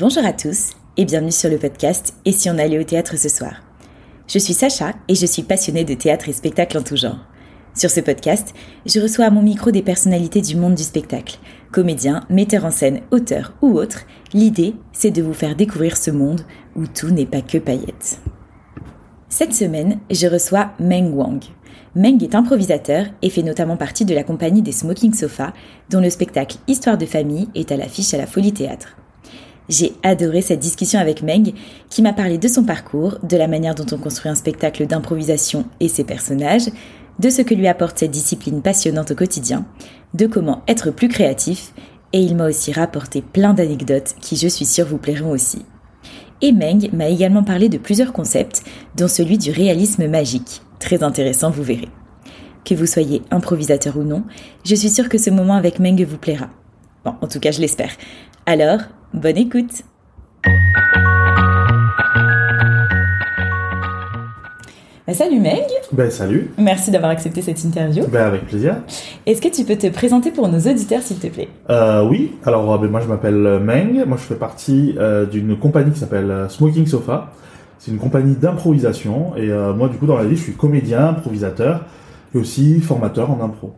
Bonjour 0.00 0.24
à 0.24 0.32
tous 0.32 0.70
et 0.96 1.04
bienvenue 1.04 1.30
sur 1.30 1.50
le 1.50 1.58
podcast 1.58 2.14
Et 2.24 2.32
si 2.32 2.48
on 2.48 2.56
allait 2.56 2.78
au 2.78 2.84
théâtre 2.84 3.18
ce 3.18 3.28
soir 3.28 3.62
Je 4.26 4.38
suis 4.38 4.54
Sacha 4.54 4.94
et 5.08 5.14
je 5.14 5.26
suis 5.26 5.42
passionnée 5.42 5.84
de 5.84 5.92
théâtre 5.92 6.30
et 6.30 6.32
spectacle 6.32 6.78
en 6.78 6.82
tout 6.82 6.96
genre. 6.96 7.18
Sur 7.74 7.90
ce 7.90 8.00
podcast, 8.00 8.54
je 8.86 8.98
reçois 8.98 9.26
à 9.26 9.30
mon 9.30 9.42
micro 9.42 9.70
des 9.70 9.82
personnalités 9.82 10.40
du 10.40 10.56
monde 10.56 10.74
du 10.74 10.84
spectacle, 10.84 11.36
comédiens, 11.70 12.24
metteurs 12.30 12.64
en 12.64 12.70
scène, 12.70 13.02
auteurs 13.10 13.52
ou 13.60 13.74
autres. 13.74 14.06
L'idée, 14.32 14.74
c'est 14.94 15.10
de 15.10 15.20
vous 15.20 15.34
faire 15.34 15.54
découvrir 15.54 15.98
ce 15.98 16.10
monde 16.10 16.46
où 16.74 16.86
tout 16.86 17.10
n'est 17.10 17.26
pas 17.26 17.42
que 17.42 17.58
paillettes. 17.58 18.20
Cette 19.28 19.52
semaine, 19.52 19.98
je 20.10 20.28
reçois 20.28 20.70
Meng 20.80 21.12
Wang. 21.12 21.44
Meng 21.94 22.22
est 22.22 22.34
improvisateur 22.34 23.04
et 23.20 23.28
fait 23.28 23.42
notamment 23.42 23.76
partie 23.76 24.06
de 24.06 24.14
la 24.14 24.24
compagnie 24.24 24.62
des 24.62 24.72
Smoking 24.72 25.12
Sofa, 25.12 25.52
dont 25.90 26.00
le 26.00 26.08
spectacle 26.08 26.56
Histoire 26.68 26.96
de 26.96 27.04
famille 27.04 27.50
est 27.54 27.70
à 27.70 27.76
l'affiche 27.76 28.14
à 28.14 28.16
la 28.16 28.26
Folie 28.26 28.54
Théâtre. 28.54 28.96
J'ai 29.70 29.92
adoré 30.02 30.42
cette 30.42 30.58
discussion 30.58 30.98
avec 30.98 31.22
Meng, 31.22 31.52
qui 31.88 32.02
m'a 32.02 32.12
parlé 32.12 32.38
de 32.38 32.48
son 32.48 32.64
parcours, 32.64 33.18
de 33.22 33.36
la 33.36 33.46
manière 33.46 33.76
dont 33.76 33.86
on 33.92 33.98
construit 33.98 34.28
un 34.28 34.34
spectacle 34.34 34.84
d'improvisation 34.84 35.64
et 35.78 35.86
ses 35.86 36.02
personnages, 36.02 36.68
de 37.20 37.30
ce 37.30 37.42
que 37.42 37.54
lui 37.54 37.68
apporte 37.68 38.00
cette 38.00 38.10
discipline 38.10 38.62
passionnante 38.62 39.12
au 39.12 39.14
quotidien, 39.14 39.64
de 40.12 40.26
comment 40.26 40.62
être 40.66 40.90
plus 40.90 41.06
créatif, 41.06 41.72
et 42.12 42.20
il 42.20 42.34
m'a 42.34 42.48
aussi 42.48 42.72
rapporté 42.72 43.22
plein 43.22 43.54
d'anecdotes 43.54 44.16
qui, 44.20 44.34
je 44.34 44.48
suis 44.48 44.64
sûre, 44.64 44.86
vous 44.86 44.98
plairont 44.98 45.30
aussi. 45.30 45.64
Et 46.42 46.50
Meng 46.50 46.90
m'a 46.92 47.08
également 47.08 47.44
parlé 47.44 47.68
de 47.68 47.78
plusieurs 47.78 48.12
concepts, 48.12 48.64
dont 48.96 49.06
celui 49.06 49.38
du 49.38 49.52
réalisme 49.52 50.08
magique. 50.08 50.62
Très 50.80 51.04
intéressant, 51.04 51.50
vous 51.50 51.62
verrez. 51.62 51.90
Que 52.64 52.74
vous 52.74 52.86
soyez 52.86 53.22
improvisateur 53.30 53.96
ou 53.96 54.02
non, 54.02 54.24
je 54.64 54.74
suis 54.74 54.90
sûre 54.90 55.08
que 55.08 55.18
ce 55.18 55.30
moment 55.30 55.54
avec 55.54 55.78
Meng 55.78 56.04
vous 56.04 56.18
plaira. 56.18 56.48
Bon, 57.04 57.14
en 57.20 57.28
tout 57.28 57.38
cas, 57.38 57.52
je 57.52 57.60
l'espère. 57.60 57.92
Alors, 58.46 58.80
bonne 59.14 59.36
écoute. 59.36 59.82
Bah, 65.06 65.14
Salut 65.14 65.40
Meng 65.40 65.56
Ben 65.92 66.10
salut. 66.10 66.50
Merci 66.58 66.90
d'avoir 66.90 67.10
accepté 67.10 67.42
cette 67.42 67.64
interview. 67.64 68.04
Ben 68.06 68.22
avec 68.26 68.46
plaisir. 68.46 68.76
Est-ce 69.26 69.42
que 69.42 69.48
tu 69.48 69.64
peux 69.64 69.76
te 69.76 69.88
présenter 69.88 70.30
pour 70.30 70.46
nos 70.48 70.58
auditeurs 70.60 71.02
s'il 71.02 71.18
te 71.18 71.26
plaît? 71.26 71.48
Euh, 71.68 72.06
Oui, 72.08 72.32
alors 72.44 72.78
ben, 72.78 72.88
moi 72.88 73.00
je 73.00 73.08
m'appelle 73.08 73.60
Meng, 73.60 74.04
moi 74.06 74.16
je 74.16 74.22
fais 74.22 74.36
partie 74.36 74.94
euh, 74.98 75.26
d'une 75.26 75.58
compagnie 75.58 75.90
qui 75.92 75.98
s'appelle 75.98 76.30
euh, 76.30 76.48
Smoking 76.48 76.86
Sofa. 76.86 77.32
C'est 77.78 77.90
une 77.90 77.98
compagnie 77.98 78.36
d'improvisation. 78.36 79.34
Et 79.36 79.50
euh, 79.50 79.74
moi 79.74 79.88
du 79.88 79.96
coup 79.96 80.06
dans 80.06 80.16
la 80.16 80.24
vie 80.24 80.36
je 80.36 80.42
suis 80.42 80.52
comédien, 80.52 81.08
improvisateur 81.08 81.86
et 82.34 82.38
aussi 82.38 82.80
formateur 82.80 83.30
en 83.30 83.40
impro. 83.42 83.72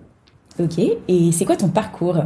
Ok, 0.60 0.78
et 1.08 1.32
c'est 1.32 1.46
quoi 1.46 1.56
ton 1.56 1.68
parcours? 1.68 2.18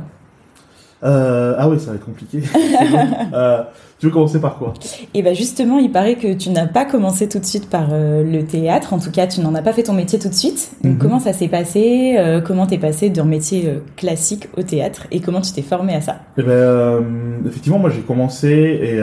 Euh, 1.06 1.54
ah 1.56 1.68
oui, 1.68 1.78
ça 1.78 1.90
va 1.90 1.96
être 1.96 2.04
compliqué. 2.04 2.42
euh, 3.34 3.62
tu 3.98 4.06
veux 4.06 4.12
commencer 4.12 4.40
par 4.40 4.58
quoi? 4.58 4.74
Et 5.14 5.20
eh 5.20 5.22
ben 5.22 5.34
justement, 5.34 5.78
il 5.78 5.90
paraît 5.90 6.16
que 6.16 6.34
tu 6.34 6.50
n'as 6.50 6.66
pas 6.66 6.84
commencé 6.84 7.28
tout 7.28 7.38
de 7.38 7.44
suite 7.44 7.70
par 7.70 7.88
euh, 7.92 8.24
le 8.24 8.44
théâtre. 8.44 8.92
En 8.92 8.98
tout 8.98 9.10
cas, 9.10 9.26
tu 9.26 9.40
n'en 9.40 9.54
as 9.54 9.62
pas 9.62 9.72
fait 9.72 9.84
ton 9.84 9.92
métier 9.92 10.18
tout 10.18 10.28
de 10.28 10.34
suite. 10.34 10.72
Donc, 10.82 10.92
mm 10.92 10.96
-hmm. 10.96 10.98
comment 10.98 11.20
ça 11.20 11.32
s'est 11.32 11.48
passé? 11.48 12.16
Comment 12.46 12.66
t'es 12.66 12.78
passé 12.78 13.10
d'un 13.10 13.24
métier 13.24 13.80
classique 13.96 14.48
au 14.56 14.62
théâtre? 14.62 15.06
Et 15.12 15.20
comment 15.20 15.40
tu 15.40 15.52
t'es 15.52 15.62
formé 15.62 15.94
à 15.94 16.00
ça? 16.00 16.16
Eh 16.38 16.42
ben, 16.42 17.04
effectivement, 17.46 17.78
moi 17.78 17.90
j'ai 17.90 18.02
commencé 18.02 18.48
et 18.88 19.00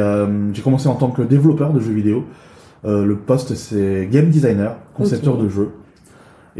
j'ai 0.53 0.61
commencé 0.61 0.87
en 0.89 0.95
tant 0.95 1.11
que 1.17 1.23
développeur 1.35 1.71
de 1.73 1.79
jeux 1.79 1.95
vidéo. 2.01 2.17
le 2.83 3.15
poste 3.29 3.55
c'est 3.55 4.07
game 4.13 4.29
designer, 4.37 4.71
concepteur 4.99 5.35
okay. 5.35 5.43
de 5.43 5.49
jeux. 5.57 5.71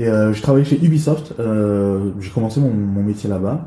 Et 0.01 0.07
j'ai 0.33 0.43
travaillé 0.47 0.65
chez 0.71 0.79
Ubisoft. 0.85 1.25
j'ai 2.23 2.31
commencé 2.37 2.57
mon, 2.65 2.73
mon 2.95 3.03
métier 3.09 3.29
là-bas. 3.35 3.57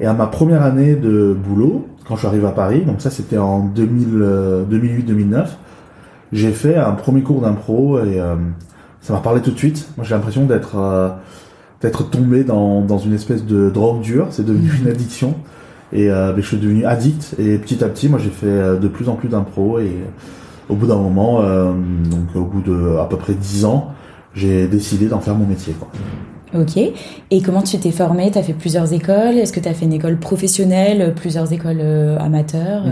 Et 0.00 0.06
à 0.06 0.12
ma 0.12 0.26
première 0.26 0.62
année 0.62 0.94
de 0.94 1.34
boulot, 1.34 1.86
quand 2.06 2.14
je 2.14 2.20
suis 2.20 2.28
arrivé 2.28 2.46
à 2.46 2.52
Paris, 2.52 2.82
donc 2.84 3.00
ça 3.00 3.10
c'était 3.10 3.38
en 3.38 3.66
2008-2009, 3.74 5.46
j'ai 6.32 6.50
fait 6.50 6.76
un 6.76 6.92
premier 6.92 7.22
cours 7.22 7.40
d'impro 7.40 7.98
et 8.00 8.20
euh, 8.20 8.36
ça 9.00 9.12
m'a 9.12 9.20
parlé 9.20 9.40
tout 9.40 9.52
de 9.52 9.58
suite. 9.58 9.88
Moi 9.96 10.04
j'ai 10.04 10.14
l'impression 10.14 10.44
d'être 10.44 10.76
euh, 10.76 11.08
d'être 11.80 12.08
tombé 12.08 12.44
dans, 12.44 12.82
dans 12.82 12.98
une 12.98 13.14
espèce 13.14 13.44
de 13.44 13.70
drogue 13.70 14.00
dure, 14.02 14.26
c'est 14.30 14.44
devenu 14.44 14.70
une 14.80 14.88
addiction. 14.88 15.34
Et 15.92 16.10
euh, 16.10 16.36
je 16.36 16.42
suis 16.42 16.56
devenu 16.58 16.84
addict 16.84 17.34
et 17.38 17.56
petit 17.58 17.82
à 17.82 17.88
petit 17.88 18.08
moi 18.08 18.18
j'ai 18.18 18.30
fait 18.30 18.78
de 18.78 18.88
plus 18.88 19.08
en 19.08 19.14
plus 19.14 19.28
d'impro 19.28 19.78
et 19.78 19.92
au 20.68 20.74
bout 20.74 20.88
d'un 20.88 20.96
moment, 20.96 21.42
donc 21.42 22.34
au 22.34 22.44
bout 22.44 22.60
de 22.60 22.96
à 22.98 23.04
peu 23.04 23.16
près 23.16 23.34
10 23.34 23.66
ans, 23.66 23.92
j'ai 24.34 24.66
décidé 24.66 25.06
d'en 25.06 25.20
faire 25.20 25.36
mon 25.36 25.46
métier. 25.46 25.74
Quoi. 25.74 25.88
Ok. 26.54 26.76
Et 26.76 27.42
comment 27.42 27.62
tu 27.62 27.78
t'es 27.78 27.90
formé 27.90 28.30
Tu 28.30 28.38
as 28.38 28.42
fait 28.42 28.52
plusieurs 28.52 28.92
écoles? 28.92 29.36
Est-ce 29.36 29.52
que 29.52 29.60
tu 29.60 29.68
as 29.68 29.74
fait 29.74 29.84
une 29.84 29.92
école 29.92 30.18
professionnelle, 30.18 31.14
plusieurs 31.14 31.52
écoles 31.52 31.80
euh, 31.80 32.18
amateurs 32.18 32.84
Il 32.86 32.90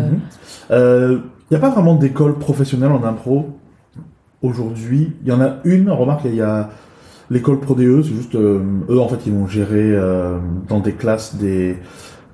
n'y 0.70 0.76
euh, 0.76 1.18
a 1.52 1.58
pas 1.58 1.70
vraiment 1.70 1.94
d'école 1.94 2.38
professionnelle 2.38 2.90
en 2.90 3.04
impro 3.04 3.50
aujourd'hui. 4.42 5.12
Il 5.22 5.28
y 5.28 5.32
en 5.32 5.40
a 5.40 5.56
une, 5.64 5.90
remarque, 5.90 6.22
il 6.24 6.34
y 6.34 6.42
a 6.42 6.70
l'école 7.30 7.60
ProDE, 7.60 8.02
c'est 8.02 8.14
juste 8.14 8.34
euh, 8.34 8.60
eux 8.88 9.00
en 9.00 9.08
fait 9.08 9.18
ils 9.26 9.32
vont 9.32 9.46
gérer 9.46 9.92
euh, 9.92 10.38
dans 10.68 10.80
des 10.80 10.92
classes 10.92 11.36
des, 11.36 11.76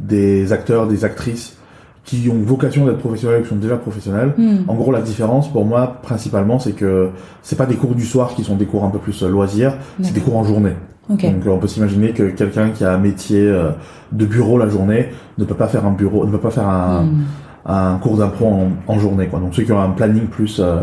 des 0.01 0.53
acteurs, 0.53 0.89
des 0.89 1.05
actrices 1.05 1.57
qui 2.05 2.29
ont 2.29 2.43
vocation 2.43 2.87
d'être 2.87 2.99
professionnels, 2.99 3.43
qui 3.43 3.51
sont 3.51 3.57
déjà 3.57 3.77
professionnels. 3.77 4.35
Hmm. 4.37 4.69
En 4.69 4.75
gros, 4.75 4.91
la 4.91 5.03
différence 5.03 5.53
pour 5.53 5.65
moi, 5.65 6.01
principalement, 6.03 6.59
c'est 6.59 6.73
que 6.73 7.11
c'est 7.43 7.57
pas 7.57 7.67
des 7.67 7.77
cours 7.77 7.95
du 7.95 8.05
soir 8.05 8.35
qui 8.35 8.43
sont 8.43 8.57
des 8.57 8.65
cours 8.65 8.85
un 8.85 8.91
peu 8.91 8.99
plus 8.99 9.23
loisirs, 9.23 9.75
c'est 10.03 10.15
des 10.15 10.21
cours 10.21 10.37
en 10.37 10.43
journée. 10.43 10.73
Okay. 11.11 11.31
Donc 11.31 11.43
on 11.47 11.59
peut 11.59 11.67
s'imaginer 11.67 12.13
que 12.13 12.31
quelqu'un 12.31 12.71
qui 12.71 12.85
a 12.85 12.93
un 12.93 12.99
métier 12.99 13.47
euh, 13.47 13.71
de 14.13 14.25
bureau 14.25 14.59
la 14.59 14.69
journée 14.69 15.09
ne 15.39 15.45
peut 15.45 15.55
pas 15.57 15.67
faire 15.67 15.85
un 15.85 15.93
bureau, 15.93 16.25
ne 16.25 16.31
peut 16.31 16.39
pas 16.39 16.51
faire 16.51 16.69
un, 16.69 17.03
Hmm. 17.03 17.23
un 17.67 17.99
cours 17.99 18.17
d'impro 18.17 18.47
en, 18.47 18.69
en 18.87 18.99
journée. 18.99 19.27
Quoi. 19.27 19.41
Donc 19.41 19.55
ceux 19.55 19.65
qui 19.65 19.73
ont 19.73 19.81
un 19.81 19.91
planning 19.91 20.27
plus 20.27 20.61
euh, 20.61 20.77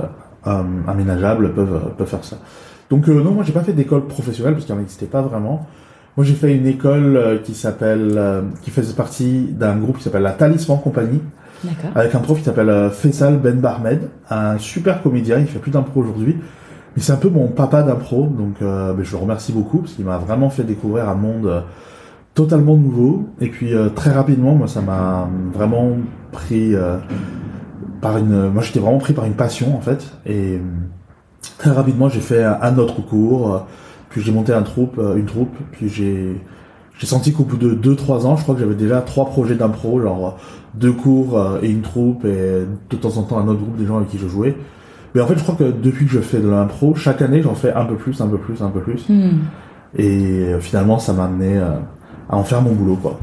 euh, 0.47 0.63
aménageable 0.87 1.53
peuvent, 1.53 1.93
peuvent 1.97 2.07
faire 2.07 2.23
ça. 2.23 2.37
Donc 2.89 3.07
euh, 3.09 3.23
non, 3.23 3.31
moi 3.31 3.43
j'ai 3.45 3.53
pas 3.53 3.61
fait 3.61 3.73
d'école 3.73 4.05
professionnelle 4.07 4.53
parce 4.53 4.65
qu'il 4.65 4.75
n'existait 4.75 5.05
pas 5.07 5.21
vraiment. 5.21 5.65
Moi 6.15 6.25
j'ai 6.25 6.33
fait 6.33 6.55
une 6.55 6.65
école 6.67 7.41
qui 7.43 7.53
s'appelle, 7.53 8.13
euh, 8.15 8.41
qui 8.63 8.71
faisait 8.71 8.93
partie 8.95 9.47
d'un 9.51 9.75
groupe 9.77 9.97
qui 9.97 10.03
s'appelle 10.03 10.23
la 10.23 10.31
Talisman 10.31 10.79
Compagnie, 10.81 11.21
avec 11.95 12.15
un 12.15 12.19
prof 12.19 12.37
qui 12.39 12.43
s'appelle 12.43 12.89
Faisal 12.91 13.37
Ben 13.37 13.59
Barmed, 13.59 14.01
un 14.29 14.57
super 14.57 15.01
comédien, 15.03 15.37
il 15.39 15.47
fait 15.47 15.59
plus 15.59 15.71
d'impro 15.71 16.01
aujourd'hui. 16.01 16.37
Mais 16.97 17.03
c'est 17.03 17.11
un 17.11 17.17
peu 17.17 17.29
mon 17.29 17.47
papa 17.49 17.83
d'impro, 17.83 18.25
donc 18.25 18.55
euh, 18.63 18.91
ben, 18.91 19.05
je 19.05 19.11
le 19.11 19.17
remercie 19.21 19.51
beaucoup 19.51 19.77
parce 19.81 19.93
qu'il 19.93 20.03
m'a 20.03 20.17
vraiment 20.17 20.49
fait 20.49 20.63
découvrir 20.63 21.07
un 21.07 21.13
monde 21.13 21.45
euh, 21.45 21.61
totalement 22.33 22.75
nouveau. 22.75 23.27
Et 23.39 23.49
puis 23.49 23.75
euh, 23.75 23.89
très 23.89 24.09
rapidement, 24.09 24.55
moi 24.55 24.67
ça 24.67 24.81
m'a 24.81 25.29
vraiment 25.53 25.91
pris 26.31 26.73
par 28.01 28.17
une, 28.17 28.49
moi 28.49 28.63
j'étais 28.63 28.79
vraiment 28.79 28.97
pris 28.97 29.13
par 29.13 29.25
une 29.25 29.35
passion 29.35 29.77
en 29.77 29.79
fait. 29.79 30.11
Et 30.25 30.59
très 31.59 31.69
rapidement 31.69 32.09
j'ai 32.09 32.19
fait 32.19 32.43
un, 32.43 32.75
autre 32.79 33.05
cours, 33.05 33.67
puis 34.09 34.23
j'ai 34.23 34.31
monté 34.31 34.51
un 34.51 34.63
troupe, 34.63 34.99
une 35.15 35.25
troupe, 35.25 35.55
puis 35.73 35.89
j'ai 35.89 36.41
j'ai 36.97 37.05
senti 37.05 37.31
qu'au 37.31 37.43
bout 37.43 37.57
de 37.57 37.75
2-3 37.75 38.25
ans, 38.25 38.37
je 38.37 38.41
crois 38.41 38.55
que 38.55 38.61
j'avais 38.61 38.73
déjà 38.73 39.01
trois 39.01 39.25
projets 39.27 39.53
d'impro, 39.53 40.01
genre 40.01 40.39
deux 40.73 40.93
cours 40.93 41.39
et 41.61 41.69
une 41.69 41.83
troupe, 41.83 42.25
et 42.25 42.65
de 42.89 42.95
temps 42.95 43.17
en 43.17 43.21
temps 43.21 43.37
un 43.37 43.47
autre 43.47 43.59
groupe 43.59 43.77
des 43.77 43.85
gens 43.85 43.97
avec 43.97 44.09
qui 44.09 44.17
je 44.17 44.27
jouais. 44.27 44.57
Mais 45.15 45.21
en 45.21 45.27
fait, 45.27 45.37
je 45.37 45.43
crois 45.43 45.55
que 45.55 45.71
depuis 45.71 46.05
que 46.05 46.11
je 46.11 46.19
fais 46.19 46.39
de 46.39 46.49
l'impro, 46.49 46.95
chaque 46.95 47.21
année, 47.21 47.41
j'en 47.41 47.55
fais 47.55 47.73
un 47.73 47.85
peu 47.85 47.95
plus, 47.95 48.19
un 48.21 48.27
peu 48.27 48.37
plus, 48.37 48.61
un 48.61 48.69
peu 48.69 48.81
plus. 48.81 49.07
Hmm. 49.09 49.39
Et 49.97 50.43
euh, 50.43 50.59
finalement, 50.59 50.99
ça 50.99 51.13
m'a 51.13 51.25
amené 51.25 51.57
euh, 51.57 51.71
à 52.29 52.37
en 52.37 52.43
faire 52.43 52.61
mon 52.61 52.73
boulot, 52.73 52.97
quoi. 52.97 53.19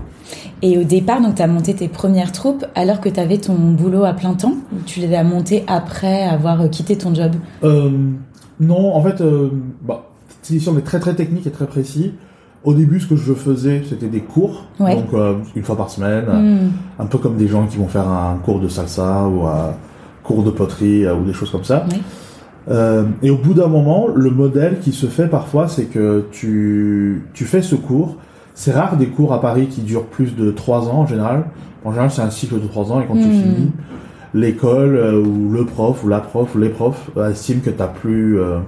Et 0.63 0.79
au 0.79 0.85
départ, 0.85 1.21
donc, 1.21 1.35
tu 1.35 1.43
as 1.43 1.47
monté 1.47 1.75
tes 1.75 1.89
premières 1.89 2.33
troupes 2.33 2.65
alors 2.75 3.01
que 3.01 3.09
tu 3.11 3.21
avais 3.21 3.37
ton 3.39 3.55
boulot 3.55 4.05
à 4.05 4.15
plein 4.15 4.33
temps 4.35 4.55
ou 4.73 4.77
tu 4.87 5.01
les 5.01 5.15
as 5.15 5.23
montées 5.25 5.63
après 5.67 6.23
avoir 6.25 6.63
euh, 6.63 6.69
quitté 6.69 6.97
ton 6.97 7.15
job? 7.15 7.33
Euh, 7.63 7.91
non, 8.61 8.95
en 8.95 9.03
fait, 9.03 9.21
euh, 9.21 9.51
bah, 9.83 10.07
si 10.43 10.67
on 10.69 10.79
est 10.79 10.83
très 10.83 11.01
très 11.01 11.15
technique 11.15 11.47
et 11.47 11.51
très 11.51 11.67
précis, 11.67 12.15
au 12.65 12.73
début, 12.73 12.99
ce 12.99 13.07
que 13.07 13.17
je 13.17 13.35
faisais, 13.35 13.83
c'était 13.87 14.09
des 14.09 14.21
cours, 14.21 14.65
Ouais. 14.81 14.95
donc 14.97 15.13
euh, 15.13 15.35
une 15.55 15.63
fois 15.63 15.77
par 15.77 15.91
semaine, 15.91 16.25
Hmm. 16.27 16.71
un 17.03 17.07
peu 17.07 17.19
comme 17.19 17.37
des 17.37 17.47
gens 17.47 17.67
qui 17.67 17.77
vont 17.77 17.89
faire 17.89 18.09
un 18.09 18.37
cours 18.43 18.59
de 18.59 18.69
salsa 18.69 19.27
ou 19.29 19.47
cours 20.25 20.43
de 20.43 20.51
poterie 20.51 21.05
euh, 21.05 21.15
ou 21.15 21.23
des 21.25 21.33
choses 21.33 21.51
comme 21.51 21.65
ça. 21.65 21.87
Euh, 22.71 23.05
et 23.23 23.31
au 23.31 23.37
bout 23.37 23.55
d'un 23.55 23.67
moment, 23.69 24.09
le 24.15 24.31
modèle 24.31 24.81
qui 24.81 24.93
se 24.93 25.07
fait 25.07 25.29
parfois, 25.29 25.69
c'est 25.69 25.85
que 25.85 26.25
tu, 26.33 27.23
tu 27.35 27.45
fais 27.45 27.63
ce 27.63 27.75
cours. 27.77 28.17
C'est 28.55 28.73
rare 28.73 28.97
des 28.97 29.07
cours 29.07 29.33
à 29.33 29.41
Paris 29.41 29.67
qui 29.67 29.83
durent 29.83 30.07
plus 30.07 30.35
de 30.35 30.51
trois 30.51 30.89
ans 30.89 31.01
en 31.01 31.07
général. 31.07 31.45
En 31.85 31.91
général, 31.91 32.11
c'est 32.11 32.23
un 32.23 32.31
cycle 32.31 32.61
de 32.61 32.67
trois 32.67 32.91
ans 32.93 33.01
et 33.01 33.07
quand 33.07 33.15
tu 33.15 33.27
Hmm. 33.27 33.31
finis, 33.43 33.71
l'école 34.33 34.97
euh, 34.97 35.21
ou 35.23 35.51
le 35.53 35.65
prof 35.65 36.03
ou 36.05 36.09
la 36.09 36.21
prof 36.21 36.55
ou 36.55 36.59
les 36.59 36.71
profs 36.71 37.11
euh, 37.17 37.31
estiment 37.31 37.61
que 37.61 37.71
t'as 37.71 37.87
plus, 37.89 38.41
euh, 38.41 38.59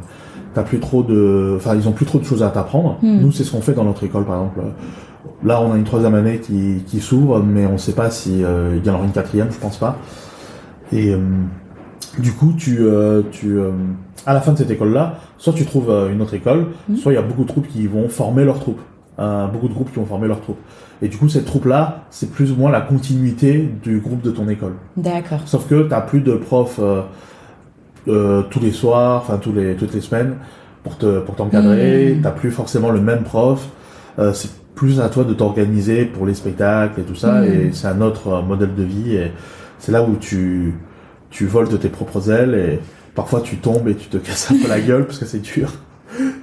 t'as 0.55 0.63
plus 0.63 0.79
trop 0.81 1.03
de, 1.03 1.55
enfin 1.57 1.75
ils 1.75 1.89
ont 1.89 1.93
plus 1.93 2.07
trop 2.07 2.19
de 2.19 2.25
choses 2.25 2.43
à 2.43 2.49
t'apprendre. 2.51 2.99
Hmm. 3.03 3.21
Nous, 3.21 3.33
c'est 3.33 3.45
ce 3.45 3.53
qu'on 3.53 3.63
fait 3.63 3.73
dans 3.73 3.85
notre 3.85 4.05
école, 4.05 4.25
par 4.25 4.35
exemple. 4.37 4.61
Là, 5.45 5.61
on 5.63 5.73
a 5.73 5.77
une 5.77 5.85
troisième 5.85 6.15
année 6.15 6.39
qui, 6.41 6.83
qui 6.87 7.01
s'ouvre, 7.01 7.43
mais 7.43 7.67
on 7.67 7.79
sait 7.79 7.93
pas 7.95 8.11
si 8.11 8.43
euh, 8.45 8.77
il 8.77 8.87
y 8.87 8.91
en 8.91 8.95
aura 8.95 9.05
une 9.05 9.13
quatrième, 9.13 9.49
je 9.51 9.59
pense 9.59 9.77
pas. 9.79 9.97
Et 10.93 11.11
euh, 11.13 11.19
du 12.19 12.33
coup, 12.33 12.53
tu, 12.57 12.79
euh, 12.81 13.23
tu, 13.31 13.59
euh, 13.59 13.71
à 14.27 14.33
la 14.35 14.41
fin 14.41 14.53
de 14.53 14.59
cette 14.59 14.71
école-là, 14.71 15.17
soit 15.39 15.53
tu 15.53 15.65
trouves 15.65 15.91
une 16.13 16.21
autre 16.23 16.35
école, 16.35 16.67
Mhm. 16.89 16.97
soit 16.97 17.13
il 17.13 17.17
y 17.17 17.19
a 17.19 17.23
beaucoup 17.23 17.43
de 17.43 17.49
troupes 17.49 17.69
qui 17.69 17.87
vont 17.87 18.09
former 18.09 18.45
leurs 18.45 18.61
troupes. 18.61 18.81
Euh, 19.19 19.47
beaucoup 19.47 19.69
de 19.69 19.73
groupes 19.73 19.91
qui 19.91 19.97
vont 19.99 20.05
former 20.05 20.29
leurs 20.29 20.41
troupes. 20.43 20.59
Et 21.03 21.09
du 21.09 21.17
coup, 21.17 21.29
cette 21.29 21.47
troupe-là, 21.47 22.05
c'est 22.11 22.31
plus 22.31 22.53
ou 22.53 22.57
moins 22.57 22.71
la 22.71 22.81
continuité 22.83 23.69
du 23.83 23.99
groupe 24.01 24.21
de 24.23 24.31
ton 24.31 24.49
école. 24.49 24.73
D'accord. 24.97 25.41
Sauf 25.47 25.67
que 25.69 25.83
t'as 25.89 26.01
plus 26.03 26.21
de 26.21 26.35
profs 26.35 26.79
euh, 26.81 27.01
euh, 28.09 28.43
tous 28.51 28.61
les 28.61 28.71
soirs, 28.73 29.23
enfin 29.23 29.39
tous 29.39 29.53
les 29.53 29.75
toutes 29.75 29.93
les 29.95 30.01
semaines 30.01 30.35
pour 30.83 30.97
te 30.97 31.21
pour 31.21 31.35
t'encadrer. 31.35 32.15
Mhm. 32.15 32.23
T'as 32.23 32.31
plus 32.31 32.51
forcément 32.51 32.91
le 32.91 33.01
même 33.01 33.23
prof. 33.23 33.67
Euh, 34.19 34.33
c'est 34.33 34.51
plus 34.75 35.01
à 35.01 35.09
toi 35.09 35.25
de 35.25 35.33
t'organiser 35.33 36.05
pour 36.05 36.27
les 36.27 36.35
spectacles 36.35 37.01
et 37.01 37.05
tout 37.05 37.15
ça. 37.15 37.41
Mhm. 37.41 37.45
Et 37.45 37.71
c'est 37.73 37.89
un 37.89 38.01
autre 38.03 38.43
modèle 38.47 38.75
de 38.75 38.83
vie. 38.83 39.17
Et 39.17 39.33
c'est 39.79 39.93
là 39.93 40.03
où 40.03 40.17
tu 40.17 40.75
tu 41.31 41.47
voles 41.47 41.69
de 41.69 41.77
tes 41.77 41.89
propres 41.89 42.31
ailes 42.31 42.55
et 42.55 42.81
parfois 43.15 43.41
tu 43.41 43.57
tombes 43.57 43.89
et 43.89 43.95
tu 43.95 44.09
te 44.09 44.17
casses 44.17 44.51
un 44.51 44.57
peu 44.63 44.69
la 44.69 44.81
gueule 44.81 45.07
parce 45.07 45.19
que 45.19 45.27
c'est 45.27 45.41
dur. 45.41 45.73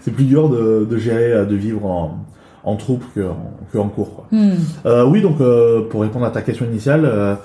C'est 0.01 0.11
plus 0.11 0.25
dur 0.25 0.49
de, 0.49 0.85
de 0.87 0.97
gérer, 0.97 1.31
euh, 1.31 1.45
de 1.45 1.55
vivre 1.55 1.85
en, 1.85 2.25
en 2.63 2.75
troupe 2.75 3.03
que 3.15 3.21
en, 3.21 3.53
que 3.71 3.77
en 3.77 3.87
cours. 3.87 4.15
Quoi. 4.15 4.27
Hmm. 4.31 4.51
Euh, 4.85 5.05
oui, 5.05 5.21
donc 5.21 5.41
euh, 5.41 5.81
pour 5.89 6.01
répondre 6.01 6.25
à 6.25 6.31
ta 6.31 6.41
question 6.41 6.65
initiale, 6.65 7.03
euh, 7.05 7.35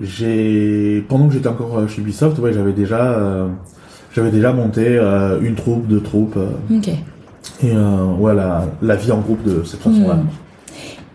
j'ai 0.00 1.04
pendant 1.08 1.28
que 1.28 1.34
j'étais 1.34 1.48
encore 1.48 1.88
chez 1.88 2.00
Ubisoft, 2.00 2.38
ouais, 2.38 2.52
j'avais 2.52 2.72
déjà 2.72 3.48
j'avais 4.14 4.30
déjà 4.30 4.52
monté 4.52 4.98
une 5.42 5.54
troupe, 5.54 5.86
deux 5.86 6.00
troupes 6.00 6.38
et 7.62 7.72
la, 8.34 8.64
la 8.80 8.96
vie 8.96 9.12
en 9.12 9.20
groupe 9.20 9.42
de 9.44 9.62
cette 9.64 9.80
façon-là. 9.80 10.14
Hmm. 10.14 10.26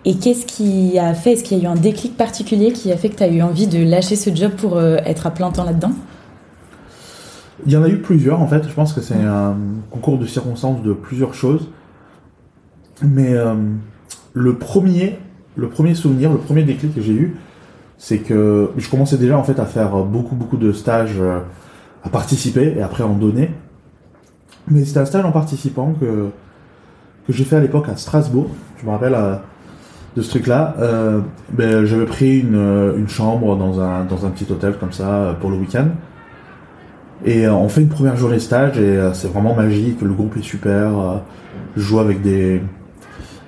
Et 0.09 0.15
qu'est-ce 0.15 0.45
qui 0.45 0.98
a 0.98 1.13
fait, 1.13 1.33
est-ce 1.33 1.44
qu'il 1.44 1.57
y 1.57 1.59
a 1.59 1.63
eu 1.65 1.68
un 1.68 1.75
déclic 1.75 2.15
particulier 2.15 2.71
qui 2.71 2.94
a 2.94 2.95
fait 2.95 3.09
que 3.09 3.18
tu 3.18 3.24
as 3.24 3.27
eu 3.27 3.42
envie 3.42 3.68
de 3.68 3.83
lâcher 3.83 4.15
ce 4.15 4.33
job 4.33 4.54
pour 4.54 4.77
euh, 4.77 4.95
être 5.04 5.27
à 5.27 5.31
plein 5.31 5.51
temps 5.51 5.65
là-dedans? 5.65 5.92
Il 7.65 7.74
y 7.74 7.75
en 7.75 7.83
a 7.83 7.89
eu 7.89 7.98
plusieurs 7.98 8.42
en 8.42 8.48
fait. 8.48 8.63
Je 8.65 8.74
pense 8.74 8.94
que 8.94 9.01
c'est 9.01 9.21
un 9.21 9.57
concours 9.92 10.18
de 10.18 10.25
circonstances 10.25 10.81
de 10.81 10.94
plusieurs 10.94 11.33
choses. 11.33 11.69
Mais 13.01 13.33
euh, 13.33 13.56
le 14.31 14.56
premier, 14.56 15.19
le 15.57 15.68
premier 15.68 15.94
souvenir, 15.94 16.31
le 16.31 16.38
premier 16.38 16.63
déclic 16.63 16.95
que 16.95 17.01
j'ai 17.01 17.12
eu, 17.12 17.36
c'est 17.98 18.19
que 18.19 18.71
je 18.77 18.89
commençais 18.89 19.18
déjà 19.18 19.38
en 19.38 19.44
fait 19.44 19.60
à 19.60 19.65
faire 19.65 19.98
beaucoup 20.06 20.36
beaucoup 20.36 20.56
de 20.56 20.71
stages, 20.71 21.19
euh, 21.19 21.39
à 22.06 22.07
participer 22.07 22.75
et 22.77 22.81
après 22.81 23.03
en 23.03 23.13
donner. 23.13 23.51
Mais 24.69 24.86
c'était 24.86 25.01
un 25.01 25.06
stage 25.06 25.25
en 25.25 25.33
participant 25.33 25.94
que 26.00 26.30
que 27.25 27.33
j'ai 27.33 27.44
fait 27.44 27.57
à 27.57 27.60
l'époque 27.60 27.89
à 27.89 27.98
Strasbourg. 27.98 28.48
Je 28.80 28.86
me 28.86 28.92
rappelle 28.92 29.13
euh, 29.13 29.36
de 30.17 30.21
ce 30.23 30.29
truc-là. 30.29 30.75
Euh, 30.79 31.21
ben, 31.51 31.85
j'avais 31.85 32.05
pris 32.05 32.39
une, 32.39 32.55
euh, 32.55 32.97
une 32.97 33.07
chambre 33.07 33.55
dans 33.55 33.79
un 33.79 34.03
dans 34.03 34.25
un 34.25 34.29
petit 34.31 34.51
hôtel 34.51 34.73
comme 34.79 34.91
ça 34.91 35.07
euh, 35.07 35.33
pour 35.33 35.51
le 35.51 35.57
week-end. 35.57 35.89
Et 37.25 37.47
on 37.47 37.69
fait 37.69 37.81
une 37.81 37.89
première 37.89 38.15
journée 38.15 38.35
de 38.35 38.41
stage 38.41 38.77
et 38.77 38.99
c'est 39.13 39.27
vraiment 39.27 39.55
magique. 39.55 40.01
Le 40.03 40.13
groupe 40.13 40.37
est 40.37 40.43
super. 40.43 40.91
je 41.75 41.81
joue 41.81 41.99
avec 41.99 42.21
des 42.21 42.61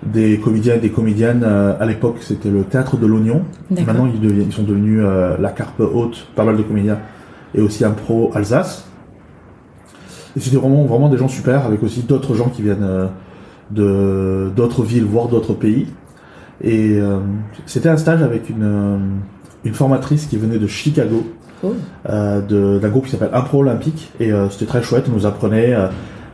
des 0.01 0.39
comédiens 0.39 0.75
et 0.75 0.80
des 0.80 0.89
comédiennes. 0.89 1.44
à 1.44 1.86
l'époque, 1.86 2.18
c'était 2.21 2.50
le 2.50 2.63
théâtre 2.63 2.98
de 2.98 3.06
l'Oignon. 3.06 3.44
Maintenant, 3.69 4.10
ils, 4.12 4.19
deviennent, 4.19 4.48
ils 4.48 4.54
sont 4.54 4.63
devenus 4.63 5.01
euh, 5.04 5.38
la 5.39 5.50
Carpe 5.50 5.81
Haute, 5.81 6.27
pas 6.36 6.44
mal 6.44 6.57
de 6.57 6.63
comédiens, 6.63 6.98
et 7.54 7.62
aussi 7.62 7.86
un 7.86 7.92
pro 7.92 8.31
Alsace. 8.33 8.88
Et 10.36 10.39
c'était 10.39 10.57
vraiment, 10.57 10.86
vraiment 10.86 11.07
des 11.07 11.18
gens 11.18 11.27
super, 11.27 11.68
avec 11.68 11.83
aussi 11.83 12.01
d'autres 12.01 12.33
gens 12.33 12.50
qui 12.50 12.63
viennent 12.63 12.81
euh, 12.81 13.07
de 13.69 14.50
d'autres 14.56 14.81
villes, 14.81 15.06
voire 15.06 15.27
d'autres 15.27 15.54
pays. 15.54 15.86
Et 16.62 16.98
euh, 17.00 17.20
c'était 17.66 17.90
un 17.90 17.98
stage 17.98 18.22
avec 18.22 18.50
une, 18.50 18.64
euh, 18.64 18.98
une 19.66 19.74
formatrice 19.74 20.26
qui 20.26 20.38
venait 20.38 20.58
de 20.60 20.68
Chicago, 20.68 21.24
Cool. 21.62 21.76
euh, 22.10 22.80
d'un 22.80 22.90
groupe 22.90 23.06
qui 23.06 23.12
s'appelle 23.12 23.32
Impro 23.34 23.60
Olympique, 23.60 24.12
et 24.20 24.32
euh, 24.32 24.50
c'était 24.50 24.66
très 24.66 24.82
chouette. 24.84 25.06
Elle 25.08 25.14
nous 25.14 25.26
apprenait 25.26 25.72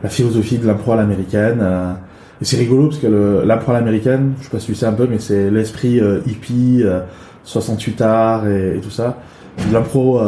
la 0.02 0.08
philosophie 0.08 0.58
de 0.58 0.66
l'impro 0.66 0.92
à 0.92 0.96
l'américaine. 0.96 1.60
et 2.40 2.44
c'est 2.44 2.56
rigolo 2.56 2.88
parce 2.88 2.98
que 2.98 3.42
l'impro 3.46 3.72
à 3.72 3.74
l'américaine, 3.74 4.34
je 4.38 4.44
sais 4.44 4.50
pas 4.50 4.58
si 4.60 4.66
tu 4.66 4.74
sais 4.74 4.86
un 4.86 4.92
peu, 4.92 5.06
mais 5.08 5.18
c'est 5.18 5.50
l'esprit 5.50 6.00
hippie, 6.26 6.82
euh, 6.84 7.00
68 7.44 8.00
arts 8.02 8.46
et, 8.48 8.76
et 8.76 8.80
tout 8.80 8.90
ça. 8.90 9.18
L'impro, 9.72 10.20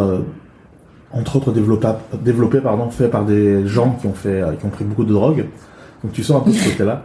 entre 1.12 1.36
autres 1.36 1.52
développé, 1.52 1.88
développé 2.24 2.60
pardon, 2.60 2.88
fait 2.90 3.08
par 3.08 3.24
des 3.24 3.66
gens 3.66 3.96
qui 4.00 4.06
ont 4.06 4.14
fait, 4.14 4.42
qui 4.58 4.64
ont 4.66 4.70
pris 4.70 4.84
beaucoup 4.84 5.04
de 5.04 5.12
drogue. 5.12 5.46
Donc 6.02 6.12
tu 6.12 6.22
sens 6.22 6.40
un 6.40 6.44
peu 6.44 6.52
ce 6.52 6.70
côté-là. 6.70 7.02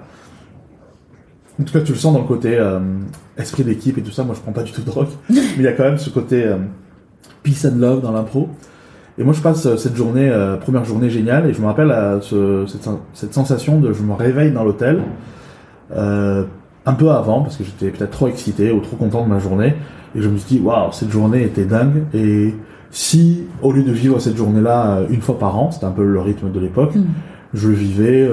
En 1.62 1.64
tout 1.64 1.74
cas, 1.74 1.82
tu 1.82 1.92
le 1.94 1.98
sens 1.98 2.14
dans 2.14 2.20
le 2.22 2.28
côté 2.28 2.58
euh, 2.58 2.80
esprit 3.38 3.64
d'équipe 3.64 3.98
et 3.98 4.02
tout 4.02 4.12
ça. 4.12 4.24
Moi, 4.24 4.34
je 4.36 4.42
prends 4.42 4.52
pas 4.52 4.64
du 4.64 4.72
tout 4.72 4.82
de 4.82 4.86
drogue, 4.88 5.08
mais 5.30 5.38
il 5.58 5.64
y 5.64 5.68
a 5.68 5.74
quand 5.74 5.84
même 5.84 5.98
ce 6.00 6.10
côté 6.10 6.44
euh, 6.46 6.58
peace 7.44 7.66
and 7.66 7.78
love 7.78 8.02
dans 8.02 8.12
l'impro. 8.12 8.50
Et 9.20 9.24
moi, 9.24 9.34
je 9.34 9.42
passe 9.42 9.66
euh, 9.68 9.78
cette 9.78 9.96
journée, 9.96 10.30
euh, 10.30 10.58
première 10.58 10.84
journée 10.86 11.10
géniale, 11.12 11.48
et 11.48 11.54
je 11.54 11.62
me 11.62 11.68
rappelle 11.68 11.94
ce- 12.22 12.66
cette, 12.68 12.84
sen- 12.84 12.98
cette 13.14 13.34
sensation 13.34 13.80
de 13.80 13.94
je 13.94 14.02
me 14.02 14.14
réveille 14.14 14.52
dans 14.52 14.64
l'hôtel 14.64 15.02
un 16.86 16.94
peu 16.94 17.12
avant 17.12 17.42
parce 17.42 17.56
que 17.58 17.64
j'étais 17.64 17.90
peut-être 17.92 18.12
trop 18.12 18.28
excité 18.28 18.72
ou 18.72 18.80
trop 18.82 18.96
content 18.98 19.24
de 19.24 19.30
ma 19.30 19.40
journée, 19.40 19.76
et 20.16 20.22
je 20.22 20.28
me 20.30 20.38
suis 20.38 20.58
dit 20.58 20.62
waouh, 20.64 20.92
cette 20.92 21.12
journée 21.12 21.44
était 21.44 21.66
dingue. 21.66 22.04
Et 22.14 22.54
si 22.92 23.44
au 23.62 23.72
lieu 23.72 23.84
de 23.84 23.92
vivre 23.92 24.20
cette 24.20 24.38
journée-là 24.38 25.02
une 25.10 25.22
fois 25.22 25.38
par 25.40 25.58
an, 25.58 25.72
c'était 25.72 25.86
un 25.86 25.92
peu 25.92 26.04
le 26.06 26.20
rythme 26.20 26.52
de 26.52 26.60
l'époque, 26.60 26.96
Hmm. 26.96 27.06
je 27.54 27.68
le 27.70 27.76
vivais 27.76 28.30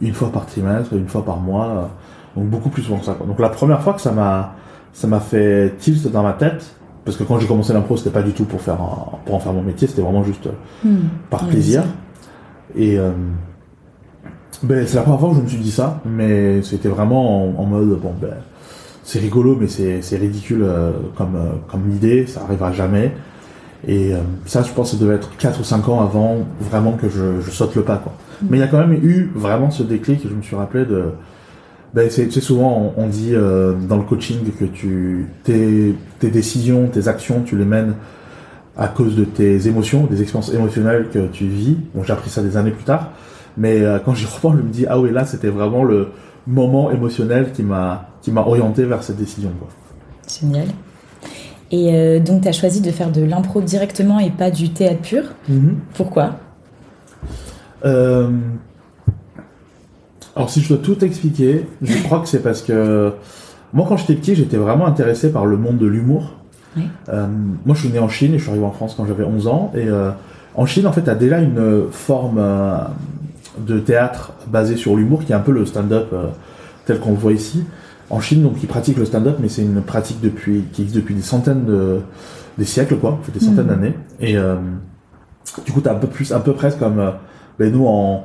une 0.00 0.14
fois 0.14 0.30
par 0.32 0.46
trimestre, 0.46 0.94
une 0.94 1.06
fois 1.08 1.24
par 1.24 1.38
mois, 1.38 1.90
donc 2.36 2.46
beaucoup 2.46 2.68
plus 2.70 2.82
souvent 2.82 2.98
que 2.98 3.04
ça. 3.04 3.14
Quoi. 3.14 3.26
Donc 3.26 3.38
la 3.40 3.48
première 3.48 3.82
fois 3.82 3.92
que 3.94 4.00
ça 4.00 4.12
m'a 4.12 4.54
ça 4.92 5.06
m'a 5.06 5.20
fait 5.20 5.74
tilt 5.78 6.10
dans 6.10 6.22
ma 6.22 6.32
tête, 6.34 6.74
parce 7.04 7.16
que 7.16 7.24
quand 7.24 7.38
j'ai 7.38 7.46
commencé 7.46 7.72
l'impro, 7.72 7.96
c'était 7.96 8.10
pas 8.10 8.22
du 8.22 8.32
tout 8.32 8.44
pour 8.44 8.60
faire 8.60 8.74
un- 8.80 9.18
pour 9.24 9.34
en 9.34 9.38
faire 9.40 9.52
mon 9.52 9.62
métier, 9.62 9.88
c'était 9.88 10.02
vraiment 10.02 10.22
juste 10.24 10.46
euh, 10.46 10.50
Hmm. 10.88 11.08
par 11.30 11.46
plaisir. 11.46 11.82
Et 12.76 12.98
euh, 12.98 13.10
ben, 14.62 14.86
c'est 14.86 14.96
la 14.96 15.02
première 15.02 15.20
fois 15.20 15.30
que 15.30 15.36
je 15.36 15.40
me 15.42 15.48
suis 15.48 15.58
dit 15.58 15.70
ça, 15.72 16.00
mais 16.04 16.62
c'était 16.62 16.88
vraiment 16.88 17.48
en, 17.58 17.62
en 17.62 17.66
mode 17.66 17.98
bon 18.00 18.12
ben 18.20 18.34
c'est 19.02 19.18
rigolo, 19.18 19.56
mais 19.60 19.66
c'est 19.66 20.00
c'est 20.02 20.16
ridicule 20.16 20.62
euh, 20.62 20.92
comme 21.16 21.34
euh, 21.36 21.52
comme 21.70 21.90
idée, 21.90 22.26
ça 22.26 22.42
arrivera 22.44 22.72
jamais. 22.72 23.12
Et 23.88 24.12
ça, 24.46 24.62
je 24.62 24.70
pense, 24.72 24.92
que 24.92 24.96
ça 24.96 25.02
devait 25.02 25.16
être 25.16 25.36
4 25.38 25.58
ou 25.58 25.64
5 25.64 25.88
ans 25.88 26.00
avant 26.02 26.36
vraiment 26.60 26.92
que 26.92 27.08
je, 27.08 27.40
je 27.40 27.50
saute 27.50 27.74
le 27.74 27.82
pas. 27.82 27.96
Quoi. 27.96 28.12
Mais 28.48 28.58
il 28.58 28.60
y 28.60 28.62
a 28.62 28.68
quand 28.68 28.78
même 28.78 28.92
eu 28.92 29.32
vraiment 29.34 29.72
ce 29.72 29.82
déclic, 29.82 30.20
je 30.22 30.32
me 30.32 30.40
suis 30.40 30.54
rappelé 30.54 30.84
de... 30.86 31.06
Ben, 31.94 32.08
c'est, 32.10 32.30
souvent, 32.40 32.92
on, 32.96 33.02
on 33.02 33.06
dit 33.06 33.34
euh, 33.34 33.74
dans 33.74 33.96
le 33.98 34.02
coaching 34.04 34.38
que 34.58 34.64
tu, 34.64 35.26
tes, 35.44 35.94
tes 36.18 36.30
décisions, 36.30 36.86
tes 36.88 37.06
actions, 37.06 37.42
tu 37.44 37.56
les 37.56 37.66
mènes 37.66 37.94
à 38.76 38.88
cause 38.88 39.14
de 39.14 39.24
tes 39.24 39.68
émotions, 39.68 40.06
des 40.06 40.22
expériences 40.22 40.54
émotionnelles 40.54 41.08
que 41.12 41.26
tu 41.26 41.46
vis. 41.46 41.76
Bon, 41.94 42.02
j'ai 42.02 42.12
appris 42.14 42.30
ça 42.30 42.42
des 42.42 42.56
années 42.56 42.70
plus 42.70 42.84
tard. 42.84 43.10
Mais 43.58 43.82
euh, 43.82 43.98
quand 44.02 44.14
j'y 44.14 44.24
repense, 44.24 44.56
je 44.56 44.62
me 44.62 44.70
dis, 44.70 44.86
ah 44.88 44.98
oui, 44.98 45.12
là, 45.12 45.26
c'était 45.26 45.48
vraiment 45.50 45.84
le 45.84 46.08
moment 46.46 46.90
émotionnel 46.90 47.52
qui 47.52 47.62
m'a, 47.62 48.08
qui 48.22 48.30
m'a 48.30 48.40
orienté 48.40 48.84
vers 48.84 49.02
cette 49.02 49.18
décision. 49.18 49.50
Quoi. 49.58 49.68
Génial. 50.40 50.68
Et 51.70 51.94
euh, 51.94 52.20
donc, 52.20 52.42
tu 52.42 52.48
as 52.48 52.52
choisi 52.52 52.80
de 52.80 52.90
faire 52.90 53.12
de 53.12 53.22
l'impro 53.22 53.60
directement 53.60 54.18
et 54.18 54.30
pas 54.30 54.50
du 54.50 54.70
théâtre 54.72 55.02
pur. 55.02 55.24
Pourquoi? 55.94 56.36
Euh, 57.84 58.30
Alors 60.36 60.50
si 60.50 60.60
je 60.62 60.68
dois 60.68 60.78
tout 60.78 61.04
expliquer, 61.04 61.66
je 61.82 62.02
crois 62.04 62.20
que 62.20 62.28
c'est 62.28 62.42
parce 62.42 62.62
que 62.62 63.12
moi 63.72 63.86
quand 63.88 63.96
j'étais 63.96 64.14
petit, 64.14 64.34
j'étais 64.34 64.56
vraiment 64.56 64.86
intéressé 64.86 65.30
par 65.30 65.44
le 65.46 65.56
monde 65.56 65.78
de 65.78 65.86
l'humour. 65.86 66.32
Oui. 66.76 66.84
Euh, 67.10 67.26
moi 67.66 67.74
je 67.74 67.80
suis 67.80 67.90
né 67.90 67.98
en 67.98 68.08
Chine 68.08 68.32
et 68.34 68.38
je 68.38 68.42
suis 68.42 68.50
arrivé 68.50 68.64
en 68.64 68.70
France 68.70 68.94
quand 68.96 69.04
j'avais 69.06 69.24
11 69.24 69.46
ans. 69.48 69.72
Et 69.74 69.88
euh, 69.88 70.10
en 70.54 70.66
Chine, 70.66 70.86
en 70.86 70.92
fait, 70.92 71.02
t'as 71.02 71.14
déjà 71.14 71.38
une 71.38 71.84
forme 71.90 72.38
euh, 72.38 72.76
de 73.58 73.78
théâtre 73.78 74.32
basée 74.48 74.76
sur 74.76 74.96
l'humour 74.96 75.24
qui 75.24 75.32
est 75.32 75.34
un 75.34 75.40
peu 75.40 75.52
le 75.52 75.66
stand-up 75.66 76.08
euh, 76.12 76.26
tel 76.86 76.98
qu'on 76.98 77.10
le 77.12 77.16
voit 77.16 77.32
ici. 77.32 77.64
En 78.10 78.20
Chine, 78.20 78.42
donc 78.42 78.54
ils 78.62 78.66
pratiquent 78.68 78.98
le 78.98 79.04
stand-up, 79.06 79.36
mais 79.40 79.48
c'est 79.48 79.62
une 79.62 79.80
pratique 79.82 80.20
depuis 80.20 80.64
qui 80.72 80.82
existe 80.82 80.96
depuis 80.96 81.14
des 81.14 81.22
centaines 81.22 81.64
de 81.64 82.00
des 82.58 82.66
siècles, 82.66 82.96
quoi, 82.96 83.18
des 83.32 83.40
centaines 83.40 83.64
Mhm. 83.64 83.70
d'années. 83.70 83.94
Et 84.20 84.36
euh, 84.36 84.56
du 85.64 85.72
coup, 85.72 85.80
t'as 85.80 85.92
un 85.92 85.98
peu 85.98 86.06
plus, 86.06 86.32
un 86.32 86.40
peu 86.40 86.52
presque 86.52 86.78
comme 86.78 87.12
ben, 87.58 87.72
nous 87.72 87.86
en 87.86 88.24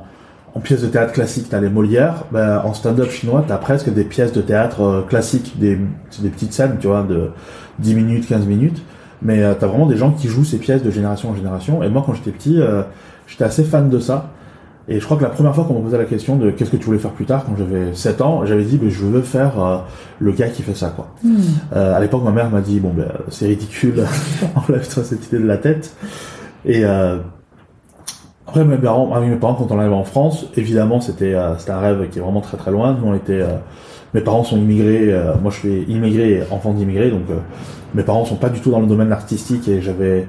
en 0.58 0.60
pièces 0.60 0.82
de 0.82 0.88
théâtre 0.88 1.12
classique, 1.12 1.46
t'as 1.48 1.60
les 1.60 1.68
Molières. 1.68 2.24
Ben, 2.32 2.60
en 2.64 2.74
stand-up 2.74 3.10
chinois, 3.10 3.44
t'as 3.46 3.58
presque 3.58 3.94
des 3.94 4.02
pièces 4.02 4.32
de 4.32 4.40
théâtre 4.40 4.82
euh, 4.82 5.02
classiques, 5.02 5.56
des, 5.60 5.78
des 6.18 6.28
petites 6.30 6.52
scènes, 6.52 6.78
tu 6.80 6.88
vois, 6.88 7.04
de 7.04 7.30
10 7.78 7.94
minutes, 7.94 8.26
15 8.26 8.46
minutes. 8.46 8.82
Mais 9.22 9.42
euh, 9.42 9.54
t'as 9.58 9.68
vraiment 9.68 9.86
des 9.86 9.96
gens 9.96 10.10
qui 10.10 10.26
jouent 10.26 10.44
ces 10.44 10.58
pièces 10.58 10.82
de 10.82 10.90
génération 10.90 11.30
en 11.30 11.36
génération. 11.36 11.82
Et 11.84 11.88
moi, 11.88 12.02
quand 12.04 12.14
j'étais 12.14 12.32
petit, 12.32 12.60
euh, 12.60 12.82
j'étais 13.28 13.44
assez 13.44 13.62
fan 13.62 13.88
de 13.88 14.00
ça. 14.00 14.32
Et 14.88 15.00
je 15.00 15.04
crois 15.04 15.18
que 15.18 15.22
la 15.22 15.28
première 15.28 15.54
fois 15.54 15.64
qu'on 15.64 15.74
me 15.74 15.82
posait 15.82 15.98
la 15.98 16.06
question 16.06 16.36
de 16.36 16.50
qu'est-ce 16.50 16.70
que 16.70 16.76
tu 16.76 16.86
voulais 16.86 16.98
faire 16.98 17.10
plus 17.10 17.26
tard, 17.26 17.44
quand 17.44 17.54
j'avais 17.56 17.92
7 17.94 18.22
ans, 18.22 18.46
j'avais 18.46 18.64
dit, 18.64 18.78
ben, 18.78 18.88
je 18.88 19.04
veux 19.04 19.20
faire 19.20 19.62
euh, 19.62 19.76
le 20.18 20.32
gars 20.32 20.48
qui 20.48 20.62
fait 20.62 20.74
ça, 20.74 20.88
quoi. 20.88 21.08
Hmm. 21.22 21.36
Euh, 21.76 21.94
à 21.94 22.00
l'époque, 22.00 22.24
ma 22.24 22.32
mère 22.32 22.50
m'a 22.50 22.62
dit 22.62 22.80
bon 22.80 22.92
ben 22.94 23.08
c'est 23.28 23.46
ridicule, 23.46 24.04
enlève-toi 24.68 25.04
cette 25.04 25.26
idée 25.28 25.38
de 25.38 25.46
la 25.46 25.58
tête. 25.58 25.94
Et 26.64 26.84
euh, 26.84 27.18
après 28.48 28.64
mes 28.64 28.78
parents, 28.78 29.12
avec 29.14 29.28
mes 29.28 29.36
parents 29.36 29.54
quand 29.54 29.70
on 29.70 29.78
arrive 29.78 29.92
en 29.92 30.04
France, 30.04 30.46
évidemment 30.56 31.02
c'était 31.02 31.34
euh, 31.34 31.58
c'était 31.58 31.72
un 31.72 31.80
rêve 31.80 32.08
qui 32.08 32.18
est 32.18 32.22
vraiment 32.22 32.40
très 32.40 32.56
très 32.56 32.70
loin. 32.70 32.96
Nous 32.98 33.06
on 33.06 33.14
était, 33.14 33.42
euh, 33.42 33.56
mes 34.14 34.22
parents 34.22 34.42
sont 34.42 34.56
immigrés, 34.56 35.12
euh, 35.12 35.34
moi 35.42 35.50
je 35.50 35.58
suis 35.58 35.82
immigré, 35.82 36.42
enfant 36.50 36.72
d'immigré, 36.72 37.10
donc 37.10 37.24
mes 37.94 38.02
parents 38.02 38.24
sont 38.24 38.36
pas 38.36 38.48
du 38.48 38.60
tout 38.60 38.70
dans 38.70 38.80
le 38.80 38.86
domaine 38.86 39.12
artistique 39.12 39.68
et 39.68 39.82
j'avais 39.82 40.26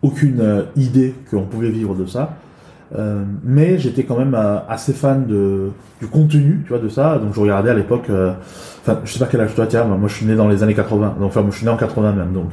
aucune 0.00 0.64
idée 0.76 1.14
qu'on 1.30 1.42
pouvait 1.42 1.68
vivre 1.68 1.94
de 1.94 2.06
ça. 2.06 2.36
Mais 3.44 3.78
j'étais 3.78 4.04
quand 4.04 4.16
même 4.16 4.34
assez 4.68 4.92
fan 4.94 5.26
du 5.26 6.06
contenu, 6.06 6.62
tu 6.62 6.70
vois, 6.70 6.78
de 6.78 6.88
ça. 6.88 7.18
Donc 7.18 7.34
je 7.34 7.40
regardais 7.40 7.70
à 7.70 7.74
l'époque. 7.74 8.08
Enfin, 8.08 9.00
je 9.04 9.12
sais 9.12 9.18
pas 9.18 9.26
quel 9.26 9.40
âge 9.40 9.54
toi 9.54 9.66
tiens. 9.66 9.84
Moi, 9.84 10.08
je 10.08 10.14
suis 10.14 10.26
né 10.26 10.36
dans 10.36 10.48
les 10.48 10.62
années 10.62 10.74
80. 10.74 11.16
Donc, 11.18 11.28
enfin, 11.28 11.40
moi, 11.42 11.50
je 11.50 11.56
suis 11.56 11.66
né 11.66 11.72
en 11.72 11.76
80 11.76 12.12
même. 12.12 12.32
Donc, 12.32 12.52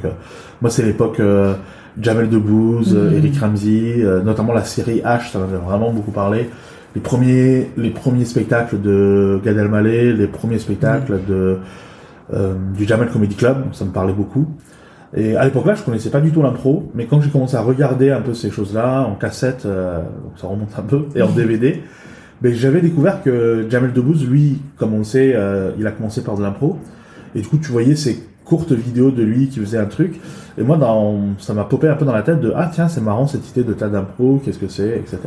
moi, 0.60 0.70
c'est 0.70 0.82
l'époque 0.82 1.20
Jamel 2.00 2.28
Debbouze, 2.28 2.94
euh, 2.94 3.10
Mhm. 3.10 3.16
Eric 3.18 3.38
Ramsey, 3.38 3.94
euh, 4.02 4.22
notamment 4.22 4.52
la 4.52 4.64
série 4.64 5.00
H. 5.04 5.32
Ça 5.32 5.38
m'avait 5.38 5.56
vraiment 5.56 5.92
beaucoup 5.92 6.10
parlé. 6.10 6.50
Les 6.94 7.00
premiers, 7.00 7.70
les 7.76 7.90
premiers 7.90 8.24
spectacles 8.24 8.80
de 8.80 9.40
Gad 9.44 9.56
Elmaleh, 9.56 10.12
les 10.14 10.26
premiers 10.26 10.58
spectacles 10.58 11.20
de 11.28 11.58
euh, 12.34 12.54
du 12.76 12.86
Jamel 12.86 13.08
Comedy 13.08 13.36
Club. 13.36 13.66
Ça 13.72 13.84
me 13.84 13.90
parlait 13.90 14.12
beaucoup. 14.12 14.46
Et 15.16 15.36
à 15.36 15.44
l'époque 15.44 15.66
là, 15.66 15.74
je 15.74 15.82
connaissais 15.82 16.10
pas 16.10 16.20
du 16.20 16.32
tout 16.32 16.42
l'impro, 16.42 16.90
mais 16.94 17.06
quand 17.06 17.20
j'ai 17.20 17.30
commencé 17.30 17.56
à 17.56 17.60
regarder 17.62 18.10
un 18.10 18.20
peu 18.20 18.34
ces 18.34 18.50
choses-là 18.50 19.02
en 19.02 19.14
cassette, 19.14 19.62
euh, 19.64 19.98
donc 19.98 20.32
ça 20.36 20.46
remonte 20.48 20.70
un 20.76 20.82
peu, 20.82 21.04
et 21.14 21.22
en 21.22 21.30
DVD, 21.30 21.80
ben, 22.42 22.52
j'avais 22.52 22.80
découvert 22.80 23.22
que 23.22 23.66
Jamel 23.70 23.92
Debbouze, 23.92 24.26
lui, 24.28 24.58
comme 24.76 24.92
on 24.94 24.98
le 24.98 25.04
sait, 25.04 25.32
euh, 25.36 25.70
il 25.78 25.86
a 25.86 25.92
commencé 25.92 26.22
par 26.22 26.36
de 26.36 26.42
l'impro, 26.42 26.76
et 27.36 27.40
du 27.40 27.46
coup 27.46 27.56
tu 27.58 27.70
voyais 27.70 27.94
ces 27.94 28.18
courtes 28.46 28.72
vidéos 28.72 29.10
de 29.10 29.22
lui 29.22 29.48
qui 29.48 29.60
faisait 29.60 29.78
un 29.78 29.86
truc, 29.86 30.20
et 30.56 30.62
moi 30.62 30.78
dans, 30.78 31.20
ça 31.38 31.52
m'a 31.52 31.64
popé 31.64 31.88
un 31.88 31.96
peu 31.96 32.04
dans 32.04 32.14
la 32.14 32.22
tête 32.22 32.40
de 32.40 32.52
ah 32.56 32.70
tiens 32.72 32.88
c'est 32.88 33.02
marrant 33.02 33.26
cette 33.26 33.50
idée 33.50 33.64
de 33.64 33.74
tas 33.74 33.88
d'impro, 33.88 34.40
qu'est-ce 34.42 34.58
que 34.58 34.68
c'est, 34.68 34.96
etc. 34.96 35.18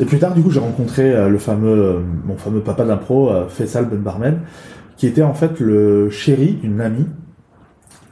Et 0.00 0.04
plus 0.04 0.18
tard 0.18 0.34
du 0.34 0.42
coup 0.42 0.50
j'ai 0.50 0.60
rencontré 0.60 1.14
euh, 1.14 1.28
le 1.28 1.38
fameux, 1.38 1.70
euh, 1.70 2.00
mon 2.26 2.36
fameux 2.36 2.60
papa 2.60 2.84
d'impro, 2.84 3.30
euh, 3.30 3.48
Faisal 3.48 3.86
Ben 3.86 4.00
Barmen, 4.00 4.40
qui 4.96 5.06
était 5.06 5.22
en 5.22 5.34
fait 5.34 5.60
le 5.60 6.10
chéri 6.10 6.54
d'une 6.54 6.80
amie 6.80 7.06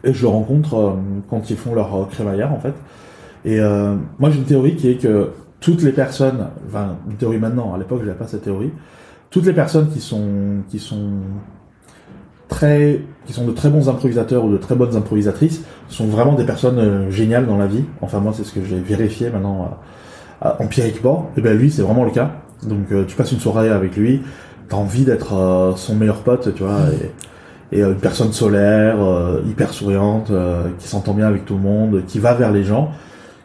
et 0.05 0.13
je 0.13 0.23
le 0.23 0.29
rencontre 0.29 0.97
quand 1.29 1.51
ils 1.51 1.57
font 1.57 1.75
leur 1.75 2.09
crémaillère 2.09 2.53
en 2.53 2.59
fait. 2.59 2.75
Et 3.45 3.61
moi 4.19 4.31
j'ai 4.31 4.39
une 4.39 4.45
théorie 4.45 4.75
qui 4.75 4.91
est 4.91 4.97
que 4.97 5.31
toutes 5.61 5.83
les 5.83 5.93
personnes, 5.93 6.49
enfin 6.67 6.97
une 7.09 7.15
théorie 7.15 7.39
maintenant, 7.39 7.73
à 7.73 7.79
l'époque 7.79 8.01
j'avais 8.05 8.19
pas 8.19 8.27
cette 8.27 8.43
théorie, 8.43 8.73
toutes 9.31 9.47
les 9.47 9.53
personnes 9.53 9.89
qui 9.91 10.01
sont 10.01 10.65
qui 10.69 10.81
sont 10.81 11.21
très 12.57 13.01
qui 13.27 13.33
sont 13.33 13.47
de 13.47 13.53
très 13.61 13.71
bons 13.75 13.89
improvisateurs 13.89 14.45
ou 14.45 14.51
de 14.51 14.61
très 14.67 14.77
bonnes 14.81 14.97
improvisatrices 14.97 15.59
sont 15.89 16.07
vraiment 16.07 16.35
des 16.41 16.47
personnes 16.53 16.79
euh, 16.79 17.11
géniales 17.11 17.47
dans 17.47 17.59
la 17.65 17.69
vie. 17.75 17.85
Enfin 18.01 18.19
moi 18.21 18.33
c'est 18.37 18.45
ce 18.45 18.53
que 18.53 18.65
j'ai 18.69 18.81
vérifié 18.95 19.31
maintenant 19.31 19.57
empiriquement. 20.67 21.31
Et 21.37 21.41
ben 21.41 21.57
lui 21.57 21.71
c'est 21.71 21.83
vraiment 21.83 22.05
le 22.05 22.11
cas. 22.11 22.29
Donc 22.73 22.87
euh, 22.93 23.05
tu 23.09 23.17
passes 23.17 23.33
une 23.33 23.41
soirée 23.41 23.71
avec 23.71 23.97
lui, 23.97 24.23
t'as 24.69 24.77
envie 24.77 25.05
d'être 25.05 25.35
euh, 25.35 25.73
son 25.77 25.95
meilleur 25.95 26.21
pote, 26.23 26.55
tu 26.55 26.63
vois. 26.63 26.81
Et, 26.93 27.77
et 27.79 27.83
euh, 27.83 27.93
une 27.93 28.01
personne 28.01 28.33
solaire, 28.33 28.97
euh, 29.03 29.41
hyper 29.49 29.73
souriante, 29.73 30.31
euh, 30.31 30.65
qui 30.79 30.89
s'entend 30.89 31.15
bien 31.15 31.27
avec 31.27 31.45
tout 31.45 31.55
le 31.55 31.61
monde, 31.61 32.03
qui 32.07 32.19
va 32.19 32.35
vers 32.35 32.53
les 32.53 32.65
gens. 32.65 32.91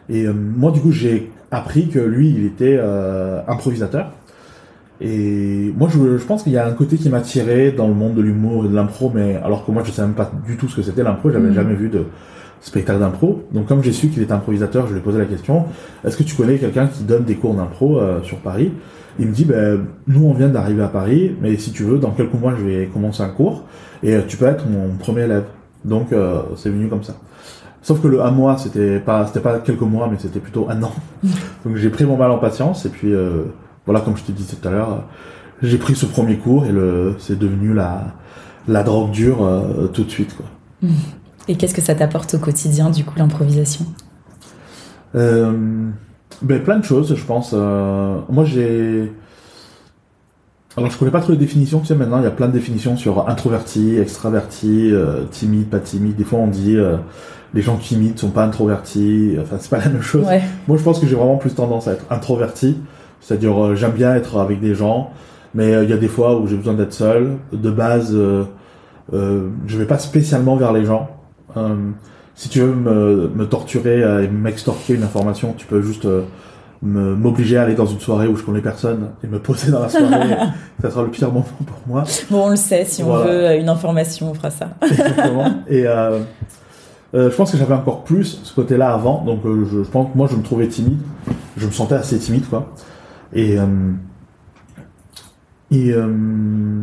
Et 0.08 0.24
euh, 0.26 0.32
moi, 0.32 0.70
du 0.70 0.80
coup, 0.80 0.92
j'ai 0.92 1.32
appris 1.50 1.88
que 1.88 1.98
lui, 1.98 2.28
il 2.30 2.44
était 2.44 2.76
euh, 2.78 3.40
improvisateur. 3.48 4.12
Et 5.00 5.72
moi, 5.76 5.88
je, 5.92 6.18
je 6.18 6.24
pense 6.24 6.42
qu'il 6.42 6.52
y 6.52 6.56
a 6.56 6.66
un 6.66 6.72
côté 6.72 6.96
qui 6.96 7.08
m'a 7.08 7.20
tiré 7.20 7.70
dans 7.72 7.86
le 7.86 7.94
monde 7.94 8.14
de 8.14 8.20
l'humour 8.22 8.64
et 8.64 8.68
de 8.68 8.74
l'impro, 8.74 9.12
mais 9.14 9.36
alors 9.36 9.64
que 9.64 9.70
moi, 9.70 9.82
je 9.84 9.92
sais 9.92 10.02
même 10.02 10.14
pas 10.14 10.30
du 10.46 10.56
tout 10.56 10.68
ce 10.68 10.76
que 10.76 10.82
c'était 10.82 11.02
l'impro, 11.04 11.30
j'avais 11.30 11.48
Mhm. 11.48 11.54
jamais 11.54 11.74
vu 11.74 11.88
de 11.88 12.04
spectacle 12.60 12.98
d'impro. 12.98 13.44
Donc, 13.52 13.66
comme 13.66 13.82
j'ai 13.84 13.92
su 13.92 14.08
qu'il 14.08 14.22
était 14.22 14.32
improvisateur, 14.32 14.88
je 14.88 14.92
lui 14.94 14.98
ai 14.98 15.02
posé 15.02 15.18
la 15.18 15.26
question 15.26 15.66
est-ce 16.04 16.16
que 16.16 16.24
tu 16.24 16.34
connais 16.34 16.56
quelqu'un 16.58 16.88
qui 16.88 17.04
donne 17.04 17.22
des 17.22 17.36
cours 17.36 17.54
d'impro 17.54 17.98
euh, 18.00 18.20
sur 18.22 18.38
Paris? 18.38 18.72
Il 19.20 19.28
me 19.28 19.32
dit 19.32 19.44
ben, 19.44 19.80
nous, 20.08 20.24
on 20.26 20.32
vient 20.34 20.48
d'arriver 20.48 20.82
à 20.82 20.88
Paris, 20.88 21.32
mais 21.40 21.56
si 21.56 21.70
tu 21.70 21.84
veux, 21.84 21.98
dans 21.98 22.10
quelques 22.10 22.34
mois, 22.34 22.54
je 22.58 22.64
vais 22.64 22.86
commencer 22.92 23.22
un 23.22 23.28
cours 23.28 23.64
et 24.02 24.14
euh, 24.14 24.22
tu 24.26 24.36
peux 24.36 24.46
être 24.46 24.64
mon 24.68 24.96
premier 24.96 25.22
élève. 25.22 25.44
Donc, 25.84 26.12
euh, 26.12 26.40
c'est 26.56 26.70
venu 26.70 26.88
comme 26.88 27.04
ça. 27.04 27.14
Sauf 27.82 28.02
que 28.02 28.08
le 28.08 28.20
un 28.22 28.32
mois, 28.32 28.56
c'était 28.58 28.98
pas, 28.98 29.26
c'était 29.26 29.40
pas 29.40 29.60
quelques 29.60 29.80
mois, 29.82 30.08
mais 30.10 30.16
c'était 30.18 30.40
plutôt 30.40 30.66
un 30.68 30.82
an. 30.82 30.92
Donc 31.64 31.76
j'ai 31.76 31.88
pris 31.90 32.04
mon 32.04 32.16
mal 32.16 32.32
en 32.32 32.38
patience 32.38 32.84
et 32.84 32.88
puis 32.88 33.14
euh, 33.14 33.44
voilà, 33.88 34.02
comme 34.02 34.18
je 34.18 34.22
te 34.22 34.32
disais 34.32 34.54
tout 34.54 34.68
à 34.68 34.70
l'heure, 34.70 35.04
j'ai 35.62 35.78
pris 35.78 35.96
ce 35.96 36.04
premier 36.04 36.36
cours 36.36 36.66
et 36.66 36.72
le, 36.72 37.14
c'est 37.18 37.38
devenu 37.38 37.72
la, 37.72 38.14
la 38.68 38.82
drogue 38.82 39.10
dure 39.12 39.42
euh, 39.42 39.86
tout 39.86 40.04
de 40.04 40.10
suite 40.10 40.36
quoi. 40.36 40.44
Et 41.48 41.56
qu'est-ce 41.56 41.74
que 41.74 41.80
ça 41.80 41.94
t'apporte 41.94 42.34
au 42.34 42.38
quotidien, 42.38 42.90
du 42.90 43.02
coup, 43.02 43.14
l'improvisation? 43.16 43.86
Euh, 45.14 45.88
ben 46.42 46.62
plein 46.62 46.78
de 46.78 46.84
choses, 46.84 47.14
je 47.14 47.24
pense. 47.24 47.52
Euh, 47.54 48.18
moi 48.28 48.44
j'ai 48.44 49.10
alors 50.76 50.90
je 50.90 50.98
connais 50.98 51.10
pas 51.10 51.22
trop 51.22 51.32
les 51.32 51.38
définitions, 51.38 51.80
tu 51.80 51.86
sais 51.86 51.94
maintenant 51.94 52.18
il 52.18 52.24
y 52.24 52.26
a 52.26 52.30
plein 52.30 52.48
de 52.48 52.52
définitions 52.52 52.98
sur 52.98 53.26
introverti, 53.26 53.96
extraverti, 53.96 54.92
timide, 55.30 55.70
pas 55.70 55.80
timide. 55.80 56.14
Des 56.14 56.24
fois 56.24 56.40
on 56.40 56.48
dit 56.48 56.76
les 57.54 57.62
gens 57.62 57.78
timides 57.78 58.18
sont 58.18 58.28
pas 58.28 58.44
introvertis, 58.44 59.36
enfin 59.40 59.56
c'est 59.58 59.70
pas 59.70 59.78
la 59.78 59.88
même 59.88 60.02
chose. 60.02 60.26
Ouais. 60.26 60.42
Moi, 60.68 60.76
je 60.76 60.82
pense 60.82 60.98
que 60.98 61.06
j'ai 61.06 61.16
vraiment 61.16 61.38
plus 61.38 61.54
tendance 61.54 61.88
à 61.88 61.92
être 61.92 62.04
introverti, 62.10 62.76
c'est-à-dire 63.20 63.62
euh, 63.62 63.74
j'aime 63.74 63.92
bien 63.92 64.14
être 64.14 64.38
avec 64.38 64.60
des 64.60 64.74
gens, 64.74 65.10
mais 65.54 65.74
euh, 65.74 65.84
il 65.84 65.90
y 65.90 65.92
a 65.92 65.96
des 65.96 66.08
fois 66.08 66.38
où 66.38 66.46
j'ai 66.46 66.56
besoin 66.56 66.74
d'être 66.74 66.92
seul. 66.92 67.36
De 67.52 67.70
base, 67.70 68.14
euh, 68.14 68.44
je 69.12 69.78
vais 69.78 69.86
pas 69.86 69.98
spécialement 69.98 70.56
vers 70.56 70.72
les 70.72 70.84
gens. 70.84 71.08
Si 72.34 72.48
tu 72.48 72.60
veux 72.60 72.72
me, 72.72 73.28
me 73.34 73.46
torturer 73.46 74.00
et 74.22 74.28
m'extorquer 74.28 74.94
une 74.94 75.02
information, 75.02 75.54
tu 75.56 75.66
peux 75.66 75.82
juste 75.82 76.06
m'obliger 76.82 77.56
à 77.56 77.62
aller 77.62 77.74
dans 77.74 77.86
une 77.86 77.98
soirée 77.98 78.28
où 78.28 78.36
je 78.36 78.44
connais 78.44 78.60
personne 78.60 79.08
et 79.24 79.26
me 79.26 79.40
poser 79.40 79.72
dans 79.72 79.80
la 79.80 79.88
soirée. 79.88 80.36
ça 80.80 80.90
sera 80.90 81.02
le 81.02 81.08
pire 81.10 81.32
moment 81.32 81.44
pour 81.66 81.78
moi. 81.86 82.04
Bon, 82.30 82.44
on 82.46 82.50
le 82.50 82.56
sait, 82.56 82.84
si 82.84 83.02
on 83.02 83.06
Voilà. 83.06 83.24
veut 83.54 83.60
une 83.60 83.68
information, 83.68 84.30
on 84.30 84.34
fera 84.34 84.50
ça. 84.50 84.68
Exactement. 84.82 85.46
Et 85.68 85.86
euh, 85.88 86.20
euh, 87.14 87.30
je 87.30 87.34
pense 87.34 87.50
que 87.50 87.56
j'avais 87.56 87.74
encore 87.74 88.04
plus 88.04 88.40
ce 88.44 88.54
côté-là 88.54 88.92
avant. 88.92 89.24
Donc 89.24 89.44
euh, 89.44 89.64
je, 89.68 89.82
je 89.82 89.88
pense 89.90 90.12
que 90.12 90.16
moi 90.16 90.28
je 90.30 90.36
me 90.36 90.42
trouvais 90.42 90.68
timide. 90.68 90.98
Je 91.56 91.66
me 91.66 91.72
sentais 91.72 91.96
assez 91.96 92.18
timide 92.18 92.48
quoi. 92.48 92.72
Et, 93.32 93.58
euh, 93.58 93.66
et 95.70 95.92
euh, 95.92 96.82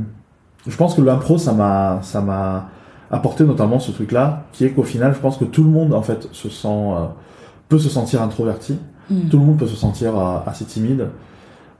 je 0.68 0.78
pense 0.78 0.96
que 0.96 1.02
l'impro 1.02 1.38
ça 1.38 1.54
m'a 1.54 2.00
ça 2.04 2.22
m'a 2.22 2.70
apporté 3.12 3.44
notamment 3.44 3.80
ce 3.80 3.92
truc-là, 3.92 4.46
qui 4.52 4.66
est 4.66 4.72
qu'au 4.72 4.84
final 4.84 5.14
je 5.16 5.20
pense 5.20 5.38
que 5.38 5.46
tout 5.46 5.64
le 5.64 5.70
monde 5.70 5.94
en 5.94 6.02
fait 6.02 6.28
se 6.32 6.50
sent 6.50 6.68
euh, 6.68 7.06
peut 7.70 7.80
se 7.80 7.90
sentir 7.90 8.22
introverti. 8.22 8.78
Mm. 9.10 9.30
Tout 9.30 9.40
le 9.40 9.46
monde 9.46 9.58
peut 9.58 9.68
se 9.68 9.76
sentir 9.76 10.18
euh, 10.18 10.38
assez 10.46 10.66
timide. 10.66 11.08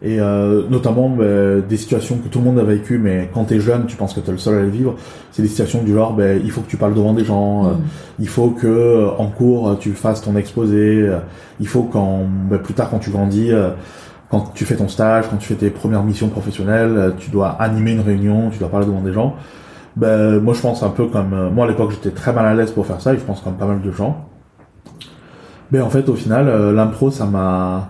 Et 0.02 0.20
euh, 0.20 0.64
notamment 0.70 1.10
ben, 1.10 1.62
des 1.62 1.78
situations 1.78 2.18
que 2.18 2.28
tout 2.28 2.40
le 2.40 2.46
monde 2.46 2.60
a 2.60 2.64
vécues, 2.64 3.00
mais 3.00 3.30
quand 3.34 3.46
t'es 3.46 3.60
jeune, 3.60 3.86
tu 3.86 3.96
penses 3.96 4.14
que 4.14 4.20
t'es 4.20 4.32
le 4.32 4.38
seul 4.38 4.60
à 4.60 4.62
les 4.62 4.70
vivre. 4.70 4.96
C'est 5.32 5.42
des 5.42 5.48
situations 5.48 5.84
du 5.84 5.94
genre, 5.94 6.14
ben, 6.14 6.40
il 6.44 6.52
faut 6.52 6.62
que 6.62 6.70
tu 6.70 6.78
parles 6.78 6.94
devant 6.94 7.14
des 7.14 7.24
gens, 7.24 7.66
euh, 7.66 7.70
Mm. 7.70 7.82
il 8.20 8.28
faut 8.28 8.50
que 8.50 9.08
en 9.18 9.28
cours 9.28 9.78
tu 9.80 9.94
fasses 9.94 10.22
ton 10.22 10.36
exposé, 10.36 11.10
il 11.60 11.68
faut 11.68 11.84
quand 11.84 12.26
ben, 12.50 12.60
plus 12.60 12.74
tard 12.74 12.90
quand 12.90 13.00
tu 13.00 13.10
grandis, 13.10 13.52
quand 14.30 14.52
tu 14.54 14.66
fais 14.66 14.76
ton 14.76 14.88
stage, 14.88 15.26
quand 15.30 15.38
tu 15.38 15.48
fais 15.48 15.56
tes 15.56 15.70
premières 15.70 16.04
missions 16.04 16.30
professionnelles, 16.30 16.98
euh, 16.98 17.12
tu 17.18 17.30
dois 17.30 17.50
animer 17.50 17.92
une 17.94 18.02
réunion, 18.02 18.50
tu 18.50 18.60
dois 18.60 18.70
parler 18.70 18.86
devant 18.86 19.02
des 19.02 19.14
gens. 19.14 19.36
Ben 19.96 20.40
moi 20.42 20.54
je 20.54 20.62
pense 20.62 20.84
un 20.84 20.90
peu 20.90 21.06
comme 21.08 21.34
euh, 21.34 21.50
moi 21.50 21.66
à 21.66 21.68
l'époque 21.70 21.92
j'étais 21.92 22.12
très 22.12 22.34
mal 22.34 22.46
à 22.46 22.54
l'aise 22.54 22.72
pour 22.72 22.86
faire 22.86 23.00
ça 23.00 23.14
et 23.14 23.18
je 23.18 23.24
pense 23.24 23.40
comme 23.42 23.54
pas 23.56 23.66
mal 23.66 23.82
de 23.82 23.92
gens. 23.92 24.26
Mais 25.72 25.80
en 25.80 25.90
fait 25.90 26.10
au 26.10 26.16
final 26.16 26.48
euh, 26.50 26.74
l'impro 26.74 27.12
ça 27.12 27.26
m'a 27.26 27.90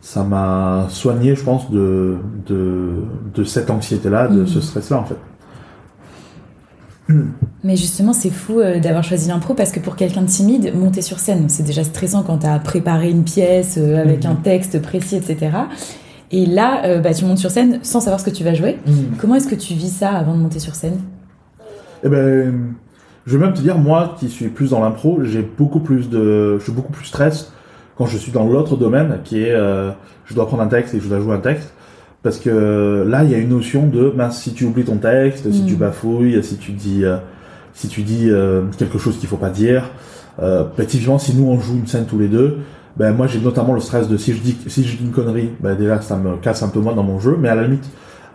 ça 0.00 0.24
m'a 0.24 0.86
soigné 0.88 1.34
je 1.34 1.44
pense 1.44 1.70
de 1.70 2.16
de 2.46 3.04
de 3.34 3.44
cette 3.44 3.70
anxiété 3.70 4.08
là, 4.08 4.28
de 4.28 4.40
Mhm. 4.40 4.46
ce 4.46 4.60
stress 4.60 4.90
là 4.90 4.98
en 4.98 5.04
fait. 5.04 5.18
Mais 7.64 7.76
justement, 7.76 8.12
c'est 8.12 8.30
fou 8.30 8.60
euh, 8.60 8.80
d'avoir 8.80 9.04
choisi 9.04 9.28
l'impro 9.28 9.54
parce 9.54 9.70
que 9.72 9.80
pour 9.80 9.96
quelqu'un 9.96 10.22
de 10.22 10.26
timide, 10.28 10.72
monter 10.74 11.02
sur 11.02 11.18
scène, 11.18 11.48
c'est 11.48 11.62
déjà 11.62 11.84
stressant 11.84 12.22
quand 12.22 12.38
tu 12.38 12.46
as 12.46 12.58
préparé 12.58 13.10
une 13.10 13.24
pièce 13.24 13.76
euh, 13.78 14.00
avec 14.00 14.24
Mhm. 14.24 14.30
un 14.30 14.34
texte 14.36 14.80
précis, 14.82 15.16
etc. 15.16 15.50
Et 16.30 16.46
là, 16.46 16.82
euh, 16.86 17.00
bah, 17.00 17.12
tu 17.14 17.24
montes 17.24 17.38
sur 17.38 17.50
scène 17.50 17.78
sans 17.82 18.00
savoir 18.00 18.18
ce 18.20 18.24
que 18.24 18.34
tu 18.34 18.42
vas 18.42 18.54
jouer. 18.54 18.78
Comment 19.20 19.34
est-ce 19.36 19.48
que 19.48 19.54
tu 19.54 19.74
vis 19.74 19.90
ça 19.90 20.10
avant 20.10 20.34
de 20.34 20.40
monter 20.40 20.58
sur 20.58 20.74
scène? 20.74 20.98
Eh 22.04 22.08
ben, 22.08 22.72
je 23.26 23.36
vais 23.38 23.44
même 23.44 23.54
te 23.54 23.60
dire, 23.60 23.78
moi 23.78 24.16
qui 24.18 24.28
suis 24.28 24.48
plus 24.48 24.70
dans 24.70 24.80
l'impro, 24.80 25.20
j'ai 25.24 25.42
beaucoup 25.42 25.80
plus 25.80 26.08
de, 26.08 26.56
je 26.58 26.62
suis 26.64 26.72
beaucoup 26.72 26.92
plus 26.92 27.04
stress 27.06 27.52
quand 27.96 28.06
je 28.06 28.16
suis 28.16 28.32
dans 28.32 28.44
l'autre 28.46 28.76
domaine 28.76 29.18
qui 29.24 29.42
est, 29.42 29.52
euh, 29.52 29.90
je 30.24 30.34
dois 30.34 30.46
prendre 30.46 30.62
un 30.62 30.68
texte 30.68 30.94
et 30.94 31.00
je 31.00 31.06
dois 31.08 31.20
jouer 31.20 31.34
un 31.34 31.40
texte. 31.40 31.72
Parce 32.22 32.38
que 32.38 33.04
là, 33.08 33.24
il 33.24 33.30
y 33.30 33.34
a 33.34 33.38
une 33.38 33.48
notion 33.48 33.86
de, 33.86 34.12
mince, 34.16 34.40
si 34.40 34.52
tu 34.52 34.64
oublies 34.64 34.84
ton 34.84 34.96
texte, 34.96 35.50
si 35.50 35.64
tu 35.64 35.74
bafouilles, 35.74 36.42
si 36.44 36.56
tu 36.56 36.70
dis, 36.72 37.04
euh, 37.04 37.16
si 37.74 37.88
tu 37.88 38.02
dis 38.02 38.28
euh, 38.30 38.62
quelque 38.78 38.98
chose 38.98 39.18
qu'il 39.18 39.28
faut 39.28 39.36
pas 39.36 39.50
dire. 39.50 39.90
Euh, 40.40 40.64
typiquement, 40.86 41.18
si 41.18 41.34
nous 41.34 41.46
on 41.48 41.58
joue 41.58 41.74
une 41.76 41.86
scène 41.86 42.04
tous 42.06 42.18
les 42.18 42.28
deux, 42.28 42.58
ben 42.96 43.12
moi 43.12 43.26
j'ai 43.26 43.40
notamment 43.40 43.74
le 43.74 43.80
stress 43.80 44.08
de 44.08 44.16
si 44.16 44.32
je 44.34 44.40
dis 44.40 44.56
si 44.66 44.84
je 44.84 44.96
dis 44.96 45.04
une 45.04 45.10
connerie, 45.10 45.50
ben 45.60 45.74
déjà 45.74 46.00
ça 46.00 46.16
me 46.16 46.36
casse 46.36 46.62
un 46.62 46.68
peu 46.68 46.78
moins 46.80 46.94
dans 46.94 47.02
mon 47.02 47.18
jeu, 47.18 47.36
mais 47.38 47.48
à 47.48 47.54
la 47.54 47.64
limite 47.64 47.84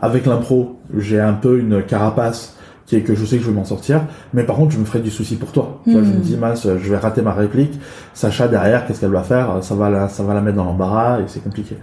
avec 0.01 0.25
l'impro, 0.25 0.79
j'ai 0.97 1.19
un 1.19 1.33
peu 1.33 1.59
une 1.59 1.81
carapace 1.83 2.55
qui 2.85 2.95
est 2.95 3.01
que 3.01 3.15
je 3.15 3.25
sais 3.25 3.37
que 3.37 3.43
je 3.43 3.49
vais 3.49 3.55
m'en 3.55 3.65
sortir, 3.65 4.01
mais 4.33 4.43
par 4.43 4.55
contre 4.57 4.71
je 4.73 4.79
me 4.79 4.85
ferai 4.85 4.99
du 4.99 5.09
souci 5.11 5.35
pour 5.35 5.51
toi. 5.51 5.81
Tu 5.85 5.91
vois, 5.91 6.01
je 6.03 6.07
me 6.09 6.15
Mhm. 6.15 6.21
dis 6.21 6.37
mince, 6.37 6.63
je 6.67 6.89
vais 6.91 6.97
rater 6.97 7.21
ma 7.21 7.33
réplique, 7.33 7.79
Sacha 8.13 8.47
derrière, 8.47 8.85
qu'est-ce 8.85 8.99
qu'elle 9.01 9.11
va 9.11 9.23
faire? 9.23 9.57
Ça 9.61 9.75
va 9.75 9.89
la 9.89 10.07
ça 10.09 10.23
va 10.23 10.33
la 10.33 10.41
mettre 10.41 10.57
dans 10.57 10.65
l'embarras 10.65 11.19
et 11.19 11.23
c'est 11.27 11.43
compliqué. 11.43 11.75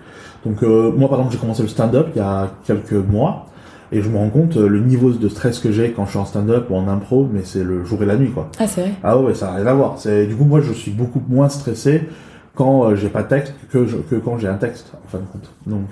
Donc 0.44 0.62
euh, 0.62 0.92
moi 0.92 1.08
par 1.08 1.18
exemple 1.18 1.34
j'ai 1.34 1.40
commencé 1.40 1.62
le 1.62 1.68
stand-up 1.68 2.08
il 2.14 2.18
y 2.18 2.22
a 2.22 2.50
quelques 2.64 2.92
mois 2.92 3.46
et 3.92 4.02
je 4.02 4.08
me 4.08 4.18
rends 4.18 4.28
compte 4.28 4.56
euh, 4.56 4.68
le 4.68 4.80
niveau 4.80 5.10
de 5.10 5.28
stress 5.28 5.58
que 5.58 5.72
j'ai 5.72 5.92
quand 5.92 6.04
je 6.04 6.10
suis 6.10 6.18
en 6.18 6.24
stand-up 6.24 6.66
ou 6.70 6.76
en 6.76 6.88
impro, 6.88 7.28
mais 7.30 7.40
c'est 7.44 7.62
le 7.62 7.84
jour 7.84 8.02
et 8.02 8.06
la 8.06 8.16
nuit 8.16 8.30
quoi. 8.30 8.48
Ah, 8.58 8.66
c'est 8.66 8.82
vrai. 8.82 8.92
Ah 9.02 9.18
ouais, 9.18 9.34
ça 9.34 9.46
n'a 9.46 9.52
rien 9.56 9.66
à 9.66 9.74
voir. 9.74 9.94
C'est 9.98 10.26
du 10.26 10.34
coup 10.34 10.44
moi 10.44 10.60
je 10.60 10.72
suis 10.72 10.90
beaucoup 10.90 11.22
moins 11.28 11.48
stressé 11.48 12.08
quand 12.54 12.94
j'ai 12.94 13.08
pas 13.08 13.22
de 13.22 13.28
texte 13.28 13.54
que, 13.70 13.78
que 13.78 14.16
quand 14.16 14.38
j'ai 14.38 14.48
un 14.48 14.56
texte, 14.56 14.92
en 15.04 15.08
fin 15.08 15.18
de 15.18 15.24
compte. 15.24 15.50
Donc, 15.66 15.88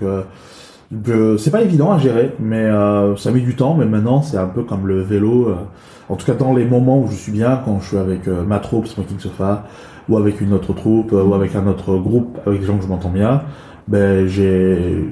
c'est 1.38 1.50
pas 1.50 1.60
évident 1.60 1.90
à 1.90 1.98
gérer, 1.98 2.36
mais 2.38 2.70
ça 3.16 3.32
met 3.32 3.40
du 3.40 3.56
temps. 3.56 3.74
Mais 3.74 3.84
maintenant, 3.84 4.22
c'est 4.22 4.36
un 4.36 4.46
peu 4.46 4.62
comme 4.62 4.86
le 4.86 5.02
vélo. 5.02 5.56
en 6.08 6.14
tout 6.14 6.24
cas, 6.24 6.34
dans 6.34 6.54
les 6.54 6.64
moments 6.64 7.00
où 7.00 7.08
je 7.08 7.16
suis 7.16 7.32
bien, 7.32 7.60
quand 7.64 7.80
je 7.80 7.88
suis 7.88 7.96
avec 7.96 8.28
ma 8.28 8.60
troupe 8.60 8.86
Smoking 8.86 9.18
Sofa, 9.18 9.64
ou 10.08 10.16
avec 10.16 10.40
une 10.40 10.52
autre 10.52 10.72
troupe, 10.72 11.10
ou 11.10 11.34
avec 11.34 11.56
un 11.56 11.66
autre 11.66 11.96
groupe, 11.96 12.38
avec 12.46 12.60
des 12.60 12.66
gens 12.66 12.76
que 12.76 12.84
je 12.84 12.88
m'entends 12.88 13.10
bien, 13.10 13.42
ben 13.88 14.26
j'ai, 14.26 15.08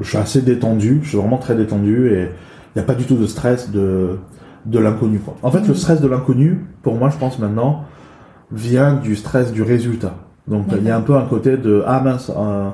je 0.00 0.08
suis 0.08 0.18
assez 0.18 0.42
détendu. 0.42 1.00
Je 1.02 1.10
suis 1.10 1.18
vraiment 1.18 1.38
très 1.38 1.54
détendu 1.54 2.08
et 2.08 2.22
il 2.22 2.78
n'y 2.78 2.82
a 2.82 2.84
pas 2.84 2.94
du 2.94 3.04
tout 3.04 3.16
de 3.16 3.26
stress 3.26 3.70
de 3.70 4.18
de 4.66 4.78
l'inconnu. 4.78 5.20
En 5.42 5.50
fait, 5.50 5.60
le 5.60 5.72
mm. 5.72 5.76
stress 5.76 6.00
de 6.00 6.08
l'inconnu, 6.08 6.64
pour 6.82 6.94
moi, 6.94 7.10
je 7.10 7.16
pense 7.16 7.38
maintenant, 7.38 7.84
vient 8.50 8.94
du 8.94 9.16
stress 9.16 9.52
du 9.52 9.62
résultat. 9.62 10.14
Donc, 10.48 10.66
il 10.76 10.84
y 10.84 10.90
a 10.90 10.96
un 10.96 11.00
peu 11.00 11.16
un 11.16 11.24
côté 11.24 11.56
de 11.56 11.84
ah 11.86 12.00
mince, 12.00 12.30
euh, 12.36 12.68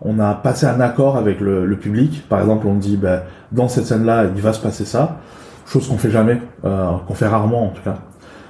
on 0.00 0.18
a 0.18 0.34
passé 0.34 0.66
un 0.66 0.80
accord 0.80 1.16
avec 1.16 1.40
le, 1.40 1.66
le, 1.66 1.76
public. 1.76 2.24
Par 2.28 2.40
exemple, 2.40 2.66
on 2.66 2.74
dit 2.74 2.96
ben, 2.96 3.22
dans 3.52 3.68
cette 3.68 3.86
scène-là, 3.86 4.26
il 4.34 4.42
va 4.42 4.52
se 4.52 4.60
passer 4.60 4.84
ça, 4.84 5.18
chose 5.66 5.88
qu'on 5.88 5.98
fait 5.98 6.10
jamais, 6.10 6.40
euh, 6.64 6.90
qu'on 7.06 7.14
fait 7.14 7.28
rarement 7.28 7.66
en 7.66 7.70
tout 7.70 7.82
cas. 7.82 7.98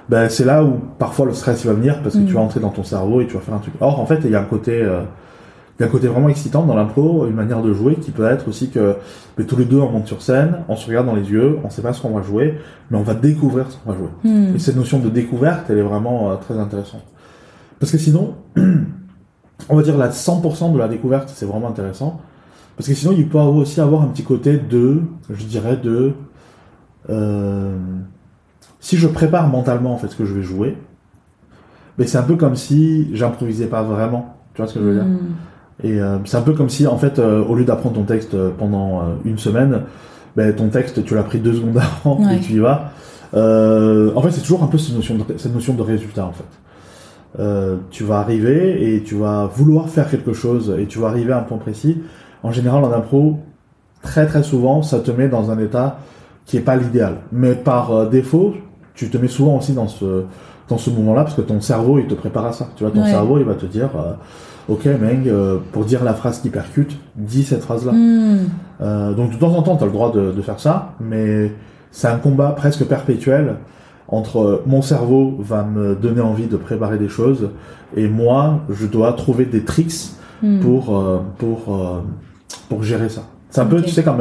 Ben, 0.09 0.29
c'est 0.29 0.45
là 0.45 0.65
où 0.65 0.81
parfois 0.99 1.27
le 1.27 1.33
stress 1.33 1.63
il 1.65 1.69
va 1.69 1.75
venir 1.75 2.01
parce 2.03 2.17
que 2.17 2.23
tu 2.23 2.33
vas 2.33 2.41
mm. 2.41 2.45
entrer 2.45 2.61
dans 2.61 2.71
ton 2.71 2.83
cerveau 2.83 3.21
et 3.21 3.27
tu 3.27 3.35
vas 3.35 3.41
faire 3.41 3.55
un 3.55 3.59
truc. 3.59 3.75
Or, 3.81 4.01
en 4.01 4.07
fait, 4.07 4.21
il 4.25 4.31
y 4.31 4.35
a 4.35 4.41
un 4.41 4.45
côté 4.45 4.83
euh, 4.83 5.03
il 5.79 5.83
y 5.83 5.85
a 5.85 5.89
un 5.89 5.91
côté 5.91 6.07
vraiment 6.07 6.29
excitant 6.29 6.65
dans 6.65 6.75
l'impro, 6.75 7.27
une 7.27 7.35
manière 7.35 7.63
de 7.63 7.73
jouer 7.73 7.97
qui 7.97 8.11
peut 8.11 8.27
être 8.27 8.49
aussi 8.49 8.69
que 8.69 8.97
mais 9.39 9.45
tous 9.45 9.57
les 9.57 9.65
deux 9.65 9.79
on 9.79 9.91
monte 9.91 10.07
sur 10.07 10.21
scène, 10.21 10.59
on 10.69 10.77
se 10.77 10.87
regarde 10.87 11.07
dans 11.07 11.15
les 11.15 11.31
yeux, 11.31 11.59
on 11.65 11.71
sait 11.71 11.83
pas 11.83 11.93
ce 11.93 12.03
qu'on 12.03 12.11
va 12.11 12.23
jouer, 12.23 12.59
mais 12.91 12.99
on 12.99 13.03
va 13.03 13.15
découvrir 13.15 13.71
ce 13.71 13.77
qu'on 13.79 13.93
va 13.93 13.97
jouer. 13.97 14.09
Hmm. 14.25 14.55
Et 14.55 14.59
cette 14.59 14.77
notion 14.77 14.99
de 14.99 15.09
découverte, 15.09 15.71
elle 15.71 15.79
est 15.79 15.83
vraiment 15.83 16.31
euh, 16.31 16.37
très 16.37 16.59
intéressante. 16.59 17.05
Parce 17.81 17.91
que 17.91 17.99
sinon, 17.99 18.35
on 19.69 19.77
va 19.77 19.83
dire 19.83 19.97
la 19.97 20.11
100% 20.11 20.73
de 20.73 20.79
la 20.79 20.89
découverte, 20.89 21.33
c'est 21.35 21.47
vraiment 21.47 21.69
intéressant. 21.69 22.21
Parce 22.77 22.89
que 22.89 22.95
sinon, 22.95 23.13
il 23.17 23.29
peut 23.29 23.39
aussi 23.39 23.81
avoir 23.81 24.03
un 24.03 24.09
petit 24.09 24.25
côté 24.25 24.59
de, 24.59 25.03
je 25.31 25.45
dirais, 25.45 25.77
de... 25.77 26.13
Euh, 27.11 27.77
si 28.81 28.97
je 28.97 29.07
prépare 29.09 29.49
mentalement 29.49 29.93
en 29.95 29.97
fait 29.97 30.09
ce 30.09 30.17
que 30.17 30.25
je 30.25 30.35
vais 30.35 30.43
jouer, 30.43 30.77
mais 31.99 32.07
c'est 32.07 32.19
un 32.19 32.23
peu 32.23 32.37
comme 32.37 32.57
si 32.57 33.15
j'improvisais 33.15 33.67
pas 33.67 33.83
vraiment. 33.83 34.37
Tu 34.55 34.63
vois 34.63 34.69
ce 34.69 34.75
que 34.75 34.81
je 34.81 34.85
veux 34.85 34.95
dire? 34.95 35.05
Hmm. 35.05 35.33
Et 35.83 36.01
euh, 36.01 36.19
c'est 36.25 36.37
un 36.37 36.43
peu 36.43 36.53
comme 36.53 36.69
si, 36.69 36.87
en 36.87 36.97
fait, 36.97 37.19
euh, 37.19 37.45
au 37.45 37.55
lieu 37.55 37.65
d'apprendre 37.65 37.97
ton 37.97 38.05
texte 38.05 38.35
euh, 38.35 38.51
pendant 38.57 39.03
une 39.25 39.39
semaine, 39.39 39.83
ben, 40.37 40.55
ton 40.55 40.69
texte, 40.69 41.05
tu 41.05 41.15
l'as 41.15 41.25
pris 41.25 41.41
deux 41.41 41.55
secondes 41.55 41.79
avant 42.05 42.31
et 42.31 42.41
tu 42.41 42.53
y 42.53 42.59
vas. 42.59 42.93
en 43.33 44.23
fait, 44.23 44.31
c'est 44.31 44.41
toujours 44.41 44.63
un 44.63 44.69
peu 44.69 44.79
cette 44.79 44.95
notion 44.95 45.17
de, 45.17 45.25
cette 45.37 45.55
notion 45.55 45.75
de 45.75 45.83
résultat, 45.83 46.27
en 46.27 46.33
fait. 46.33 47.43
tu 47.91 48.05
vas 48.05 48.19
arriver 48.19 48.95
et 48.95 49.03
tu 49.03 49.17
vas 49.17 49.47
vouloir 49.47 49.89
faire 49.89 50.09
quelque 50.09 50.33
chose 50.33 50.75
et 50.79 50.87
tu 50.87 50.99
vas 50.99 51.09
arriver 51.09 51.33
à 51.33 51.39
un 51.39 51.43
point 51.43 51.59
précis. 51.59 52.03
En 52.43 52.53
général, 52.53 52.85
en 52.85 52.93
impro, 52.93 53.39
très 54.03 54.27
très 54.27 54.43
souvent, 54.43 54.83
ça 54.83 55.01
te 55.01 55.11
met 55.11 55.29
dans 55.29 55.51
un 55.51 55.59
état 55.59 55.99
qui 56.47 56.57
est 56.57 56.61
pas 56.61 56.77
l'idéal. 56.77 57.19
Mais 57.31 57.55
par 57.55 58.09
défaut, 58.09 58.55
tu 58.95 59.11
te 59.11 59.17
mets 59.17 59.29
souvent 59.29 59.59
aussi 59.59 59.73
dans 59.73 59.89
ce 59.89 60.25
dans 60.73 60.79
ce 60.79 60.91
moment-là 60.91 61.25
parce 61.25 61.35
que 61.35 61.43
ton 61.43 61.61
cerveau 61.61 61.99
il 61.99 62.07
te 62.07 62.15
prépare 62.15 62.47
à 62.47 62.53
ça. 62.53 62.69
Tu 62.77 62.85
vois, 62.85 62.93
ton 62.93 63.05
cerveau 63.05 63.39
il 63.39 63.45
va 63.45 63.55
te 63.55 63.67
dire 63.67 63.91
ok 64.69 64.87
Meng, 64.87 65.27
euh, 65.27 65.59
pour 65.73 65.85
dire 65.85 66.03
la 66.03 66.15
phrase 66.15 66.41
qui 66.41 66.49
percute, 66.49 66.97
dis 67.17 67.45
cette 67.45 67.63
phrase-là. 67.63 67.93
Hmm. 67.93 68.49
Euh, 68.81 69.13
donc 69.13 69.33
de 69.33 69.37
temps 69.37 69.55
en 69.55 69.63
temps, 69.63 69.77
tu 69.77 69.83
as 69.83 69.87
le 69.87 69.93
droit 69.93 70.13
de, 70.13 70.41
faire 70.43 70.59
ça, 70.59 70.95
mais 71.01 71.53
c'est 71.91 72.09
un 72.09 72.17
combat 72.17 72.51
presque 72.51 72.85
perpétuel 72.85 73.57
entre 74.09 74.39
euh, 74.39 74.63
mon 74.67 74.83
cerveau 74.83 75.37
va 75.41 75.63
me 75.63 75.95
donner 75.95 76.21
envie 76.21 76.47
de 76.47 76.57
préparer 76.57 76.99
des 76.99 77.09
choses 77.09 77.51
et 77.97 78.09
moi, 78.09 78.61
je 78.71 78.87
dois 78.87 79.13
trouver 79.13 79.45
des 79.45 79.65
tricks 79.65 80.13
hmm. 80.43 80.61
pour, 80.61 81.03
pour, 81.39 82.03
pour 82.69 82.83
gérer 82.83 83.11
ça. 83.11 83.23
C'est 83.53 83.61
un 83.61 83.67
peu, 83.67 83.81
tu 83.83 83.91
sais, 83.91 84.03
comme 84.03 84.21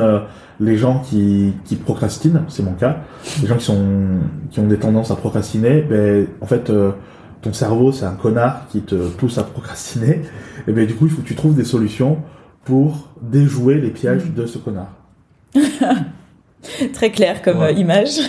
les 0.59 0.77
gens 0.77 0.99
qui, 0.99 1.53
qui 1.65 1.75
procrastinent, 1.75 2.43
c'est 2.49 2.61
mon 2.61 2.73
cas, 2.73 2.97
les 3.41 3.47
gens 3.47 3.57
qui, 3.57 3.65
sont, 3.65 3.83
qui 4.51 4.59
ont 4.59 4.67
des 4.67 4.77
tendances 4.77 5.09
à 5.09 5.15
procrastiner, 5.15 5.81
ben, 5.81 6.27
en 6.41 6.45
fait, 6.45 6.71
ton 7.41 7.53
cerveau, 7.53 7.91
c'est 7.91 8.05
un 8.05 8.13
connard 8.13 8.67
qui 8.69 8.81
te 8.81 8.95
pousse 9.07 9.37
à 9.37 9.43
procrastiner, 9.43 10.21
et 10.67 10.71
bien 10.71 10.85
du 10.85 10.93
coup, 10.93 11.05
il 11.07 11.11
faut 11.11 11.21
que 11.21 11.27
tu 11.27 11.35
trouves 11.35 11.55
des 11.55 11.63
solutions 11.63 12.19
pour 12.65 13.09
déjouer 13.21 13.75
les 13.75 13.89
pièges 13.89 14.25
mm. 14.25 14.33
de 14.33 14.45
ce 14.45 14.57
connard. 14.57 14.93
Très 16.93 17.11
clair 17.11 17.41
comme 17.41 17.61
euh, 17.61 17.71
image. 17.71 18.19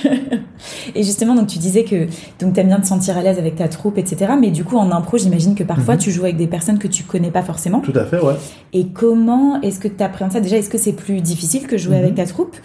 et 0.95 1.03
justement, 1.03 1.35
donc 1.35 1.49
tu 1.49 1.59
disais 1.59 1.85
que 1.85 2.07
donc 2.41 2.57
aimes 2.57 2.69
bien 2.69 2.81
te 2.81 2.87
sentir 2.87 3.17
à 3.17 3.23
l'aise 3.23 3.39
avec 3.39 3.57
ta 3.57 3.69
troupe, 3.69 3.99
etc. 3.99 4.33
Mais 4.41 4.51
du 4.51 4.65
coup, 4.65 4.77
en 4.77 4.91
impro, 4.91 5.19
j'imagine 5.19 5.55
que 5.55 5.65
parfois 5.65 5.95
mhm. 5.95 6.01
tu 6.01 6.11
joues 6.11 6.25
avec 6.25 6.37
des 6.37 6.47
personnes 6.47 6.79
que 6.79 6.89
tu 6.89 7.05
connais 7.05 7.31
pas 7.31 7.43
forcément. 7.43 7.81
Tout 7.81 7.93
à 7.95 8.05
fait, 8.05 8.21
ouais. 8.21 8.35
Et 8.73 8.87
comment 8.89 9.61
est-ce 9.61 9.79
que 9.79 9.89
tu 9.89 10.03
appréhendes 10.03 10.33
ça? 10.33 10.41
Déjà, 10.41 10.57
est-ce 10.57 10.71
que 10.71 10.79
c'est 10.79 10.95
plus 10.95 11.21
difficile 11.21 11.67
que 11.67 11.77
jouer 11.77 11.97
avec 11.97 12.11
mhm. 12.11 12.17
ta 12.17 12.27
troupe? 12.27 12.57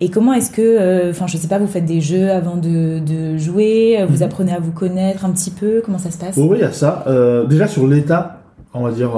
Et 0.00 0.10
comment 0.10 0.34
est-ce 0.34 0.50
que, 0.50 0.60
euh, 0.62 1.10
enfin, 1.10 1.26
je 1.26 1.36
sais 1.38 1.48
pas, 1.48 1.58
vous 1.58 1.66
faites 1.66 1.86
des 1.86 2.00
jeux 2.00 2.30
avant 2.30 2.56
de, 2.56 3.36
jouer 3.36 4.04
Vous 4.08 4.18
mhm. 4.18 4.22
apprenez 4.22 4.52
à 4.52 4.60
vous 4.60 4.72
connaître 4.72 5.24
un 5.24 5.30
petit 5.30 5.50
peu 5.50 5.82
Comment 5.84 5.98
ça 5.98 6.10
se 6.10 6.18
passe? 6.18 6.36
Oui, 6.36 6.58
il 6.58 6.60
y 6.60 6.64
a 6.64 6.72
ça. 6.72 7.04
Euh, 7.08 7.46
déjà 7.46 7.66
sur 7.66 7.86
l'état, 7.86 8.42
on 8.74 8.82
va 8.82 8.92
dire, 8.92 9.12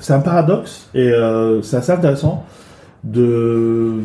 c'est 0.00 0.14
un 0.14 0.20
paradoxe 0.20 0.88
et 0.94 1.12
c'est 1.62 1.76
assez 1.76 1.92
intéressant 1.92 2.44
de 3.04 4.00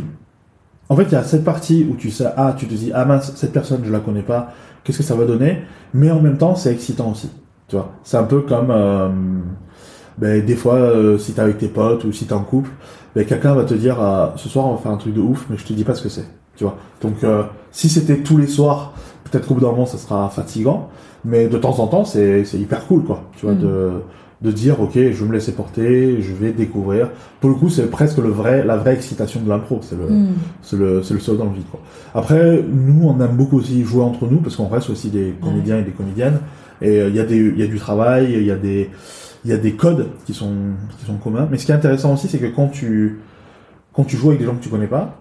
en 0.91 0.95
fait, 0.97 1.03
il 1.03 1.13
y 1.13 1.15
a 1.15 1.23
cette 1.23 1.45
partie 1.45 1.87
où 1.89 1.95
tu 1.95 2.11
sais, 2.11 2.25
ah, 2.35 2.53
tu 2.57 2.67
te 2.67 2.73
dis, 2.73 2.91
ah 2.93 3.05
mince, 3.05 3.31
cette 3.37 3.53
personne, 3.53 3.79
je 3.85 3.89
la 3.89 4.01
connais 4.01 4.23
pas, 4.23 4.51
qu'est-ce 4.83 4.97
que 4.97 5.03
ça 5.05 5.15
va 5.15 5.23
donner? 5.23 5.59
Mais 5.93 6.11
en 6.11 6.19
même 6.19 6.37
temps, 6.37 6.53
c'est 6.53 6.69
excitant 6.69 7.11
aussi. 7.11 7.29
Tu 7.69 7.77
vois, 7.77 7.93
c'est 8.03 8.17
un 8.17 8.25
peu 8.25 8.41
comme, 8.41 8.71
euh, 8.71 9.07
ben, 10.17 10.45
des 10.45 10.55
fois, 10.57 10.75
euh, 10.75 11.17
si 11.17 11.31
t'es 11.31 11.39
avec 11.39 11.59
tes 11.59 11.69
potes 11.69 12.03
ou 12.03 12.11
si 12.11 12.25
t'es 12.25 12.33
en 12.33 12.43
couple, 12.43 12.71
ben, 13.15 13.25
quelqu'un 13.25 13.55
va 13.55 13.63
te 13.63 13.73
dire, 13.73 14.01
ah, 14.01 14.33
ce 14.35 14.49
soir, 14.49 14.67
on 14.67 14.73
va 14.73 14.81
faire 14.81 14.91
un 14.91 14.97
truc 14.97 15.13
de 15.13 15.21
ouf, 15.21 15.45
mais 15.49 15.55
je 15.55 15.63
te 15.63 15.71
dis 15.71 15.85
pas 15.85 15.95
ce 15.95 16.03
que 16.03 16.09
c'est. 16.09 16.27
Tu 16.57 16.65
vois. 16.65 16.75
Donc, 17.01 17.23
euh, 17.23 17.43
si 17.71 17.87
c'était 17.87 18.17
tous 18.17 18.35
les 18.35 18.47
soirs, 18.47 18.91
peut-être 19.23 19.47
qu'au 19.47 19.53
bout 19.53 19.61
d'un 19.61 19.71
moment, 19.71 19.85
ça 19.85 19.97
sera 19.97 20.29
fatigant, 20.29 20.89
mais 21.23 21.47
de 21.47 21.57
temps 21.57 21.79
en 21.79 21.87
temps, 21.87 22.03
c'est 22.03 22.43
hyper 22.55 22.85
cool, 22.87 23.05
quoi. 23.05 23.29
Tu 23.37 23.45
vois, 23.45 23.55
mm. 23.55 23.59
de 23.59 23.91
de 24.41 24.51
dire 24.51 24.81
ok 24.81 24.93
je 24.95 25.01
vais 25.09 25.25
me 25.25 25.33
laisser 25.33 25.51
porter 25.51 26.21
je 26.21 26.33
vais 26.33 26.51
découvrir. 26.51 27.09
Pour 27.39 27.49
le 27.49 27.55
coup 27.55 27.69
c'est 27.69 27.89
presque 27.89 28.17
le 28.17 28.29
vrai 28.29 28.65
la 28.65 28.77
vraie 28.77 28.93
excitation 28.93 29.41
de 29.41 29.49
l'impro. 29.49 29.79
C'est 29.81 29.97
le 29.97 30.07
mm. 30.07 30.33
c'est 30.61 30.77
le 30.77 31.03
c'est 31.03 31.13
le 31.13 31.19
seul 31.19 31.37
dans 31.37 31.45
le 31.45 31.53
vide 31.53 31.65
quoi. 31.69 31.79
Après 32.15 32.63
nous 32.67 33.07
on 33.07 33.19
aime 33.19 33.35
beaucoup 33.35 33.57
aussi 33.57 33.83
jouer 33.83 34.03
entre 34.03 34.27
nous 34.27 34.37
parce 34.37 34.55
qu'on 34.55 34.67
reste 34.67 34.89
aussi 34.89 35.09
des 35.09 35.35
comédiens 35.41 35.79
et 35.79 35.83
des 35.83 35.91
comédiennes. 35.91 36.39
Et 36.81 36.99
euh, 36.99 37.09
il 37.09 37.15
y 37.15 37.19
a 37.19 37.25
des 37.25 37.37
il 37.37 37.59
y 37.59 37.63
a 37.63 37.67
du 37.67 37.77
travail 37.77 38.33
il 38.33 38.43
y 38.43 38.51
a 38.51 38.55
des 38.55 38.89
il 39.45 39.51
y 39.51 39.53
a 39.53 39.57
des 39.57 39.73
codes 39.73 40.07
qui 40.25 40.33
sont 40.33 40.53
qui 40.99 41.05
sont 41.05 41.17
communs. 41.17 41.47
Mais 41.49 41.57
ce 41.57 41.65
qui 41.65 41.71
est 41.71 41.75
intéressant 41.75 42.13
aussi 42.13 42.27
c'est 42.27 42.39
que 42.39 42.47
quand 42.47 42.69
tu 42.69 43.19
quand 43.93 44.05
tu 44.05 44.17
joues 44.17 44.29
avec 44.29 44.39
des 44.39 44.45
gens 44.45 44.55
que 44.55 44.63
tu 44.63 44.69
connais 44.69 44.87
pas 44.87 45.19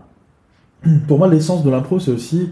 pour 1.08 1.18
moi 1.18 1.28
l'essence 1.28 1.62
de 1.62 1.70
l'impro 1.70 2.00
c'est 2.00 2.10
aussi 2.10 2.50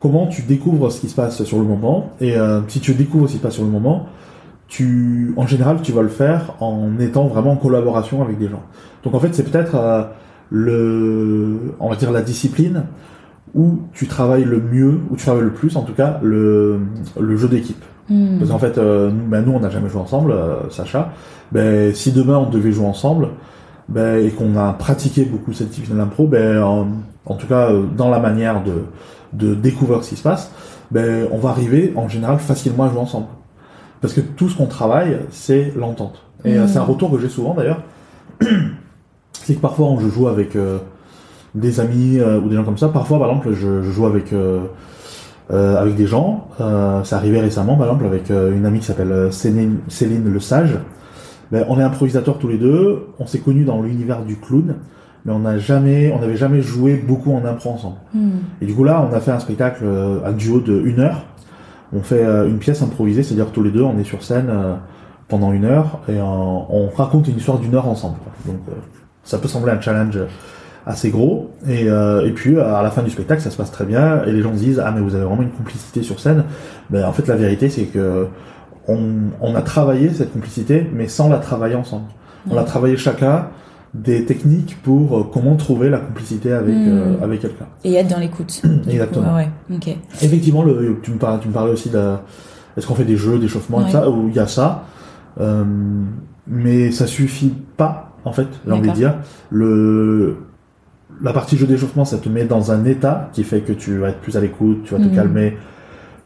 comment 0.00 0.26
tu 0.26 0.42
découvres 0.42 0.90
ce 0.90 1.00
qui 1.00 1.08
se 1.08 1.14
passe 1.14 1.42
sur 1.44 1.58
le 1.58 1.64
moment. 1.64 2.12
Et 2.20 2.36
euh, 2.36 2.60
si 2.68 2.80
tu 2.80 2.94
découvres 2.94 3.26
ce 3.26 3.32
qui 3.32 3.38
se 3.38 3.42
passe 3.42 3.54
sur 3.54 3.64
le 3.64 3.70
moment 3.70 4.06
tu, 4.68 5.32
en 5.36 5.46
général, 5.46 5.80
tu 5.82 5.92
vas 5.92 6.02
le 6.02 6.08
faire 6.08 6.54
en 6.60 6.98
étant 7.00 7.26
vraiment 7.26 7.52
en 7.52 7.56
collaboration 7.56 8.22
avec 8.22 8.38
des 8.38 8.48
gens. 8.48 8.62
Donc 9.02 9.14
en 9.14 9.20
fait, 9.20 9.34
c'est 9.34 9.50
peut-être 9.50 9.74
euh, 9.74 10.04
le, 10.50 11.74
on 11.80 11.88
va 11.88 11.96
dire 11.96 12.12
la 12.12 12.20
discipline 12.20 12.84
où 13.54 13.80
tu 13.94 14.06
travailles 14.06 14.44
le 14.44 14.60
mieux, 14.60 15.00
où 15.10 15.16
tu 15.16 15.24
travailles 15.24 15.44
le 15.44 15.54
plus, 15.54 15.74
en 15.76 15.82
tout 15.82 15.94
cas, 15.94 16.20
le, 16.22 16.80
le 17.18 17.36
jeu 17.36 17.48
d'équipe. 17.48 17.82
Hmm. 18.10 18.38
Parce 18.38 18.50
qu'en 18.50 18.58
fait, 18.58 18.76
euh, 18.76 19.10
nous, 19.10 19.26
ben, 19.26 19.42
nous, 19.44 19.52
on 19.52 19.60
n'a 19.60 19.70
jamais 19.70 19.88
joué 19.88 20.02
ensemble, 20.02 20.32
euh, 20.32 20.68
Sacha. 20.70 21.12
Ben, 21.50 21.94
si 21.94 22.12
demain 22.12 22.36
on 22.36 22.50
devait 22.50 22.72
jouer 22.72 22.86
ensemble, 22.86 23.28
ben, 23.88 24.22
et 24.22 24.30
qu'on 24.30 24.54
a 24.56 24.74
pratiqué 24.74 25.24
beaucoup 25.24 25.54
cette 25.54 25.70
discipline 25.70 25.96
d'impro, 25.96 26.26
ben, 26.26 26.62
en, 26.62 26.88
en, 27.24 27.34
tout 27.34 27.46
cas, 27.46 27.70
dans 27.96 28.10
la 28.10 28.18
manière 28.18 28.62
de, 28.62 28.84
de 29.32 29.54
découvrir 29.54 30.04
ce 30.04 30.10
qui 30.10 30.16
se 30.16 30.22
passe, 30.22 30.52
ben, 30.90 31.26
on 31.32 31.38
va 31.38 31.48
arriver 31.48 31.94
en 31.96 32.08
général 32.08 32.38
facilement 32.38 32.84
à 32.84 32.90
jouer 32.90 33.00
ensemble. 33.00 33.28
Parce 34.00 34.14
que 34.14 34.20
tout 34.20 34.48
ce 34.48 34.56
qu'on 34.56 34.66
travaille, 34.66 35.18
c'est 35.30 35.72
l'entente. 35.76 36.22
Et 36.44 36.56
euh, 36.56 36.66
c'est 36.66 36.78
un 36.78 36.84
mm. 36.84 36.90
retour 36.90 37.10
que 37.10 37.18
j'ai 37.18 37.28
souvent 37.28 37.54
d'ailleurs. 37.54 37.82
c'est 39.32 39.54
que 39.54 39.60
parfois, 39.60 39.96
je 40.00 40.08
joue 40.08 40.28
avec 40.28 40.54
euh, 40.56 40.78
des 41.54 41.80
amis 41.80 42.18
euh, 42.18 42.40
ou 42.40 42.48
des 42.48 42.56
gens 42.56 42.64
comme 42.64 42.78
ça. 42.78 42.88
Parfois, 42.88 43.18
par 43.18 43.28
exemple, 43.28 43.52
je, 43.54 43.82
joue 43.82 44.06
avec, 44.06 44.32
avec 45.50 45.96
des 45.96 46.06
gens. 46.06 46.48
c'est 47.04 47.14
arrivé 47.14 47.40
récemment, 47.40 47.76
par 47.76 47.86
exemple, 47.86 48.06
avec 48.06 48.30
une 48.30 48.66
amie 48.66 48.80
qui 48.80 48.86
s'appelle 48.86 49.32
Céline, 49.32 49.78
Céline 49.88 50.32
Le 50.32 50.40
Sage. 50.40 50.78
Ben, 51.50 51.64
on 51.68 51.80
est 51.80 51.82
improvisateurs 51.82 52.38
tous 52.38 52.48
les 52.48 52.58
deux. 52.58 53.06
On 53.18 53.26
s'est 53.26 53.38
connus 53.38 53.64
dans 53.64 53.80
l'univers 53.80 54.22
du 54.22 54.36
clown. 54.36 54.76
Mais 55.24 55.32
on 55.32 55.40
n'a 55.40 55.58
jamais, 55.58 56.12
on 56.14 56.20
n'avait 56.20 56.36
jamais 56.36 56.60
joué 56.60 56.94
beaucoup 56.94 57.32
en 57.32 57.44
impro 57.44 57.70
ensemble. 57.70 57.96
Mm. 58.14 58.28
Et 58.62 58.66
du 58.66 58.74
coup 58.74 58.84
là, 58.84 59.04
on 59.10 59.14
a 59.14 59.20
fait 59.20 59.32
un 59.32 59.40
spectacle, 59.40 59.84
un 60.24 60.32
duo 60.32 60.60
de 60.60 60.80
une 60.84 61.00
heure 61.00 61.24
on 61.92 62.02
fait 62.02 62.24
euh, 62.24 62.48
une 62.48 62.58
pièce 62.58 62.82
improvisée, 62.82 63.22
c'est-à-dire 63.22 63.50
tous 63.52 63.62
les 63.62 63.70
deux, 63.70 63.82
on 63.82 63.98
est 63.98 64.04
sur 64.04 64.22
scène 64.22 64.48
euh, 64.50 64.74
pendant 65.28 65.52
une 65.52 65.64
heure 65.64 66.00
et 66.08 66.20
on 66.20 66.88
raconte 66.96 67.28
une 67.28 67.36
histoire 67.36 67.58
d'une 67.58 67.74
heure 67.74 67.88
ensemble. 67.88 68.16
Donc 68.46 68.60
euh, 68.68 68.72
ça 69.24 69.38
peut 69.38 69.48
sembler 69.48 69.72
un 69.72 69.80
challenge 69.80 70.18
assez 70.86 71.10
gros 71.10 71.50
et, 71.68 71.84
et 71.84 72.30
puis 72.34 72.58
à 72.58 72.80
la 72.82 72.90
fin 72.90 73.02
du 73.02 73.10
spectacle 73.10 73.42
ça 73.42 73.50
se 73.50 73.58
passe 73.58 73.70
très 73.70 73.84
bien 73.84 74.24
et 74.24 74.32
les 74.32 74.40
gens 74.40 74.54
se 74.54 74.60
disent 74.60 74.82
ah 74.82 74.90
mais 74.90 75.02
vous 75.02 75.14
avez 75.14 75.24
vraiment 75.24 75.42
une 75.42 75.50
complicité 75.50 76.02
sur 76.02 76.18
scène 76.18 76.44
ben 76.88 77.04
en 77.04 77.12
fait 77.12 77.26
la 77.26 77.36
vérité 77.36 77.68
c'est 77.68 77.84
que 77.84 78.28
on, 78.88 79.54
a 79.54 79.62
travaillé 79.62 80.10
cette 80.10 80.32
complicité, 80.32 80.86
mais 80.92 81.08
sans 81.08 81.28
la 81.28 81.38
travailler 81.38 81.74
ensemble. 81.74 82.06
On 82.50 82.56
a 82.56 82.64
travaillé 82.64 82.96
chacun 82.96 83.48
des 83.94 84.24
techniques 84.24 84.76
pour 84.82 85.18
euh, 85.18 85.24
comment 85.32 85.56
trouver 85.56 85.88
la 85.88 85.98
complicité 85.98 86.52
avec, 86.52 86.74
hmm. 86.74 86.88
euh, 86.88 87.22
avec 87.22 87.40
quelqu'un. 87.40 87.66
Et 87.84 87.94
être 87.94 88.08
dans 88.08 88.18
l'écoute. 88.18 88.62
Exactement. 88.88 89.34
ouais, 89.34 89.48
Effectivement, 90.22 90.62
le, 90.62 90.98
tu, 91.02 91.10
me 91.12 91.18
parlais, 91.18 91.40
tu 91.40 91.48
me 91.48 91.52
parlais 91.52 91.72
aussi 91.72 91.90
de. 91.90 92.14
Est-ce 92.76 92.86
qu'on 92.86 92.94
fait 92.94 93.04
des 93.04 93.16
jeux, 93.16 93.38
d'échauffement, 93.38 93.78
ouais. 93.78 93.90
ça, 93.90 94.08
où 94.08 94.28
il 94.28 94.34
y 94.34 94.38
a 94.38 94.46
ça. 94.46 94.84
Euh, 95.40 95.64
mais 96.46 96.90
ça 96.90 97.06
suffit 97.06 97.52
pas, 97.76 98.12
en 98.24 98.32
fait, 98.32 98.48
j'ai 98.66 98.72
envie 98.72 98.88
de 98.88 98.94
dire. 98.94 99.14
Le, 99.50 100.36
la 101.20 101.32
partie 101.32 101.56
jeu 101.56 101.66
d'échauffement, 101.66 102.04
ça 102.04 102.18
te 102.18 102.28
met 102.28 102.44
dans 102.44 102.70
un 102.70 102.84
état 102.84 103.30
qui 103.32 103.42
fait 103.42 103.60
que 103.60 103.72
tu 103.72 103.98
vas 103.98 104.10
être 104.10 104.20
plus 104.20 104.36
à 104.36 104.40
l'écoute, 104.40 104.84
tu 104.84 104.94
vas 104.94 105.00
te 105.00 105.06
hmm. 105.06 105.14
calmer, 105.14 105.56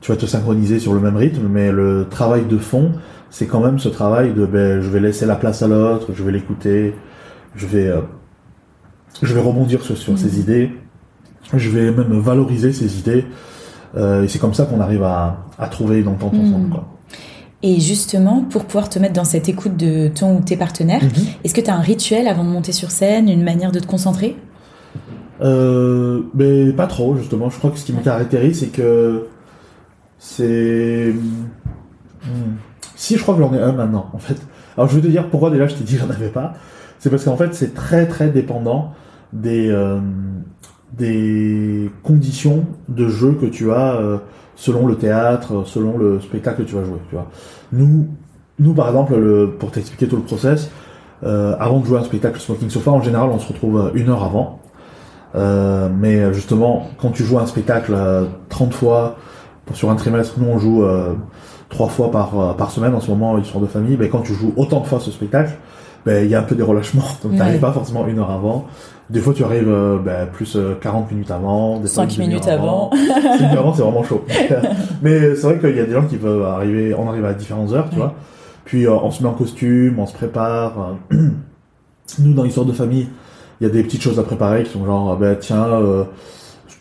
tu 0.00 0.12
vas 0.12 0.18
te 0.18 0.26
synchroniser 0.26 0.78
sur 0.78 0.92
le 0.92 1.00
même 1.00 1.16
rythme, 1.16 1.46
mais 1.48 1.72
le 1.72 2.06
travail 2.10 2.44
de 2.44 2.58
fond, 2.58 2.92
c'est 3.30 3.46
quand 3.46 3.60
même 3.60 3.78
ce 3.78 3.88
travail 3.88 4.34
de 4.34 4.44
ben, 4.44 4.80
je 4.82 4.90
vais 4.90 5.00
laisser 5.00 5.24
la 5.24 5.36
place 5.36 5.62
à 5.62 5.68
l'autre, 5.68 6.08
je 6.12 6.22
vais 6.22 6.32
l'écouter, 6.32 6.94
je 7.54 7.66
vais, 7.66 7.86
euh, 7.86 8.00
je 9.22 9.34
vais 9.34 9.40
rebondir 9.40 9.82
sur, 9.82 9.96
sur 9.96 10.12
mhm. 10.12 10.28
idées, 10.38 10.70
je 11.54 11.70
vais 11.70 11.90
même 11.90 12.18
valoriser 12.18 12.72
ses 12.72 12.98
idées, 12.98 13.24
euh, 13.96 14.24
et 14.24 14.28
c'est 14.28 14.38
comme 14.38 14.54
ça 14.54 14.64
qu'on 14.64 14.80
arrive 14.80 15.02
à, 15.02 15.44
à, 15.58 15.68
trouver 15.68 16.00
une 16.00 16.08
entente 16.08 16.34
ensemble. 16.34 16.66
Mhm. 16.66 16.70
Quoi. 16.70 16.88
Et 17.62 17.78
justement, 17.78 18.42
pour 18.42 18.64
pouvoir 18.64 18.88
te 18.88 18.98
mettre 18.98 19.14
dans 19.14 19.24
cette 19.24 19.48
écoute 19.48 19.76
de 19.76 20.08
ton 20.08 20.38
ou 20.38 20.40
tes 20.40 20.56
partenaires, 20.56 21.02
mhm. 21.02 21.10
est-ce 21.44 21.54
que 21.54 21.60
tu 21.60 21.70
as 21.70 21.76
un 21.76 21.80
rituel 21.80 22.26
avant 22.26 22.44
de 22.44 22.50
monter 22.50 22.72
sur 22.72 22.90
scène, 22.90 23.28
une 23.28 23.44
manière 23.44 23.72
de 23.72 23.78
te 23.78 23.86
concentrer? 23.86 24.36
Euh, 25.40 26.22
mais 26.34 26.72
pas 26.72 26.86
trop 26.86 27.16
justement. 27.16 27.50
Je 27.50 27.58
crois 27.58 27.70
que 27.70 27.78
ce 27.78 27.84
qui 27.84 27.92
me 27.92 28.00
caractérise, 28.00 28.60
c'est 28.60 28.68
que 28.68 29.26
c'est. 30.18 31.12
Hmm. 32.24 32.54
Si, 32.94 33.16
je 33.16 33.22
crois 33.22 33.34
que 33.34 33.40
j'en 33.40 33.52
ai 33.52 33.60
un 33.60 33.72
maintenant, 33.72 34.08
en 34.12 34.18
fait. 34.18 34.36
Alors, 34.76 34.88
je 34.88 34.96
vais 34.96 35.02
te 35.02 35.08
dire 35.08 35.28
pourquoi 35.28 35.50
déjà 35.50 35.66
je 35.66 35.74
t'ai 35.74 35.84
dit 35.84 35.94
que 35.94 36.00
j'en 36.00 36.10
avais 36.10 36.28
pas. 36.28 36.54
C'est 37.02 37.10
parce 37.10 37.24
qu'en 37.24 37.36
fait, 37.36 37.52
c'est 37.52 37.74
très 37.74 38.06
très 38.06 38.28
dépendant 38.28 38.92
des, 39.32 39.70
euh, 39.72 39.98
conditions 42.04 42.64
de 42.88 43.08
jeu 43.08 43.32
que 43.32 43.46
tu 43.46 43.72
as 43.72 43.96
euh, 43.96 44.18
selon 44.54 44.86
le 44.86 44.94
théâtre, 44.94 45.64
selon 45.66 45.98
le 45.98 46.20
spectacle 46.20 46.62
que 46.62 46.68
tu 46.68 46.76
vas 46.76 46.84
jouer. 46.84 47.00
Tu 47.08 47.16
vois. 47.16 47.26
Nous, 47.72 48.06
nous, 48.60 48.72
par 48.72 48.86
exemple, 48.86 49.16
le, 49.16 49.50
pour 49.50 49.72
t'expliquer 49.72 50.06
tout 50.06 50.14
le 50.14 50.22
process, 50.22 50.70
euh, 51.24 51.56
avant 51.58 51.80
de 51.80 51.86
jouer 51.86 51.98
un 51.98 52.04
spectacle 52.04 52.38
Smoking 52.38 52.70
Sofa, 52.70 52.92
en 52.92 53.02
général, 53.02 53.30
on 53.30 53.40
se 53.40 53.48
retrouve 53.48 53.90
une 53.96 54.08
heure 54.08 54.22
avant. 54.22 54.60
mais 55.34 56.32
justement, 56.32 56.88
quand 56.98 57.10
tu 57.10 57.24
joues 57.24 57.40
un 57.40 57.46
spectacle 57.46 57.96
30 58.48 58.72
fois, 58.72 59.16
sur 59.74 59.90
un 59.90 59.96
trimestre, 59.96 60.34
nous 60.38 60.46
on 60.46 60.58
joue 60.58 60.84
trois 61.68 61.88
fois 61.88 62.12
par, 62.12 62.56
par 62.56 62.70
semaine 62.70 62.94
en 62.94 63.00
ce 63.00 63.10
moment, 63.10 63.36
histoire 63.38 63.60
de 63.60 63.68
famille, 63.68 63.96
ben, 63.96 64.08
quand 64.08 64.20
tu 64.20 64.34
joues 64.34 64.52
autant 64.56 64.82
de 64.82 64.86
fois 64.86 65.00
ce 65.00 65.10
spectacle, 65.10 65.50
ben, 66.04 66.24
il 66.24 66.30
y 66.30 66.34
a 66.34 66.40
un 66.40 66.44
peu 66.44 66.54
des 66.54 66.62
relâchements, 66.62 67.02
donc 67.22 67.32
tu 67.32 67.38
n'arrives 67.38 67.60
pas 67.60 67.72
forcément 67.72 68.06
une 68.06 68.18
heure 68.18 68.30
avant. 68.30 68.66
Des 69.10 69.20
fois, 69.20 69.34
tu 69.34 69.44
arrives 69.44 69.68
euh, 69.68 69.98
ben, 69.98 70.26
plus 70.26 70.56
40 70.80 71.10
minutes 71.10 71.30
avant. 71.30 71.80
Des 71.80 71.88
5 71.88 72.18
minutes 72.18 72.46
avant. 72.48 72.90
5 72.90 73.40
minutes 73.40 73.58
avant, 73.58 73.74
c'est 73.74 73.82
vraiment 73.82 74.04
chaud. 74.04 74.24
Mais 75.02 75.34
c'est 75.34 75.42
vrai 75.42 75.58
qu'il 75.58 75.76
y 75.76 75.80
a 75.80 75.84
des 75.84 75.92
gens 75.92 76.06
qui 76.06 76.16
peuvent 76.16 76.44
arriver, 76.44 76.94
on 76.94 77.08
arrive 77.08 77.24
à 77.24 77.34
différentes 77.34 77.72
heures, 77.72 77.90
tu 77.90 77.96
vois. 77.96 78.14
Puis 78.64 78.88
on 78.88 79.10
se 79.10 79.22
met 79.22 79.28
en 79.28 79.34
costume, 79.34 79.98
on 79.98 80.06
se 80.06 80.14
prépare. 80.14 80.96
Nous, 82.18 82.34
dans 82.34 82.44
l'histoire 82.44 82.66
de 82.66 82.72
famille, 82.72 83.08
il 83.60 83.66
y 83.66 83.70
a 83.70 83.72
des 83.72 83.82
petites 83.82 84.02
choses 84.02 84.18
à 84.18 84.22
préparer 84.22 84.64
qui 84.64 84.70
sont 84.70 84.84
genre, 84.84 85.16
ben 85.16 85.36
tiens, 85.38 85.66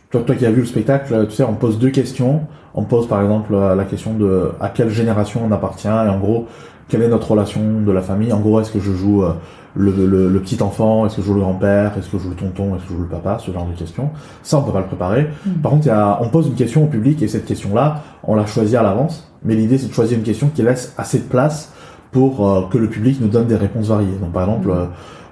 toi, 0.09 0.21
toi 0.21 0.35
qui 0.35 0.45
as 0.45 0.51
vu 0.51 0.61
le 0.61 0.67
spectacle, 0.67 1.27
tu 1.27 1.35
sais, 1.35 1.43
on 1.43 1.53
pose 1.53 1.79
deux 1.79 1.89
questions 1.89 2.41
on 2.73 2.83
pose 2.83 3.07
par 3.07 3.21
exemple 3.21 3.53
la 3.53 3.83
question 3.85 4.13
de 4.13 4.51
à 4.59 4.69
quelle 4.69 4.89
génération 4.89 5.41
on 5.45 5.51
appartient 5.51 5.87
et 5.87 6.09
en 6.09 6.19
gros 6.19 6.47
quelle 6.91 7.03
est 7.03 7.07
notre 7.07 7.31
relation 7.31 7.61
de 7.85 7.91
la 7.91 8.01
famille? 8.01 8.33
En 8.33 8.41
gros, 8.41 8.59
est-ce 8.59 8.69
que 8.69 8.81
je 8.81 8.91
joue 8.91 9.23
euh, 9.23 9.31
le, 9.77 10.39
petit 10.39 10.61
enfant, 10.61 11.05
est-ce 11.05 11.15
que 11.15 11.21
je 11.21 11.27
joue 11.27 11.35
le 11.35 11.39
grand-père, 11.39 11.97
est-ce 11.97 12.09
que 12.09 12.17
je 12.17 12.23
joue 12.23 12.29
le 12.31 12.35
tonton, 12.35 12.75
est-ce 12.75 12.83
que 12.83 12.89
je 12.89 12.95
joue 12.95 13.03
le 13.03 13.07
papa, 13.07 13.39
ce 13.39 13.49
genre 13.49 13.65
de 13.65 13.73
questions. 13.79 14.09
Ça, 14.43 14.57
on 14.57 14.63
peut 14.63 14.73
pas 14.73 14.81
le 14.81 14.87
préparer. 14.87 15.29
Mm. 15.45 15.51
Par 15.61 15.71
contre, 15.71 15.87
y 15.87 15.89
a, 15.89 16.19
on 16.21 16.27
pose 16.27 16.47
une 16.47 16.55
question 16.55 16.83
au 16.83 16.87
public 16.87 17.21
et 17.21 17.29
cette 17.29 17.45
question-là, 17.45 18.03
on 18.25 18.35
l'a 18.35 18.45
choisie 18.45 18.75
à 18.75 18.83
l'avance. 18.83 19.31
Mais 19.45 19.55
l'idée, 19.55 19.77
c'est 19.77 19.87
de 19.87 19.93
choisir 19.93 20.17
une 20.17 20.25
question 20.25 20.49
qui 20.53 20.63
laisse 20.63 20.93
assez 20.97 21.19
de 21.19 21.23
place 21.23 21.71
pour 22.11 22.45
euh, 22.45 22.63
que 22.69 22.77
le 22.77 22.89
public 22.89 23.21
nous 23.21 23.29
donne 23.29 23.47
des 23.47 23.55
réponses 23.55 23.87
variées. 23.87 24.17
Donc, 24.19 24.33
par 24.33 24.43
exemple, 24.43 24.67
mm. 24.67 24.71
euh, 24.71 24.85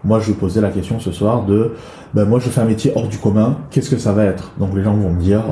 moi, 0.05 0.21
je 0.21 0.31
poser 0.31 0.61
la 0.61 0.69
question 0.69 0.97
ce 1.01 1.11
soir 1.11 1.43
de, 1.43 1.73
ben 2.13 2.23
moi, 2.23 2.39
je 2.39 2.47
fais 2.47 2.61
un 2.61 2.65
métier 2.65 2.93
hors 2.95 3.09
du 3.09 3.17
commun. 3.17 3.57
Qu'est-ce 3.69 3.89
que 3.89 3.97
ça 3.97 4.13
va 4.13 4.23
être? 4.23 4.53
Donc, 4.57 4.73
les 4.73 4.83
gens 4.83 4.93
vont 4.93 5.11
me 5.11 5.19
dire, 5.19 5.43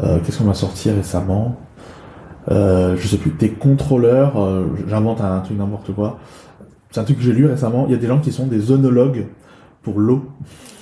euh 0.00 0.18
qu'est-ce 0.24 0.38
qu'on 0.38 0.44
m'a 0.44 0.54
sorti 0.54 0.92
récemment? 0.92 1.56
Euh, 2.50 2.96
Je 2.98 3.06
sais 3.06 3.16
plus. 3.16 3.30
T'es 3.32 3.50
contrôleur. 3.50 4.40
Euh, 4.40 4.64
j'invente 4.88 5.20
un 5.20 5.40
truc 5.40 5.58
n'importe 5.58 5.92
quoi. 5.94 6.18
C'est 6.90 7.00
un 7.00 7.04
truc 7.04 7.18
que 7.18 7.24
j'ai 7.24 7.32
lu 7.32 7.46
récemment. 7.46 7.86
Il 7.88 7.92
y 7.92 7.94
a 7.94 7.98
des 7.98 8.06
gens 8.06 8.20
qui 8.20 8.32
sont 8.32 8.46
des 8.46 8.70
œnologues 8.70 9.26
pour 9.82 10.00
l'eau. 10.00 10.24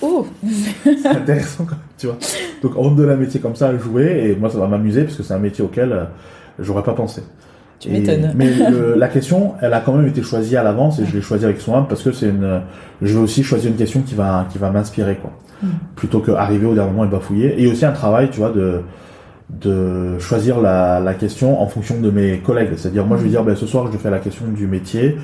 Oh 0.01 0.27
C'est 0.83 1.07
intéressant, 1.07 1.65
tu 1.97 2.07
vois. 2.07 2.17
Donc, 2.61 2.73
on 2.75 2.91
me 2.91 2.97
donne 2.97 3.09
un 3.09 3.15
métier 3.15 3.39
comme 3.39 3.55
ça 3.55 3.69
à 3.69 3.77
jouer, 3.77 4.29
et 4.29 4.35
moi, 4.35 4.49
ça 4.49 4.59
va 4.59 4.67
m'amuser 4.67 5.03
parce 5.03 5.15
que 5.15 5.23
c'est 5.23 5.33
un 5.33 5.39
métier 5.39 5.63
auquel 5.63 6.07
j'aurais 6.59 6.83
pas 6.83 6.93
pensé. 6.93 7.23
Tu 7.79 7.89
m'étonnes. 7.89 8.31
Mais 8.35 8.51
la 8.95 9.07
question, 9.07 9.53
elle 9.61 9.73
a 9.73 9.81
quand 9.81 9.93
même 9.93 10.07
été 10.07 10.21
choisie 10.21 10.55
à 10.55 10.63
l'avance 10.63 10.99
et 10.99 11.05
je 11.05 11.13
l'ai 11.15 11.21
choisie 11.21 11.45
avec 11.45 11.59
soin 11.59 11.83
parce 11.83 12.01
que 12.01 12.11
c'est 12.11 12.29
une. 12.29 12.61
Je 13.01 13.13
veux 13.13 13.23
aussi 13.23 13.43
choisir 13.43 13.71
une 13.71 13.77
question 13.77 14.01
qui 14.01 14.15
va 14.15 14.47
qui 14.49 14.57
va 14.57 14.69
m'inspirer 14.69 15.17
quoi, 15.17 15.31
mm. 15.61 15.67
plutôt 15.95 16.19
que 16.19 16.31
arriver 16.31 16.65
au 16.65 16.73
dernier 16.73 16.91
moment 16.91 17.05
et 17.05 17.09
bafouiller. 17.09 17.61
Et 17.61 17.67
aussi 17.67 17.85
un 17.85 17.91
travail, 17.91 18.29
tu 18.29 18.39
vois, 18.39 18.51
de 18.51 18.81
de 19.49 20.17
choisir 20.19 20.61
la, 20.61 20.99
la 20.99 21.13
question 21.13 21.61
en 21.61 21.67
fonction 21.67 21.99
de 21.99 22.09
mes 22.09 22.39
collègues. 22.39 22.71
C'est-à-dire, 22.77 23.05
moi, 23.05 23.17
je 23.17 23.23
vais 23.23 23.29
dire, 23.29 23.43
ben, 23.43 23.55
ce 23.55 23.67
soir, 23.67 23.89
je 23.91 23.97
fais 23.97 24.09
la 24.09 24.19
question 24.19 24.45
du 24.47 24.67
métier, 24.67 25.17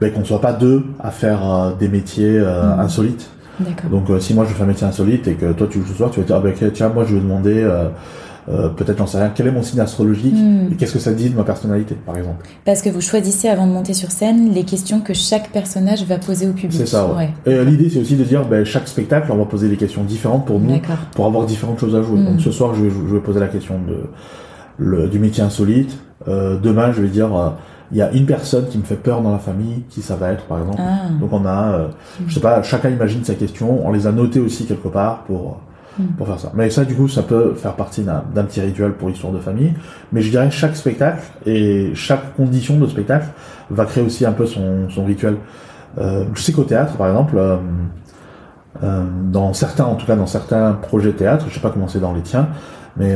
ben, 0.00 0.12
qu'on 0.12 0.20
ne 0.20 0.24
soit 0.24 0.40
pas 0.40 0.52
deux 0.52 0.84
à 1.00 1.10
faire 1.10 1.48
euh, 1.48 1.72
des 1.78 1.88
métiers 1.88 2.38
euh, 2.38 2.76
mm. 2.76 2.80
insolites. 2.80 3.30
Donc, 3.90 4.10
euh, 4.10 4.20
si 4.20 4.34
moi, 4.34 4.44
je 4.46 4.52
fais 4.52 4.62
un 4.62 4.66
métier 4.66 4.86
insolite 4.86 5.28
et 5.28 5.34
que 5.34 5.52
toi, 5.52 5.66
tu 5.70 5.80
joues 5.80 5.86
ce 5.86 5.94
soir, 5.94 6.10
tu 6.10 6.20
vas 6.20 6.26
dire, 6.26 6.36
ah, 6.36 6.40
ben, 6.40 6.72
tiens, 6.72 6.88
moi, 6.90 7.04
je 7.08 7.14
vais 7.14 7.20
demander 7.20 7.66
euh, 8.48 8.68
peut-être 8.68 8.98
j'en 8.98 9.06
sais 9.06 9.18
rien, 9.18 9.32
quel 9.34 9.48
est 9.48 9.52
mon 9.52 9.62
signe 9.62 9.80
astrologique 9.80 10.34
hmm. 10.34 10.72
et 10.72 10.76
qu'est-ce 10.76 10.92
que 10.92 10.98
ça 11.00 11.12
dit 11.12 11.30
de 11.30 11.36
ma 11.36 11.42
personnalité, 11.42 11.96
par 11.96 12.16
exemple? 12.16 12.46
Parce 12.64 12.80
que 12.80 12.88
vous 12.88 13.00
choisissez 13.00 13.48
avant 13.48 13.66
de 13.66 13.72
monter 13.72 13.92
sur 13.92 14.12
scène 14.12 14.52
les 14.52 14.62
questions 14.62 15.00
que 15.00 15.14
chaque 15.14 15.50
personnage 15.50 16.04
va 16.04 16.18
poser 16.18 16.46
au 16.46 16.52
public. 16.52 16.78
C'est 16.78 16.86
ça, 16.86 17.12
ouais. 17.12 17.30
Et 17.44 17.54
euh, 17.54 17.64
l'idée, 17.64 17.90
c'est 17.90 17.98
aussi 17.98 18.14
de 18.14 18.22
dire, 18.22 18.46
ben, 18.46 18.64
chaque 18.64 18.86
spectacle, 18.86 19.32
on 19.32 19.36
va 19.36 19.46
poser 19.46 19.68
des 19.68 19.76
questions 19.76 20.04
différentes 20.04 20.46
pour 20.46 20.60
nous, 20.60 20.80
pour 21.14 21.26
avoir 21.26 21.44
différentes 21.44 21.80
choses 21.80 21.96
à 21.96 22.02
jouer. 22.02 22.22
Donc 22.22 22.36
hmm. 22.36 22.40
ce 22.40 22.52
soir, 22.52 22.74
je 22.74 22.84
vais, 22.84 22.90
je 22.90 23.14
vais, 23.14 23.20
poser 23.20 23.40
la 23.40 23.48
question 23.48 23.80
de, 23.80 24.04
le, 24.78 25.08
du 25.08 25.18
métier 25.18 25.42
insolite. 25.42 25.98
Euh, 26.28 26.56
demain, 26.56 26.92
je 26.92 27.02
vais 27.02 27.08
dire, 27.08 27.34
euh, 27.36 27.50
il 27.90 27.98
y 27.98 28.02
a 28.02 28.12
une 28.12 28.26
personne 28.26 28.68
qui 28.68 28.78
me 28.78 28.84
fait 28.84 28.96
peur 28.96 29.22
dans 29.22 29.32
la 29.32 29.38
famille, 29.38 29.82
qui 29.88 30.02
ça 30.02 30.14
va 30.14 30.30
être, 30.30 30.44
par 30.44 30.60
exemple. 30.60 30.78
Ah. 30.80 31.08
Donc 31.20 31.32
on 31.32 31.44
a, 31.46 31.88
je 32.26 32.34
sais 32.34 32.40
pas, 32.40 32.62
chacun 32.62 32.90
imagine 32.90 33.24
sa 33.24 33.34
question, 33.34 33.84
on 33.84 33.90
les 33.90 34.06
a 34.06 34.12
notées 34.12 34.40
aussi 34.40 34.66
quelque 34.66 34.88
part 34.88 35.24
pour. 35.24 35.60
Pour 36.16 36.26
faire 36.26 36.38
ça. 36.38 36.52
Mais 36.54 36.70
ça, 36.70 36.84
du 36.84 36.94
coup, 36.94 37.08
ça 37.08 37.22
peut 37.22 37.54
faire 37.54 37.74
partie 37.74 38.02
d'un 38.02 38.44
petit 38.44 38.60
rituel 38.60 38.92
pour 38.92 39.08
l'histoire 39.08 39.32
de 39.32 39.38
famille. 39.38 39.72
Mais 40.12 40.20
je 40.20 40.30
dirais 40.30 40.50
chaque 40.50 40.76
spectacle 40.76 41.22
et 41.44 41.92
chaque 41.94 42.34
condition 42.36 42.78
de 42.78 42.86
spectacle 42.86 43.26
va 43.70 43.84
créer 43.86 44.04
aussi 44.04 44.24
un 44.26 44.32
peu 44.32 44.46
son, 44.46 45.04
rituel. 45.04 45.36
Euh, 45.98 46.24
je 46.34 46.42
sais 46.42 46.52
qu'au 46.52 46.64
théâtre, 46.64 46.96
par 46.96 47.08
exemple, 47.08 47.36
euh, 47.38 47.56
euh, 48.82 49.04
dans 49.30 49.52
certains, 49.54 49.84
en 49.84 49.94
tout 49.94 50.06
cas 50.06 50.16
dans 50.16 50.26
certains 50.26 50.72
projets 50.72 51.12
théâtre, 51.12 51.46
je 51.48 51.54
sais 51.54 51.60
pas 51.60 51.70
comment 51.70 51.88
c'est 51.88 52.00
dans 52.00 52.12
les 52.12 52.22
tiens, 52.22 52.48
mais 52.96 53.14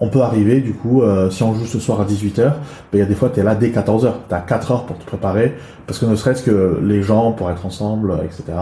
on 0.00 0.08
peut 0.08 0.22
arriver, 0.22 0.60
du 0.60 0.72
coup, 0.72 1.02
si 1.30 1.42
on 1.42 1.54
joue 1.54 1.66
ce 1.66 1.78
soir 1.78 2.00
à 2.00 2.04
18h, 2.04 2.42
ben, 2.42 2.52
il 2.94 2.98
y 2.98 3.02
a 3.02 3.06
des 3.06 3.14
fois, 3.14 3.30
tu 3.32 3.40
es 3.40 3.42
là 3.42 3.54
dès 3.54 3.68
14h. 3.68 4.12
Tu 4.28 4.34
as 4.34 4.40
4 4.40 4.70
heures 4.72 4.86
pour 4.86 4.98
te 4.98 5.04
préparer, 5.04 5.56
parce 5.86 5.98
que 5.98 6.06
ne 6.06 6.14
serait-ce 6.14 6.42
que 6.42 6.80
les 6.82 7.02
gens 7.02 7.32
pour 7.32 7.50
être 7.50 7.64
ensemble, 7.64 8.12
etc. 8.24 8.52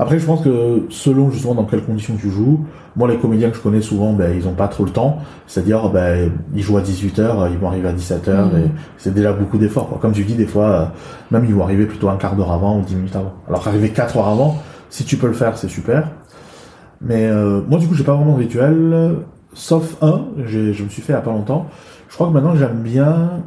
Après, 0.00 0.18
je 0.18 0.24
pense 0.24 0.40
que 0.40 0.86
selon 0.88 1.30
justement 1.30 1.54
dans 1.54 1.64
quelles 1.64 1.84
conditions 1.84 2.16
tu 2.18 2.30
joues, 2.30 2.64
moi 2.96 3.06
les 3.06 3.18
comédiens 3.18 3.50
que 3.50 3.56
je 3.58 3.60
connais 3.60 3.82
souvent, 3.82 4.14
ben, 4.14 4.34
ils 4.34 4.48
ont 4.48 4.54
pas 4.54 4.66
trop 4.66 4.86
le 4.86 4.90
temps. 4.90 5.18
C'est-à-dire, 5.46 5.90
ben, 5.90 6.32
ils 6.54 6.62
jouent 6.62 6.78
à 6.78 6.80
18h, 6.80 7.50
ils 7.52 7.58
vont 7.58 7.68
arriver 7.68 7.88
à 7.88 7.92
17h, 7.92 8.30
mmh. 8.30 8.56
et 8.56 8.70
c'est 8.96 9.12
déjà 9.12 9.34
beaucoup 9.34 9.58
d'efforts. 9.58 9.98
Comme 10.00 10.12
tu 10.12 10.24
dis, 10.24 10.36
des 10.36 10.46
fois, 10.46 10.66
euh, 10.70 10.86
même 11.30 11.44
ils 11.44 11.54
vont 11.54 11.64
arriver 11.64 11.84
plutôt 11.84 12.08
un 12.08 12.16
quart 12.16 12.34
d'heure 12.34 12.50
avant 12.50 12.78
ou 12.78 12.82
10 12.82 12.94
minutes 12.96 13.14
avant. 13.14 13.34
Alors 13.46 13.68
arriver 13.68 13.90
4 13.90 14.16
heures 14.16 14.28
avant, 14.28 14.56
si 14.88 15.04
tu 15.04 15.18
peux 15.18 15.26
le 15.26 15.34
faire, 15.34 15.58
c'est 15.58 15.68
super. 15.68 16.08
Mais 17.02 17.28
euh, 17.28 17.60
moi 17.68 17.78
du 17.78 17.86
coup, 17.86 17.94
j'ai 17.94 18.04
pas 18.04 18.14
vraiment 18.14 18.32
de 18.32 18.38
rituel, 18.38 19.16
sauf 19.52 19.98
un, 20.00 20.28
je 20.46 20.82
me 20.82 20.88
suis 20.88 21.02
fait 21.02 21.12
il 21.12 21.16
y 21.16 21.18
a 21.18 21.20
pas 21.20 21.30
longtemps. 21.32 21.66
Je 22.08 22.14
crois 22.14 22.28
que 22.28 22.32
maintenant 22.32 22.56
j'aime 22.56 22.80
bien 22.82 23.42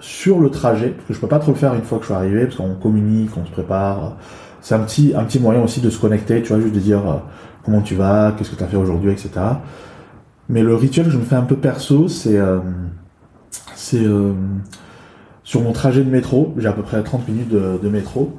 sur 0.00 0.40
le 0.40 0.50
trajet, 0.50 0.88
parce 0.88 1.06
que 1.06 1.14
je 1.14 1.20
peux 1.20 1.28
pas 1.28 1.38
trop 1.38 1.52
le 1.52 1.56
faire 1.56 1.74
une 1.74 1.82
fois 1.82 1.98
que 1.98 2.04
je 2.04 2.08
suis 2.08 2.16
arrivé, 2.16 2.46
parce 2.46 2.56
qu'on 2.56 2.74
communique, 2.74 3.30
on 3.40 3.46
se 3.46 3.52
prépare 3.52 4.16
c'est 4.68 4.74
un 4.74 4.80
petit, 4.80 5.14
un 5.16 5.24
petit 5.24 5.40
moyen 5.40 5.62
aussi 5.62 5.80
de 5.80 5.88
se 5.88 5.98
connecter, 5.98 6.42
tu 6.42 6.48
vois, 6.48 6.60
juste 6.60 6.74
de 6.74 6.78
dire 6.78 6.98
euh, 6.98 7.14
comment 7.64 7.80
tu 7.80 7.94
vas, 7.94 8.34
qu'est-ce 8.36 8.50
que 8.50 8.54
tu 8.54 8.62
as 8.62 8.66
fait 8.66 8.76
aujourd'hui, 8.76 9.10
etc. 9.10 9.30
Mais 10.50 10.62
le 10.62 10.74
rituel 10.74 11.06
que 11.06 11.10
je 11.10 11.16
me 11.16 11.24
fais 11.24 11.36
un 11.36 11.42
peu 11.44 11.56
perso, 11.56 12.06
c'est 12.06 12.36
euh, 12.36 12.58
c'est 13.74 14.04
euh, 14.04 14.34
sur 15.42 15.62
mon 15.62 15.72
trajet 15.72 16.04
de 16.04 16.10
métro, 16.10 16.52
j'ai 16.58 16.68
à 16.68 16.74
peu 16.74 16.82
près 16.82 17.02
30 17.02 17.26
minutes 17.28 17.48
de, 17.48 17.88
métro. 17.88 18.36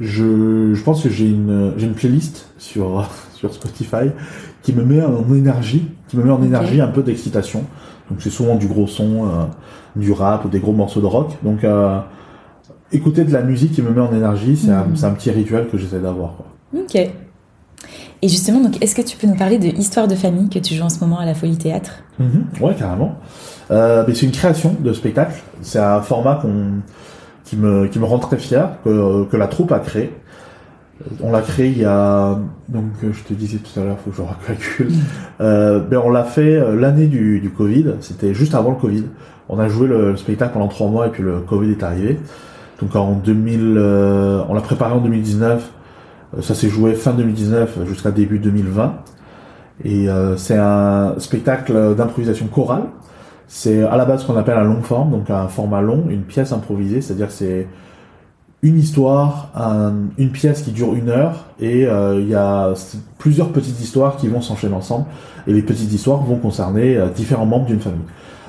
Je, 0.00 0.72
je, 0.72 0.82
pense 0.82 1.02
que 1.02 1.10
j'ai 1.10 1.28
une, 1.28 1.74
j'ai 1.76 1.86
une 1.86 1.94
playlist 1.94 2.48
sur, 2.56 3.06
sur 3.34 3.52
Spotify 3.52 4.12
qui 4.62 4.72
me 4.72 4.84
met 4.84 5.04
en 5.04 5.34
énergie, 5.34 5.86
qui 6.08 6.16
me 6.16 6.22
met 6.22 6.30
en 6.30 6.42
énergie 6.42 6.80
un 6.80 6.88
peu 6.88 7.02
d'excitation. 7.02 7.64
Donc 8.08 8.22
c'est 8.22 8.30
souvent 8.30 8.54
du 8.54 8.68
gros 8.68 8.86
son, 8.86 9.50
du 9.96 10.12
rap 10.12 10.46
ou 10.46 10.48
des 10.48 10.60
gros 10.60 10.72
morceaux 10.72 11.02
de 11.02 11.06
rock. 11.06 11.36
Donc 11.42 11.62
écouter 12.92 13.24
de 13.24 13.32
la 13.32 13.42
musique 13.42 13.72
qui 13.72 13.82
me 13.82 13.90
met 13.90 14.00
en 14.00 14.12
énergie, 14.14 14.56
c'est 14.56 14.70
un, 14.70 14.84
Mhm. 14.84 14.96
un 15.04 15.10
petit 15.10 15.30
rituel 15.30 15.68
que 15.68 15.76
j'essaie 15.78 15.98
d'avoir. 16.00 16.34
Ok. 16.76 16.94
Et 18.22 18.28
justement, 18.28 18.60
donc, 18.60 18.82
est-ce 18.82 18.94
que 18.94 19.02
tu 19.02 19.16
peux 19.16 19.26
nous 19.26 19.36
parler 19.36 19.58
de 19.58 19.66
Histoire 19.66 20.08
de 20.08 20.14
famille 20.14 20.48
que 20.48 20.58
tu 20.58 20.74
joues 20.74 20.84
en 20.84 20.88
ce 20.88 21.00
moment 21.00 21.18
à 21.18 21.26
la 21.26 21.34
Folie 21.34 21.58
Théâtre? 21.58 21.92
Mhm, 22.18 22.46
ouais, 22.60 22.74
carrément. 22.74 23.16
Euh, 23.70 24.04
c'est 24.08 24.22
une 24.26 24.32
création 24.32 24.74
de 24.80 24.92
spectacle. 24.92 25.34
C'est 25.60 25.78
un 25.78 26.00
format 26.00 26.40
qui, 27.44 27.56
me, 27.56 27.86
qui 27.88 27.98
me 27.98 28.04
rend 28.04 28.18
très 28.18 28.38
fier, 28.38 28.70
que, 28.84 29.24
que 29.24 29.36
la 29.36 29.46
troupe 29.48 29.70
a 29.72 29.78
créé. 29.80 30.12
On 31.22 31.30
l'a 31.30 31.42
créé 31.42 31.68
il 31.68 31.78
y 31.78 31.84
a... 31.84 32.38
Donc, 32.68 32.84
je 33.02 33.22
te 33.22 33.34
disais 33.34 33.58
tout 33.58 33.78
à 33.78 33.84
l'heure, 33.84 33.98
faut 34.02 34.10
que 34.10 34.16
je 34.16 34.22
recalcule. 34.22 34.88
Euh, 35.42 35.80
ben, 35.80 36.00
on 36.02 36.08
l'a 36.10 36.24
fait 36.24 36.54
euh, 36.56 36.74
l'année 36.74 37.06
du, 37.06 37.38
du 37.40 37.50
Covid. 37.50 37.96
C'était 38.00 38.32
juste 38.32 38.54
avant 38.54 38.70
le 38.70 38.76
Covid. 38.76 39.04
On 39.50 39.58
a 39.58 39.68
joué 39.68 39.86
le, 39.88 40.12
le 40.12 40.16
spectacle 40.16 40.54
pendant 40.54 40.68
trois 40.68 40.88
mois 40.88 41.06
et 41.06 41.10
puis 41.10 41.22
le 41.22 41.40
Covid 41.40 41.70
est 41.72 41.82
arrivé. 41.82 42.18
Donc 42.80 42.94
en 42.96 43.12
2000... 43.12 43.74
euh, 43.76 44.42
on 44.48 44.54
l'a 44.54 44.60
préparé 44.60 44.92
en 44.92 45.00
2019. 45.00 45.70
Euh, 46.36 46.42
Ça 46.42 46.54
s'est 46.54 46.68
joué 46.68 46.94
fin 46.94 47.12
2019 47.12 47.86
jusqu'à 47.86 48.10
début 48.10 48.38
2020. 48.38 48.94
Et 49.84 50.08
euh, 50.08 50.36
c'est 50.36 50.56
un 50.56 51.14
spectacle 51.18 51.94
d'improvisation 51.94 52.46
chorale. 52.46 52.84
C'est 53.48 53.82
à 53.82 53.96
la 53.96 54.04
base 54.04 54.22
ce 54.22 54.26
qu'on 54.26 54.36
appelle 54.36 54.58
un 54.58 54.64
long 54.64 54.82
forme, 54.82 55.10
donc 55.10 55.30
un 55.30 55.46
format 55.48 55.80
long, 55.80 56.04
une 56.10 56.22
pièce 56.22 56.52
improvisée, 56.52 57.00
c'est-à-dire 57.00 57.30
c'est 57.30 57.68
une 58.62 58.78
histoire, 58.78 59.50
un- 59.54 59.92
une 60.18 60.30
pièce 60.30 60.62
qui 60.62 60.72
dure 60.72 60.94
une 60.94 61.08
heure, 61.08 61.44
et 61.60 61.86
euh, 61.86 62.20
il 62.20 62.28
y 62.28 62.34
a 62.34 62.72
plusieurs 63.18 63.50
petites 63.50 63.80
histoires 63.80 64.16
qui 64.16 64.28
vont 64.28 64.40
s'enchaîner 64.40 64.74
ensemble, 64.74 65.06
et 65.46 65.52
les 65.52 65.62
petites 65.62 65.92
histoires 65.92 66.22
vont 66.22 66.36
concerner 66.36 66.96
euh, 66.96 67.08
différents 67.08 67.46
membres 67.46 67.66
d'une 67.66 67.80
famille. 67.80 68.00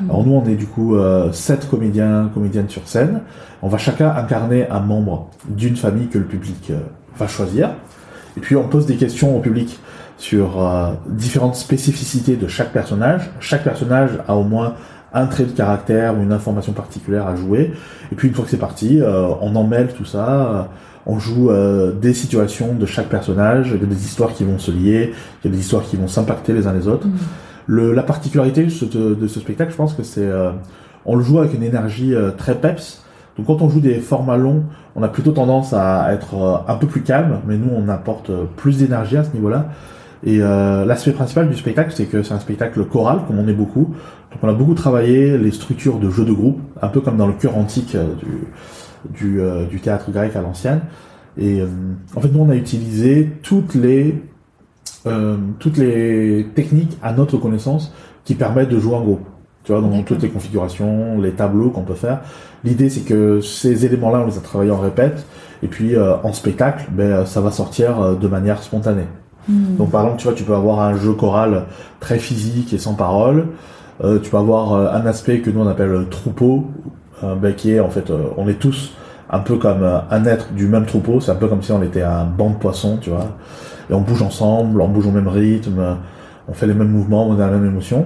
Alors 0.10 0.24
nous, 0.26 0.34
on 0.34 0.46
est 0.46 0.56
du 0.56 0.68
coup 0.68 0.96
euh, 0.96 1.32
sept 1.32 1.68
comédiens, 1.70 2.30
comédiennes 2.34 2.70
sur 2.70 2.88
scène. 2.88 3.22
On 3.64 3.68
va 3.68 3.80
chacun 3.80 4.12
incarner 4.16 4.70
un 4.70 4.80
membre 4.80 5.30
d'une 5.50 5.76
famille 5.76 6.08
que 6.08 6.20
le 6.20 6.26
public 6.26 6.70
euh, 6.70 6.80
va 7.18 7.28
choisir. 7.28 7.72
Et 8.38 8.40
puis 8.40 8.56
on 8.56 8.68
pose 8.68 8.86
des 8.86 8.96
questions 8.96 9.36
au 9.36 9.40
public 9.40 9.80
sur 10.20 10.64
euh, 10.64 10.92
différentes 11.08 11.56
spécificités 11.56 12.36
de 12.36 12.48
chaque 12.48 12.72
personnage. 12.72 13.30
Chaque 13.40 13.64
personnage 13.64 14.12
a 14.28 14.36
au 14.36 14.44
moins 14.44 14.76
un 15.20 15.28
trait 15.28 15.46
de 15.46 15.52
caractère 15.52 16.18
ou 16.18 16.24
une 16.24 16.32
information 16.32 16.74
particulière 16.74 17.28
à 17.28 17.36
jouer. 17.36 17.74
Et 18.12 18.16
puis 18.16 18.28
une 18.28 18.34
fois 18.34 18.46
que 18.46 18.52
c'est 18.52 18.58
parti, 18.58 19.02
euh, 19.02 19.28
on 19.42 19.56
emmêle 19.56 19.90
tout 19.94 20.06
ça. 20.06 20.28
euh, 20.28 20.62
on 21.10 21.20
joue 21.20 21.50
euh, 21.50 21.94
des 21.94 22.14
situations 22.14 22.74
de 22.74 22.86
chaque 22.86 23.08
personnage. 23.08 23.72
Il 23.74 23.80
y 23.80 23.84
a 23.84 23.88
des 23.88 24.06
histoires 24.06 24.34
qui 24.34 24.44
vont 24.44 24.60
se 24.60 24.72
lier. 24.72 25.14
Il 25.44 25.50
y 25.50 25.54
a 25.54 25.56
des 25.56 25.60
histoires 25.60 25.84
qui 25.84 25.96
vont 25.96 26.08
s'impacter 26.08 26.52
les 26.52 26.68
uns 26.68 26.74
les 26.74 26.88
autres. 26.88 27.08
Le, 27.66 27.94
la 27.94 28.04
particularité 28.04 28.66
de 28.66 28.70
ce, 28.70 28.86
de 28.86 29.28
ce 29.28 29.40
spectacle, 29.40 29.72
je 29.72 29.78
pense 29.78 29.94
que 29.94 30.04
c'est, 30.04 30.26
euh, 30.26 30.52
on 31.06 31.16
le 31.16 31.24
joue 31.24 31.40
avec 31.40 31.54
une 31.54 31.64
énergie 31.64 32.14
très 32.38 32.56
peps. 32.56 33.04
Donc 33.38 33.48
quand 33.48 33.62
on 33.62 33.70
joue 33.70 33.80
des 33.80 34.00
formats 34.00 34.36
longs, 34.36 34.64
on 34.96 35.04
a 35.04 35.08
plutôt 35.08 35.32
tendance 35.32 35.72
à 35.72 36.14
être 36.14 36.64
un 36.68 36.76
peu 36.76 36.88
plus 36.88 37.02
calme, 37.02 37.40
mais 37.48 37.56
nous 37.56 37.70
on 37.74 37.88
apporte 37.88 38.32
plus 38.58 38.78
d'énergie 38.78 39.16
à 39.16 39.24
ce 39.24 39.32
niveau-là. 39.34 39.68
Et 40.24 40.40
euh, 40.42 40.86
l'aspect 40.86 41.12
principal 41.12 41.48
du 41.48 41.56
spectacle, 41.56 41.92
c'est 41.94 42.06
que 42.06 42.24
c'est 42.24 42.34
un 42.34 42.40
spectacle 42.40 42.84
choral, 42.86 43.20
comme 43.28 43.40
on 43.40 43.48
est 43.48 43.54
beaucoup. 43.54 43.94
Donc 44.32 44.44
on 44.44 44.50
a 44.50 44.54
beaucoup 44.54 44.74
travaillé 44.74 45.38
les 45.38 45.52
structures 45.52 46.00
de 46.00 46.10
jeux 46.10 46.26
de 46.26 46.34
groupe, 46.34 46.60
un 46.82 46.90
peu 46.90 47.02
comme 47.02 47.18
dans 47.18 47.28
le 47.28 47.34
chœur 47.34 47.58
antique 47.58 47.96
euh, 47.96 48.14
du, 48.16 49.18
du, 49.18 49.42
euh, 49.42 49.66
du 49.66 49.80
théâtre 49.80 50.12
grec 50.12 50.36
à 50.36 50.42
l'ancienne. 50.42 50.82
Et 51.38 51.62
euh, 51.62 51.68
en 52.16 52.22
fait, 52.22 52.30
nous 52.30 52.40
on 52.40 52.50
a 52.50 52.56
utilisé 52.56 53.32
toutes 53.44 53.76
les 53.76 54.22
euh, 55.06 55.38
toutes 55.60 55.78
les 55.78 56.48
techniques 56.56 56.98
à 57.02 57.14
notre 57.14 57.38
connaissance 57.38 57.94
qui 58.26 58.36
permettent 58.36 58.70
de 58.70 58.80
jouer 58.80 58.96
en 58.96 59.02
groupe. 59.02 59.26
Tu 59.64 59.72
vois, 59.72 59.82
dans 59.82 60.02
toutes 60.04 60.22
les 60.22 60.30
configurations, 60.30 61.20
les 61.22 61.32
tableaux 61.32 61.70
qu'on 61.70 61.84
peut 61.84 61.94
faire. 61.94 62.22
L'idée, 62.64 62.90
c'est 62.90 63.02
que 63.02 63.42
ces 63.42 63.86
éléments-là, 63.86 64.22
on 64.22 64.28
les 64.28 64.38
a 64.38 64.42
travaillés 64.42 64.72
en 64.72 64.80
répète, 64.80 65.26
et 65.62 65.68
puis 65.68 65.96
euh, 65.96 66.16
en 66.24 66.34
spectacle, 66.34 66.86
ben, 66.92 67.26
ça 67.26 67.42
va 67.42 67.52
sortir 67.52 68.18
de 68.18 68.28
manière 68.28 68.64
spontanée. 68.64 69.08
Hmm. 69.48 69.76
Donc 69.78 69.92
par 69.92 70.04
exemple, 70.04 70.20
tu 70.20 70.28
vois, 70.28 70.34
tu 70.34 70.44
peux 70.44 70.56
avoir 70.56 70.80
un 70.82 70.96
jeu 70.96 71.14
choral 71.14 71.66
très 72.00 72.18
physique 72.18 72.74
et 72.74 72.78
sans 72.78 72.96
parole. 72.96 73.48
Euh, 74.04 74.20
tu 74.20 74.30
peux 74.30 74.38
avoir 74.38 74.74
euh, 74.74 74.92
un 74.92 75.06
aspect 75.06 75.40
que 75.40 75.50
nous 75.50 75.62
on 75.62 75.68
appelle 75.68 75.90
euh, 75.90 76.04
troupeau, 76.04 76.66
qui 77.58 77.72
est 77.72 77.80
en 77.80 77.90
fait, 77.90 78.12
on 78.38 78.48
est 78.48 78.60
tous 78.60 78.94
un 79.32 79.40
peu 79.40 79.58
comme 79.58 79.84
un 79.84 80.26
être 80.26 80.54
du 80.54 80.68
même 80.68 80.86
troupeau. 80.86 81.20
C'est 81.20 81.32
un 81.32 81.36
peu 81.36 81.48
comme 81.48 81.64
si 81.64 81.72
on 81.72 81.82
était 81.82 82.04
un 82.04 82.26
banc 82.26 82.52
de 82.52 82.58
poissons, 82.58 82.98
tu 83.02 83.10
vois. 83.10 83.26
Et 83.90 83.94
on 83.94 84.02
bouge 84.02 84.22
ensemble, 84.22 84.80
on 84.82 84.88
bouge 84.88 85.08
au 85.08 85.12
même 85.12 85.28
rythme, 85.28 85.98
on 86.48 86.54
fait 86.54 86.68
les 86.68 86.76
mêmes 86.76 86.92
mouvements, 86.92 87.28
on 87.28 87.34
a 87.34 87.48
la 87.48 87.48
même 87.48 87.66
émotion. 87.66 88.06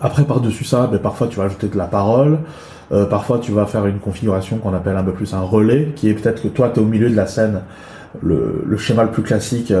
Après, 0.00 0.24
par-dessus 0.24 0.64
ça, 0.64 0.88
ben, 0.88 0.98
parfois 0.98 1.28
tu 1.28 1.38
vas 1.38 1.44
ajouter 1.44 1.68
de 1.68 1.78
la 1.78 1.84
parole. 1.84 2.40
Parfois, 3.08 3.38
tu 3.38 3.52
vas 3.52 3.66
faire 3.66 3.86
une 3.86 4.00
configuration 4.00 4.58
qu'on 4.58 4.74
appelle 4.74 4.96
un 4.96 5.04
peu 5.04 5.12
plus 5.12 5.32
un 5.32 5.42
relais, 5.42 5.92
qui 5.94 6.08
est 6.08 6.14
peut-être 6.14 6.42
que 6.42 6.48
toi, 6.48 6.70
tu 6.74 6.80
es 6.80 6.82
au 6.82 6.86
milieu 6.86 7.08
de 7.08 7.14
la 7.14 7.28
scène. 7.28 7.60
Le, 8.24 8.76
schéma 8.76 9.04
le 9.04 9.12
plus 9.12 9.22
classique, 9.22 9.72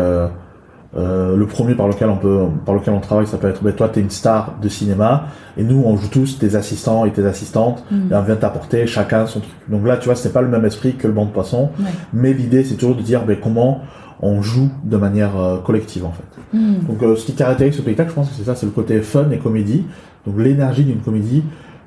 euh, 0.96 1.36
le 1.36 1.46
premier 1.46 1.74
par 1.74 1.86
lequel 1.86 2.08
on 2.08 2.16
peut, 2.16 2.40
par 2.66 2.74
lequel 2.74 2.94
on 2.94 3.00
travaille, 3.00 3.26
ça 3.26 3.38
peut 3.38 3.48
être, 3.48 3.62
ben, 3.62 3.72
toi, 3.72 3.88
tu 3.88 4.00
es 4.00 4.02
une 4.02 4.10
star 4.10 4.54
de 4.60 4.68
cinéma, 4.68 5.26
et 5.56 5.62
nous, 5.62 5.82
on 5.86 5.96
joue 5.96 6.08
tous 6.08 6.38
tes 6.38 6.56
assistants 6.56 7.04
et 7.04 7.12
tes 7.12 7.24
assistantes, 7.24 7.84
Hmm. 7.90 8.12
et 8.12 8.14
on 8.16 8.22
vient 8.22 8.36
t'apporter 8.36 8.86
chacun 8.86 9.26
son 9.26 9.40
truc. 9.40 9.52
Donc 9.68 9.86
là, 9.86 9.96
tu 9.98 10.06
vois, 10.06 10.16
c'est 10.16 10.32
pas 10.32 10.42
le 10.42 10.48
même 10.48 10.64
esprit 10.64 10.94
que 10.94 11.06
le 11.06 11.12
banc 11.12 11.26
de 11.26 11.30
poissons, 11.30 11.70
Ouais. 11.78 11.84
mais 12.12 12.32
l'idée, 12.32 12.64
c'est 12.64 12.74
toujours 12.74 12.96
de 12.96 13.02
dire 13.02 13.24
ben, 13.24 13.36
comment 13.40 13.82
on 14.22 14.42
joue 14.42 14.68
de 14.84 14.96
manière 14.96 15.38
euh, 15.40 15.58
collective, 15.58 16.04
en 16.04 16.12
fait. 16.12 16.56
Hmm. 16.58 16.84
Donc 16.88 17.02
euh, 17.02 17.14
ce 17.16 17.24
qui 17.24 17.34
caractérise 17.34 17.74
ce 17.76 17.82
spectacle, 17.82 18.10
je 18.10 18.14
pense 18.16 18.28
que 18.28 18.34
c'est 18.34 18.44
ça, 18.44 18.54
c'est 18.56 18.66
le 18.66 18.72
côté 18.72 19.00
fun 19.00 19.30
et 19.30 19.38
comédie. 19.38 19.84
Donc 20.26 20.38
l'énergie 20.38 20.84
d'une 20.84 21.00
comédie 21.00 21.42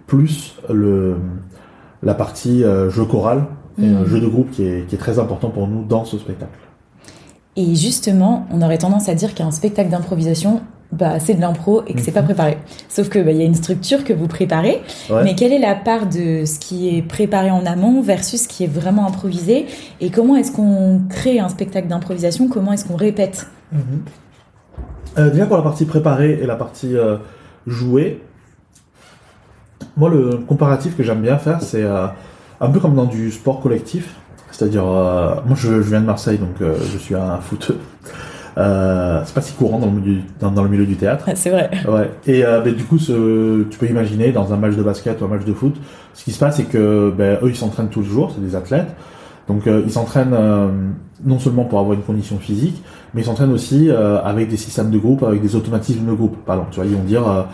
plus 0.07 0.55
le 0.71 1.15
la 2.01 2.13
partie 2.13 2.63
euh, 2.63 2.89
jeu 2.89 3.05
choral 3.05 3.43
et 3.81 3.87
un 3.87 4.05
jeu 4.05 4.19
de 4.19 4.27
groupe 4.27 4.51
qui 4.51 4.65
est, 4.65 4.85
qui 4.87 4.95
est 4.95 4.97
très 4.97 5.19
important 5.19 5.49
pour 5.49 5.67
nous 5.67 5.83
dans 5.85 6.03
ce 6.05 6.17
spectacle. 6.17 6.51
Et 7.55 7.75
justement, 7.75 8.47
on 8.51 8.61
aurait 8.61 8.77
tendance 8.79 9.09
à 9.09 9.13
dire 9.15 9.33
qu'un 9.35 9.51
spectacle 9.51 9.89
d'improvisation, 9.89 10.61
bah, 10.91 11.19
c'est 11.19 11.33
de 11.35 11.41
l'impro 11.41 11.83
et 11.87 11.93
que 11.93 12.01
c'est 12.01 12.11
pas 12.11 12.21
Mhm. 12.21 12.25
préparé. 12.27 12.57
Sauf 12.89 13.09
que 13.09 13.19
bah, 13.19 13.31
il 13.31 13.37
y 13.37 13.41
a 13.41 13.45
une 13.45 13.55
structure 13.55 14.03
que 14.03 14.13
vous 14.13 14.27
préparez, 14.27 14.81
Ouais. 15.09 15.23
mais 15.23 15.35
quelle 15.35 15.51
est 15.53 15.59
la 15.59 15.75
part 15.75 16.07
de 16.07 16.45
ce 16.45 16.59
qui 16.59 16.95
est 16.95 17.01
préparé 17.01 17.51
en 17.51 17.65
amont 17.65 18.01
versus 18.01 18.43
ce 18.43 18.47
qui 18.47 18.63
est 18.63 18.67
vraiment 18.67 19.07
improvisé? 19.07 19.65
Et 20.01 20.09
comment 20.09 20.35
est-ce 20.35 20.51
qu'on 20.51 21.01
crée 21.09 21.39
un 21.39 21.49
spectacle 21.49 21.87
d'improvisation? 21.87 22.47
Comment 22.47 22.73
est-ce 22.73 22.85
qu'on 22.85 22.95
répète? 22.95 23.47
Euh, 25.17 25.29
déjà 25.29 25.45
pour 25.45 25.57
la 25.57 25.63
partie 25.63 25.85
préparée 25.85 26.39
et 26.41 26.45
la 26.47 26.55
partie 26.55 26.95
euh, 26.95 27.17
jouée, 27.67 28.21
moi 29.97 30.09
le 30.09 30.37
comparatif 30.47 30.95
que 30.97 31.03
j'aime 31.03 31.21
bien 31.21 31.37
faire, 31.37 31.61
c'est 31.61 31.83
euh, 31.83 32.07
un 32.61 32.69
peu 32.69 32.79
comme 32.79 32.95
dans 32.95 33.05
du 33.05 33.31
sport 33.31 33.61
collectif. 33.61 34.15
C'est-à-dire, 34.53 34.85
euh, 34.87 35.33
moi 35.45 35.57
je, 35.57 35.81
je 35.81 35.89
viens 35.89 35.99
de 35.99 36.05
Marseille, 36.05 36.37
donc 36.37 36.61
euh, 36.61 36.75
je 36.93 36.97
suis 36.97 37.15
un 37.15 37.37
footeux. 37.41 37.77
Euh, 38.55 39.21
c'est 39.25 39.33
pas 39.33 39.41
si 39.41 39.53
courant 39.53 39.79
dans 39.79 39.87
le, 39.87 39.93
milieu, 39.93 40.21
dans, 40.39 40.51
dans 40.51 40.63
le 40.63 40.69
milieu 40.69 40.85
du 40.85 40.95
théâtre. 40.95 41.25
C'est 41.35 41.49
vrai. 41.49 41.71
Ouais. 41.87 42.11
Et 42.27 42.45
euh, 42.45 42.61
ben, 42.61 42.73
du 42.73 42.83
coup, 42.83 42.99
ce, 42.99 43.63
tu 43.63 43.77
peux 43.79 43.87
imaginer 43.87 44.31
dans 44.31 44.53
un 44.53 44.57
match 44.57 44.75
de 44.75 44.83
basket 44.83 45.19
ou 45.21 45.25
un 45.25 45.27
match 45.27 45.43
de 45.43 45.53
foot, 45.53 45.75
ce 46.13 46.23
qui 46.23 46.31
se 46.31 46.37
passe, 46.37 46.57
c'est 46.57 46.65
que 46.65 47.11
ben, 47.17 47.39
eux, 47.41 47.49
ils 47.49 47.55
s'entraînent 47.55 47.89
tous 47.89 48.01
les 48.01 48.07
jours, 48.07 48.31
c'est 48.33 48.45
des 48.45 48.55
athlètes. 48.55 48.95
Donc, 49.47 49.65
euh, 49.65 49.81
ils 49.83 49.91
s'entraînent 49.91 50.35
euh, 50.35 50.67
non 51.25 51.39
seulement 51.39 51.65
pour 51.65 51.79
avoir 51.79 51.93
une 51.93 52.03
condition 52.03 52.37
physique, 52.37 52.81
mais 53.13 53.21
ils 53.21 53.25
s'entraînent 53.25 53.51
aussi 53.51 53.89
euh, 53.89 54.21
avec 54.21 54.49
des 54.49 54.57
systèmes 54.57 54.91
de 54.91 54.99
groupe, 54.99 55.23
avec 55.23 55.41
des 55.41 55.55
automatismes 55.55 56.05
de 56.05 56.13
groupe. 56.13 56.37
Par 56.45 56.55
exemple, 56.55 56.73
tu 56.73 56.79
vois, 56.79 56.89
ils 56.89 56.95
vont 56.95 57.03
dire, 57.03 57.47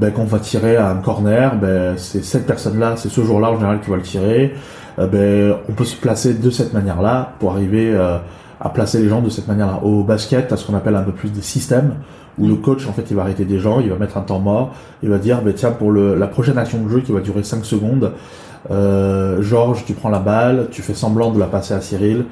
ben, 0.00 0.10
quand 0.10 0.22
on 0.22 0.26
va 0.26 0.40
tirer 0.40 0.76
à 0.76 0.90
un 0.90 0.96
corner, 0.96 1.56
ben, 1.56 1.94
c'est 1.96 2.24
cette 2.24 2.46
personne-là, 2.46 2.94
c'est 2.96 3.08
ce 3.08 3.20
jour-là 3.22 3.50
en 3.52 3.54
général 3.54 3.80
qui 3.80 3.88
va 3.90 3.96
le 3.96 4.02
tirer. 4.02 4.52
Euh, 4.98 5.06
ben, 5.06 5.56
on 5.68 5.72
peut 5.72 5.84
se 5.84 5.96
placer 5.96 6.34
de 6.34 6.50
cette 6.50 6.72
manière-là 6.72 7.34
pour 7.38 7.52
arriver 7.52 7.90
euh, 7.92 8.18
à 8.60 8.68
placer 8.68 9.00
les 9.00 9.08
gens 9.08 9.22
de 9.22 9.30
cette 9.30 9.48
manière-là. 9.48 9.80
Au 9.82 10.02
basket, 10.02 10.48
t'as 10.48 10.56
ce 10.56 10.66
qu'on 10.66 10.74
appelle 10.74 10.96
un 10.96 11.02
peu 11.02 11.12
plus 11.12 11.30
des 11.30 11.42
systèmes 11.42 11.94
où 12.38 12.46
le 12.46 12.54
coach 12.54 12.86
en 12.86 12.92
fait 12.92 13.04
il 13.10 13.16
va 13.16 13.22
arrêter 13.22 13.44
des 13.44 13.58
gens, 13.58 13.80
il 13.80 13.90
va 13.90 13.96
mettre 13.96 14.16
un 14.16 14.22
temps 14.22 14.38
mort, 14.38 14.74
il 15.02 15.10
va 15.10 15.18
dire 15.18 15.42
ben 15.42 15.52
tiens 15.52 15.72
pour 15.72 15.90
le, 15.90 16.14
la 16.14 16.26
prochaine 16.26 16.58
action 16.58 16.82
de 16.82 16.88
jeu 16.88 17.00
qui 17.00 17.12
va 17.12 17.20
durer 17.20 17.42
5 17.42 17.64
secondes, 17.64 18.12
euh, 18.70 19.42
Georges 19.42 19.84
tu 19.84 19.94
prends 19.94 20.10
la 20.10 20.20
balle, 20.20 20.68
tu 20.70 20.80
fais 20.80 20.94
semblant 20.94 21.32
de 21.32 21.38
la 21.38 21.46
passer 21.46 21.74
à 21.74 21.80
Cyril. 21.80 22.24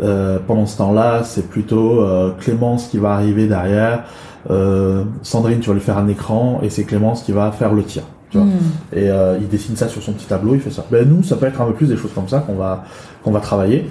Euh, 0.00 0.38
pendant 0.46 0.66
ce 0.66 0.78
temps-là, 0.78 1.22
c'est 1.24 1.48
plutôt 1.48 2.02
euh, 2.02 2.32
Clémence 2.38 2.86
qui 2.88 2.98
va 2.98 3.12
arriver 3.12 3.48
derrière. 3.48 4.04
Euh, 4.50 5.04
Sandrine, 5.22 5.60
tu 5.60 5.68
vas 5.68 5.74
lui 5.74 5.80
faire 5.80 5.98
un 5.98 6.08
écran 6.08 6.60
et 6.62 6.70
c'est 6.70 6.84
Clémence 6.84 7.22
qui 7.22 7.32
va 7.32 7.50
faire 7.50 7.72
le 7.72 7.82
tir. 7.82 8.04
Tu 8.30 8.38
vois. 8.38 8.46
Hmm. 8.46 8.58
Et 8.92 9.10
euh, 9.10 9.38
il 9.40 9.48
dessine 9.48 9.76
ça 9.76 9.88
sur 9.88 10.02
son 10.02 10.12
petit 10.12 10.26
tableau, 10.26 10.54
il 10.54 10.60
fait 10.60 10.70
ça. 10.70 10.84
Ben, 10.90 11.08
nous, 11.08 11.22
ça 11.22 11.36
peut 11.36 11.46
être 11.46 11.60
un 11.60 11.66
peu 11.66 11.74
plus 11.74 11.88
des 11.88 11.96
choses 11.96 12.12
comme 12.14 12.28
ça 12.28 12.40
qu'on 12.40 12.54
va 12.54 12.84
qu'on 13.22 13.32
va 13.32 13.40
travailler. 13.40 13.86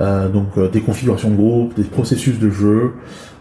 Euh, 0.00 0.28
donc 0.28 0.46
euh, 0.56 0.68
des 0.68 0.80
configurations 0.80 1.30
de 1.30 1.36
groupe, 1.36 1.74
des 1.74 1.82
processus 1.82 2.38
de 2.38 2.48
jeu, 2.48 2.92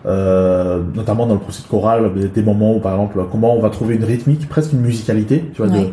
euh, 0.06 0.82
notamment 0.96 1.28
dans 1.28 1.36
le 1.36 1.40
processus 1.40 1.68
choral, 1.68 2.12
des, 2.14 2.28
des 2.28 2.42
moments 2.42 2.76
où 2.76 2.80
par 2.80 2.94
exemple 2.94 3.24
comment 3.32 3.56
on 3.56 3.62
va 3.62 3.70
trouver 3.70 3.96
une 3.96 4.04
rythmique, 4.04 4.50
presque 4.50 4.74
une 4.74 4.82
musicalité, 4.82 5.46
tu 5.54 5.62
vois, 5.62 5.72
de 5.72 5.90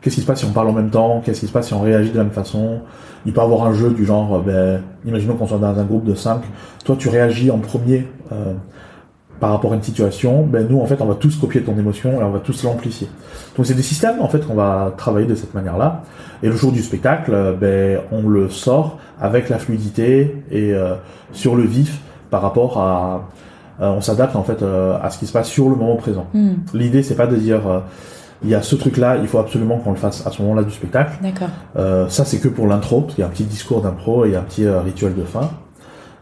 qu'est-ce 0.00 0.16
qui 0.16 0.20
se 0.20 0.26
passe 0.26 0.40
si 0.40 0.44
on 0.46 0.52
parle 0.52 0.68
en 0.68 0.72
même 0.72 0.90
temps, 0.90 1.22
qu'est-ce 1.24 1.40
qui 1.40 1.46
se 1.46 1.52
passe 1.52 1.68
si 1.68 1.74
on 1.74 1.80
réagit 1.80 2.10
de 2.10 2.16
la 2.16 2.24
même 2.24 2.32
façon. 2.32 2.80
Il 3.26 3.32
peut 3.32 3.40
y 3.40 3.44
avoir 3.44 3.66
un 3.66 3.74
jeu 3.74 3.90
du 3.90 4.04
genre, 4.04 4.36
euh, 4.36 4.40
ben, 4.44 4.82
imaginons 5.06 5.34
qu'on 5.34 5.46
soit 5.46 5.58
dans 5.58 5.78
un 5.78 5.84
groupe 5.84 6.04
de 6.04 6.14
5, 6.14 6.40
toi 6.84 6.96
tu 6.98 7.08
réagis 7.08 7.50
en 7.50 7.58
premier 7.58 8.06
euh, 8.32 8.54
par 9.40 9.50
rapport 9.50 9.72
à 9.72 9.76
une 9.76 9.82
situation, 9.82 10.44
ben 10.44 10.68
nous 10.68 10.80
en 10.80 10.86
fait 10.86 11.00
on 11.00 11.06
va 11.06 11.14
tous 11.14 11.36
copier 11.36 11.62
ton 11.62 11.76
émotion 11.78 12.20
et 12.20 12.22
on 12.22 12.30
va 12.30 12.38
tous 12.38 12.62
l'amplifier. 12.62 13.08
Donc 13.56 13.66
c'est 13.66 13.74
des 13.74 13.82
systèmes 13.82 14.20
en 14.20 14.28
fait 14.28 14.46
qu'on 14.46 14.54
va 14.54 14.92
travailler 14.96 15.26
de 15.26 15.34
cette 15.34 15.54
manière-là. 15.54 16.02
Et 16.42 16.46
le 16.46 16.56
jour 16.56 16.72
du 16.72 16.82
spectacle, 16.82 17.56
ben 17.60 18.00
on 18.12 18.28
le 18.28 18.48
sort 18.50 18.98
avec 19.20 19.48
la 19.48 19.58
fluidité 19.58 20.44
et 20.50 20.74
euh, 20.74 20.94
sur 21.32 21.56
le 21.56 21.62
vif 21.62 22.00
par 22.30 22.42
rapport 22.42 22.78
à 22.78 23.28
euh, 23.80 23.88
on 23.88 24.02
s'adapte 24.02 24.36
en 24.36 24.42
fait 24.42 24.62
euh, 24.62 24.98
à 25.02 25.10
ce 25.10 25.18
qui 25.18 25.26
se 25.26 25.32
passe 25.32 25.48
sur 25.48 25.68
le 25.70 25.76
moment 25.76 25.96
présent. 25.96 26.26
Hmm. 26.34 26.56
L'idée 26.74 27.02
c'est 27.02 27.16
pas 27.16 27.26
de 27.26 27.36
dire 27.36 27.62
il 28.42 28.48
y 28.48 28.54
a 28.54 28.62
ce 28.62 28.74
truc-là, 28.74 29.18
il 29.20 29.28
faut 29.28 29.38
absolument 29.38 29.78
qu'on 29.78 29.90
le 29.90 29.96
fasse 29.96 30.26
à 30.26 30.30
ce 30.30 30.40
moment-là 30.42 30.62
du 30.62 30.70
spectacle. 30.70 31.18
D'accord. 31.22 31.48
Euh, 31.76 32.08
ça, 32.08 32.24
c'est 32.24 32.38
que 32.38 32.48
pour 32.48 32.66
l'intro, 32.66 33.02
parce 33.02 33.14
qu'il 33.14 33.22
y 33.22 33.24
a 33.24 33.28
un 33.28 33.30
petit 33.30 33.44
discours 33.44 33.82
d'impro 33.82 34.24
et 34.24 34.28
il 34.28 34.32
y 34.32 34.36
a 34.36 34.40
un 34.40 34.44
petit 34.44 34.64
euh, 34.64 34.80
rituel 34.80 35.14
de 35.14 35.24
fin. 35.24 35.50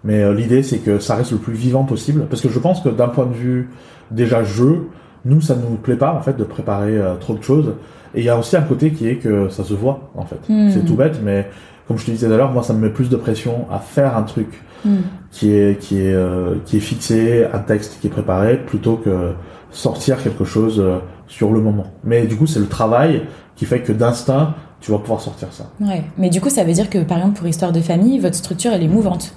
Mais 0.05 0.23
euh, 0.23 0.35
l'idée, 0.35 0.63
c'est 0.63 0.79
que 0.79 0.99
ça 0.99 1.17
reste 1.17 1.33
le 1.33 1.39
plus 1.39 1.55
vivant 1.55 1.85
possible, 1.85 2.27
parce 2.29 2.43
que 2.43 2.49
je 2.49 2.59
pense 2.59 2.81
que 2.81 2.89
d'un 2.89 3.09
point 3.09 3.27
de 3.27 3.35
vue 3.35 3.71
déjà 4.11 4.45
jeu, 4.45 4.89
nous, 5.25 5.41
ça 5.41 5.55
ne 5.55 5.63
nous 5.63 5.77
plaît 5.77 5.97
pas 5.97 6.15
en 6.15 6.21
fait 6.21 6.37
de 6.37 6.45
préparer 6.45 6.99
trop 7.21 7.35
de 7.35 7.43
choses. 7.43 7.75
Et 8.15 8.21
il 8.21 8.25
y 8.25 8.31
a 8.31 8.39
aussi 8.39 8.57
un 8.57 8.63
côté 8.63 8.93
qui 8.93 9.09
est 9.09 9.17
que 9.17 9.49
ça 9.49 9.65
se 9.65 9.75
voit 9.75 10.11
en 10.15 10.25
fait. 10.25 10.41
Hmm. 10.49 10.71
C'est 10.71 10.85
tout 10.85 10.95
bête, 10.95 11.21
mais 11.23 11.51
comme 11.87 11.99
je 11.99 12.07
te 12.07 12.11
disais 12.11 12.27
tout 12.27 12.33
à 12.33 12.37
l'heure, 12.37 12.53
moi, 12.53 12.63
ça 12.63 12.73
me 12.73 12.79
met 12.79 12.91
plus 12.91 13.11
de 13.11 13.17
pression 13.17 13.67
à 13.71 13.79
faire 13.79 14.17
un 14.17 14.23
truc 14.23 14.49
Hmm. 14.85 14.99
qui 15.33 15.51
est 15.53 15.77
qui 15.81 15.99
est 15.99 16.17
qui 16.65 16.77
est 16.77 16.81
fixé, 16.81 17.45
un 17.53 17.59
texte 17.59 17.99
qui 18.01 18.07
est 18.07 18.11
préparé, 18.11 18.59
plutôt 18.59 18.97
que 18.97 19.33
sortir 19.73 20.23
quelque 20.23 20.45
chose 20.45 20.81
sur 21.27 21.53
le 21.53 21.61
moment. 21.61 21.87
Mais 22.05 22.27
du 22.27 22.37
coup, 22.37 22.47
c'est 22.47 22.61
le 22.61 22.67
travail 22.69 23.23
qui 23.57 23.67
fait 23.67 23.81
que 23.81 23.93
d'instinct, 23.93 24.55
tu 24.81 24.93
vas 24.93 24.99
pouvoir 24.99 25.21
sortir 25.21 25.49
ça. 25.51 25.71
Ouais. 25.81 26.05
Mais 26.17 26.31
du 26.31 26.41
coup, 26.41 26.49
ça 26.49 26.65
veut 26.65 26.73
dire 26.73 26.89
que, 26.89 26.99
par 26.99 27.19
exemple, 27.19 27.39
pour 27.39 27.47
Histoire 27.49 27.73
de 27.73 27.81
famille, 27.81 28.19
votre 28.19 28.37
structure, 28.37 28.73
elle 28.73 28.83
est 28.83 28.89
mouvante. 28.89 29.35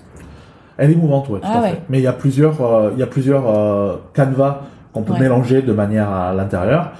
Elle 0.78 0.92
est 0.92 0.96
mouvante, 0.96 1.28
tout 1.28 1.38
Ah 1.44 1.60
à 1.60 1.62
ouais. 1.62 1.70
fait. 1.72 1.82
Mais 1.90 2.00
il 2.00 2.04
y 2.04 2.08
a 2.08 2.14
plusieurs, 2.14 2.62
euh, 2.62 2.90
il 2.94 3.00
y 3.00 3.04
a 3.04 3.08
plusieurs 3.08 3.44
euh, 3.48 3.96
canevas 4.14 4.62
qu'on 4.94 5.04
peut 5.04 5.14
Ouais. 5.14 5.20
mélanger 5.20 5.62
de 5.62 5.74
manière 5.74 6.10
à 6.10 6.34
l'intérieur. 6.34 6.92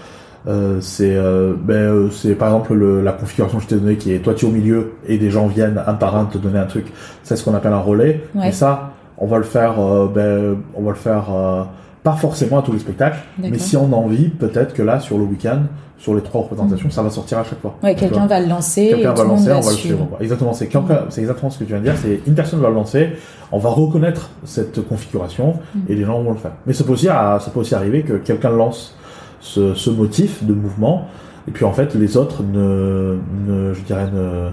Euh, 0.48 0.78
c'est, 0.82 1.16
euh, 1.16 1.54
ben, 1.56 1.74
euh, 1.76 2.10
c'est 2.10 2.34
par 2.36 2.48
exemple 2.50 2.74
le- 2.74 3.02
la 3.04 3.12
configuration 3.12 3.58
que 3.60 3.64
je 3.64 3.70
t'ai 3.70 3.76
donnée 3.76 3.96
qui 3.98 4.12
est 4.12 4.20
toi 4.20 4.34
tu 4.34 4.46
es 4.46 4.50
au 4.50 4.52
milieu 4.52 4.94
et 5.08 5.18
des 5.20 5.30
gens 5.30 5.46
viennent 5.46 5.80
un 5.86 5.94
par 5.94 6.16
un 6.16 6.26
te 6.26 6.38
donner 6.40 6.58
un 6.58 6.66
truc. 6.66 6.92
C'est 7.24 7.36
ce 7.36 7.44
qu'on 7.46 7.54
appelle 7.54 7.74
un 7.74 7.78
relais. 7.80 8.24
Ouais. 8.34 8.50
Et 8.50 8.52
ça, 8.52 8.92
on 9.20 9.28
va 9.28 9.38
le 9.38 9.44
faire, 9.44 9.74
ben, 10.14 10.56
on 10.74 10.82
va 10.82 10.90
le 10.90 10.96
faire 10.96 11.26
pas 12.04 12.14
forcément 12.14 12.60
à 12.60 12.62
tous 12.62 12.72
les 12.74 12.80
spectacles, 12.80 13.20
mais 13.38 13.58
si 13.58 13.78
on 13.78 13.92
a 13.94 13.96
envie, 13.96 14.30
peut-être 14.30 14.74
que 14.74 14.82
là 14.82 15.00
sur 15.00 15.18
le 15.18 15.24
week-end, 15.24 15.64
sur 16.00 16.16
les 16.16 16.22
trois 16.22 16.42
représentations, 16.42 16.90
ça 16.90 17.04
va 17.04 17.12
sortir 17.12 17.38
à 17.38 17.44
chaque 17.44 17.62
fois. 17.62 17.76
Ouais, 17.84 17.94
quelqu'un 17.94 18.26
va 18.26 18.40
le 18.40 18.48
lancer 18.48 18.88
Quelqu'un 18.90 19.14
va 19.14 19.22
le 19.22 19.30
lancer, 19.30 19.52
on 19.52 19.60
va 19.62 19.70
le 19.70 19.78
suivre. 19.78 20.08
Exactement, 20.20 20.54
c'est 20.54 20.66
exactement 20.66 21.52
ce 21.52 21.60
que 21.60 21.64
tu 21.64 21.70
viens 21.74 21.80
de 21.80 21.84
dire. 21.84 21.96
C'est 22.02 22.22
une 22.26 22.34
personne 22.34 22.60
va 22.60 22.70
le 22.70 22.76
lancer, 22.76 23.12
on 23.52 23.60
va 23.60 23.70
reconnaître 23.70 24.32
cette 24.44 24.88
configuration 24.88 25.60
Mm. 25.76 25.80
et 25.90 25.96
les 25.96 26.04
gens 26.04 26.22
vont 26.22 26.32
le 26.32 26.38
faire. 26.38 26.54
Mais 26.66 26.74
ça 26.74 26.84
peut 26.84 26.94
aussi, 26.94 27.06
ça 27.06 27.42
peut 27.54 27.60
aussi 27.60 27.76
arriver 27.76 28.04
que 28.04 28.14
quelqu'un 28.14 28.50
lance 28.50 28.96
ce, 29.40 29.74
ce 29.74 29.90
motif 29.90 30.44
de 30.44 30.54
mouvement 30.54 31.08
et 31.48 31.52
puis 31.52 31.66
en 31.66 31.74
fait 31.74 31.96
les 31.96 32.18
autres 32.18 32.44
ne, 32.44 33.18
ne 33.48 33.74
je 33.74 33.82
dirais 33.82 34.06
ne 34.14 34.50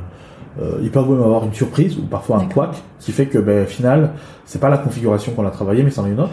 euh, 0.61 0.78
ils 0.82 0.90
peuvent 0.90 1.08
même 1.08 1.22
avoir 1.22 1.44
une 1.44 1.52
surprise 1.52 1.96
ou 1.98 2.02
parfois 2.02 2.38
un 2.38 2.46
couac 2.46 2.70
qui 2.98 3.12
fait 3.12 3.26
que 3.26 3.38
ben, 3.38 3.66
final 3.66 4.12
c'est 4.46 4.61
pas 4.61 4.70
la 4.70 4.78
configuration 4.78 5.32
qu'on 5.32 5.46
a 5.46 5.50
travaillé 5.50 5.82
mais 5.82 5.90
c'en 5.90 6.06
est 6.06 6.11
une 6.11 6.20
autre. 6.20 6.32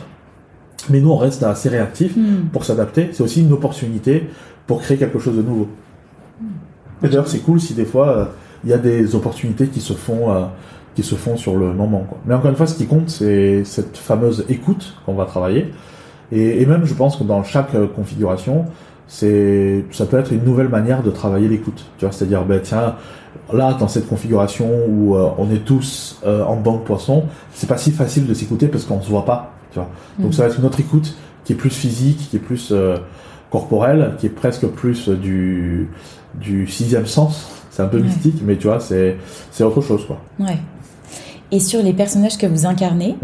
Mais 0.90 1.00
nous 1.00 1.12
on 1.12 1.18
reste 1.18 1.44
assez 1.44 1.70
réactifs 1.70 2.16
Hmm. 2.16 2.48
pour 2.52 2.66
s'adapter, 2.66 3.10
c'est 3.12 3.24
aussi 3.24 3.42
une 3.42 3.52
opportunité 3.52 4.30
pour 4.68 4.82
créer 4.82 4.98
quelque 4.98 5.20
chose 5.20 5.36
de 5.36 5.42
nouveau. 5.42 5.68
Et 7.04 7.08
d'ailleurs, 7.08 7.28
c'est 7.28 7.40
cool 7.40 7.60
si 7.60 7.74
des 7.74 7.86
fois 7.86 8.10
euh, 8.10 8.26
il 8.64 8.70
y 8.70 8.74
a 8.74 8.78
des 8.78 9.16
opportunités 9.16 9.68
qui 9.68 9.82
se 9.82 9.94
font, 9.94 10.32
euh, 10.32 10.46
qui 10.96 11.04
se 11.04 11.16
font 11.16 11.38
sur 11.38 11.56
le 11.58 11.74
moment. 11.74 12.06
Quoi. 12.08 12.18
Mais 12.26 12.34
encore 12.34 12.50
une 12.50 12.56
fois, 12.56 12.68
ce 12.68 12.76
qui 12.76 12.88
compte, 12.88 13.10
c'est 13.10 13.64
cette 13.64 13.98
fameuse 13.98 14.46
écoute 14.50 14.96
qu'on 15.06 15.14
va 15.14 15.26
travailler. 15.26 15.72
Et, 16.32 16.62
et 16.62 16.66
même, 16.66 16.86
je 16.86 16.94
pense 16.94 17.18
que 17.18 17.24
dans 17.24 17.44
chaque 17.44 17.76
euh, 17.76 17.88
configuration, 17.88 18.66
c'est, 19.08 19.86
ça 19.92 20.06
peut 20.06 20.18
être 20.18 20.32
une 20.32 20.44
nouvelle 20.44 20.70
manière 20.70 21.04
de 21.04 21.12
travailler 21.12 21.48
l'écoute. 21.48 21.86
Tu 21.98 22.06
vois, 22.06 22.12
c'est-à-dire, 22.12 22.44
ben 22.44 22.60
tiens, 22.64 22.96
là, 23.54 23.76
dans 23.80 23.88
cette 23.88 24.08
configuration 24.08 24.70
où 24.88 25.16
euh, 25.16 25.30
on 25.38 25.52
est 25.52 25.64
tous 25.64 26.20
en 26.26 26.56
banque 26.56 26.86
poisson, 26.86 27.26
c'est 27.52 27.68
pas 27.68 27.78
si 27.78 27.92
facile 27.92 28.26
de 28.26 28.34
s'écouter 28.34 28.68
parce 28.68 28.86
qu'on 28.86 29.02
se 29.02 29.10
voit 29.10 29.26
pas. 29.26 29.52
Tu 29.76 29.80
vois. 29.82 29.90
Donc 30.20 30.34
ça 30.34 30.44
va 30.44 30.48
être 30.50 30.58
une 30.58 30.66
autre 30.66 30.80
écoute 30.80 31.16
qui 31.44 31.52
est 31.52 31.56
plus 31.58 31.70
physique, 31.70 32.30
qui 32.30 32.38
est 32.38 32.40
plus 32.40 32.70
euh, 32.72 32.96
corporelle, 33.52 34.14
qui 34.18 34.26
est 34.28 34.30
presque 34.30 34.66
plus 34.68 35.10
euh, 35.10 35.16
du, 35.18 35.90
du 36.40 36.66
sixième 36.66 37.06
sens. 37.06 37.50
C'est 37.72 37.82
un 37.84 37.88
peu 37.88 37.98
Ouais. 37.98 38.04
mystique, 38.04 38.38
mais 38.46 38.56
tu 38.56 38.68
vois, 38.68 38.80
c'est, 38.80 39.18
autre 39.60 39.82
chose, 39.82 40.06
quoi. 40.08 40.22
Ouais. 40.40 40.58
Et 41.52 41.60
sur 41.60 41.84
les 41.84 41.92
personnages 41.92 42.38
que 42.38 42.48
vous 42.48 42.66
incarnez, 42.66 43.18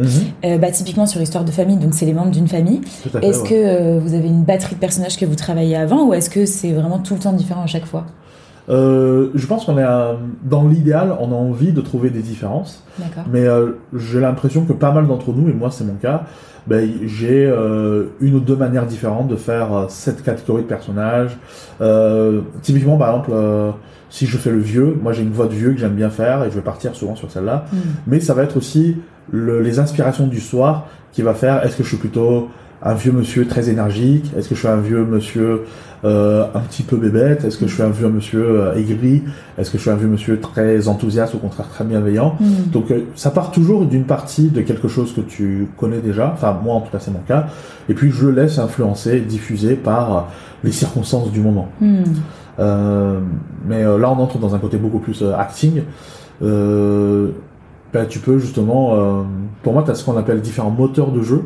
euh, 0.43 0.57
bah, 0.57 0.71
typiquement 0.71 1.05
sur 1.05 1.21
Histoire 1.21 1.45
de 1.45 1.51
famille, 1.51 1.77
donc 1.77 1.93
c'est 1.93 2.05
les 2.05 2.13
membres 2.13 2.31
d'une 2.31 2.49
famille, 2.49 2.81
est-ce 3.21 3.41
ouais. 3.43 3.49
que 3.49 3.55
euh, 3.55 3.99
vous 3.99 4.13
avez 4.13 4.27
une 4.27 4.43
batterie 4.43 4.75
de 4.75 4.79
personnages 4.81 5.17
que 5.17 5.25
vous 5.25 5.35
travaillez 5.35 5.77
avant 5.77 6.05
ou 6.05 6.13
est-ce 6.13 6.29
que 6.29 6.45
c'est 6.45 6.73
vraiment 6.73 6.99
tout 6.99 7.13
le 7.13 7.21
temps 7.21 7.31
différent 7.33 7.63
à 7.63 7.67
chaque 7.67 7.85
fois? 7.85 8.05
Euh, 8.71 9.29
je 9.35 9.45
pense 9.47 9.65
qu'on 9.65 9.77
est 9.77 9.85
dans 10.43 10.67
l'idéal, 10.67 11.13
on 11.19 11.31
a 11.31 11.35
envie 11.35 11.73
de 11.73 11.81
trouver 11.81 12.09
des 12.09 12.21
différences, 12.21 12.83
mais 13.31 13.45
euh, 13.45 13.71
j'ai 13.95 14.19
l'impression 14.21 14.63
que 14.65 14.73
pas 14.73 14.91
mal 14.91 15.07
d'entre 15.07 15.33
nous, 15.33 15.49
et 15.49 15.53
moi 15.53 15.69
c'est 15.71 15.83
mon 15.83 15.95
cas, 15.95 16.23
ben, 16.67 16.89
j'ai 17.05 17.45
euh, 17.47 18.05
une 18.21 18.35
ou 18.35 18.39
deux 18.39 18.55
manières 18.55 18.85
différentes 18.85 19.27
de 19.27 19.35
faire 19.35 19.85
cette 19.89 20.23
catégorie 20.23 20.61
de 20.63 20.67
personnages. 20.67 21.37
Typiquement, 22.61 22.97
par 22.97 23.09
exemple, 23.09 23.31
si 24.09 24.25
je 24.25 24.37
fais 24.37 24.51
le 24.51 24.59
vieux, 24.59 24.97
moi 25.01 25.13
j'ai 25.13 25.23
une 25.23 25.31
voix 25.31 25.47
de 25.47 25.53
vieux 25.53 25.71
que 25.71 25.77
j'aime 25.79 25.95
bien 25.95 26.09
faire 26.09 26.43
et 26.43 26.49
je 26.49 26.55
vais 26.55 26.61
partir 26.61 26.95
souvent 26.95 27.15
sur 27.15 27.31
celle-là. 27.31 27.65
Hmm. 27.71 27.77
mais 28.07 28.19
ça 28.19 28.33
va 28.33 28.43
être 28.43 28.57
aussi 28.57 28.97
le- 29.31 29.61
les 29.61 29.79
inspirations 29.79 30.27
du 30.27 30.39
soir 30.41 30.87
qui 31.13 31.21
va 31.21 31.33
faire 31.33 31.65
est-ce 31.65 31.77
que 31.77 31.83
je 31.83 31.87
suis 31.89 31.97
plutôt 31.97 32.49
un 32.83 32.93
vieux 32.93 33.11
monsieur 33.11 33.47
très 33.47 33.69
énergique. 33.69 34.31
Est-ce 34.35 34.49
que 34.49 34.55
je 34.55 34.59
suis 34.59 34.67
un 34.67 34.77
vieux 34.77 35.05
monsieur 35.05 35.63
euh, 36.03 36.45
un 36.53 36.59
petit 36.61 36.83
peu 36.83 36.97
bébête? 36.97 37.45
Est-ce 37.45 37.57
que 37.57 37.67
je 37.67 37.73
suis 37.73 37.83
un 37.83 37.89
vieux 37.89 38.09
monsieur 38.09 38.43
euh, 38.43 38.75
aigri? 38.75 39.23
Est-ce 39.57 39.69
que 39.69 39.77
je 39.77 39.83
suis 39.83 39.91
un 39.91 39.95
vieux 39.95 40.07
monsieur 40.07 40.39
très 40.39 40.87
enthousiaste 40.87 41.35
au 41.35 41.37
contraire 41.37 41.69
très 41.69 41.83
bienveillant? 41.83 42.35
Hmm. 42.39 42.71
donc 42.71 42.91
euh, 42.91 43.01
ça 43.15 43.29
part 43.29 43.51
toujours 43.51 43.85
d'une 43.85 44.05
partie 44.05 44.49
de 44.49 44.61
quelque 44.61 44.87
chose 44.87 45.13
que 45.13 45.21
tu 45.21 45.67
connais 45.77 45.99
déjà. 45.99 46.31
Enfin 46.33 46.59
moi 46.63 46.75
en 46.75 46.81
tout 46.81 46.91
cas 46.91 46.99
c'est 46.99 47.11
mon 47.11 47.19
cas. 47.19 47.47
Et 47.87 47.93
puis 47.93 48.09
je 48.11 48.25
le 48.25 48.31
laisse 48.31 48.57
influencer 48.57 49.19
diffuser 49.19 49.75
par 49.75 50.29
les 50.63 50.71
circonstances 50.71 51.31
du 51.31 51.39
moment. 51.39 51.69
Euh, 52.59 53.19
mais 53.65 53.83
là, 53.83 54.11
on 54.11 54.19
entre 54.19 54.37
dans 54.37 54.53
un 54.53 54.59
côté 54.59 54.77
beaucoup 54.77 54.99
plus 54.99 55.23
acting. 55.23 55.83
Euh, 56.43 57.29
ben, 57.93 58.05
tu 58.07 58.19
peux 58.19 58.37
justement, 58.37 59.25
pour 59.63 59.73
moi, 59.73 59.83
tu 59.83 59.91
as 59.91 59.95
ce 59.95 60.05
qu'on 60.05 60.17
appelle 60.17 60.41
différents 60.41 60.69
moteurs 60.69 61.11
de 61.11 61.21
jeu. 61.21 61.43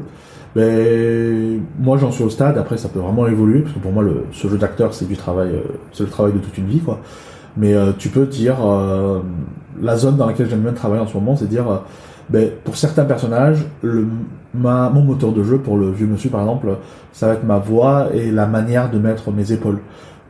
Ben, 0.56 1.62
moi, 1.80 1.98
j'en 1.98 2.12
suis 2.12 2.24
au 2.24 2.30
stade. 2.30 2.58
Après, 2.58 2.78
ça 2.78 2.90
peut 2.90 3.00
vraiment 3.00 3.28
évoluer 3.28 3.62
parce 3.62 3.74
que 3.74 3.80
pour 3.80 3.92
moi, 3.92 4.04
le, 4.04 4.26
ce 4.32 4.48
jeu 4.48 4.58
d'acteur, 4.58 4.94
c'est 4.94 5.08
du 5.08 5.18
travail, 5.18 5.50
euh, 5.54 5.62
c'est 5.92 6.04
le 6.04 6.10
travail 6.10 6.34
de 6.34 6.40
toute 6.40 6.58
une 6.58 6.68
vie, 6.68 6.80
quoi. 6.80 7.00
Mais 7.58 7.74
euh, 7.74 7.92
tu 7.98 8.10
peux 8.10 8.26
dire 8.26 8.58
euh, 8.66 9.20
la 9.82 9.96
zone 9.96 10.18
dans 10.18 10.28
laquelle 10.28 10.50
j'aime 10.50 10.62
bien 10.62 10.74
travailler 10.74 11.02
en 11.02 11.08
ce 11.08 11.14
moment, 11.14 11.36
c'est 11.36 11.48
dire, 11.48 11.70
euh, 11.70 11.78
ben, 12.30 12.50
pour 12.64 12.76
certains 12.76 13.06
personnages, 13.06 13.66
le, 13.82 14.08
ma, 14.54 14.90
mon 14.90 15.02
moteur 15.02 15.32
de 15.32 15.44
jeu, 15.44 15.58
pour 15.58 15.78
le 15.78 15.92
vieux 15.92 16.08
monsieur 16.08 16.30
par 16.30 16.42
exemple, 16.42 16.78
ça 17.14 17.28
va 17.28 17.34
être 17.34 17.46
ma 17.46 17.60
voix 17.60 18.08
et 18.14 18.32
la 18.32 18.46
manière 18.46 18.90
de 18.90 18.98
mettre 18.98 19.32
mes 19.32 19.52
épaules 19.52 19.80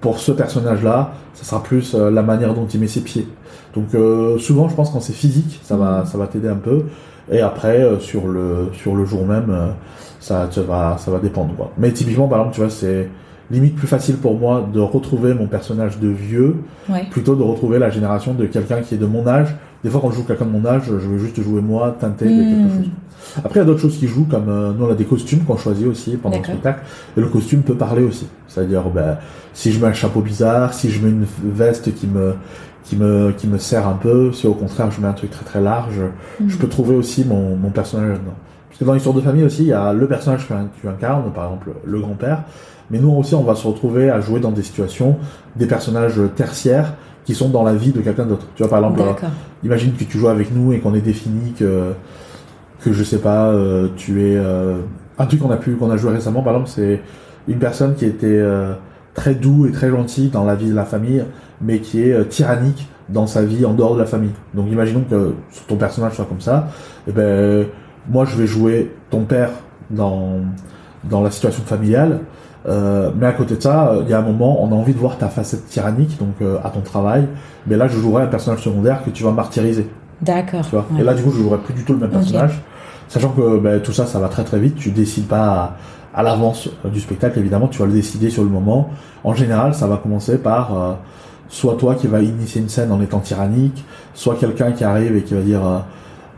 pour 0.02 0.20
ce 0.20 0.32
personnage-là, 0.32 1.14
ça 1.34 1.46
sera 1.46 1.64
plus 1.64 1.96
euh, 1.96 2.12
la 2.12 2.22
manière 2.22 2.54
dont 2.54 2.68
il 2.68 2.80
met 2.80 2.88
ses 2.88 3.02
pieds. 3.02 3.28
Donc 3.74 3.90
souvent, 4.40 4.70
je 4.70 4.76
pense 4.76 4.90
quand 4.92 5.02
c'est 5.02 5.12
physique, 5.12 5.60
ça 5.62 5.76
va, 5.76 6.06
ça 6.06 6.18
va 6.18 6.28
t'aider 6.28 6.48
un 6.48 6.56
peu. 6.56 6.84
Et 7.32 7.42
après, 7.42 7.82
euh, 7.82 8.00
sur 8.00 8.28
le 8.28 8.70
sur 8.74 8.96
le 8.96 9.06
jour 9.06 9.26
même, 9.26 9.48
euh, 9.50 9.68
ça, 10.20 10.48
ça 10.52 10.62
va 10.62 10.98
ça 11.00 11.12
va 11.12 11.20
dépendre. 11.20 11.56
Quoi. 11.56 11.72
Mais 11.78 11.92
typiquement, 11.92 12.28
par 12.28 12.40
exemple, 12.40 12.56
tu 12.56 12.62
vois, 12.62 12.70
c'est 12.70 13.10
limite 13.52 13.76
plus 13.76 13.88
facile 13.88 14.18
pour 14.18 14.38
moi 14.40 14.68
de 14.74 14.80
retrouver 14.80 15.34
mon 15.34 15.48
personnage 15.48 16.00
de 16.00 16.08
vieux 16.10 16.56
Ouais. 16.90 17.06
plutôt 17.12 17.36
de 17.36 17.44
retrouver 17.44 17.78
la 17.80 17.90
génération 17.90 18.34
de 18.34 18.46
quelqu'un 18.46 18.82
qui 18.82 18.96
est 18.96 18.98
de 19.00 19.06
mon 19.06 19.28
âge. 19.28 19.56
Des 19.84 19.90
fois, 19.92 20.02
quand 20.02 20.10
je 20.12 20.16
joue 20.18 20.24
quelqu'un 20.24 20.46
de 20.46 20.52
mon 20.52 20.66
âge, 20.66 20.84
je 20.86 20.94
veux 20.94 21.20
juste 21.20 21.40
jouer 21.42 21.62
moi, 21.62 21.96
teinté 22.00 22.26
de 22.26 22.32
Hmm. 22.32 22.38
quelque 22.64 22.76
chose. 22.76 22.90
Après, 23.44 23.56
il 23.56 23.58
y 23.58 23.62
a 23.62 23.66
d'autres 23.66 23.82
choses 23.82 23.98
qui 23.98 24.08
jouent, 24.08 24.26
comme 24.30 24.50
euh, 24.50 24.72
nous, 24.78 24.86
on 24.86 24.92
a 24.92 24.96
des 24.96 25.04
costumes 25.06 25.40
qu'on 25.42 25.58
choisit 25.58 25.88
aussi 25.88 26.16
pendant 26.18 26.38
le 26.38 26.44
spectacle. 26.44 26.82
Et 27.18 27.22
le 27.22 27.28
costume 27.28 27.62
peut 27.62 27.74
parler 27.76 28.04
aussi. 28.04 28.28
C'est-à-dire, 28.48 28.84
ben, 28.94 29.18
si 29.54 29.72
je 29.72 29.80
mets 29.80 29.88
un 29.88 29.94
chapeau 29.94 30.22
bizarre, 30.22 30.74
si 30.74 30.90
je 30.92 31.04
mets 31.04 31.10
une 31.12 31.26
veste 31.44 31.94
qui 31.96 32.08
me, 32.08 32.34
qui 32.86 32.96
me, 32.96 33.32
qui 33.36 33.48
me 33.48 33.58
serre 33.58 33.88
un 33.88 33.96
peu, 33.96 34.32
si 34.32 34.48
au 34.48 34.54
contraire 34.54 34.90
je 34.92 35.02
mets 35.02 35.08
un 35.08 35.14
truc 35.14 35.32
très 35.32 35.44
très 35.44 35.62
large, 35.62 36.00
Hmm. 36.40 36.48
je 36.50 36.58
peux 36.58 36.68
trouver 36.68 36.96
aussi 36.96 37.26
mon, 37.26 37.56
mon 37.56 37.70
personnage 37.70 38.10
là-dedans. 38.10 38.36
Parce 38.70 38.80
que 38.80 38.86
dans 38.86 38.94
l'histoire 38.94 39.16
de 39.16 39.22
famille 39.22 39.44
aussi, 39.44 39.64
il 39.64 39.68
y 39.70 39.74
a 39.74 39.92
le 39.94 40.08
personnage 40.08 40.48
que 40.48 40.54
tu 40.80 40.88
incarnes, 40.88 41.32
par 41.34 41.46
exemple 41.46 41.70
le 41.86 42.00
grand-père, 42.00 42.44
mais 42.92 43.00
nous 43.00 43.10
aussi 43.12 43.34
on 43.36 43.44
va 43.44 43.56
se 43.56 43.66
retrouver 43.68 44.10
à 44.10 44.22
jouer 44.22 44.40
dans 44.40 44.52
des 44.52 44.64
situations, 44.64 45.18
des 45.56 45.66
personnages 45.66 46.20
tertiaires 46.36 46.94
qui 47.26 47.34
sont 47.34 47.50
dans 47.50 47.64
la 47.64 47.74
vie 47.74 47.92
de 47.92 48.02
quelqu'un 48.02 48.26
d'autre. 48.26 48.46
Tu 48.56 48.62
vois, 48.62 48.70
par 48.70 48.80
exemple, 48.80 49.00
D'accord. 49.00 49.30
imagine 49.64 49.94
que 49.94 50.04
tu 50.04 50.20
joues 50.20 50.28
avec 50.28 50.54
nous 50.54 50.74
et 50.74 50.80
qu'on 50.80 50.94
ait 50.94 51.02
défini 51.02 51.54
que, 51.54 51.94
que 52.82 52.94
je 52.94 53.04
sais 53.04 53.18
pas, 53.18 53.48
euh, 53.48 53.88
tu 53.96 54.22
es 54.28 54.36
euh, 54.38 54.78
un 55.18 55.26
truc 55.26 55.40
qu'on 55.40 55.50
a 55.50 55.58
pu 55.58 55.72
qu'on 55.76 55.90
a 55.90 55.98
joué 55.98 56.12
récemment. 56.12 56.44
Par 56.44 56.54
exemple, 56.54 56.70
c'est 56.70 57.02
une 57.48 57.58
personne 57.58 57.96
qui 57.96 58.06
était 58.06 58.28
euh, 58.28 58.74
très 59.16 59.34
doux 59.34 59.66
et 59.66 59.72
très 59.72 59.90
gentil 59.90 60.28
dans 60.28 60.44
la 60.44 60.54
vie 60.56 60.70
de 60.70 60.76
la 60.76 60.86
famille, 60.86 61.24
mais 61.62 61.80
qui 61.80 62.02
est 62.02 62.14
euh, 62.14 62.24
tyrannique 62.24 62.88
dans 63.10 63.28
sa 63.28 63.44
vie 63.44 63.66
en 63.66 63.74
dehors 63.74 63.96
de 63.96 64.00
la 64.00 64.06
famille. 64.06 64.34
Donc, 64.54 64.68
imaginons 64.72 65.04
que 65.10 65.36
ton 65.68 65.76
personnage 65.76 66.14
soit 66.14 66.26
comme 66.26 66.42
ça. 66.42 66.70
Et 67.08 67.12
ben, 67.12 67.66
moi, 68.10 68.26
je 68.26 68.36
vais 68.36 68.48
jouer 68.48 68.92
ton 69.10 69.26
père 69.26 69.50
dans 69.90 70.40
dans 71.10 71.22
la 71.22 71.32
situation 71.32 71.64
familiale. 71.64 72.22
Euh, 72.68 73.12
mais 73.16 73.28
à 73.28 73.34
côté 73.34 73.56
de 73.56 73.62
ça, 73.62 73.94
il 74.02 74.10
y 74.10 74.14
a 74.14 74.20
un 74.20 74.24
moment, 74.24 74.64
on 74.64 74.72
a 74.72 74.76
envie 74.76 74.94
de 74.94 74.98
voir 74.98 75.18
ta 75.18 75.28
facette 75.28 75.68
tyrannique, 75.68 76.18
donc 76.18 76.34
euh, 76.42 76.58
à 76.64 76.70
ton 76.70 76.82
travail. 76.82 77.28
Mais 77.68 77.78
là, 77.78 77.88
je 77.88 78.00
jouerai 78.00 78.24
un 78.24 78.28
personnage 78.28 78.64
secondaire 78.64 79.04
que 79.04 79.12
tu 79.12 79.24
vas 79.24 79.32
martyriser. 79.32 79.88
D'accord. 80.22 80.66
Et 80.98 81.04
là, 81.04 81.14
du 81.14 81.22
coup, 81.22 81.32
je 81.32 81.42
jouerai 81.44 81.60
plus 81.60 81.74
du 81.74 81.84
tout 81.84 81.94
le 81.94 82.00
même 82.00 82.10
personnage, 82.10 82.62
sachant 83.08 83.30
que 83.30 83.60
ben, 83.60 83.82
tout 83.82 83.92
ça, 83.92 84.06
ça 84.06 84.20
va 84.20 84.30
très 84.30 84.44
très 84.44 84.60
vite. 84.60 84.76
Tu 84.76 84.90
décides 84.90 85.28
pas 85.28 85.78
à, 86.14 86.20
à 86.20 86.24
l'avance 86.24 86.70
euh, 86.86 86.90
du 86.90 87.00
spectacle, 87.00 87.38
évidemment, 87.38 87.68
tu 87.68 87.80
vas 87.80 87.86
le 87.86 87.94
décider 87.94 88.30
sur 88.32 88.44
le 88.44 88.50
moment. 88.50 88.90
En 89.24 89.36
général, 89.36 89.76
ça 89.76 89.86
va 89.86 89.98
commencer 89.98 90.40
par 90.40 90.76
euh, 90.76 90.94
soit 91.50 91.76
toi 91.76 91.96
qui 91.96 92.08
va 92.08 92.22
initier 92.22 92.62
une 92.62 92.70
scène 92.70 92.92
en 92.92 93.02
étant 93.02 93.20
tyrannique, 93.20 93.84
soit 94.14 94.36
quelqu'un 94.36 94.72
qui 94.72 94.84
arrive 94.84 95.16
et 95.16 95.22
qui 95.24 95.34
va 95.34 95.42
dire. 95.42 95.66
euh, 95.66 95.80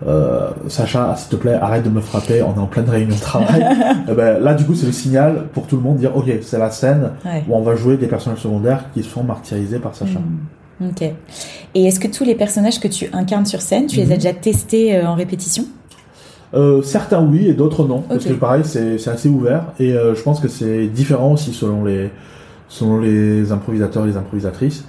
euh, 0.06 0.50
Sacha, 0.68 1.16
s'il 1.18 1.30
te 1.30 1.36
plaît, 1.38 1.56
arrête 1.56 1.84
de 1.84 1.90
me 1.90 2.02
frapper, 2.02 2.44
on 2.44 2.54
est 2.54 2.60
en 2.60 2.68
pleine 2.68 2.88
réunion 2.88 3.16
de 3.16 3.20
travail. 3.22 3.66
Eh 4.10 4.14
ben, 4.14 4.40
là, 4.40 4.54
du 4.54 4.64
coup, 4.64 4.76
c'est 4.76 4.86
le 4.86 4.92
signal 4.92 5.46
pour 5.54 5.66
tout 5.66 5.76
le 5.76 5.82
monde 5.82 5.96
de 5.96 6.02
dire, 6.02 6.16
ok, 6.16 6.26
c'est 6.44 6.60
la 6.60 6.70
scène 6.70 7.12
Ouais. 7.26 7.44
où 7.50 7.56
on 7.56 7.62
va 7.62 7.76
jouer 7.76 7.98
des 7.98 8.06
personnages 8.08 8.40
secondaires 8.42 8.86
qui 8.94 9.02
sont 9.02 9.24
martyrisés 9.24 9.80
par 9.80 9.96
Sacha. 9.96 10.20
Hmm. 10.20 10.88
Ok. 10.90 11.02
Et 11.74 11.86
est-ce 11.86 12.00
que 12.00 12.08
tous 12.08 12.24
les 12.24 12.36
personnages 12.36 12.80
que 12.80 12.88
tu 12.88 13.10
incarnes 13.12 13.48
sur 13.48 13.62
scène, 13.62 13.88
tu 13.88 13.96
les 13.96 14.04
as 14.12 14.16
Mhm. 14.16 14.22
déjà 14.22 14.34
testés 14.34 14.96
euh, 14.96 15.08
en 15.08 15.16
répétition? 15.16 15.66
Euh, 16.54 16.82
certains 16.84 17.22
oui 17.22 17.48
et 17.48 17.54
d'autres 17.54 17.84
non. 17.88 18.02
Parce 18.08 18.24
que 18.26 18.34
pareil, 18.34 18.62
c'est 18.64 18.98
c'est 19.00 19.10
assez 19.10 19.28
ouvert 19.30 19.64
et 19.80 19.92
euh, 19.94 20.14
je 20.16 20.22
pense 20.22 20.40
que 20.40 20.48
c'est 20.48 20.86
différent 20.88 21.34
aussi 21.34 21.52
selon 21.54 21.84
les, 21.84 22.10
selon 22.70 23.00
les 23.00 23.52
improvisateurs 23.52 24.06
et 24.06 24.10
les 24.10 24.18
improvisatrices. 24.18 24.86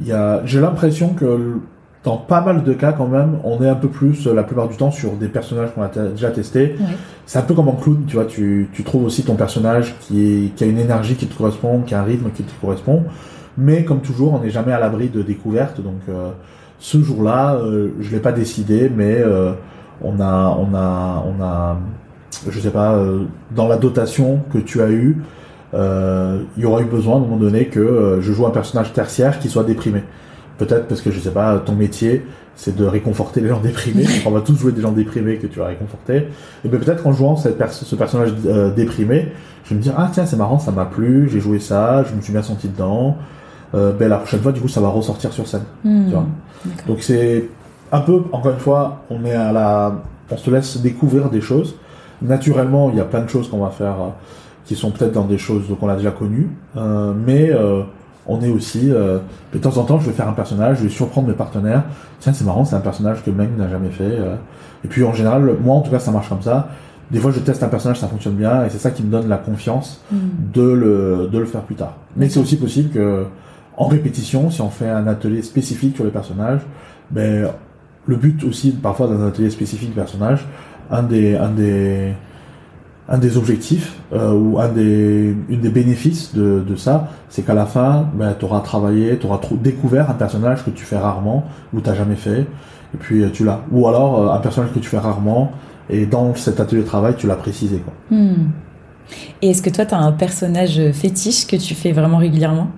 Il 0.00 0.06
y 0.06 0.12
a, 0.12 0.42
j'ai 0.44 0.60
l'impression 0.60 1.10
que 1.10 1.58
dans 2.04 2.16
pas 2.16 2.40
mal 2.40 2.64
de 2.64 2.72
cas 2.72 2.92
quand 2.92 3.06
même, 3.06 3.38
on 3.44 3.62
est 3.62 3.68
un 3.68 3.76
peu 3.76 3.88
plus 3.88 4.26
euh, 4.26 4.34
la 4.34 4.42
plupart 4.42 4.68
du 4.68 4.76
temps 4.76 4.90
sur 4.90 5.12
des 5.12 5.28
personnages 5.28 5.70
qu'on 5.74 5.82
a 5.82 5.88
déjà 5.88 6.30
testés. 6.30 6.76
Ouais. 6.78 6.86
C'est 7.26 7.38
un 7.38 7.42
peu 7.42 7.54
comme 7.54 7.68
en 7.68 7.76
clown, 7.76 8.04
tu 8.06 8.16
vois, 8.16 8.24
tu, 8.24 8.68
tu 8.72 8.82
trouves 8.82 9.04
aussi 9.04 9.22
ton 9.22 9.36
personnage 9.36 9.94
qui, 10.00 10.46
est, 10.46 10.54
qui 10.54 10.64
a 10.64 10.66
une 10.66 10.78
énergie 10.78 11.14
qui 11.14 11.26
te 11.26 11.36
correspond, 11.36 11.82
qui 11.82 11.94
a 11.94 12.00
un 12.00 12.04
rythme 12.04 12.30
qui 12.30 12.42
te 12.42 12.52
correspond. 12.60 13.04
Mais 13.56 13.84
comme 13.84 14.00
toujours, 14.00 14.34
on 14.34 14.40
n'est 14.40 14.50
jamais 14.50 14.72
à 14.72 14.80
l'abri 14.80 15.08
de 15.10 15.22
découvertes. 15.22 15.80
Donc 15.80 16.00
euh, 16.08 16.30
ce 16.78 17.00
jour-là, 17.02 17.54
euh, 17.54 17.90
je 18.00 18.10
l'ai 18.10 18.20
pas 18.20 18.32
décidé, 18.32 18.90
mais 18.94 19.18
euh, 19.18 19.52
on 20.00 20.18
a, 20.20 20.56
on 20.58 20.74
a, 20.74 21.24
on 21.26 21.42
a, 21.42 21.78
je 22.48 22.58
sais 22.58 22.70
pas, 22.70 22.98
dans 23.54 23.68
la 23.68 23.76
dotation 23.76 24.40
que 24.52 24.58
tu 24.58 24.82
as 24.82 24.90
eue, 24.90 25.22
il 25.74 26.62
y 26.62 26.66
aura 26.66 26.82
eu 26.82 26.84
besoin 26.84 27.14
à 27.14 27.16
un 27.18 27.20
moment 27.20 27.36
donné 27.36 27.66
que 27.66 27.80
euh, 27.80 28.20
je 28.20 28.32
joue 28.32 28.46
un 28.46 28.50
personnage 28.50 28.92
tertiaire 28.92 29.38
qui 29.38 29.48
soit 29.48 29.64
déprimé. 29.64 30.02
Peut-être 30.58 30.86
parce 30.86 31.00
que 31.00 31.10
je 31.10 31.18
sais 31.18 31.30
pas, 31.30 31.58
ton 31.58 31.74
métier, 31.74 32.24
c'est 32.54 32.76
de 32.76 32.84
réconforter 32.84 33.40
les 33.40 33.48
gens 33.48 33.60
déprimés. 33.60 34.06
On 34.26 34.30
va 34.30 34.42
tous 34.42 34.56
jouer 34.56 34.72
des 34.72 34.82
gens 34.82 34.92
déprimés 34.92 35.36
que 35.36 35.46
tu 35.46 35.58
vas 35.58 35.66
réconforter. 35.66 36.28
Et 36.64 36.68
bien 36.68 36.78
peut-être 36.78 37.06
en 37.06 37.12
jouant 37.12 37.36
cette 37.36 37.58
pers- 37.58 37.72
ce 37.72 37.96
personnage 37.96 38.34
euh, 38.46 38.70
déprimé, 38.70 39.28
je 39.64 39.70
vais 39.70 39.76
me 39.76 39.80
dire 39.80 39.94
ah 39.96 40.10
tiens 40.12 40.26
c'est 40.26 40.36
marrant, 40.36 40.58
ça 40.58 40.72
m'a 40.72 40.84
plu, 40.84 41.28
j'ai 41.30 41.40
joué 41.40 41.58
ça, 41.58 42.04
je 42.08 42.14
me 42.14 42.20
suis 42.20 42.32
bien 42.32 42.42
senti 42.42 42.68
dedans. 42.68 43.16
Euh, 43.74 43.92
ben 43.92 44.08
la 44.10 44.18
prochaine 44.18 44.40
fois 44.40 44.52
du 44.52 44.60
coup 44.60 44.68
ça 44.68 44.82
va 44.82 44.88
ressortir 44.88 45.32
sur 45.32 45.48
scène. 45.48 45.64
Hmm. 45.84 46.04
Tu 46.04 46.10
vois. 46.12 46.26
D'accord. 46.64 46.86
Donc 46.86 47.02
c'est 47.02 47.48
un 47.90 48.00
peu, 48.00 48.22
encore 48.32 48.52
une 48.52 48.58
fois, 48.58 49.02
on 49.10 49.24
est 49.24 49.34
à 49.34 49.52
la, 49.52 49.94
on 50.30 50.36
se 50.36 50.50
laisse 50.50 50.78
découvrir 50.78 51.28
des 51.30 51.40
choses. 51.40 51.74
Naturellement, 52.20 52.90
il 52.90 52.96
y 52.96 53.00
a 53.00 53.04
plein 53.04 53.22
de 53.22 53.28
choses 53.28 53.48
qu'on 53.50 53.58
va 53.58 53.70
faire 53.70 53.92
euh, 54.00 54.08
qui 54.64 54.76
sont 54.76 54.90
peut-être 54.90 55.12
dans 55.12 55.24
des 55.26 55.38
choses 55.38 55.64
qu'on 55.78 55.88
a 55.88 55.96
déjà 55.96 56.10
connues, 56.10 56.48
euh, 56.76 57.12
mais 57.26 57.50
euh, 57.50 57.82
on 58.26 58.40
est 58.42 58.50
aussi, 58.50 58.90
euh, 58.90 59.18
de 59.52 59.58
temps 59.58 59.76
en 59.78 59.82
temps, 59.84 59.98
je 59.98 60.06
vais 60.06 60.12
faire 60.12 60.28
un 60.28 60.32
personnage, 60.34 60.78
je 60.78 60.84
vais 60.84 60.88
surprendre 60.88 61.28
mes 61.28 61.34
partenaires. 61.34 61.82
Tiens, 62.20 62.32
c'est 62.32 62.44
marrant, 62.44 62.64
c'est 62.64 62.76
un 62.76 62.80
personnage 62.80 63.22
que 63.24 63.30
mec 63.30 63.48
n'a 63.58 63.68
jamais 63.68 63.90
fait. 63.90 64.04
euh. 64.04 64.36
Et 64.84 64.88
puis 64.88 65.02
en 65.04 65.12
général, 65.12 65.56
moi 65.64 65.74
en 65.76 65.80
tout 65.80 65.90
cas, 65.90 65.98
ça 65.98 66.10
marche 66.12 66.28
comme 66.28 66.42
ça. 66.42 66.68
Des 67.10 67.18
fois, 67.18 67.30
je 67.30 67.40
teste 67.40 67.62
un 67.62 67.68
personnage, 67.68 67.98
ça 67.98 68.06
fonctionne 68.08 68.34
bien, 68.34 68.64
et 68.64 68.70
c'est 68.70 68.78
ça 68.78 68.90
qui 68.90 69.02
me 69.02 69.10
donne 69.10 69.28
la 69.28 69.36
confiance 69.36 70.02
Hmm. 70.10 70.16
de 70.54 70.62
le, 70.62 71.28
de 71.30 71.38
le 71.38 71.44
faire 71.44 71.62
plus 71.62 71.74
tard. 71.74 71.96
Mais 72.16 72.28
c'est 72.28 72.40
aussi 72.40 72.56
possible 72.56 72.90
que, 72.90 73.24
en 73.76 73.86
répétition, 73.86 74.50
si 74.50 74.60
on 74.62 74.70
fait 74.70 74.88
un 74.88 75.06
atelier 75.06 75.42
spécifique 75.42 75.96
sur 75.96 76.04
les 76.04 76.10
personnages, 76.10 76.60
ben, 77.10 77.48
le 78.06 78.16
but 78.16 78.42
aussi, 78.44 78.70
parfois, 78.70 79.08
dans 79.08 79.20
un 79.20 79.28
atelier 79.28 79.50
spécifique 79.50 79.94
personnage, 79.94 80.46
un 80.90 81.02
des, 81.02 81.36
un 81.36 81.48
des, 81.50 82.12
un 83.08 83.18
des 83.18 83.36
objectifs, 83.36 83.96
euh, 84.12 84.32
ou 84.32 84.60
un 84.60 84.68
des, 84.68 85.34
une 85.48 85.60
des 85.60 85.70
bénéfices 85.70 86.34
de, 86.34 86.62
de 86.66 86.76
ça, 86.76 87.08
c'est 87.28 87.42
qu'à 87.42 87.54
la 87.54 87.66
fin, 87.66 88.08
ben, 88.14 88.34
tu 88.38 88.44
auras 88.44 88.60
travaillé, 88.60 89.18
tu 89.18 89.26
auras 89.26 89.40
découvert 89.52 90.10
un 90.10 90.14
personnage 90.14 90.64
que 90.64 90.70
tu 90.70 90.84
fais 90.84 90.98
rarement, 90.98 91.44
ou 91.74 91.80
tu 91.80 91.94
jamais 91.94 92.16
fait, 92.16 92.40
et 92.94 92.98
puis 92.98 93.22
euh, 93.22 93.30
tu 93.32 93.44
l'as. 93.44 93.60
Ou 93.72 93.88
alors, 93.88 94.20
euh, 94.20 94.32
un 94.32 94.38
personnage 94.38 94.72
que 94.72 94.78
tu 94.78 94.88
fais 94.88 94.98
rarement, 94.98 95.52
et 95.90 96.06
dans 96.06 96.34
cet 96.34 96.60
atelier 96.60 96.82
de 96.82 96.86
travail, 96.86 97.14
tu 97.16 97.26
l'as 97.26 97.36
précisé, 97.36 97.78
quoi. 97.78 97.92
Hmm. 98.10 98.50
Et 99.42 99.50
est-ce 99.50 99.62
que 99.62 99.70
toi, 99.70 99.84
tu 99.84 99.94
as 99.94 99.98
un 99.98 100.12
personnage 100.12 100.80
fétiche 100.92 101.46
que 101.46 101.56
tu 101.56 101.74
fais 101.74 101.92
vraiment 101.92 102.18
régulièrement? 102.18 102.68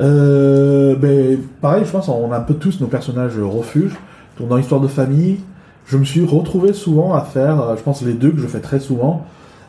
Euh, 0.00 0.96
ben, 0.96 1.38
pareil, 1.60 1.84
je 1.84 1.90
pense 1.90 2.08
on 2.08 2.32
a 2.32 2.38
un 2.38 2.40
peu 2.40 2.54
tous 2.54 2.80
nos 2.80 2.86
personnages 2.86 3.38
refuges. 3.38 3.94
Dans 4.40 4.56
l'histoire 4.56 4.80
de 4.80 4.88
famille, 4.88 5.38
je 5.86 5.96
me 5.96 6.04
suis 6.04 6.24
retrouvé 6.24 6.72
souvent 6.72 7.14
à 7.14 7.22
faire, 7.22 7.60
euh, 7.60 7.76
je 7.76 7.82
pense 7.82 8.02
les 8.02 8.14
deux 8.14 8.30
que 8.30 8.38
je 8.40 8.46
fais 8.46 8.60
très 8.60 8.80
souvent. 8.80 9.24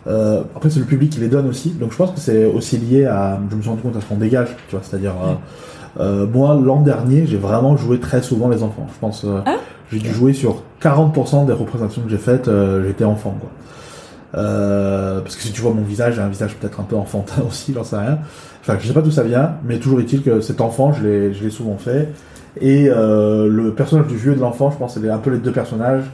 Euh, 0.05 0.41
après 0.55 0.69
c'est 0.69 0.79
le 0.79 0.85
public 0.85 1.11
qui 1.11 1.19
les 1.21 1.29
donne 1.29 1.47
aussi, 1.47 1.69
donc 1.71 1.91
je 1.93 1.97
pense 1.97 2.11
que 2.11 2.19
c'est 2.19 2.45
aussi 2.45 2.77
lié 2.77 3.05
à, 3.05 3.39
je 3.49 3.55
me 3.55 3.61
suis 3.61 3.69
rendu 3.69 3.81
compte 3.81 3.95
à 3.95 4.01
ce 4.01 4.05
qu'on 4.05 4.17
dégage, 4.17 4.49
tu 4.67 4.75
vois, 4.75 4.83
c'est-à-dire 4.83 5.13
euh, 5.23 5.33
euh, 6.01 6.27
moi 6.27 6.59
l'an 6.61 6.81
dernier 6.81 7.25
j'ai 7.25 7.37
vraiment 7.37 7.77
joué 7.77 7.99
très 7.99 8.21
souvent 8.21 8.49
les 8.49 8.63
enfants. 8.63 8.85
Je 8.93 8.99
pense 8.99 9.23
euh, 9.23 9.39
Ah. 9.45 9.55
j'ai 9.91 9.99
dû 9.99 10.11
jouer 10.11 10.33
sur 10.33 10.63
40% 10.81 11.45
des 11.45 11.53
représentations 11.53 12.01
que 12.01 12.09
j'ai 12.09 12.17
faites, 12.17 12.49
j'étais 12.85 13.05
enfant 13.05 13.37
quoi. 13.39 13.49
Euh, 14.35 15.21
parce 15.21 15.35
que 15.35 15.43
si 15.43 15.51
tu 15.51 15.61
vois 15.61 15.71
mon 15.73 15.83
visage, 15.83 16.15
j'ai 16.15 16.21
un 16.21 16.27
visage 16.27 16.55
peut-être 16.55 16.79
un 16.79 16.83
peu 16.83 16.95
enfantin 16.95 17.41
aussi, 17.47 17.73
j'en 17.73 17.83
sais 17.83 17.97
rien. 17.97 18.19
Enfin, 18.61 18.77
je 18.79 18.87
sais 18.87 18.93
pas 18.93 19.01
d'où 19.01 19.11
ça 19.11 19.23
vient, 19.23 19.55
mais 19.63 19.77
toujours 19.77 19.99
est-il 19.99 20.21
que 20.23 20.41
cet 20.41 20.61
enfant, 20.61 20.93
je 20.93 21.03
l'ai, 21.03 21.33
je 21.33 21.43
l'ai 21.43 21.49
souvent 21.51 21.77
fait. 21.77 22.09
Et 22.61 22.87
euh, 22.89 23.47
le 23.47 23.73
personnage 23.73 24.07
du 24.07 24.15
vieux 24.15 24.33
et 24.33 24.35
de 24.35 24.41
l'enfant, 24.41 24.71
je 24.71 24.77
pense, 24.77 24.93
c'est 24.93 25.09
un 25.09 25.17
peu 25.17 25.31
les 25.31 25.39
deux 25.39 25.51
personnages 25.51 26.05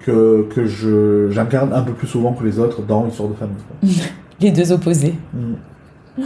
que, 0.00 0.46
que 0.54 0.66
je, 0.66 1.30
j'incarne 1.30 1.72
un 1.72 1.82
peu 1.82 1.92
plus 1.92 2.06
souvent 2.06 2.32
que 2.32 2.44
les 2.44 2.58
autres 2.58 2.82
dans 2.82 3.04
l'histoire 3.04 3.28
de 3.28 3.34
famille. 3.34 3.56
Les 4.40 4.50
deux 4.50 4.72
opposés. 4.72 5.14
Mm. 5.34 6.22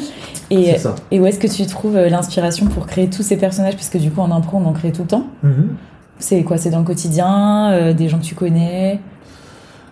Et, 0.51 0.65
C'est 0.73 0.79
ça. 0.79 0.95
et 1.11 1.21
où 1.21 1.27
est-ce 1.27 1.39
que 1.39 1.47
tu 1.47 1.67
trouves 1.67 1.97
euh, 1.97 2.09
l'inspiration 2.09 2.67
pour 2.67 2.87
créer 2.87 3.11
tous 3.11 3.23
ces 3.23 3.37
personnages? 3.37 3.75
Parce 3.75 3.91
que 3.91 3.99
du 3.99 4.11
coup, 4.11 4.21
en 4.23 4.31
impro, 4.31 4.57
on 4.57 4.65
en 4.65 4.73
crée 4.73 4.91
tout 4.91 5.03
le 5.03 5.09
temps. 5.09 5.27
Mhm. 5.43 5.69
C'est 6.19 6.43
quoi? 6.43 6.57
C'est 6.57 6.71
dans 6.71 6.79
le 6.79 6.85
quotidien 6.85 7.71
euh, 7.73 7.93
Des 7.93 8.09
gens 8.09 8.19
que 8.19 8.25
tu 8.25 8.35
connais? 8.35 9.01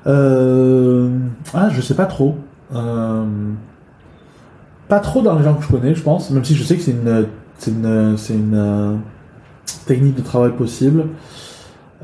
Euh, 0.07 1.11
ah, 1.53 1.69
je 1.71 1.81
sais 1.81 1.95
pas 1.95 2.07
trop. 2.07 2.37
Euh, 2.75 3.25
pas 4.89 5.01
trop 5.01 5.23
dans 5.23 5.37
les 5.37 5.45
gens 5.45 5.55
que 5.55 5.63
je 5.63 5.69
connais, 5.69 5.95
je 5.95 6.03
pense, 6.03 6.31
même 6.31 6.45
si 6.45 6.55
je 6.55 6.63
sais 6.65 6.77
que 6.77 6.83
c'est 6.83 6.93
une, 6.93 7.27
c'est 7.59 7.71
une, 7.71 8.17
c'est 8.17 8.35
une 8.35 9.01
euh, 9.85 9.89
technique 9.89 10.15
de 10.15 10.23
travail 10.23 10.53
possible. 10.53 11.07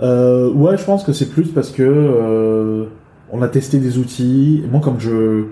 Euh, 0.02 0.50
ouais, 0.52 0.76
je 0.76 0.84
pense 0.84 1.04
que 1.04 1.12
c'est 1.12 1.28
plus 1.28 1.48
parce 1.48 1.70
que 1.70 1.82
euh, 1.82 2.84
on 3.32 3.42
a 3.42 3.48
testé 3.48 3.78
des 3.78 3.98
outils. 3.98 4.62
Et 4.64 4.68
moi, 4.68 4.80
comme 4.80 5.00
je 5.00 5.44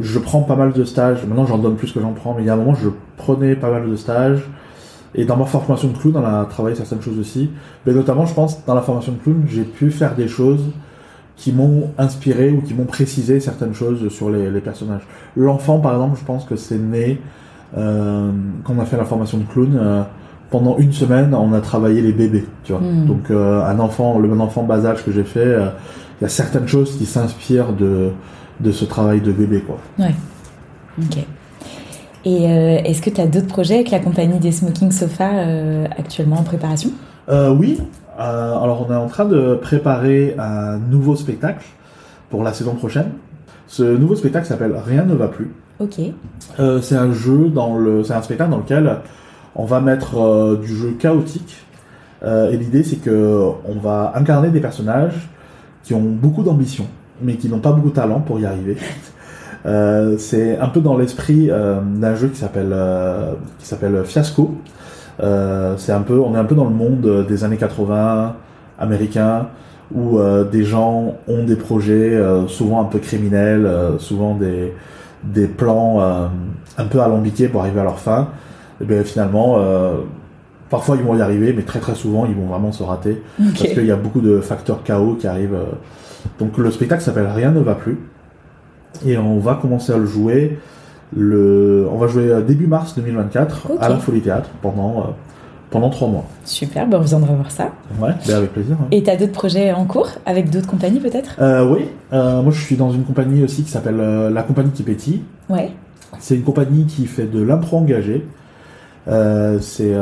je 0.00 0.18
prends 0.18 0.42
pas 0.42 0.56
mal 0.56 0.72
de 0.72 0.82
stages, 0.82 1.24
maintenant 1.24 1.46
j'en 1.46 1.58
donne 1.58 1.76
plus 1.76 1.92
que 1.92 2.00
j'en 2.00 2.12
prends, 2.12 2.34
mais 2.34 2.42
il 2.42 2.46
y 2.46 2.50
a 2.50 2.54
un 2.54 2.56
moment 2.56 2.74
je 2.74 2.88
prenais 3.16 3.54
pas 3.54 3.70
mal 3.70 3.88
de 3.88 3.96
stages. 3.96 4.42
Et 5.16 5.24
dans 5.24 5.36
ma 5.36 5.44
formation 5.44 5.88
de 5.88 5.96
clown, 5.96 6.16
on 6.16 6.24
a 6.24 6.44
travaillé 6.46 6.74
certaines 6.74 7.00
choses 7.00 7.18
aussi. 7.20 7.50
Mais 7.86 7.92
notamment, 7.92 8.26
je 8.26 8.34
pense, 8.34 8.64
dans 8.64 8.74
la 8.74 8.82
formation 8.82 9.12
de 9.12 9.18
clown, 9.18 9.44
j'ai 9.46 9.62
pu 9.62 9.92
faire 9.92 10.16
des 10.16 10.26
choses 10.26 10.64
qui 11.36 11.52
m'ont 11.52 11.90
inspiré 11.98 12.50
ou 12.50 12.60
qui 12.60 12.74
m'ont 12.74 12.84
précisé 12.84 13.38
certaines 13.38 13.74
choses 13.74 14.08
sur 14.08 14.30
les, 14.30 14.60
personnages. 14.60 15.02
L'enfant, 15.36 15.78
par 15.78 15.92
exemple, 15.92 16.18
je 16.18 16.24
pense 16.24 16.44
que 16.44 16.56
c'est 16.56 16.78
né 16.78 17.20
euh, 17.76 18.32
quand 18.64 18.74
on 18.76 18.80
a 18.80 18.84
fait 18.86 18.96
la 18.96 19.04
formation 19.04 19.38
de 19.38 19.44
clown. 19.44 20.06
Pendant 20.54 20.78
une 20.78 20.92
semaine, 20.92 21.34
on 21.34 21.52
a 21.52 21.60
travaillé 21.60 22.00
les 22.00 22.12
bébés, 22.12 22.44
tu 22.62 22.70
vois. 22.70 22.80
Mm. 22.80 23.06
Donc, 23.06 23.32
euh, 23.32 23.60
un 23.64 23.80
enfant, 23.80 24.20
le 24.20 24.30
enfant 24.40 24.62
bas 24.62 24.86
âge 24.86 25.04
que 25.04 25.10
j'ai 25.10 25.24
fait, 25.24 25.40
euh, 25.40 25.66
il 26.20 26.22
y 26.22 26.26
a 26.26 26.28
certaines 26.28 26.68
choses 26.68 26.96
qui 26.96 27.06
s'inspirent 27.06 27.72
de 27.72 28.10
de 28.60 28.70
ce 28.70 28.84
travail 28.84 29.20
de 29.20 29.32
bébé, 29.32 29.64
quoi. 29.66 29.78
Ok. 30.96 31.16
Et 32.24 32.46
euh, 32.46 32.78
est-ce 32.84 33.02
que 33.02 33.10
tu 33.10 33.20
as 33.20 33.26
d'autres 33.26 33.48
projets 33.48 33.74
avec 33.74 33.90
la 33.90 33.98
compagnie 33.98 34.38
des 34.38 34.52
Smoking 34.52 34.92
Sofa 34.92 35.28
euh, 35.28 35.86
actuellement 35.98 36.36
en 36.36 36.44
préparation? 36.44 36.90
Oui. 37.28 37.80
Alors, 38.16 38.86
on 38.88 38.92
est 38.92 38.96
en 38.96 39.08
train 39.08 39.24
de 39.24 39.56
préparer 39.60 40.36
un 40.38 40.78
nouveau 40.78 41.16
spectacle 41.16 41.66
pour 42.30 42.44
la 42.44 42.52
saison 42.52 42.76
prochaine. 42.76 43.10
Ce 43.66 43.82
nouveau 43.82 44.14
spectacle 44.14 44.46
s'appelle 44.46 44.76
Rien 44.86 45.04
ne 45.04 45.14
va 45.14 45.26
plus. 45.26 45.50
Ok. 45.80 45.98
C'est 46.80 46.96
un 46.96 47.12
jeu 47.12 47.48
dans 47.48 47.76
le, 47.76 48.04
c'est 48.04 48.14
un 48.14 48.22
spectacle 48.22 48.52
dans 48.52 48.58
lequel 48.58 49.00
on 49.56 49.64
va 49.64 49.80
mettre 49.80 50.18
euh, 50.18 50.56
du 50.56 50.74
jeu 50.74 50.94
chaotique. 50.98 51.64
Euh, 52.22 52.50
et 52.50 52.56
l'idée, 52.56 52.82
c'est 52.82 52.96
que 52.96 53.50
on 53.66 53.78
va 53.78 54.12
incarner 54.14 54.48
des 54.48 54.60
personnages 54.60 55.28
qui 55.82 55.94
ont 55.94 56.00
beaucoup 56.00 56.42
d'ambition, 56.42 56.86
mais 57.20 57.36
qui 57.36 57.48
n'ont 57.48 57.58
pas 57.58 57.72
beaucoup 57.72 57.90
de 57.90 57.94
talent 57.94 58.20
pour 58.20 58.40
y 58.40 58.46
arriver. 58.46 58.76
Euh, 59.66 60.18
c'est 60.18 60.58
un 60.58 60.68
peu 60.68 60.80
dans 60.80 60.94
l'esprit 60.94 61.46
d'un 61.46 62.14
jeu 62.16 62.28
qui 62.28 62.36
s'appelle 62.36 62.76
qui 63.58 63.66
s'appelle 63.66 64.04
Fiasco. 64.04 64.56
C'est 65.18 65.92
un 65.92 66.02
peu, 66.02 66.20
on 66.20 66.34
est 66.34 66.38
un 66.38 66.44
peu 66.44 66.54
dans 66.54 66.66
le 66.66 66.74
monde 66.74 67.24
des 67.26 67.44
années 67.44 67.56
80 67.56 68.36
américain 68.78 69.46
où 69.94 70.18
des 70.52 70.64
gens 70.64 71.14
ont 71.28 71.44
des 71.44 71.56
projets 71.56 72.22
souvent 72.46 72.82
un 72.82 72.84
peu 72.84 72.98
criminels, 72.98 73.66
souvent 73.96 74.34
des, 74.34 74.74
des 75.22 75.46
plans 75.46 76.02
un 76.76 76.84
peu 76.84 77.00
alambiqués 77.00 77.48
pour 77.48 77.62
arriver 77.62 77.80
à 77.80 77.84
leur 77.84 78.00
fin. 78.00 78.28
Et 78.84 78.86
bien 78.86 79.02
finalement, 79.04 79.58
parfois 80.68 80.96
ils 80.96 81.02
vont 81.02 81.16
y 81.16 81.22
arriver, 81.22 81.52
mais 81.56 81.62
très 81.62 81.78
très 81.80 81.94
souvent 81.94 82.26
ils 82.26 82.34
vont 82.34 82.46
vraiment 82.46 82.72
se 82.72 82.82
rater 82.82 83.22
parce 83.38 83.72
qu'il 83.72 83.86
y 83.86 83.90
a 83.90 83.96
beaucoup 83.96 84.20
de 84.20 84.40
facteurs 84.40 84.82
chaos 84.82 85.16
qui 85.18 85.26
arrivent. 85.26 85.58
Donc 86.38 86.58
le 86.58 86.70
spectacle 86.70 87.02
s'appelle 87.02 87.28
Rien 87.34 87.50
ne 87.50 87.60
va 87.60 87.74
plus 87.74 87.98
et 89.06 89.18
on 89.18 89.38
va 89.38 89.54
commencer 89.54 89.92
à 89.92 89.96
le 89.96 90.06
jouer 90.06 90.58
le, 91.16 91.86
on 91.92 91.98
va 91.98 92.06
jouer 92.06 92.42
début 92.46 92.66
mars 92.66 92.94
2024 92.96 93.72
à 93.80 93.88
la 93.88 93.96
Folie 93.96 94.20
Théâtre 94.20 94.48
pendant, 94.62 94.98
euh, 94.98 95.02
pendant 95.70 95.90
trois 95.90 96.08
mois. 96.08 96.24
Super, 96.44 96.86
ben 96.88 96.98
on 96.98 97.02
viendra 97.02 97.34
voir 97.34 97.50
ça. 97.50 97.70
Ouais, 98.00 98.10
ben 98.26 98.36
avec 98.36 98.52
plaisir. 98.52 98.76
Et 98.90 99.02
tu 99.02 99.10
as 99.10 99.16
d'autres 99.16 99.32
projets 99.32 99.72
en 99.72 99.84
cours 99.84 100.08
avec 100.26 100.50
d'autres 100.50 100.66
compagnies 100.66 101.00
peut-être? 101.00 101.36
Euh, 101.40 101.68
Oui, 101.70 101.86
euh, 102.12 102.42
moi 102.42 102.52
je 102.52 102.60
suis 102.60 102.76
dans 102.76 102.90
une 102.90 103.04
compagnie 103.04 103.44
aussi 103.44 103.62
qui 103.62 103.70
s'appelle 103.70 103.96
La 104.32 104.42
Compagnie 104.42 104.70
qui 104.70 104.82
pétille. 104.82 105.22
Ouais. 105.48 105.70
C'est 106.18 106.36
une 106.36 106.42
compagnie 106.42 106.86
qui 106.86 107.06
fait 107.06 107.26
de 107.26 107.42
l'impro 107.42 107.78
engagé. 107.78 108.26
C'est 109.06 109.94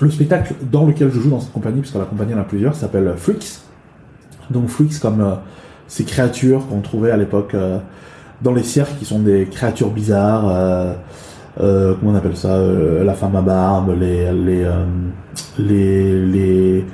le 0.00 0.10
spectacle 0.10 0.54
dans 0.70 0.86
lequel 0.86 1.10
je 1.10 1.20
joue 1.20 1.30
dans 1.30 1.40
cette 1.40 1.52
compagnie, 1.52 1.80
parce 1.80 1.92
que 1.92 1.98
la 1.98 2.04
compagnie 2.04 2.34
en 2.34 2.38
a 2.40 2.44
plusieurs, 2.44 2.74
s'appelle 2.74 3.14
Flux. 3.16 3.38
Donc 4.50 4.68
Flux 4.68 4.90
comme 5.00 5.38
ces 5.86 6.04
créatures 6.04 6.66
qu'on 6.68 6.80
trouvait 6.80 7.10
à 7.10 7.16
l'époque 7.16 7.54
dans 8.42 8.52
les 8.52 8.62
cirques 8.62 8.96
qui 8.98 9.04
sont 9.04 9.20
des 9.20 9.46
créatures 9.46 9.90
bizarres. 9.90 10.48
Euh, 10.48 10.94
euh, 11.60 11.94
comment 11.98 12.12
on 12.12 12.14
appelle 12.14 12.36
ça 12.36 12.54
euh, 12.54 13.04
La 13.04 13.14
femme 13.14 13.34
à 13.36 13.42
barbe, 13.42 13.94
les 13.98 14.32
les 14.32 14.66
les, 15.58 16.26
les 16.26 16.86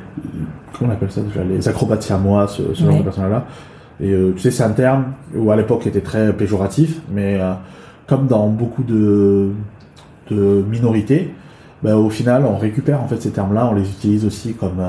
comment 0.72 0.90
on 0.90 0.94
appelle 0.94 1.10
ça 1.10 1.20
déjà 1.20 1.44
Les 1.44 1.68
acrobates 1.68 2.02
siamois, 2.02 2.48
ce, 2.48 2.74
ce 2.74 2.84
genre 2.84 2.98
de 2.98 3.02
personnages-là. 3.02 3.44
Et 4.00 4.12
tu 4.34 4.38
sais, 4.40 4.50
c'est 4.50 4.64
un 4.64 4.70
terme 4.70 5.12
où 5.34 5.50
à 5.50 5.56
l'époque 5.56 5.86
était 5.86 6.00
très 6.00 6.32
péjoratif, 6.32 7.00
mais 7.12 7.38
comme 8.08 8.26
dans 8.26 8.48
beaucoup 8.48 8.82
de, 8.82 9.50
de 10.30 10.64
minorités, 10.70 11.32
ben, 11.82 11.96
au 11.96 12.10
final, 12.10 12.44
on 12.46 12.56
récupère 12.56 13.02
en 13.02 13.08
fait 13.08 13.20
ces 13.20 13.30
termes-là, 13.30 13.68
on 13.70 13.74
les 13.74 13.88
utilise 13.88 14.24
aussi 14.24 14.54
comme 14.54 14.80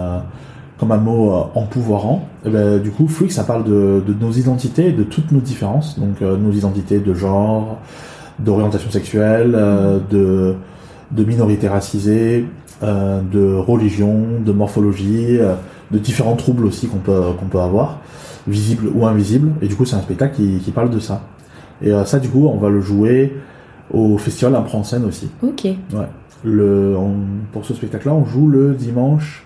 comme 0.78 0.92
un 0.92 0.98
mot 0.98 1.32
euh, 1.32 1.44
empouvoirant. 1.56 2.28
Et 2.46 2.50
ben, 2.50 2.80
du 2.80 2.92
coup, 2.92 3.08
Fluix, 3.08 3.32
ça 3.32 3.44
parle 3.44 3.64
de, 3.64 4.04
de, 4.06 4.14
nos 4.20 4.32
identités, 4.32 4.92
de 4.92 5.04
toutes 5.04 5.32
nos 5.32 5.40
différences, 5.40 6.00
donc 6.00 6.22
euh, 6.22 6.38
nos 6.38 6.52
identités 6.52 7.00
de 7.00 7.14
genre, 7.14 7.80
d'orientation 8.40 8.92
sexuelle, 8.92 9.54
euh, 9.56 10.00
de, 10.10 10.56
de 11.12 11.24
minorité 11.24 11.68
racisée, 11.68 12.46
de 12.82 13.56
religion, 13.56 14.42
de 14.46 14.52
morphologie, 14.52 15.40
de 15.92 15.98
différents 15.98 16.36
troubles 16.36 16.66
aussi 16.66 16.88
qu'on 16.88 16.98
peut 16.98 17.22
qu'on 17.40 17.46
peut 17.46 17.62
avoir, 17.62 18.00
visibles 18.48 18.90
ou 18.94 19.08
invisibles. 19.08 19.54
Et 19.62 19.68
du 19.68 19.76
coup, 19.76 19.86
c'est 19.86 19.96
un 19.96 20.02
spectacle 20.02 20.36
qui, 20.36 20.60
qui 20.60 20.72
parle 20.72 20.92
de 20.92 21.00
ça. 21.00 21.24
Et 21.82 21.92
ça, 22.06 22.20
du 22.20 22.28
coup, 22.28 22.48
on 22.48 22.58
va 22.58 22.70
le 22.70 22.82
jouer 22.82 23.34
au 23.92 24.18
festival 24.18 24.56
Impro 24.56 24.80
en 24.80 24.84
scène 24.84 25.06
aussi. 25.06 25.30
Ok. 25.42 25.64
Ouais. 25.66 26.08
Le, 26.44 26.96
pour 27.52 27.66
ce 27.66 27.74
spectacle-là, 27.74 28.14
on 28.14 28.26
joue 28.26 28.48
le 28.48 28.74
dimanche 28.74 29.44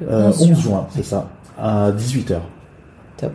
11, 0.00 0.08
euh, 0.10 0.54
juin, 0.54 0.86
c'est 0.90 1.04
ça, 1.04 1.28
à 1.60 1.90
18h. 1.92 2.38
Top. 3.18 3.32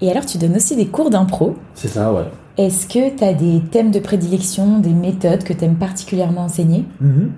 Et 0.00 0.10
alors, 0.10 0.24
tu 0.26 0.38
donnes 0.38 0.56
aussi 0.56 0.76
des 0.76 0.86
cours 0.86 1.10
d'impro. 1.10 1.56
C'est 1.74 1.88
ça, 1.88 2.12
ouais. 2.12 2.24
Est-ce 2.56 2.86
que 2.86 3.16
tu 3.16 3.24
as 3.24 3.32
des 3.32 3.60
thèmes 3.70 3.90
de 3.90 3.98
prédilection, 3.98 4.78
des 4.78 4.92
méthodes 4.92 5.42
que 5.44 5.52
tu 5.52 5.64
aimes 5.64 5.76
particulièrement 5.76 6.42
enseigner? 6.42 6.84
Mhm. 7.00 7.30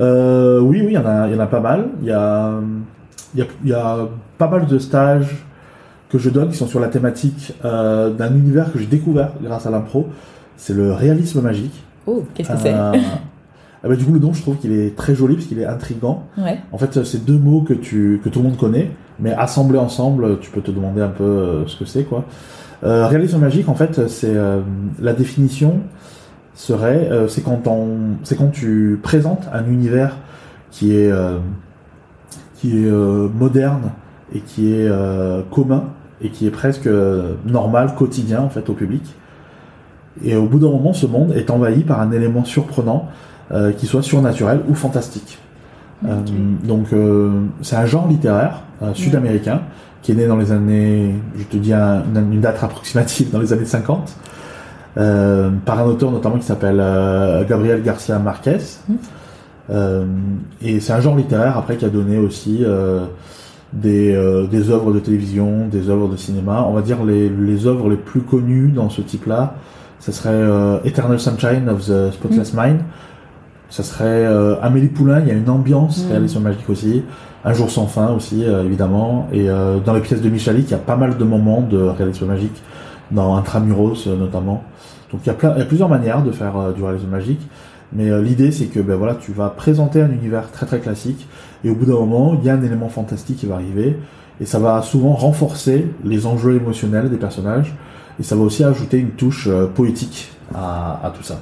euh, 0.00 0.60
Oui, 0.60 0.80
oui, 0.80 0.88
il 0.90 0.94
y, 0.94 0.98
en 0.98 1.06
a, 1.06 1.28
y 1.28 1.34
en 1.34 1.40
a 1.40 1.46
pas 1.46 1.60
mal. 1.60 1.88
Il 2.00 2.08
y 2.08 2.12
a, 2.12 2.52
y, 3.36 3.42
a, 3.42 3.46
y 3.64 3.72
a 3.72 3.96
pas 4.36 4.48
mal 4.48 4.66
de 4.66 4.78
stages 4.78 5.44
que 6.08 6.18
je 6.18 6.30
donne 6.30 6.50
qui 6.50 6.56
sont 6.56 6.66
sur 6.66 6.80
la 6.80 6.88
thématique 6.88 7.52
euh, 7.64 8.10
d'un 8.10 8.34
univers 8.34 8.72
que 8.72 8.78
j'ai 8.78 8.86
découvert 8.86 9.32
grâce 9.42 9.66
à 9.66 9.70
l'impro. 9.70 10.08
C'est 10.58 10.74
le 10.74 10.92
réalisme 10.92 11.40
magique. 11.40 11.82
Oh, 12.06 12.24
qu'est-ce 12.34 12.50
que 12.50 12.58
c'est 12.58 12.74
ah 13.84 13.88
bah, 13.88 13.96
du 13.96 14.04
coup, 14.04 14.12
le 14.12 14.18
nom, 14.18 14.34
je 14.34 14.42
trouve 14.42 14.56
qu'il 14.58 14.72
est 14.72 14.94
très 14.94 15.14
joli 15.14 15.36
parce 15.36 15.46
qu'il 15.46 15.60
est 15.60 15.66
intrigant. 15.66 16.24
Ouais. 16.36 16.58
En 16.72 16.78
fait, 16.78 17.02
c'est 17.04 17.24
deux 17.24 17.38
mots 17.38 17.62
que, 17.62 17.72
tu, 17.72 18.20
que 18.22 18.28
tout 18.28 18.40
le 18.40 18.48
monde 18.48 18.58
connaît, 18.58 18.90
mais 19.18 19.32
assemblés 19.32 19.78
ensemble, 19.78 20.38
tu 20.40 20.50
peux 20.50 20.60
te 20.60 20.70
demander 20.70 21.00
un 21.00 21.08
peu 21.08 21.24
euh, 21.24 21.66
ce 21.66 21.78
que 21.78 21.84
c'est, 21.84 22.02
quoi. 22.04 22.24
Euh, 22.84 23.06
réalisme 23.06 23.38
magique, 23.38 23.68
en 23.68 23.74
fait, 23.74 24.08
c'est 24.08 24.34
euh, 24.34 24.60
la 25.00 25.12
définition 25.12 25.80
serait, 26.54 27.08
euh, 27.10 27.28
c'est 27.28 27.42
quand 27.42 27.66
on, 27.66 28.16
c'est 28.22 28.36
quand 28.36 28.50
tu 28.50 29.00
présentes 29.02 29.48
un 29.52 29.66
univers 29.66 30.16
qui 30.70 30.94
est, 30.94 31.10
qui 32.56 32.84
est 32.84 32.90
moderne 32.90 33.90
et 34.34 34.40
qui 34.40 34.74
est 34.74 34.90
commun 35.50 35.84
et 36.20 36.28
qui 36.28 36.46
est 36.46 36.50
presque 36.50 36.88
normal, 37.46 37.94
quotidien, 37.96 38.42
en 38.42 38.50
fait, 38.50 38.68
au 38.68 38.74
public. 38.74 39.02
Et 40.24 40.36
au 40.36 40.46
bout 40.46 40.58
d'un 40.58 40.70
moment, 40.70 40.92
ce 40.92 41.06
monde 41.06 41.32
est 41.32 41.50
envahi 41.50 41.80
par 41.80 42.00
un 42.00 42.10
élément 42.12 42.44
surprenant 42.44 43.08
euh, 43.50 43.72
qui 43.72 43.86
soit 43.86 44.02
surnaturel 44.02 44.60
ou 44.68 44.74
fantastique. 44.74 45.38
Euh, 46.06 46.16
donc 46.64 46.92
euh, 46.92 47.30
c'est 47.62 47.76
un 47.76 47.86
genre 47.86 48.06
littéraire 48.06 48.60
sud-américain 48.92 49.62
qui 50.02 50.12
est 50.12 50.14
né 50.14 50.26
dans 50.26 50.36
les 50.36 50.52
années, 50.52 51.14
je 51.34 51.44
te 51.44 51.56
dis 51.56 51.72
une 51.72 52.40
date 52.42 52.62
approximative, 52.62 53.30
dans 53.32 53.40
les 53.40 53.54
années 53.54 53.64
50, 53.64 54.14
par 54.94 55.78
un 55.78 55.84
auteur 55.84 56.10
notamment 56.10 56.36
qui 56.36 56.44
s'appelle 56.44 56.76
Gabriel 57.48 57.82
Garcia 57.82 58.18
Marquez. 58.18 58.58
Mmh. 58.88 59.74
et 60.60 60.78
c'est 60.80 60.92
un 60.92 61.00
genre 61.00 61.16
littéraire 61.16 61.56
après 61.56 61.76
qui 61.76 61.86
a 61.86 61.88
donné 61.88 62.18
aussi 62.18 62.66
des, 63.72 64.46
des 64.50 64.70
œuvres 64.70 64.92
de 64.92 64.98
télévision, 64.98 65.68
des 65.68 65.88
œuvres 65.88 66.08
de 66.08 66.16
cinéma. 66.16 66.66
On 66.68 66.74
va 66.74 66.82
dire 66.82 67.02
les, 67.02 67.30
les 67.30 67.66
œuvres 67.66 67.88
les 67.88 67.96
plus 67.96 68.20
connues 68.20 68.70
dans 68.70 68.90
ce 68.90 69.00
type-là, 69.00 69.54
ce 70.00 70.12
serait 70.12 70.44
Eternal 70.84 71.18
Sunshine 71.18 71.68
of 71.68 71.84
the 71.86 72.12
Spotless 72.12 72.54
mmh. 72.54 72.60
Mind, 72.60 72.80
ça 73.70 73.82
serait 73.82 74.24
euh, 74.24 74.56
Amélie 74.62 74.88
Poulain, 74.88 75.20
il 75.20 75.28
y 75.28 75.30
a 75.30 75.34
une 75.34 75.50
ambiance 75.50 76.04
mmh. 76.04 76.10
réalisation 76.10 76.40
magique 76.40 76.70
aussi. 76.70 77.02
Un 77.44 77.52
jour 77.52 77.70
sans 77.70 77.86
fin 77.86 78.12
aussi, 78.12 78.44
euh, 78.44 78.64
évidemment. 78.64 79.28
Et 79.32 79.48
euh, 79.48 79.78
dans 79.78 79.92
les 79.92 80.00
pièces 80.00 80.22
de 80.22 80.28
Michalik, 80.28 80.68
il 80.68 80.70
y 80.70 80.74
a 80.74 80.78
pas 80.78 80.96
mal 80.96 81.16
de 81.16 81.24
moments 81.24 81.60
de 81.60 81.76
réalisation 81.76 82.26
magique, 82.26 82.62
dans 83.10 83.36
Intramuros 83.36 84.06
notamment. 84.06 84.64
Donc 85.12 85.20
il 85.24 85.26
y, 85.28 85.30
a 85.30 85.34
plein, 85.34 85.52
il 85.54 85.58
y 85.58 85.62
a 85.62 85.66
plusieurs 85.66 85.88
manières 85.88 86.22
de 86.22 86.30
faire 86.30 86.72
du 86.74 86.82
réalisme 86.82 87.08
magique. 87.08 87.40
Mais 87.92 88.10
l'idée, 88.20 88.52
c'est 88.52 88.66
que 88.66 88.80
ben, 88.80 88.96
voilà, 88.96 89.14
tu 89.14 89.32
vas 89.32 89.48
présenter 89.48 90.02
un 90.02 90.10
univers 90.10 90.50
très 90.50 90.66
très 90.66 90.78
classique, 90.78 91.26
et 91.64 91.70
au 91.70 91.74
bout 91.74 91.86
d'un 91.86 91.94
moment, 91.94 92.36
il 92.38 92.46
y 92.46 92.50
a 92.50 92.54
un 92.54 92.62
élément 92.62 92.90
fantastique 92.90 93.38
qui 93.38 93.46
va 93.46 93.54
arriver, 93.54 93.98
et 94.42 94.44
ça 94.44 94.58
va 94.58 94.82
souvent 94.82 95.14
renforcer 95.14 95.86
les 96.04 96.26
enjeux 96.26 96.56
émotionnels 96.56 97.08
des 97.08 97.16
personnages, 97.16 97.74
et 98.18 98.22
ça 98.22 98.36
va 98.36 98.42
aussi 98.42 98.64
ajouter 98.64 98.98
une 98.98 99.10
touche 99.10 99.48
poétique 99.74 100.30
à, 100.54 101.00
à 101.04 101.10
tout 101.10 101.22
ça. 101.22 101.38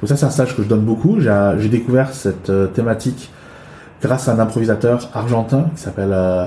Donc 0.00 0.08
ça, 0.08 0.16
c'est 0.16 0.26
un 0.26 0.30
stage 0.30 0.54
que 0.54 0.62
je 0.62 0.68
donne 0.68 0.82
beaucoup. 0.82 1.18
J'ai 1.20 1.68
découvert 1.68 2.12
cette 2.12 2.50
euh, 2.50 2.66
thématique 2.66 3.30
grâce 4.02 4.28
à 4.28 4.34
un 4.34 4.38
improvisateur 4.38 5.08
argentin 5.14 5.70
qui 5.74 5.82
s'appelle 5.82 6.12
euh, 6.12 6.44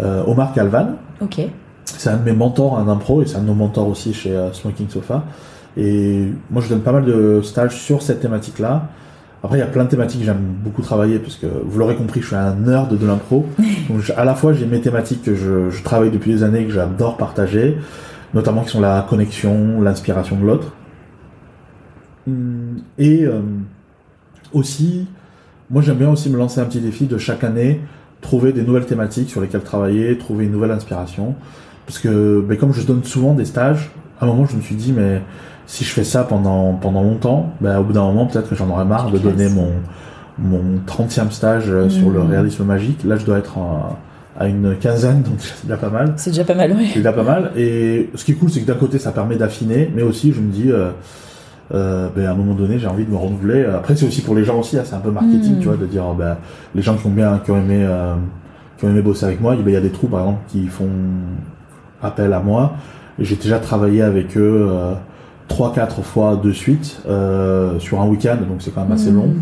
euh, 0.00 0.24
Omar 0.26 0.52
Calvan. 0.52 0.96
Ok. 1.20 1.40
C'est 1.84 2.10
un 2.10 2.16
de 2.16 2.24
mes 2.24 2.32
mentors 2.32 2.72
en 2.72 2.88
impro 2.88 3.22
et 3.22 3.26
c'est 3.26 3.36
un 3.36 3.42
de 3.42 3.46
nos 3.46 3.54
mentors 3.54 3.86
aussi 3.88 4.12
chez 4.12 4.36
Smoking 4.52 4.88
Sofa. 4.88 5.24
Et 5.76 6.28
moi, 6.50 6.62
je 6.62 6.68
donne 6.68 6.80
pas 6.80 6.92
mal 6.92 7.04
de 7.04 7.40
stages 7.42 7.76
sur 7.76 8.02
cette 8.02 8.20
thématique-là. 8.20 8.88
Après, 9.44 9.58
il 9.58 9.60
y 9.60 9.64
a 9.64 9.66
plein 9.66 9.84
de 9.84 9.90
thématiques 9.90 10.20
que 10.20 10.26
j'aime 10.26 10.54
beaucoup 10.64 10.82
travailler, 10.82 11.18
parce 11.18 11.36
que 11.36 11.46
vous 11.46 11.78
l'aurez 11.78 11.94
compris, 11.94 12.22
je 12.22 12.28
suis 12.28 12.36
un 12.36 12.54
nerd 12.54 12.96
de 12.96 13.06
l'impro. 13.06 13.46
Donc, 13.88 14.10
à 14.16 14.24
la 14.24 14.34
fois, 14.34 14.54
j'ai 14.54 14.66
mes 14.66 14.80
thématiques 14.80 15.22
que 15.22 15.34
je, 15.34 15.70
je, 15.70 15.82
travaille 15.82 16.10
depuis 16.10 16.32
des 16.32 16.42
années, 16.42 16.64
que 16.64 16.72
j'adore 16.72 17.16
partager, 17.16 17.76
notamment 18.34 18.62
qui 18.62 18.70
sont 18.70 18.80
la 18.80 19.06
connexion, 19.08 19.80
l'inspiration 19.80 20.36
de 20.36 20.44
l'autre. 20.44 20.72
Hum, 22.26 22.76
et 22.98 23.24
euh, 23.24 23.40
aussi, 24.52 25.06
moi 25.70 25.82
j'aime 25.82 25.98
bien 25.98 26.10
aussi 26.10 26.28
me 26.28 26.36
lancer 26.36 26.60
un 26.60 26.64
petit 26.64 26.80
défi 26.80 27.06
de 27.06 27.16
chaque 27.16 27.44
année, 27.44 27.80
trouver 28.20 28.52
des 28.52 28.62
nouvelles 28.62 28.86
thématiques 28.86 29.30
sur 29.30 29.40
lesquelles 29.40 29.62
travailler, 29.62 30.18
trouver 30.18 30.46
une 30.46 30.52
nouvelle 30.52 30.72
inspiration. 30.72 31.34
Parce 31.86 31.98
que 31.98 32.44
ben, 32.46 32.56
comme 32.56 32.72
je 32.72 32.82
donne 32.82 33.04
souvent 33.04 33.34
des 33.34 33.44
stages, 33.44 33.90
à 34.20 34.24
un 34.24 34.28
moment 34.28 34.46
je 34.46 34.56
me 34.56 34.62
suis 34.62 34.74
dit, 34.74 34.92
mais 34.92 35.22
si 35.66 35.84
je 35.84 35.90
fais 35.90 36.04
ça 36.04 36.24
pendant, 36.24 36.74
pendant 36.74 37.02
longtemps, 37.02 37.52
ben, 37.60 37.78
au 37.78 37.84
bout 37.84 37.92
d'un 37.92 38.02
moment 38.02 38.26
peut-être 38.26 38.48
que 38.48 38.54
j'en 38.54 38.68
aurais 38.70 38.84
marre 38.84 39.10
de 39.10 39.18
donner 39.18 39.48
mon, 39.48 39.70
mon 40.38 40.80
30e 40.86 41.30
stage 41.30 41.66
euh, 41.68 41.88
sur 41.88 42.10
le 42.10 42.20
mmh. 42.20 42.30
réalisme 42.30 42.64
magique. 42.64 43.04
Là 43.04 43.16
je 43.16 43.24
dois 43.24 43.38
être 43.38 43.58
à 44.38 44.48
une 44.48 44.76
quinzaine, 44.76 45.22
donc 45.22 45.36
c'est 45.38 45.62
déjà 45.62 45.76
pas 45.76 45.90
mal. 45.90 46.14
C'est 46.16 46.30
déjà 46.30 46.44
pas 46.44 46.54
mal, 46.54 46.74
oui. 46.76 46.88
C'est 46.92 46.98
déjà 46.98 47.12
pas 47.12 47.22
mal. 47.22 47.52
Et 47.56 48.10
ce 48.14 48.24
qui 48.24 48.32
est 48.32 48.34
cool, 48.34 48.50
c'est 48.50 48.60
que 48.60 48.66
d'un 48.66 48.74
côté, 48.74 48.98
ça 48.98 49.12
permet 49.12 49.36
d'affiner, 49.36 49.90
mais 49.94 50.02
aussi, 50.02 50.32
je 50.32 50.40
me 50.40 50.50
dis, 50.50 50.70
euh, 50.70 50.90
euh, 51.72 52.08
ben, 52.14 52.26
à 52.26 52.32
un 52.32 52.34
moment 52.34 52.52
donné 52.52 52.78
j'ai 52.78 52.86
envie 52.86 53.06
de 53.06 53.10
me 53.10 53.16
renouveler 53.16 53.64
après 53.64 53.96
c'est 53.96 54.06
aussi 54.06 54.20
pour 54.20 54.34
les 54.34 54.44
gens 54.44 54.60
aussi 54.60 54.78
hein, 54.78 54.82
c'est 54.84 54.94
un 54.94 55.00
peu 55.00 55.10
marketing 55.10 55.56
hmm. 55.56 55.60
tu 55.60 55.68
vois 55.68 55.78
de 55.78 55.86
dire 55.86 56.04
ben, 56.12 56.36
les 56.74 56.82
gens 56.82 56.94
qui 56.94 57.06
ont 57.06 57.10
bien 57.10 57.40
qui 57.42 57.52
ont 57.52 57.56
aimé 57.56 57.82
euh, 57.88 58.16
qui 58.76 58.84
ont 58.84 58.90
aimé 58.90 59.00
bosser 59.00 59.24
avec 59.24 59.40
moi 59.40 59.56
il 59.58 59.72
y 59.72 59.74
a 59.74 59.80
des 59.80 59.88
trous 59.88 60.08
par 60.08 60.20
exemple 60.20 60.40
qui 60.48 60.66
font 60.66 60.90
appel 62.02 62.34
à 62.34 62.40
moi 62.40 62.74
j'ai 63.18 63.36
déjà 63.36 63.60
travaillé 63.60 64.02
avec 64.02 64.36
eux 64.36 64.68
trois 65.48 65.72
quatre 65.72 66.02
fois 66.02 66.36
de 66.36 66.52
suite 66.52 67.00
sur 67.78 68.02
un 68.02 68.06
week-end 68.08 68.36
donc 68.46 68.60
c'est 68.60 68.70
quand 68.70 68.82
même 68.82 68.92
assez 68.92 69.10
hmm. 69.10 69.16
long 69.16 69.34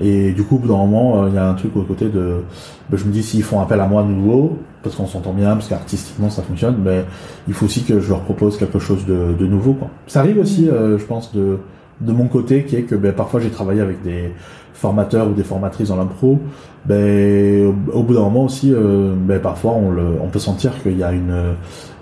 Et 0.00 0.32
du 0.32 0.42
coup, 0.42 0.56
au 0.56 0.58
bout 0.58 0.68
d'un 0.68 0.76
moment, 0.76 1.26
il 1.28 1.34
y 1.34 1.38
a 1.38 1.48
un 1.48 1.54
truc 1.54 1.76
au 1.76 1.82
côté 1.82 2.08
de, 2.08 2.42
ben, 2.90 2.96
je 2.96 3.04
me 3.04 3.12
dis 3.12 3.22
s'ils 3.22 3.42
font 3.42 3.60
appel 3.60 3.80
à 3.80 3.86
moi 3.86 4.02
de 4.02 4.08
nouveau, 4.08 4.58
parce 4.82 4.96
qu'on 4.96 5.06
s'entend 5.06 5.32
bien, 5.32 5.52
parce 5.52 5.68
qu'artistiquement 5.68 6.30
ça 6.30 6.42
fonctionne, 6.42 6.76
mais 6.84 7.04
il 7.46 7.54
faut 7.54 7.66
aussi 7.66 7.84
que 7.84 8.00
je 8.00 8.08
leur 8.08 8.20
propose 8.20 8.58
quelque 8.58 8.78
chose 8.78 9.06
de, 9.06 9.34
de 9.38 9.46
nouveau. 9.46 9.74
Quoi. 9.74 9.88
Ça 10.06 10.20
arrive 10.20 10.38
aussi, 10.38 10.66
je 10.66 11.04
pense, 11.04 11.32
de 11.32 11.58
de 12.00 12.12
mon 12.12 12.26
côté, 12.26 12.64
qui 12.64 12.76
est 12.76 12.82
que 12.82 12.94
ben, 12.94 13.12
parfois 13.12 13.40
j'ai 13.40 13.50
travaillé 13.50 13.80
avec 13.80 14.02
des 14.02 14.32
formateurs 14.72 15.28
ou 15.28 15.32
des 15.32 15.44
formatrices 15.44 15.88
dans 15.88 15.96
l'impro, 15.96 16.38
ben, 16.84 17.74
au, 17.92 18.02
bout 18.02 18.14
d'un 18.14 18.20
moment 18.20 18.44
aussi, 18.44 18.72
euh, 18.72 19.14
ben, 19.16 19.40
parfois 19.40 19.72
on, 19.72 19.90
le, 19.90 20.02
on 20.22 20.28
peut 20.28 20.38
sentir 20.38 20.72
qu'il 20.82 20.98
y 20.98 21.04
a 21.04 21.12
une, 21.12 21.54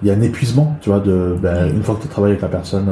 il 0.03 0.09
y 0.09 0.11
a 0.11 0.15
un 0.15 0.21
épuisement, 0.23 0.77
tu 0.81 0.91
vois, 0.91 1.01
de, 1.01 1.37
ben, 1.41 1.69
une 1.69 1.83
fois 1.83 1.95
que 1.97 2.03
tu 2.03 2.09
travailles 2.09 2.33
avec 2.33 2.43
la 2.43 2.49
personne 2.49 2.91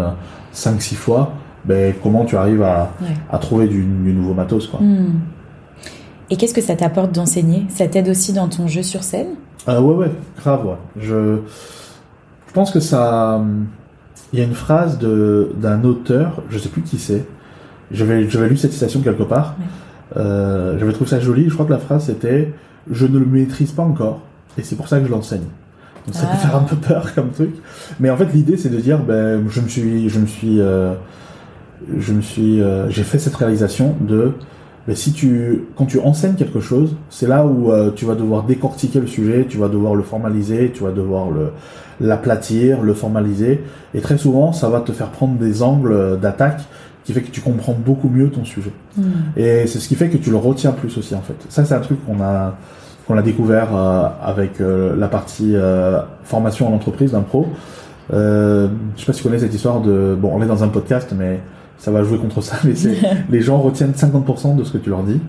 5-6 0.55 0.95
fois, 0.95 1.33
ben, 1.65 1.95
comment 2.03 2.25
tu 2.25 2.37
arrives 2.37 2.63
à, 2.63 2.93
à 3.31 3.39
trouver 3.39 3.69
du, 3.69 3.83
nouveau 3.83 4.35
matos, 4.35 4.67
quoi. 4.67 4.81
Hmm. 4.81 5.21
Et 6.31 6.37
qu'est-ce 6.37 6.55
que 6.55 6.61
ça 6.61 6.77
t'apporte 6.77 7.13
d'enseigner? 7.13 7.67
Ça 7.69 7.89
t'aide 7.89 8.09
aussi 8.09 8.33
dans 8.33 8.49
ton 8.49 8.69
jeu 8.69 8.83
sur 8.83 9.03
scène? 9.03 9.35
Euh, 9.69 9.81
Ouais, 9.81 9.95
ouais, 9.95 10.13
grave, 10.39 10.67
ouais. 10.67 10.77
Je, 10.97 11.39
je 12.47 12.53
pense 12.53 12.71
que 12.71 12.81
ça, 12.81 13.43
il 14.33 14.39
y 14.39 14.43
a 14.43 14.45
une 14.45 14.55
phrase 14.55 14.99
d'un 14.99 15.85
auteur, 15.85 16.43
je 16.51 16.59
sais 16.59 16.69
plus 16.69 16.83
qui 16.83 16.99
c'est, 16.99 17.25
j'avais 17.91 18.23
lu 18.23 18.57
cette 18.57 18.73
citation 18.73 19.01
quelque 19.01 19.25
part, 19.25 19.57
euh, 20.17 20.79
j'avais 20.79 20.93
trouvé 20.93 21.11
ça 21.11 21.21
joli, 21.21 21.49
je 21.49 21.55
crois 21.55 21.67
que 21.67 21.73
la 21.73 21.79
phrase 21.79 22.07
c'était 22.07 22.53
«Je 22.91 23.07
ne 23.07 23.19
le 23.19 23.27
maîtrise 23.27 23.73
pas 23.73 23.83
encore, 23.83 24.23
et 24.59 24.63
c'est 24.63 24.77
pour 24.77 24.89
ça 24.89 25.01
que 25.01 25.07
je 25.07 25.11
l'enseigne». 25.11 25.45
Donc 26.07 26.15
ça 26.15 26.23
peut 26.23 26.33
ah. 26.33 26.37
faire 26.37 26.57
un 26.57 26.63
peu 26.63 26.77
peur 26.77 27.15
comme 27.15 27.31
truc, 27.31 27.55
mais 27.99 28.09
en 28.09 28.17
fait 28.17 28.33
l'idée 28.33 28.57
c'est 28.57 28.71
de 28.71 28.79
dire 28.79 29.01
ben 29.01 29.45
je 29.49 29.61
me 29.61 29.69
suis 29.69 30.09
je 30.09 30.19
me 30.19 30.27
suis 30.27 30.59
euh, 30.59 30.95
je 31.99 32.13
me 32.13 32.21
suis 32.21 32.63
euh, 32.63 32.89
j'ai 32.91 33.03
fait 33.03 33.19
cette 33.19 33.37
réalisation 33.37 33.97
de 34.01 34.33
mais 34.89 34.95
si 34.95 35.13
tu, 35.13 35.67
quand 35.77 35.87
tu 35.87 36.01
enseignes 36.01 36.35
quelque 36.35 36.61
chose, 36.61 36.97
c'est 37.11 37.29
là 37.29 37.45
où 37.47 37.71
euh, 37.71 37.91
tu 37.95 38.07
vas 38.07 38.15
devoir 38.15 38.45
décortiquer 38.45 39.01
le 39.01 39.07
sujet, 39.07 39.47
tu 39.49 39.59
vas 39.59 39.69
devoir 39.69 39.95
le 39.95 40.03
formaliser, 40.03 40.73
tu 40.75 40.83
vas 40.83 40.91
devoir 40.91 41.31
le 41.31 41.51
l'aplatir, 42.01 42.81
le 42.81 42.95
formaliser, 42.95 43.63
et 43.93 44.01
très 44.01 44.17
souvent, 44.17 44.53
ça 44.53 44.71
va 44.71 44.81
te 44.81 44.91
faire 44.91 45.11
prendre 45.11 45.35
des 45.35 45.63
angles 45.63 46.19
d'attaque 46.19 46.63
qui 47.05 47.13
fait 47.13 47.21
que 47.21 47.31
tu 47.31 47.43
comprends 47.43 47.75
beaucoup 47.75 48.09
mieux 48.09 48.31
ton 48.31 48.43
sujet. 48.45 48.73
Hmm. 48.97 49.03
Et 49.37 49.67
c'est 49.67 49.79
ce 49.79 49.87
qui 49.87 49.97
fait 49.97 50.09
que 50.09 50.17
tu 50.17 50.31
le 50.31 50.39
retiens 50.39 50.73
plus 50.73 50.97
aussi 50.97 51.15
en 51.15 51.21
fait. 51.21 51.35
Ça, 51.51 51.67
c'est 51.67 51.75
un 51.75 51.81
truc 51.81 52.05
qu'on 52.07 52.23
a 52.23 52.57
qu'on 53.07 53.19
a 53.19 53.23
découvert 53.23 53.77
euh, 53.77 54.09
avec 54.23 54.61
euh, 54.61 54.97
la 54.97 55.09
partie 55.09 55.55
formation 56.25 56.69
en 56.69 56.75
entreprise 56.75 57.13
d'un 57.13 57.21
pro. 57.21 57.49
je 58.11 58.69
sais 58.97 59.07
pas 59.07 59.13
si 59.13 59.19
tu 59.21 59.29
connais 59.29 59.39
cette 59.39 59.55
histoire 59.55 59.83
de 59.83 60.17
bon, 60.19 60.33
on 60.35 60.43
est 60.43 60.49
dans 60.49 60.65
un 60.65 60.69
podcast, 60.69 61.15
mais 61.17 61.41
ça 61.81 61.91
va 61.91 62.05
jouer 62.05 62.19
contre 62.19 62.43
ça, 62.43 62.57
mais 62.65 62.75
les 63.31 63.41
gens 63.41 63.59
retiennent 63.59 63.93
50% 63.93 64.55
de 64.55 64.63
ce 64.65 64.73
que 64.73 64.79
tu 64.79 64.91
leur 64.91 65.03
dis. 65.03 65.21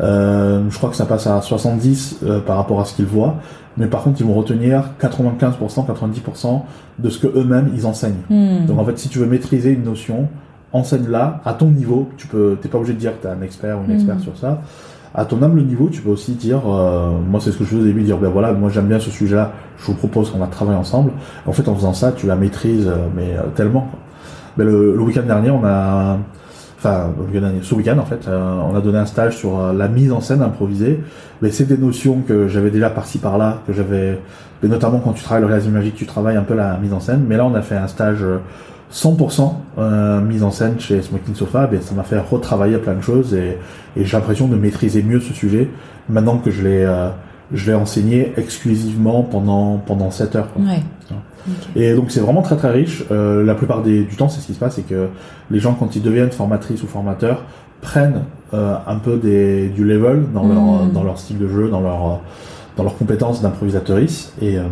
Euh, 0.00 0.62
je 0.70 0.78
crois 0.78 0.90
que 0.90 0.96
ça 0.96 1.04
passe 1.04 1.26
à 1.26 1.42
70 1.42 2.20
euh, 2.22 2.40
par 2.40 2.56
rapport 2.56 2.80
à 2.80 2.84
ce 2.84 2.94
qu'ils 2.94 3.04
voient, 3.04 3.36
mais 3.76 3.86
par 3.86 4.02
contre 4.04 4.20
ils 4.20 4.26
vont 4.26 4.34
retenir 4.34 4.84
95%, 5.02 5.86
90% 5.86 6.62
de 7.00 7.10
ce 7.10 7.18
que 7.18 7.26
eux-mêmes 7.26 7.70
ils 7.74 7.84
enseignent. 7.84 8.22
Hmm. 8.30 8.66
Donc 8.66 8.78
en 8.78 8.84
fait, 8.84 8.98
si 8.98 9.08
tu 9.08 9.18
veux 9.18 9.26
maîtriser 9.26 9.72
une 9.72 9.82
notion, 9.82 10.28
enseigne-la 10.72 11.40
à 11.44 11.52
ton 11.52 11.66
niveau. 11.66 12.08
Tu 12.16 12.28
peux, 12.28 12.56
t'es 12.62 12.68
pas 12.68 12.78
obligé 12.78 12.94
de 12.94 12.98
dire 12.98 13.18
que 13.18 13.22
t'es 13.22 13.28
un 13.28 13.42
expert 13.42 13.78
ou 13.78 13.84
une 13.84 13.94
experte 13.94 14.20
hmm. 14.20 14.22
sur 14.22 14.38
ça. 14.38 14.62
À 15.14 15.24
ton 15.24 15.42
humble 15.42 15.62
niveau, 15.62 15.88
tu 15.88 16.02
peux 16.02 16.10
aussi 16.10 16.32
dire, 16.32 16.60
euh, 16.66 17.10
moi 17.28 17.40
c'est 17.42 17.50
ce 17.50 17.56
que 17.56 17.64
je 17.64 17.70
faisais 17.70 17.80
au 17.80 17.84
début, 17.84 18.02
dire 18.02 18.18
ben 18.18 18.28
voilà, 18.28 18.52
moi 18.52 18.70
j'aime 18.70 18.86
bien 18.86 19.00
ce 19.00 19.10
sujet-là, 19.10 19.52
je 19.78 19.86
vous 19.86 19.94
propose 19.94 20.30
qu'on 20.30 20.38
va 20.38 20.46
travailler 20.46 20.78
ensemble. 20.78 21.10
En 21.46 21.52
fait, 21.52 21.66
en 21.66 21.74
faisant 21.74 21.94
ça, 21.94 22.12
tu 22.12 22.28
la 22.28 22.36
maîtrises, 22.36 22.88
mais 23.16 23.34
tellement. 23.56 23.90
Ben, 24.58 24.66
le, 24.66 25.00
week-end 25.00 25.22
dernier, 25.22 25.50
on 25.50 25.64
a, 25.64 26.18
enfin, 26.78 27.14
ce 27.62 27.74
week-end 27.76 27.96
en 27.96 28.04
fait, 28.04 28.26
euh, 28.26 28.60
on 28.68 28.74
a 28.74 28.80
donné 28.80 28.98
un 28.98 29.06
stage 29.06 29.36
sur 29.36 29.60
euh, 29.60 29.72
la 29.72 29.86
mise 29.86 30.10
en 30.10 30.20
scène 30.20 30.42
improvisée. 30.42 30.98
Mais 31.40 31.52
c'est 31.52 31.64
des 31.64 31.78
notions 31.78 32.22
que 32.26 32.48
j'avais 32.48 32.70
déjà 32.70 32.90
par-ci 32.90 33.18
par-là, 33.18 33.62
que 33.68 33.72
j'avais, 33.72 34.18
mais 34.60 34.68
notamment 34.68 34.98
quand 34.98 35.12
tu 35.12 35.22
travailles 35.22 35.42
le 35.42 35.46
réalisme 35.46 35.70
magique, 35.70 35.94
tu 35.94 36.06
travailles 36.06 36.36
un 36.36 36.42
peu 36.42 36.54
la 36.54 36.76
mise 36.78 36.92
en 36.92 36.98
scène. 36.98 37.24
Mais 37.28 37.36
là, 37.36 37.46
on 37.46 37.54
a 37.54 37.62
fait 37.62 37.76
un 37.76 37.86
stage 37.86 38.24
100% 38.92 39.52
euh, 39.78 40.20
mise 40.22 40.42
en 40.42 40.50
scène 40.50 40.80
chez 40.80 41.02
Smoking 41.02 41.36
Sofa, 41.36 41.68
ben, 41.68 41.80
ça 41.80 41.94
m'a 41.94 42.02
fait 42.02 42.18
retravailler 42.18 42.78
plein 42.78 42.94
de 42.94 43.02
choses 43.02 43.34
et, 43.34 43.58
j'ai 43.96 44.16
l'impression 44.16 44.48
de 44.48 44.56
maîtriser 44.56 45.04
mieux 45.04 45.20
ce 45.20 45.32
sujet 45.34 45.68
maintenant 46.08 46.38
que 46.38 46.50
je 46.50 46.62
l'ai 46.62 46.86
je 47.52 47.70
l'ai 47.70 47.74
enseigné 47.74 48.32
exclusivement 48.36 49.22
pendant 49.22 49.78
pendant 49.78 50.10
7 50.10 50.36
heures. 50.36 50.48
Ouais. 50.58 50.82
Et 51.76 51.94
donc 51.94 52.10
c'est 52.10 52.20
vraiment 52.20 52.42
très 52.42 52.56
très 52.56 52.70
riche. 52.70 53.04
Euh, 53.10 53.42
la 53.42 53.54
plupart 53.54 53.82
des, 53.82 54.04
du 54.04 54.16
temps, 54.16 54.28
c'est 54.28 54.40
ce 54.40 54.46
qui 54.46 54.54
se 54.54 54.58
passe, 54.58 54.74
c'est 54.74 54.86
que 54.86 55.08
les 55.50 55.60
gens 55.60 55.74
quand 55.74 55.96
ils 55.96 56.02
deviennent 56.02 56.30
formatrices 56.30 56.82
ou 56.82 56.86
formateurs 56.86 57.44
prennent 57.80 58.24
euh, 58.52 58.76
un 58.86 58.96
peu 58.96 59.16
des, 59.16 59.68
du 59.68 59.84
level 59.84 60.26
dans 60.34 60.46
leur 60.46 60.84
hmm. 60.84 60.92
dans 60.92 61.04
leur 61.04 61.18
style 61.18 61.38
de 61.38 61.48
jeu, 61.48 61.68
dans 61.68 61.80
leur 61.80 62.20
dans 62.78 62.84
leurs 62.84 62.96
compétences 62.96 63.42
d'improvisatrice 63.42 64.32
et 64.40 64.56
euh, 64.56 64.62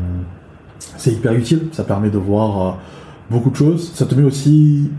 c'est 0.96 1.10
hyper 1.10 1.32
utile. 1.32 1.68
Ça 1.72 1.84
permet 1.84 2.08
de 2.08 2.18
voir 2.18 2.66
euh, 2.66 2.72
beaucoup 3.30 3.50
de 3.50 3.56
choses. 3.56 3.92
Ça 3.92 4.06
te 4.06 4.14
met 4.14 4.22
aussi, 4.22 4.90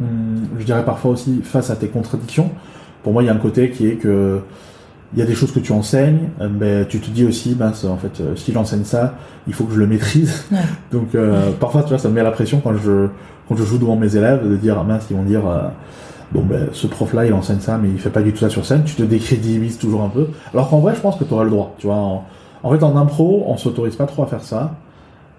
hum, 0.00 0.48
je 0.58 0.64
dirais 0.64 0.84
parfois 0.84 1.12
aussi 1.12 1.40
face 1.42 1.70
à 1.70 1.76
tes 1.76 1.88
contradictions. 1.88 2.50
Pour 3.02 3.12
moi, 3.12 3.22
il 3.22 3.26
y 3.26 3.28
a 3.28 3.34
un 3.34 3.38
côté 3.38 3.70
qui 3.70 3.86
est 3.86 3.94
que 3.94 4.40
il 5.14 5.18
y 5.18 5.22
a 5.22 5.24
des 5.24 5.34
choses 5.34 5.52
que 5.52 5.60
tu 5.60 5.72
enseignes, 5.72 6.28
euh, 6.40 6.48
mais 6.50 6.86
tu 6.86 7.00
te 7.00 7.10
dis 7.10 7.24
aussi, 7.24 7.56
en 7.60 7.96
fait, 7.96 8.20
euh, 8.20 8.36
si 8.36 8.52
j'enseigne 8.52 8.84
ça, 8.84 9.14
il 9.46 9.54
faut 9.54 9.64
que 9.64 9.72
je 9.72 9.78
le 9.78 9.86
maîtrise. 9.86 10.44
Donc, 10.92 11.14
euh, 11.14 11.50
parfois, 11.58 11.82
tu 11.82 11.88
vois, 11.88 11.98
ça 11.98 12.08
me 12.08 12.14
met 12.14 12.22
la 12.22 12.30
pression 12.30 12.60
quand 12.62 12.74
je, 12.74 13.08
quand 13.48 13.56
je 13.56 13.64
joue 13.64 13.78
devant 13.78 13.96
mes 13.96 14.16
élèves 14.16 14.48
de 14.48 14.56
dire, 14.56 14.76
ah, 14.78 14.84
mince, 14.84 15.06
ils 15.10 15.16
vont 15.16 15.22
dire, 15.22 15.42
bon, 16.32 16.42
ben, 16.42 16.68
ce 16.72 16.86
prof-là, 16.86 17.24
il 17.24 17.32
enseigne 17.32 17.60
ça, 17.60 17.78
mais 17.78 17.88
il 17.88 17.98
fait 17.98 18.10
pas 18.10 18.20
du 18.20 18.32
tout 18.32 18.40
ça 18.40 18.50
sur 18.50 18.66
scène. 18.66 18.82
Tu 18.84 18.96
te 18.96 19.02
décrédibilises 19.02 19.78
toujours 19.78 20.02
un 20.02 20.10
peu. 20.10 20.28
Alors 20.52 20.68
qu'en 20.68 20.80
vrai, 20.80 20.94
je 20.94 21.00
pense 21.00 21.16
que 21.16 21.24
tu 21.24 21.32
auras 21.32 21.44
le 21.44 21.50
droit. 21.50 21.74
Tu 21.78 21.86
vois, 21.86 21.96
en, 21.96 22.70
fait, 22.70 22.82
en 22.82 22.94
impro, 22.96 23.44
on 23.46 23.56
s'autorise 23.56 23.96
pas 23.96 24.06
trop 24.06 24.24
à 24.24 24.26
faire 24.26 24.42
ça. 24.42 24.74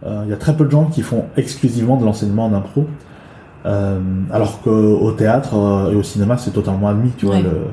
Il 0.04 0.30
y 0.30 0.34
a 0.34 0.38
très 0.38 0.56
peu 0.56 0.66
de 0.66 0.72
gens 0.72 0.86
qui 0.86 1.04
font 1.04 1.26
exclusivement 1.38 1.98
de 1.98 2.06
l'enseignement 2.06 2.46
en 2.46 2.54
impro. 2.54 2.88
alors 3.66 4.62
qu'au 4.64 5.12
théâtre 5.12 5.90
et 5.92 5.96
au 5.96 6.02
cinéma, 6.02 6.40
c'est 6.40 6.52
totalement 6.52 6.88
admis, 6.88 7.12
tu 7.16 7.28
vois. 7.28 7.40
Le, 7.40 7.50
euh, 7.50 7.66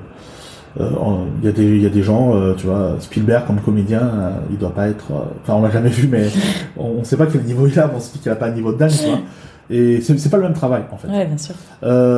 il 0.79 1.45
y, 1.45 1.49
a 1.49 1.53
des, 1.53 1.79
y 1.79 1.87
a 1.87 1.91
des 1.91 2.03
gens, 2.03 2.35
euh, 2.35 2.55
tu 2.55 2.67
vois, 2.67 2.97
Spielberg 3.01 3.47
comme 3.47 3.61
comédien, 3.61 4.01
euh, 4.01 4.31
il 4.51 4.59
doit 4.59 4.75
pas 4.75 4.89
être. 4.89 5.07
Enfin, 5.43 5.55
on 5.55 5.63
l'a 5.63 5.71
jamais 5.71 5.89
vu, 5.89 6.09
mais 6.09 6.27
on, 6.77 6.99
ne 6.99 7.05
sait 7.05 7.17
pas 7.17 7.27
quel 7.27 7.43
niveau 7.43 7.67
il 7.67 7.79
a. 7.79 7.91
On 7.95 8.01
se 8.01 8.13
dit 8.13 8.19
qu'il 8.19 8.31
a 8.31 8.37
pas 8.37 8.49
un 8.49 8.53
niveau 8.53 8.73
de 8.73 8.79
dingue, 8.79 8.91
tu 8.91 9.07
vois. 9.07 9.21
Et 9.69 10.01
c'est 10.01 10.31
pas 10.31 10.37
le 10.37 10.45
même 10.45 10.53
travail, 10.53 10.83
en 10.93 10.97
fait. 10.97 11.09
Ouais, 11.09 11.27
bien 11.27 11.39
sûr. 11.39 11.55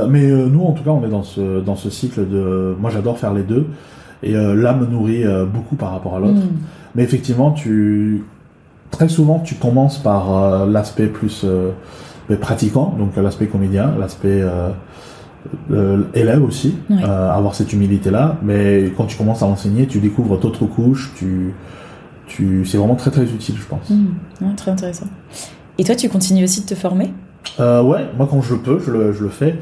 mais 0.09 0.28
nous, 0.28 0.64
en 0.64 0.72
tout 0.72 0.82
cas, 0.82 0.90
on 0.90 1.04
est 1.04 1.11
dans 1.11 1.22
ce 1.22 1.61
dans 1.61 1.76
ce 1.76 1.88
cycle 1.88 2.28
de. 2.28 2.76
Moi, 2.78 2.90
j'adore 2.90 3.18
faire 3.18 3.32
les 3.32 3.42
deux, 3.42 3.66
et 4.22 4.32
l'un 4.32 4.74
me 4.74 4.86
nourrit 4.86 5.24
beaucoup 5.52 5.76
par 5.76 5.92
rapport 5.92 6.16
à 6.16 6.18
l'autre. 6.18 6.40
Hmm. 6.40 6.59
Mais 6.94 7.04
effectivement, 7.04 7.52
tu 7.52 8.24
très 8.90 9.09
souvent, 9.09 9.38
tu 9.38 9.54
commences 9.54 9.98
par 9.98 10.66
l'aspect 10.66 11.06
plus 11.06 11.46
pratiquant, 12.40 12.94
donc 12.98 13.16
l'aspect 13.16 13.46
comédien, 13.46 13.94
l'aspect 13.98 14.42
euh, 15.70 16.03
élève 16.14 16.43
aussi, 16.43 16.76
euh, 16.91 17.30
avoir 17.30 17.55
cette 17.55 17.72
humilité-là. 17.72 18.36
Mais 18.43 18.93
quand 18.97 19.07
tu 19.07 19.16
commences 19.16 19.43
à 19.43 19.47
enseigner, 19.47 19.86
tu 19.86 20.01
découvres 20.01 20.39
d'autres 20.39 20.66
couches. 20.66 21.12
Tu, 21.16 21.55
tu, 22.26 22.64
c'est 22.66 22.76
vraiment 22.76 22.97
très 22.97 23.11
très 23.11 23.24
utile, 23.24 23.57
je 23.59 23.66
pense. 23.66 23.91
Mmh. 23.91 24.55
très 24.57 24.70
intéressant. 24.70 25.07
Et 25.78 25.84
toi, 25.84 25.95
tu 25.95 26.09
continues 26.09 26.45
aussi 26.45 26.62
de 26.62 26.66
te 26.66 26.74
former? 26.74 27.12
Euh, 27.61 27.82
Ouais, 27.82 28.07
moi 28.16 28.26
quand 28.30 28.43
je 28.43 28.55
peux, 28.55 28.78
je 28.78 28.91
le, 28.91 29.12
je 29.12 29.22
le 29.22 29.28
fais. 29.28 29.59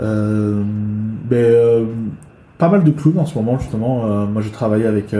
Euh, 0.00 0.62
ben, 1.28 1.86
pas 2.56 2.68
mal 2.68 2.84
de 2.84 2.90
clowns 2.90 3.18
en 3.18 3.26
ce 3.26 3.34
moment, 3.34 3.58
justement. 3.58 4.26
moi, 4.26 4.42
j'ai 4.42 4.50
travaillé 4.50 4.86
avec 4.86 5.14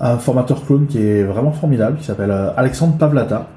un 0.00 0.18
formateur 0.18 0.64
clown 0.64 0.86
qui 0.86 0.98
est 0.98 1.22
vraiment 1.22 1.52
formidable, 1.52 1.98
qui 1.98 2.04
s'appelle 2.04 2.32
Alexandre 2.56 2.96
Pavlata. 2.96 3.48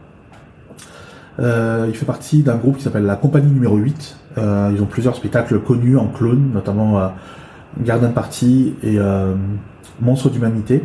Il 1.40 1.94
fait 1.94 2.06
partie 2.06 2.44
d'un 2.44 2.56
groupe 2.56 2.78
qui 2.78 2.84
s'appelle 2.84 3.06
la 3.06 3.16
Compagnie 3.16 3.52
numéro 3.52 3.78
8, 3.78 4.18
euh, 4.38 4.72
ils 4.74 4.82
ont 4.82 4.86
plusieurs 4.86 5.16
spectacles 5.16 5.60
connus 5.60 5.98
en 5.98 6.08
clown, 6.08 6.52
notamment 6.54 7.00
euh, 7.00 7.08
Garden 7.82 8.12
Party 8.12 8.74
et 8.84 8.98
euh, 8.98 9.34
Monstre 10.02 10.30
d'humanité. 10.30 10.84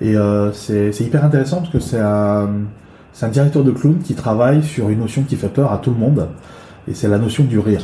Et 0.00 0.14
c'est 0.52 1.00
hyper 1.00 1.24
intéressant 1.24 1.58
parce 1.58 1.70
que 1.70 1.80
c'est 1.80 1.98
un, 1.98 2.50
un 3.22 3.28
directeur 3.28 3.64
de 3.64 3.70
clown 3.70 3.98
qui 3.98 4.14
travaille 4.14 4.62
sur 4.62 4.90
une 4.90 5.00
notion 5.00 5.22
qui 5.22 5.36
fait 5.36 5.48
peur 5.48 5.72
à 5.72 5.78
tout 5.78 5.90
le 5.90 5.96
monde, 5.96 6.28
et 6.86 6.92
c'est 6.92 7.08
la 7.08 7.18
notion 7.18 7.44
du 7.44 7.58
rire. 7.58 7.80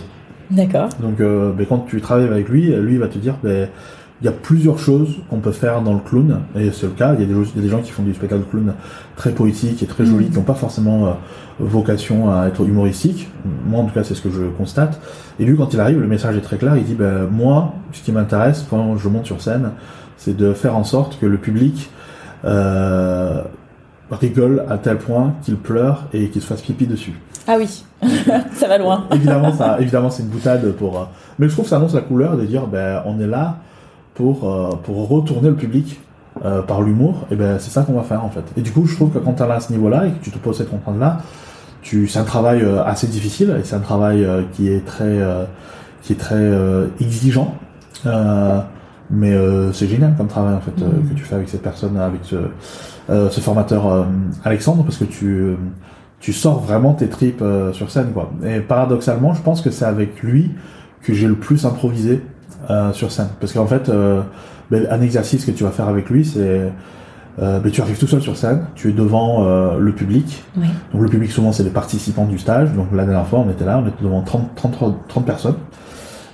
D'accord. 0.51 0.91
Donc, 1.01 1.17
ben, 1.19 1.67
quand 1.67 1.87
tu 1.89 2.03
travailles 2.03 2.27
avec 2.27 2.51
lui, 2.51 2.67
lui 2.77 2.99
va 2.99 3.09
te 3.09 3.17
dire, 3.17 3.37
ben, 3.43 3.71
il 4.23 4.27
y 4.27 4.29
a 4.29 4.33
plusieurs 4.33 4.79
choses 4.79 5.16
qu'on 5.29 5.41
peut 5.41 5.51
faire 5.51 5.83
dans 5.83 5.95
le 5.95 5.99
clown, 5.99 6.43
et 6.55 6.70
c'est 6.70 6.87
le 6.87 6.93
cas. 6.93 7.12
Il 7.14 7.20
y, 7.20 7.25
a 7.25 7.27
des, 7.27 7.35
il 7.35 7.57
y 7.57 7.59
a 7.59 7.62
des 7.62 7.68
gens 7.68 7.81
qui 7.81 7.91
font 7.91 8.05
du 8.05 8.14
spectacle 8.14 8.43
de 8.43 8.47
clown 8.47 8.73
très 9.16 9.33
poétique 9.33 9.83
et 9.83 9.87
très 9.87 10.07
joli, 10.07 10.27
mm. 10.27 10.31
qui 10.31 10.37
n'ont 10.37 10.45
pas 10.45 10.55
forcément 10.55 11.09
euh, 11.09 11.11
vocation 11.59 12.33
à 12.33 12.47
être 12.47 12.64
humoristique. 12.64 13.29
Moi, 13.66 13.81
en 13.81 13.87
tout 13.87 13.95
cas, 13.95 14.05
c'est 14.05 14.14
ce 14.14 14.23
que 14.23 14.31
je 14.31 14.45
constate. 14.57 15.01
Et 15.41 15.45
lui, 15.45 15.57
quand 15.57 15.75
il 15.75 15.81
arrive, 15.81 16.01
le 16.01 16.07
message 16.07 16.37
est 16.37 16.41
très 16.41 16.57
clair. 16.57 16.77
Il 16.77 16.85
dit, 16.85 16.95
ben, 16.95 17.27
moi, 17.33 17.75
ce 17.91 18.01
qui 18.01 18.12
m'intéresse 18.12 18.64
quand 18.70 18.97
je 18.97 19.09
monte 19.09 19.27
sur 19.27 19.43
scène, 19.43 19.70
c'est 20.16 20.37
de 20.37 20.53
faire 20.53 20.77
en 20.77 20.85
sorte 20.85 21.18
que 21.18 21.27
le 21.27 21.39
public 21.39 21.91
euh, 22.45 23.43
rigole 24.12 24.64
à 24.70 24.79
tel 24.79 24.99
point 24.99 25.35
qu'il 25.43 25.57
pleure 25.57 26.05
et 26.12 26.29
qu'il 26.29 26.43
se 26.43 26.47
fasse 26.47 26.62
pipi 26.62 26.87
dessus. 26.87 27.18
Ah 27.49 27.57
oui, 27.59 27.85
ça 28.53 28.68
va 28.68 28.79
loin. 28.79 29.09
évidemment, 29.12 29.53
ça, 29.53 29.81
évidemment, 29.81 30.11
c'est 30.11 30.23
une 30.23 30.29
boutade 30.29 30.70
pour. 30.75 30.97
Euh, 30.97 31.05
mais 31.41 31.49
je 31.49 31.55
trouve 31.55 31.64
que 31.64 31.70
ça 31.70 31.79
annonce 31.79 31.95
la 31.95 32.03
couleur 32.03 32.37
de 32.37 32.45
dire, 32.45 32.68
ben, 32.68 33.03
on 33.05 33.18
est 33.18 33.27
là 33.27 33.57
pour, 34.15 34.49
euh, 34.49 34.71
pour 34.83 35.09
retourner 35.09 35.49
le 35.49 35.57
public 35.57 36.01
euh, 36.45 36.63
par 36.63 36.83
l'humour, 36.83 37.27
et 37.31 37.37
ben 37.37 37.59
c'est 37.59 37.71
ça 37.71 37.83
qu'on 37.83 37.93
va 37.95 38.03
faire 38.03 38.25
en 38.25 38.31
fait. 38.31 38.45
Et 38.57 38.63
du 38.63 38.71
coup, 38.73 38.87
je 38.87 38.95
trouve 38.97 39.11
que 39.11 39.19
quand 39.19 39.35
tu 39.35 39.43
à 39.43 39.61
ce 39.61 39.73
niveau-là 39.73 40.07
et 40.07 40.11
que 40.13 40.23
tu 40.25 40.31
te 40.31 40.39
poses 40.39 40.59
cette 40.59 40.71
contrainte-là, 40.71 41.19
tu, 41.83 42.09
c'est 42.09 42.19
un 42.19 42.25
travail 42.25 42.63
euh, 42.63 42.83
assez 42.85 43.07
difficile 43.07 43.55
et 43.59 43.65
c'est 43.65 43.77
un 43.77 43.81
travail 43.81 44.25
euh, 44.25 44.43
qui 44.53 44.69
est 44.69 44.85
très, 44.85 45.05
euh, 45.05 45.45
qui 46.01 46.13
est 46.13 46.17
très 46.17 46.37
euh, 46.37 46.87
exigeant. 47.01 47.55
Euh, 48.07 48.61
mais 49.11 49.33
euh, 49.33 49.73
c'est 49.73 49.89
génial 49.89 50.15
comme 50.17 50.29
travail 50.29 50.55
en 50.55 50.61
fait 50.61 50.73
Mhm. 50.81 51.09
que 51.11 51.15
tu 51.15 51.23
fais 51.25 51.35
avec 51.35 51.49
cette 51.49 51.63
personne, 51.63 51.99
avec 51.99 52.21
ce, 52.23 52.37
euh, 53.11 53.29
ce 53.31 53.41
formateur 53.41 53.87
euh, 53.87 54.05
Alexandre, 54.45 54.85
parce 54.85 54.97
que 54.97 55.05
tu, 55.05 55.55
tu 56.19 56.33
sors 56.33 56.61
vraiment 56.61 56.95
tes 56.95 57.09
tripes 57.09 57.43
euh, 57.43 57.73
sur 57.73 57.91
scène 57.91 58.13
quoi. 58.15 58.33
Et 58.47 58.61
paradoxalement, 58.61 59.35
je 59.35 59.43
pense 59.43 59.61
que 59.61 59.71
c'est 59.71 59.85
avec 59.85 60.23
lui 60.23 60.53
que 61.03 61.13
j'ai 61.13 61.27
le 61.27 61.35
plus 61.35 61.67
improvisé 61.67 62.23
euh, 62.71 62.93
sur 62.93 63.11
scène, 63.13 63.29
parce 63.41 63.53
qu'en 63.53 63.67
fait, 63.67 63.89
euh, 63.89 64.23
ben, 64.71 64.87
un 64.91 65.01
exercice 65.01 65.45
que 65.45 65.51
tu 65.51 65.65
vas 65.65 65.71
faire 65.71 65.89
avec 65.89 66.09
lui, 66.11 66.25
c'est 66.25 66.73
euh, 67.41 67.61
ben, 67.61 67.71
tu 67.71 67.81
arrives 67.81 67.99
tout 67.99 68.07
seul 68.07 68.21
sur 68.21 68.37
scène, 68.37 68.67
tu 68.75 68.91
es 68.91 68.93
devant 68.93 69.45
le 69.79 69.93
public. 69.93 70.45
Oui. 70.57 70.67
Donc 70.93 71.03
le 71.03 71.09
public 71.09 71.31
souvent 71.31 71.53
c'est 71.53 71.63
les 71.63 71.71
participants 71.71 72.27
du 72.27 72.39
stage. 72.39 72.73
Donc 72.73 72.89
la 72.93 73.05
dernière 73.05 73.27
fois 73.27 73.41
on 73.41 73.51
était 73.51 73.65
là, 73.65 73.79
on 73.83 73.89
était 73.89 74.03
devant 74.03 74.23
30, 74.23 74.55
30, 74.55 75.09
30 75.09 75.27
personnes. 75.27 75.57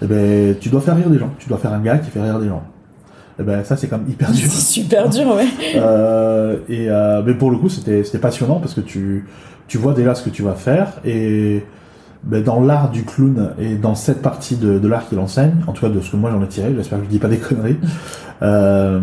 Et 0.02 0.06
ben 0.06 0.56
tu 0.60 0.68
dois 0.68 0.80
faire 0.80 0.96
rire 0.96 1.10
des 1.10 1.18
gens, 1.18 1.30
tu 1.38 1.48
dois 1.48 1.58
faire 1.58 1.72
un 1.72 1.80
gars 1.80 1.98
qui 1.98 2.10
fait 2.10 2.20
rire 2.20 2.38
des 2.38 2.48
gens. 2.48 2.62
Et 3.40 3.42
ben 3.42 3.62
ça 3.64 3.76
c'est 3.76 3.86
quand 3.86 3.98
même 3.98 4.08
hyper 4.08 4.30
dur. 4.32 4.48
C'est 4.48 4.80
super 4.80 5.08
dur, 5.08 5.34
ouais. 5.34 5.46
Et 6.68 6.88
mais 7.24 7.34
pour 7.34 7.50
le 7.50 7.58
coup 7.58 7.68
c'était 7.68 8.02
c'était 8.04 8.18
passionnant 8.18 8.56
parce 8.56 8.74
que 8.74 8.80
tu 8.80 9.24
tu 9.68 9.78
vois 9.78 9.94
déjà 9.94 10.14
ce 10.14 10.22
que 10.22 10.30
tu 10.30 10.42
vas 10.42 10.54
faire 10.54 10.94
et 11.04 11.62
ben, 12.24 12.42
dans 12.42 12.60
l'art 12.60 12.90
du 12.90 13.04
clown 13.04 13.52
et 13.58 13.76
dans 13.76 13.94
cette 13.94 14.22
partie 14.22 14.56
de, 14.56 14.78
de 14.78 14.88
l'art 14.88 15.08
qu'il 15.08 15.18
enseigne, 15.18 15.54
en 15.66 15.72
tout 15.72 15.82
cas 15.86 15.92
de 15.92 16.00
ce 16.00 16.10
que 16.10 16.16
moi 16.16 16.30
j'en 16.30 16.42
ai 16.42 16.48
tiré, 16.48 16.72
j'espère 16.74 16.98
que 16.98 17.04
je 17.04 17.10
dis 17.10 17.18
pas 17.18 17.28
des 17.28 17.38
conneries, 17.38 17.78
euh, 18.42 19.00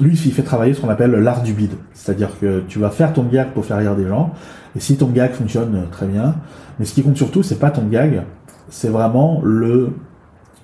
lui 0.00 0.12
il 0.24 0.32
fait 0.32 0.42
travailler 0.42 0.74
ce 0.74 0.80
qu'on 0.80 0.88
appelle 0.88 1.10
l'art 1.12 1.42
du 1.42 1.52
bide, 1.52 1.74
c'est-à-dire 1.92 2.30
que 2.40 2.62
tu 2.68 2.78
vas 2.78 2.90
faire 2.90 3.12
ton 3.12 3.24
gag 3.24 3.48
pour 3.48 3.64
faire 3.64 3.78
rire 3.78 3.96
des 3.96 4.06
gens 4.06 4.32
et 4.76 4.80
si 4.80 4.96
ton 4.96 5.08
gag 5.08 5.32
fonctionne 5.32 5.74
euh, 5.74 5.84
très 5.90 6.06
bien, 6.06 6.36
mais 6.78 6.84
ce 6.84 6.94
qui 6.94 7.02
compte 7.02 7.16
surtout 7.16 7.42
c'est 7.42 7.58
pas 7.58 7.70
ton 7.70 7.86
gag, 7.86 8.22
c'est 8.68 8.88
vraiment 8.88 9.40
le, 9.42 9.90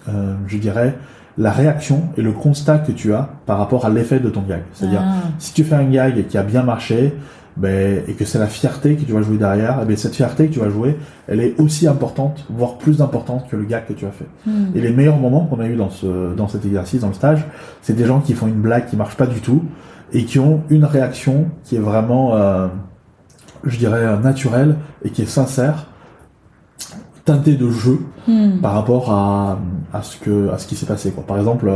euh, 0.09 0.35
je 0.47 0.59
dirais 0.59 0.97
la 1.39 1.51
réaction 1.51 2.05
et 2.17 2.23
le 2.23 2.33
constat 2.33 2.79
que 2.79 2.93
tu 2.93 3.13
as 3.13 3.29
par 3.45 3.59
rapport 3.59 3.85
à 3.85 3.91
l'effet 3.91 4.21
de 4.21 4.31
ton 4.31 4.43
gag, 4.43 4.63
c'est-à-dire 4.73 5.03
Ah. 5.05 5.29
si 5.39 5.53
tu 5.53 5.65
fais 5.65 5.75
un 5.75 5.85
gag 5.85 6.27
qui 6.29 6.39
a 6.39 6.43
bien 6.43 6.63
marché, 6.63 7.15
ben, 7.57 8.03
et 8.07 8.13
que 8.13 8.25
c'est 8.25 8.39
la 8.39 8.47
fierté 8.47 8.97
que 8.97 9.05
tu 9.05 9.13
vas 9.13 9.23
jouer 9.23 9.39
derrière, 9.39 9.79
eh 9.83 9.87
ben, 9.87 9.97
cette 9.97 10.15
fierté 10.15 10.49
que 10.49 10.53
tu 10.53 10.61
vas 10.61 10.69
jouer, 10.69 10.97
elle 11.27 11.41
est 11.41 11.59
aussi 11.59 11.87
importante, 11.87 12.45
voire 12.51 12.77
plus 12.77 13.01
importante 13.01 13.49
que 13.49 13.57
le 13.57 13.65
gag 13.65 13.87
que 13.87 13.93
tu 13.93 14.05
as 14.07 14.11
fait. 14.11 14.27
Hmm. 14.47 14.67
Et 14.75 14.81
les 14.81 14.91
meilleurs 14.91 15.17
moments 15.17 15.47
qu'on 15.47 15.61
a 15.61 15.67
eu 15.67 15.77
dans 15.77 15.91
ce, 15.91 16.35
dans 16.35 16.49
cet 16.49 16.67
exercice, 16.67 17.01
dans 17.01 17.09
le 17.09 17.15
stage, 17.15 17.47
c'est 17.83 17.95
des 17.95 18.05
gens 18.05 18.21
qui 18.21 18.35
font 18.35 18.47
une 18.47 18.61
blague 18.61 18.87
qui 18.87 18.97
marche 18.97 19.17
pas 19.17 19.27
du 19.27 19.41
tout, 19.41 19.63
et 20.13 20.25
qui 20.25 20.39
ont 20.39 20.63
une 20.71 20.85
réaction 20.85 21.47
qui 21.65 21.77
est 21.77 21.81
vraiment, 21.81 22.37
euh, 22.37 22.69
je 23.65 23.79
dirais, 23.79 24.05
euh, 24.05 24.17
naturelle, 24.19 24.77
et 25.05 25.11
qui 25.11 25.23
est 25.23 25.27
sincère, 25.27 25.87
teintée 27.27 27.55
de 27.55 27.69
jeu, 27.71 27.99
Hmm. 28.27 28.59
par 28.61 28.73
rapport 28.73 29.13
à, 29.13 29.59
à 29.93 30.03
ce 30.03 30.17
que 30.17 30.49
à 30.51 30.59
ce 30.59 30.67
qui 30.67 30.75
s'est 30.75 30.87
passé 30.87 31.11
quoi. 31.13 31.23
Par 31.25 31.37
exemple, 31.39 31.71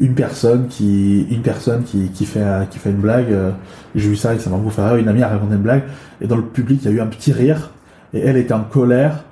une 0.00 0.14
personne 0.14 0.66
qui 0.66 1.22
une 1.30 1.42
personne 1.42 1.84
qui, 1.84 2.08
qui 2.08 2.24
fait 2.26 2.44
qui 2.70 2.78
fait 2.80 2.90
une 2.90 2.96
blague, 2.96 3.30
euh, 3.30 3.50
j'ai 3.94 4.08
vu 4.08 4.16
ça 4.16 4.34
et 4.34 4.38
ça 4.40 4.50
m'a 4.50 4.56
beaucoup 4.56 4.70
fait 4.70 4.84
rire. 4.84 4.96
Une 4.96 5.06
amie 5.08 5.22
a 5.22 5.28
raconté 5.28 5.54
une 5.54 5.60
blague 5.62 5.82
et 6.20 6.26
dans 6.26 6.34
le 6.36 6.42
public 6.42 6.80
il 6.82 6.90
y 6.90 6.92
a 6.92 6.96
eu 6.96 7.00
un 7.00 7.06
petit 7.06 7.32
rire 7.32 7.70
et 8.12 8.18
elle 8.20 8.36
était 8.36 8.54
en 8.54 8.64
colère 8.64 9.22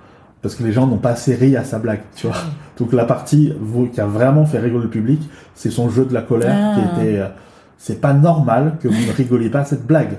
parce 0.40 0.54
que 0.54 0.62
les 0.62 0.70
gens 0.72 0.86
n'ont 0.86 0.98
pas 0.98 1.10
assez 1.10 1.34
ri 1.34 1.56
à 1.56 1.64
sa 1.64 1.78
blague, 1.80 2.02
tu 2.14 2.26
vois. 2.28 2.36
Donc 2.78 2.92
la 2.92 3.04
partie 3.04 3.52
qui 3.92 4.00
a 4.00 4.06
vraiment 4.06 4.44
fait 4.46 4.58
rigoler 4.60 4.84
le 4.84 4.90
public, 4.90 5.20
c'est 5.56 5.70
son 5.70 5.88
jeu 5.88 6.04
de 6.04 6.14
la 6.14 6.22
colère 6.22 6.54
Ah. 6.56 6.74
qui 6.78 7.00
était. 7.00 7.18
euh, 7.18 7.26
c'est 7.78 8.00
pas 8.00 8.12
normal 8.12 8.76
que 8.80 8.86
vous 8.86 8.94
ne 9.08 9.12
rigoliez 9.12 9.50
pas 9.50 9.60
à 9.60 9.64
cette 9.64 9.84
blague. 9.86 10.18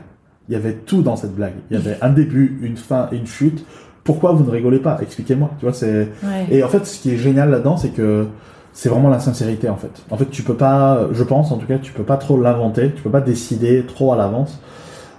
Il 0.50 0.54
y 0.54 0.58
avait 0.58 0.74
tout 0.74 1.02
dans 1.04 1.16
cette 1.16 1.34
blague. 1.36 1.54
Il 1.72 1.78
y 1.78 1.80
avait 1.80 1.98
un 2.02 2.10
début, 2.10 2.60
une 2.62 2.76
fin 2.76 3.08
et 3.14 3.16
une 3.16 3.28
chute. 3.28 3.66
Pourquoi 4.04 4.34
vous 4.34 4.44
ne 4.44 4.50
rigolez 4.50 4.80
pas 4.80 4.98
Expliquez-moi. 5.02 5.52
Tu 5.60 5.66
vois, 5.66 5.74
c'est 5.74 6.10
Ouais. 6.24 6.48
et 6.52 6.64
en 6.64 6.68
fait, 6.68 6.86
ce 6.86 7.00
qui 7.00 7.12
est 7.14 7.18
génial 7.18 7.50
là-dedans, 7.52 7.78
c'est 7.78 7.90
que 7.90 8.28
c'est 8.74 8.90
vraiment 8.90 9.10
la 9.10 9.20
sincérité 9.20 9.70
en 9.70 9.78
fait. 9.78 9.92
En 10.12 10.18
fait, 10.18 10.30
tu 10.30 10.42
peux 10.44 10.56
pas, 10.56 11.08
je 11.12 11.24
pense 11.24 11.52
en 11.52 11.58
tout 11.58 11.68
cas, 11.68 11.78
tu 11.78 11.94
peux 11.94 12.04
pas 12.04 12.18
trop 12.18 12.40
l'inventer, 12.40 12.92
tu 12.96 13.02
peux 13.02 13.10
pas 13.12 13.22
décider 13.22 13.84
trop 13.88 14.12
à 14.14 14.18
l'avance. 14.18 14.60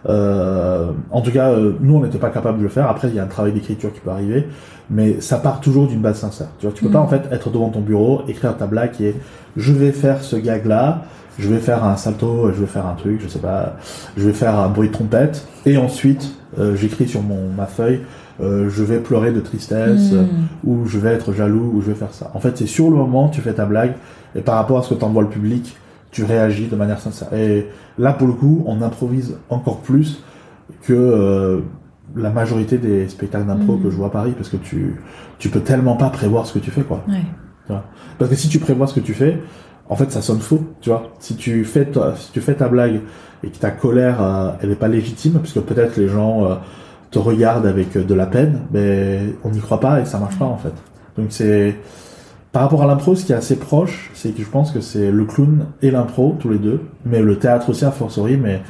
Euh, 0.06 0.90
en 1.10 1.20
tout 1.22 1.30
cas, 1.30 1.48
euh, 1.50 1.72
nous, 1.80 1.96
on 1.96 2.00
n'était 2.00 2.18
pas 2.18 2.30
capable 2.30 2.58
de 2.58 2.62
le 2.64 2.68
faire. 2.68 2.88
Après, 2.90 3.08
il 3.08 3.14
y 3.14 3.18
a 3.18 3.22
un 3.24 3.28
travail 3.28 3.52
d'écriture 3.52 3.92
qui 3.92 4.00
peut 4.00 4.10
arriver, 4.10 4.46
mais 4.90 5.20
ça 5.20 5.38
part 5.38 5.60
toujours 5.60 5.86
d'une 5.86 6.00
base 6.00 6.18
sincère. 6.18 6.48
Tu 6.58 6.66
vois, 6.66 6.74
tu 6.74 6.84
peux 6.84 6.90
pas 6.90 6.98
en 6.98 7.08
fait 7.08 7.22
être 7.30 7.50
devant 7.50 7.70
ton 7.70 7.80
bureau, 7.80 8.22
écrire 8.28 8.54
ta 8.56 8.66
blague 8.66 8.90
qui 8.92 9.06
est, 9.06 9.14
je 9.56 9.72
vais 9.72 9.92
faire 9.92 10.22
ce 10.22 10.36
gag 10.36 10.66
là, 10.66 11.02
je 11.38 11.48
vais 11.48 11.58
faire 11.58 11.84
un 11.84 11.96
salto, 11.96 12.50
je 12.54 12.60
vais 12.60 12.66
faire 12.66 12.86
un 12.86 12.94
truc, 12.94 13.20
je 13.22 13.28
sais 13.28 13.38
pas, 13.38 13.76
je 14.16 14.26
vais 14.26 14.34
faire 14.34 14.58
un 14.58 14.68
bruit 14.68 14.88
de 14.88 14.92
trompette, 14.92 15.46
et 15.64 15.78
ensuite, 15.78 16.34
euh, 16.58 16.76
j'écris 16.76 17.08
sur 17.08 17.22
mon 17.22 17.48
ma 17.56 17.66
feuille, 17.66 18.00
euh, 18.40 18.68
je 18.68 18.82
vais 18.82 18.98
pleurer 18.98 19.32
de 19.32 19.40
tristesse 19.40 20.12
Hmm. 20.12 20.26
ou 20.64 20.86
je 20.86 20.98
vais 20.98 21.10
être 21.12 21.32
jaloux, 21.32 21.70
ou 21.74 21.80
je 21.82 21.88
vais 21.88 21.94
faire 21.94 22.12
ça. 22.12 22.30
En 22.34 22.40
fait, 22.40 22.56
c'est 22.58 22.66
sur 22.66 22.90
le 22.90 22.96
moment, 22.96 23.28
tu 23.28 23.40
fais 23.40 23.52
ta 23.54 23.64
blague, 23.66 23.94
et 24.34 24.40
par 24.40 24.56
rapport 24.56 24.78
à 24.78 24.82
ce 24.82 24.90
que 24.94 24.98
t'envoies 24.98 25.22
le 25.22 25.28
public, 25.28 25.76
tu 26.10 26.24
réagis 26.24 26.66
de 26.68 26.76
manière 26.76 27.00
sincère. 27.00 27.32
Et 27.34 27.66
là, 27.98 28.12
pour 28.12 28.26
le 28.28 28.34
coup, 28.34 28.62
on 28.66 28.82
improvise 28.82 29.36
encore 29.50 29.78
plus 29.80 30.22
que 30.82 30.92
euh, 30.92 31.60
la 32.16 32.30
majorité 32.30 32.78
des 32.78 33.08
spectacles 33.08 33.46
d'impro 33.46 33.74
Mhm. 33.76 33.82
que 33.82 33.90
je 33.90 33.96
vois 33.96 34.06
à 34.08 34.10
Paris, 34.10 34.32
parce 34.36 34.48
que 34.48 34.56
tu, 34.56 34.96
tu 35.38 35.48
peux 35.48 35.60
tellement 35.60 35.96
pas 35.96 36.10
prévoir 36.10 36.46
ce 36.46 36.52
que 36.54 36.58
tu 36.58 36.70
fais, 36.70 36.82
quoi. 36.82 37.02
Ouais. 37.08 37.74
Parce 38.18 38.30
que 38.30 38.36
si 38.36 38.48
tu 38.48 38.58
prévois 38.58 38.86
ce 38.86 38.94
que 38.94 39.00
tu 39.00 39.14
fais, 39.14 39.38
en 39.88 39.96
fait, 39.96 40.10
ça 40.12 40.22
sonne 40.22 40.38
faux, 40.40 40.62
tu 40.80 40.90
vois? 40.90 41.12
Si 41.18 41.34
tu 41.36 41.64
fais 41.64 41.86
ta, 41.86 42.14
si 42.16 42.30
tu 42.32 42.40
fais 42.40 42.54
ta 42.54 42.68
blague 42.68 43.00
et 43.42 43.48
que 43.48 43.56
ta 43.58 43.70
colère, 43.70 44.22
euh, 44.22 44.50
elle 44.60 44.70
est 44.70 44.76
pas 44.76 44.88
légitime, 44.88 45.32
parce 45.34 45.52
que 45.52 45.60
peut-être 45.60 45.96
les 45.96 46.08
gens 46.08 46.44
euh, 46.44 46.54
te 47.14 47.18
regardent 47.18 47.66
avec 47.66 47.96
euh, 47.96 48.04
de 48.04 48.14
la 48.14 48.26
peine, 48.26 48.60
mais 48.72 49.20
on 49.44 49.50
n'y 49.50 49.60
croit 49.60 49.80
pas 49.80 50.00
et 50.00 50.04
ça 50.04 50.18
marche 50.18 50.38
pas, 50.38 50.44
en 50.44 50.58
fait. 50.58 50.74
Donc 51.16 51.28
c'est, 51.30 51.76
par 52.52 52.62
rapport 52.62 52.82
à 52.82 52.86
l'impro, 52.86 53.14
ce 53.14 53.24
qui 53.24 53.32
est 53.32 53.36
assez 53.36 53.56
proche, 53.56 54.10
c'est 54.14 54.30
que 54.30 54.42
je 54.42 54.48
pense 54.48 54.70
que 54.72 54.80
c'est 54.80 55.10
le 55.10 55.24
clown 55.24 55.66
et 55.80 55.90
l'impro, 55.90 56.36
tous 56.38 56.50
les 56.50 56.58
deux, 56.58 56.80
mais 57.06 57.22
le 57.22 57.38
théâtre 57.38 57.70
aussi 57.70 57.84
à 57.84 57.90
fortiori, 57.90 58.36
mais 58.36 58.62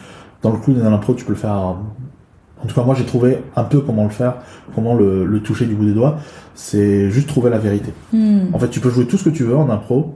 dans 0.42 0.52
le 0.52 0.58
clown 0.58 0.78
et 0.78 0.82
dans 0.82 0.90
l'impro, 0.90 1.14
tu 1.14 1.24
peux 1.24 1.32
le 1.32 1.38
faire. 1.38 1.52
En 1.52 2.66
tout 2.66 2.74
cas, 2.74 2.82
moi, 2.82 2.94
j'ai 2.94 3.04
trouvé 3.04 3.38
un 3.56 3.64
peu 3.64 3.80
comment 3.80 4.04
le 4.04 4.10
faire, 4.10 4.36
comment 4.74 4.94
le, 4.94 5.26
le 5.26 5.40
toucher 5.40 5.66
du 5.66 5.74
bout 5.74 5.84
des 5.84 5.92
doigts. 5.92 6.18
C'est 6.54 7.10
juste 7.10 7.28
trouver 7.28 7.50
la 7.50 7.58
vérité. 7.58 7.92
Hmm. 8.12 8.46
En 8.52 8.58
fait, 8.58 8.68
tu 8.68 8.80
peux 8.80 8.90
jouer 8.90 9.06
tout 9.06 9.18
ce 9.18 9.24
que 9.24 9.30
tu 9.30 9.44
veux 9.44 9.56
en 9.56 9.68
impro 9.68 10.14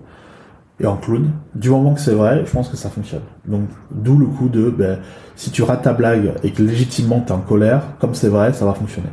et 0.80 0.86
en 0.86 0.96
clown. 0.96 1.30
Du 1.54 1.70
moment 1.70 1.94
que 1.94 2.00
c'est 2.00 2.14
vrai, 2.14 2.42
je 2.46 2.50
pense 2.50 2.68
que 2.68 2.76
ça 2.76 2.88
fonctionne. 2.88 3.22
Donc, 3.46 3.68
d'où 3.90 4.16
le 4.16 4.26
coup 4.26 4.48
de, 4.48 4.70
ben, 4.70 4.98
si 5.36 5.50
tu 5.50 5.62
rates 5.62 5.82
ta 5.82 5.92
blague 5.92 6.34
et 6.42 6.50
que 6.50 6.62
légitimement 6.62 7.20
t'es 7.20 7.32
en 7.32 7.40
colère, 7.40 7.82
comme 7.98 8.14
c'est 8.14 8.28
vrai, 8.28 8.52
ça 8.52 8.64
va 8.64 8.74
fonctionner. 8.74 9.08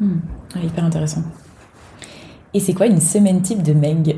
Hmm. 0.00 0.18
Ouais, 0.54 0.66
hyper 0.66 0.84
intéressant. 0.84 1.22
Et 2.54 2.60
c'est 2.60 2.74
quoi 2.74 2.86
une 2.86 3.00
semaine 3.00 3.40
type 3.40 3.62
de 3.62 3.72
Meng? 3.72 4.16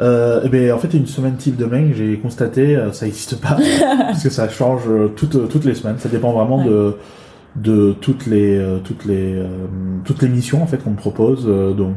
Euh, 0.00 0.42
et 0.42 0.48
ben, 0.48 0.72
en 0.72 0.78
fait, 0.78 0.92
une 0.94 1.06
semaine 1.06 1.36
type 1.36 1.56
de 1.56 1.66
Meng, 1.66 1.92
j'ai 1.94 2.18
constaté, 2.18 2.76
euh, 2.76 2.92
ça 2.92 3.04
n'existe 3.04 3.40
pas, 3.40 3.56
parce 3.98 4.22
que 4.22 4.30
ça 4.30 4.48
change 4.48 4.82
euh, 4.88 5.08
toutes, 5.08 5.36
euh, 5.36 5.46
toutes 5.46 5.64
les 5.64 5.74
semaines. 5.74 5.98
Ça 5.98 6.08
dépend 6.08 6.32
vraiment 6.32 6.64
de, 6.64 6.96
de 7.56 7.94
toutes 8.00 8.26
les, 8.26 8.56
euh, 8.56 8.78
toutes 8.82 9.04
les, 9.04 9.34
euh, 9.36 9.46
toutes 10.04 10.22
les 10.22 10.28
missions 10.28 10.62
en 10.62 10.66
fait 10.66 10.78
qu'on 10.78 10.90
me 10.90 10.96
propose. 10.96 11.44
Euh, 11.46 11.72
donc, 11.72 11.96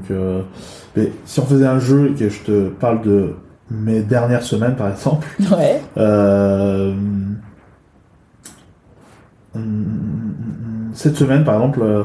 mais 0.95 1.11
si 1.25 1.39
on 1.39 1.45
faisait 1.45 1.65
un 1.65 1.79
jeu 1.79 2.11
et 2.11 2.13
que 2.13 2.29
je 2.29 2.41
te 2.41 2.69
parle 2.69 3.01
de 3.01 3.33
mes 3.69 4.01
dernières 4.01 4.43
semaines, 4.43 4.75
par 4.75 4.89
exemple. 4.89 5.27
Ouais. 5.51 5.81
Euh, 5.97 6.93
hum, 9.55 9.97
cette 10.97 11.15
semaine, 11.15 11.43
par 11.43 11.55
exemple, 11.55 11.81
euh, 11.83 12.03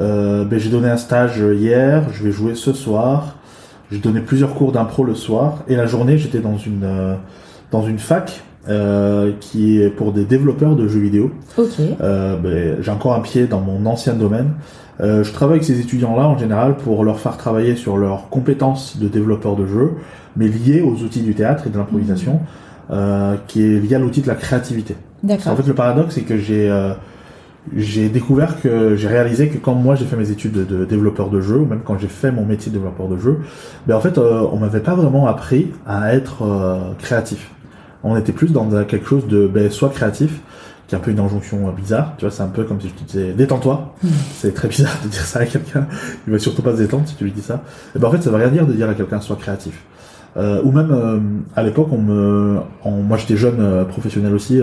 euh, 0.00 0.44
ben, 0.44 0.58
j'ai 0.58 0.70
donné 0.70 0.88
un 0.88 0.96
stage 0.96 1.38
hier, 1.38 2.04
je 2.12 2.22
vais 2.22 2.30
jouer 2.30 2.54
ce 2.54 2.72
soir. 2.72 3.36
J'ai 3.90 3.98
donné 3.98 4.20
plusieurs 4.20 4.54
cours 4.54 4.72
d'impro 4.72 5.04
le 5.04 5.14
soir 5.14 5.64
et 5.68 5.76
la 5.76 5.86
journée, 5.86 6.16
j'étais 6.16 6.38
dans 6.38 6.56
une 6.56 6.84
euh, 6.84 7.14
dans 7.70 7.82
une 7.86 7.98
fac 7.98 8.42
qui 9.40 9.78
est 9.78 9.90
pour 9.90 10.12
des 10.12 10.24
développeurs 10.24 10.74
de 10.74 10.88
jeux 10.88 11.00
vidéo. 11.00 11.32
Ben, 11.58 12.76
j'ai 12.80 12.90
encore 12.90 13.12
un 13.12 13.20
pied 13.20 13.46
dans 13.46 13.60
mon 13.60 13.84
ancien 13.84 14.14
domaine. 14.14 14.52
Je 15.00 15.30
travaille 15.32 15.56
avec 15.56 15.64
ces 15.64 15.80
étudiants-là 15.80 16.22
en 16.28 16.38
général 16.38 16.76
pour 16.78 17.04
leur 17.04 17.18
faire 17.20 17.36
travailler 17.36 17.76
sur 17.76 17.98
leurs 17.98 18.30
compétences 18.30 18.96
de 18.96 19.06
développeurs 19.06 19.56
de 19.56 19.66
jeux, 19.66 19.90
mais 20.36 20.48
liées 20.48 20.82
aux 20.82 21.02
outils 21.02 21.22
du 21.22 21.34
théâtre 21.34 21.66
et 21.66 21.70
de 21.70 21.78
l'improvisation, 21.78 22.40
euh, 22.90 23.36
qui 23.46 23.62
est 23.62 23.80
lié 23.80 23.94
à 23.94 23.98
l'outil 23.98 24.22
de 24.22 24.28
la 24.28 24.34
créativité. 24.34 24.96
En 25.22 25.26
D'accord. 25.28 25.56
fait, 25.56 25.66
le 25.66 25.74
paradoxe, 25.74 26.14
c'est 26.14 26.22
que 26.22 26.38
j'ai 26.38 26.70
euh, 26.70 26.92
j'ai 27.74 28.08
découvert 28.08 28.60
que 28.60 28.94
j'ai 28.96 29.08
réalisé 29.08 29.48
que 29.48 29.58
quand 29.58 29.74
moi 29.74 29.94
j'ai 29.94 30.04
fait 30.04 30.16
mes 30.16 30.30
études 30.30 30.52
de, 30.52 30.64
de 30.64 30.84
développeur 30.84 31.30
de 31.30 31.40
jeux, 31.40 31.58
ou 31.58 31.66
même 31.66 31.80
quand 31.84 31.98
j'ai 31.98 32.08
fait 32.08 32.30
mon 32.30 32.44
métier 32.44 32.70
de 32.70 32.76
développeur 32.76 33.08
de 33.08 33.16
jeux, 33.16 33.38
ben 33.86 33.96
en 33.96 34.00
fait, 34.00 34.18
euh, 34.18 34.46
on 34.52 34.58
m'avait 34.58 34.80
pas 34.80 34.94
vraiment 34.94 35.26
appris 35.26 35.68
à 35.86 36.14
être 36.14 36.42
euh, 36.42 36.92
créatif. 36.98 37.50
On 38.02 38.16
était 38.16 38.32
plus 38.32 38.52
dans 38.52 38.84
quelque 38.84 39.06
chose 39.06 39.26
de 39.26 39.46
ben, 39.46 39.70
soit 39.70 39.88
créatif, 39.88 40.40
qui 40.86 40.94
est 40.94 40.98
un 40.98 41.00
peu 41.00 41.10
une 41.10 41.20
injonction 41.20 41.66
euh, 41.68 41.72
bizarre. 41.72 42.14
Tu 42.18 42.26
vois, 42.26 42.34
c'est 42.34 42.42
un 42.42 42.48
peu 42.48 42.64
comme 42.64 42.80
si 42.80 42.88
je 42.88 42.94
te 42.94 43.04
disais 43.04 43.32
détends-toi. 43.32 43.94
C'est 44.34 44.52
très 44.52 44.68
bizarre 44.68 44.98
de 45.02 45.08
dire 45.08 45.22
ça 45.24 45.40
à 45.40 45.46
quelqu'un. 45.46 45.86
Il 46.26 46.34
va 46.34 46.38
surtout 46.38 46.62
pas 46.62 46.72
se 46.72 46.82
détendre 46.82 47.08
si 47.08 47.16
tu 47.16 47.24
lui 47.24 47.32
dis 47.32 47.42
ça. 47.42 47.62
Et 47.96 47.98
ben 47.98 48.08
en 48.08 48.10
fait, 48.10 48.20
ça 48.20 48.30
veut 48.30 48.36
rien 48.36 48.48
dire 48.48 48.66
de 48.66 48.74
dire 48.74 48.90
à 48.90 48.94
quelqu'un 48.94 49.20
sois 49.20 49.36
créatif. 49.36 49.82
Ou 50.36 50.72
même 50.72 51.44
à 51.54 51.62
l'époque, 51.62 51.88
on 51.92 51.98
me, 51.98 52.58
moi 52.84 53.16
j'étais 53.18 53.36
jeune 53.36 53.86
professionnel 53.86 54.34
aussi. 54.34 54.60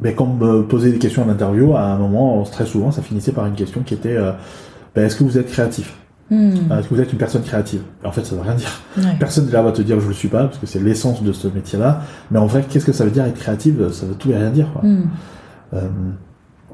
mais 0.00 0.14
quand 0.14 0.24
on 0.24 0.34
me 0.34 0.62
posait 0.62 0.92
des 0.92 0.98
questions 0.98 1.24
en 1.24 1.28
interview, 1.28 1.76
à 1.76 1.82
un 1.82 1.98
moment, 1.98 2.42
très 2.44 2.66
souvent, 2.66 2.90
ça 2.90 3.02
finissait 3.02 3.32
par 3.32 3.46
une 3.46 3.54
question 3.54 3.82
qui 3.82 3.94
était 3.94 4.16
ben, 4.94 5.04
est-ce 5.06 5.16
que 5.16 5.24
vous 5.24 5.38
êtes 5.38 5.48
créatif? 5.48 5.94
Hmm. 6.30 6.70
Est-ce 6.72 6.88
que 6.88 6.94
vous 6.94 7.00
êtes 7.00 7.12
une 7.12 7.18
personne 7.18 7.42
créative? 7.42 7.80
En 8.04 8.12
fait, 8.12 8.24
ça 8.24 8.34
veut 8.34 8.42
rien 8.42 8.54
dire. 8.54 8.82
Personne 9.18 9.46
déjà 9.46 9.62
va 9.62 9.72
te 9.72 9.80
dire 9.80 9.98
je 10.00 10.08
le 10.08 10.12
suis 10.12 10.28
pas, 10.28 10.44
parce 10.44 10.58
que 10.58 10.66
c'est 10.66 10.80
l'essence 10.80 11.22
de 11.22 11.32
ce 11.32 11.48
métier-là. 11.48 12.02
Mais 12.30 12.38
en 12.38 12.46
vrai, 12.46 12.64
qu'est-ce 12.68 12.84
que 12.84 12.92
ça 12.92 13.04
veut 13.04 13.10
dire 13.10 13.24
être 13.24 13.38
créative? 13.38 13.92
Ça 13.92 14.06
veut 14.06 14.14
tout 14.14 14.30
et 14.30 14.36
rien 14.36 14.50
dire. 14.50 14.66
Quoi. 14.72 14.82
Hmm. 14.82 15.08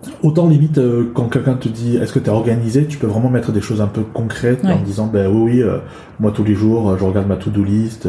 Euh, 0.07 0.11
autant 0.23 0.49
limite 0.49 0.79
euh, 0.79 1.11
quand 1.15 1.29
quelqu'un 1.29 1.55
te 1.55 1.69
dit 1.69 1.97
est-ce 1.97 2.13
que 2.13 2.19
tu 2.19 2.27
es 2.27 2.31
organisé, 2.31 2.87
tu 2.87 2.99
peux 2.99 3.07
vraiment 3.07 3.31
mettre 3.31 3.53
des 3.53 3.61
choses 3.61 3.81
un 3.81 3.87
peu 3.87 4.03
concrètes 4.03 4.65
en 4.65 4.81
disant 4.83 5.07
ben 5.07 5.29
oui 5.29 5.55
oui, 5.55 5.63
euh, 5.63 5.79
moi 6.21 6.33
tous 6.35 6.45
les 6.45 6.55
jours 6.55 6.97
je 6.99 7.05
regarde 7.05 7.27
ma 7.27 7.37
to-do 7.37 7.63
list, 7.63 8.09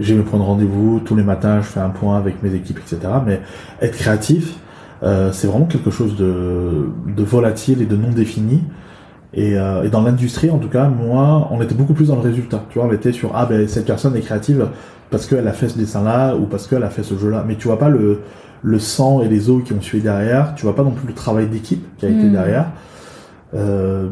j'ai 0.00 0.14
me 0.14 0.22
prendre 0.22 0.44
rendez-vous 0.44 1.00
tous 1.00 1.16
les 1.16 1.22
matins, 1.22 1.60
je 1.60 1.66
fais 1.66 1.80
un 1.80 1.90
point 1.90 2.16
avec 2.16 2.42
mes 2.42 2.54
équipes 2.54 2.78
etc. 2.78 3.00
Mais 3.24 3.40
être 3.80 3.96
créatif, 3.96 4.56
c'est 5.02 5.46
vraiment 5.46 5.66
quelque 5.66 5.90
chose 5.90 6.16
de, 6.16 6.88
de 7.06 7.22
volatile 7.22 7.82
et 7.82 7.86
de 7.86 7.96
non 7.96 8.10
défini. 8.10 8.62
Et, 9.36 9.58
euh, 9.58 9.82
et, 9.82 9.90
dans 9.90 10.02
l'industrie, 10.02 10.50
en 10.50 10.58
tout 10.58 10.68
cas, 10.68 10.88
moi, 10.88 11.48
on 11.50 11.60
était 11.60 11.74
beaucoup 11.74 11.92
plus 11.92 12.08
dans 12.08 12.16
le 12.16 12.22
résultat. 12.22 12.64
Tu 12.70 12.78
vois, 12.78 12.88
on 12.88 12.92
était 12.92 13.12
sur 13.12 13.32
ah 13.34 13.44
ben 13.46 13.68
cette 13.68 13.84
personne 13.84 14.16
est 14.16 14.20
créative 14.20 14.68
parce 15.10 15.26
qu'elle 15.26 15.46
a 15.46 15.52
fait 15.52 15.68
ce 15.68 15.78
dessin-là 15.78 16.34
ou 16.36 16.46
parce 16.46 16.66
qu'elle 16.66 16.82
a 16.82 16.90
fait 16.90 17.02
ce 17.02 17.16
jeu-là. 17.16 17.44
Mais 17.46 17.56
tu 17.56 17.68
vois 17.68 17.78
pas 17.78 17.90
le 17.90 18.20
le 18.66 18.78
sang 18.78 19.22
et 19.22 19.28
les 19.28 19.48
os 19.48 19.62
qui 19.64 19.72
ont 19.72 19.80
suivi 19.80 20.02
derrière. 20.02 20.54
Tu 20.56 20.64
vois 20.64 20.74
pas 20.74 20.82
non 20.82 20.90
plus 20.90 21.06
le 21.06 21.14
travail 21.14 21.46
d'équipe 21.46 21.86
qui 21.98 22.06
a 22.06 22.08
été 22.08 22.24
hmm. 22.24 22.32
derrière. 22.32 22.66
Euh, 23.54 24.08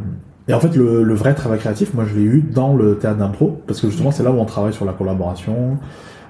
et 0.47 0.55
en 0.55 0.61
fait, 0.61 0.77
le, 0.77 1.03
le, 1.03 1.15
vrai 1.15 1.35
travail 1.35 1.59
créatif, 1.59 1.93
moi, 1.95 2.05
je 2.07 2.15
l'ai 2.15 2.25
eu 2.25 2.41
dans 2.43 2.75
le 2.75 2.97
théâtre 2.99 3.19
d'impro 3.19 3.61
parce 3.67 3.81
que 3.81 3.89
justement, 3.89 4.11
c'est 4.11 4.23
là 4.23 4.31
où 4.31 4.39
on 4.39 4.45
travaille 4.45 4.73
sur 4.73 4.85
la 4.85 4.93
collaboration. 4.93 5.79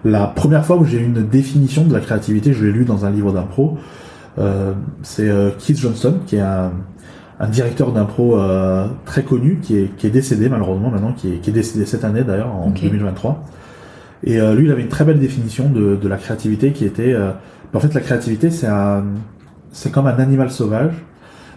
La 0.05 0.27
première 0.27 0.65
fois 0.65 0.77
où 0.77 0.85
j'ai 0.85 0.99
eu 0.99 1.05
une 1.05 1.27
définition 1.27 1.85
de 1.85 1.93
la 1.93 2.01
créativité, 2.01 2.53
je 2.53 2.65
l'ai 2.65 2.73
lu 2.73 2.85
dans 2.85 3.05
un 3.05 3.11
livre 3.11 3.33
d'impro. 3.33 3.77
Euh, 4.39 4.73
c'est 5.03 5.29
euh, 5.29 5.51
Keith 5.59 5.79
Johnson 5.79 6.15
qui 6.27 6.37
est 6.37 6.41
un 6.41 6.73
un 7.41 7.49
directeur 7.49 7.93
d'impro 7.93 8.39
euh, 8.39 8.87
très 9.05 9.23
connu 9.23 9.59
qui 9.61 9.77
est, 9.77 9.97
qui 9.97 10.07
est 10.07 10.11
décédé 10.11 10.49
malheureusement 10.49 10.91
maintenant, 10.91 11.13
qui 11.13 11.33
est, 11.33 11.37
qui 11.39 11.51
est 11.51 11.53
décédé 11.53 11.85
cette 11.85 12.05
année 12.05 12.23
d'ailleurs 12.23 12.55
en 12.55 12.71
2023. 12.71 13.45
Et 14.25 14.41
euh, 14.41 14.55
lui, 14.55 14.67
il 14.67 14.73
avait 14.73 14.83
une 14.83 14.89
très 14.89 15.05
belle 15.05 15.19
définition 15.19 15.69
de, 15.69 15.97
de 15.97 16.09
la 16.09 16.17
créativité 16.17 16.73
qui 16.73 16.85
était, 16.85 17.13
euh, 17.13 17.33
en 17.75 17.81
fait, 17.81 17.95
la 17.95 18.01
créativité, 18.01 18.51
c'est 18.51 18.67
un, 18.67 19.05
c'est 19.73 19.91
comme 19.91 20.07
un 20.07 20.19
animal 20.19 20.51
sauvage. 20.51 20.95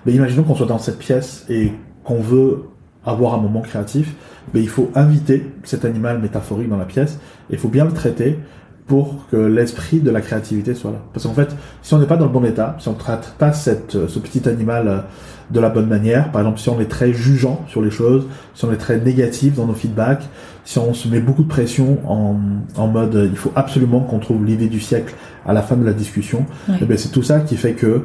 Mais 0.05 0.13
imaginons 0.13 0.43
qu'on 0.43 0.55
soit 0.55 0.65
dans 0.65 0.79
cette 0.79 0.99
pièce 0.99 1.45
et 1.49 1.71
qu'on 2.03 2.19
veut 2.19 2.63
avoir 3.05 3.33
un 3.33 3.37
moment 3.37 3.61
créatif, 3.61 4.15
mais 4.53 4.61
il 4.61 4.69
faut 4.69 4.89
inviter 4.95 5.45
cet 5.63 5.85
animal 5.85 6.19
métaphorique 6.19 6.69
dans 6.69 6.77
la 6.77 6.85
pièce, 6.85 7.19
et 7.49 7.53
il 7.53 7.59
faut 7.59 7.69
bien 7.69 7.85
le 7.85 7.91
traiter 7.91 8.39
pour 8.85 9.27
que 9.29 9.37
l'esprit 9.37 9.99
de 9.99 10.09
la 10.09 10.21
créativité 10.21 10.73
soit 10.73 10.91
là. 10.91 11.01
Parce 11.13 11.25
qu'en 11.25 11.33
fait, 11.33 11.53
si 11.81 11.93
on 11.93 11.99
n'est 11.99 12.05
pas 12.05 12.15
dans 12.15 12.25
le 12.25 12.31
bon 12.31 12.45
état, 12.45 12.75
si 12.79 12.87
on 12.87 12.93
ne 12.93 12.97
traite 12.97 13.33
pas 13.37 13.51
cette, 13.51 14.07
ce 14.07 14.19
petit 14.19 14.47
animal 14.47 15.03
de 15.51 15.59
la 15.59 15.69
bonne 15.69 15.87
manière. 15.87 16.31
Par 16.31 16.41
exemple, 16.41 16.59
si 16.59 16.69
on 16.69 16.79
est 16.79 16.89
très 16.89 17.13
jugeant 17.13 17.63
sur 17.67 17.81
les 17.81 17.91
choses, 17.91 18.25
si 18.53 18.65
on 18.65 18.71
est 18.71 18.77
très 18.77 18.99
négatif 18.99 19.55
dans 19.55 19.65
nos 19.65 19.73
feedbacks, 19.73 20.23
si 20.67 20.79
on 20.79 20.93
se 20.93 21.07
met 21.07 21.21
beaucoup 21.21 21.43
de 21.43 21.47
pression 21.47 21.97
en, 22.05 22.35
en 22.75 22.87
mode 22.87 23.15
euh, 23.15 23.29
il 23.31 23.37
faut 23.37 23.53
absolument 23.55 24.01
qu'on 24.01 24.19
trouve 24.19 24.43
l'idée 24.43 24.67
du 24.67 24.81
siècle 24.81 25.15
à 25.45 25.53
la 25.53 25.61
fin 25.61 25.77
de 25.77 25.85
la 25.85 25.93
discussion, 25.93 26.45
et 26.67 26.73
eh 26.81 26.85
ben 26.85 26.97
c'est 26.97 27.07
tout 27.07 27.23
ça 27.23 27.39
qui 27.39 27.55
fait 27.55 27.71
que 27.71 28.01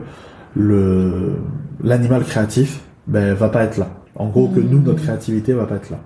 le 0.54 1.32
l'animal 1.82 2.22
créatif 2.22 2.80
ben 3.08 3.34
va 3.34 3.48
pas 3.48 3.64
être 3.64 3.78
là. 3.78 3.88
En 4.14 4.28
gros, 4.28 4.46
que 4.46 4.60
nous 4.60 4.80
notre 4.80 5.02
créativité 5.02 5.54
va 5.54 5.64
pas 5.64 5.74
être 5.74 5.90
là. 5.90 5.98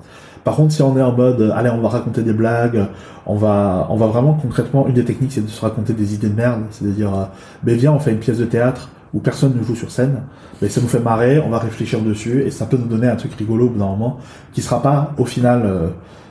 Par 0.45 0.57
contre, 0.57 0.73
si 0.73 0.81
on 0.81 0.97
est 0.97 1.03
en 1.03 1.13
mode, 1.13 1.43
euh, 1.43 1.51
allez, 1.55 1.69
on 1.69 1.83
va 1.83 1.89
raconter 1.89 2.23
des 2.23 2.33
blagues, 2.33 2.87
on 3.27 3.35
va, 3.35 3.87
on 3.91 3.97
va 3.97 4.07
vraiment 4.07 4.33
concrètement, 4.33 4.87
une 4.87 4.95
des 4.95 5.05
techniques, 5.05 5.33
c'est 5.33 5.45
de 5.45 5.51
se 5.51 5.61
raconter 5.61 5.93
des 5.93 6.15
idées 6.15 6.31
de 6.31 6.37
merde, 6.37 6.63
c'est 6.71 6.87
à 6.87 6.89
dire, 6.89 7.15
euh, 7.15 7.25
ben 7.65 7.77
viens, 7.77 7.93
on 7.93 7.99
fait 7.99 8.13
une 8.13 8.19
pièce 8.21 8.39
de 8.39 8.47
théâtre, 8.47 8.89
où 9.13 9.19
personne 9.19 9.55
ne 9.55 9.63
joue 9.63 9.75
sur 9.75 9.91
scène, 9.91 10.23
mais 10.63 10.71
ça 10.71 10.81
nous 10.81 10.89
fait 10.89 11.01
marrer, 11.01 11.39
on 11.39 11.51
va 11.51 11.59
réfléchir 11.59 12.01
dessus 12.01 12.43
et 12.45 12.51
ça 12.51 12.65
peut 12.65 12.79
nous 12.79 12.87
donner 12.87 13.09
un 13.09 13.17
truc 13.17 13.35
rigolo 13.35 13.67
au 13.67 13.71
bout 13.71 13.79
d'un 13.79 13.87
moment 13.87 14.19
qui 14.53 14.63
sera 14.63 14.81
pas 14.81 15.13
au 15.19 15.27
final 15.27 15.63
euh, 15.67 15.89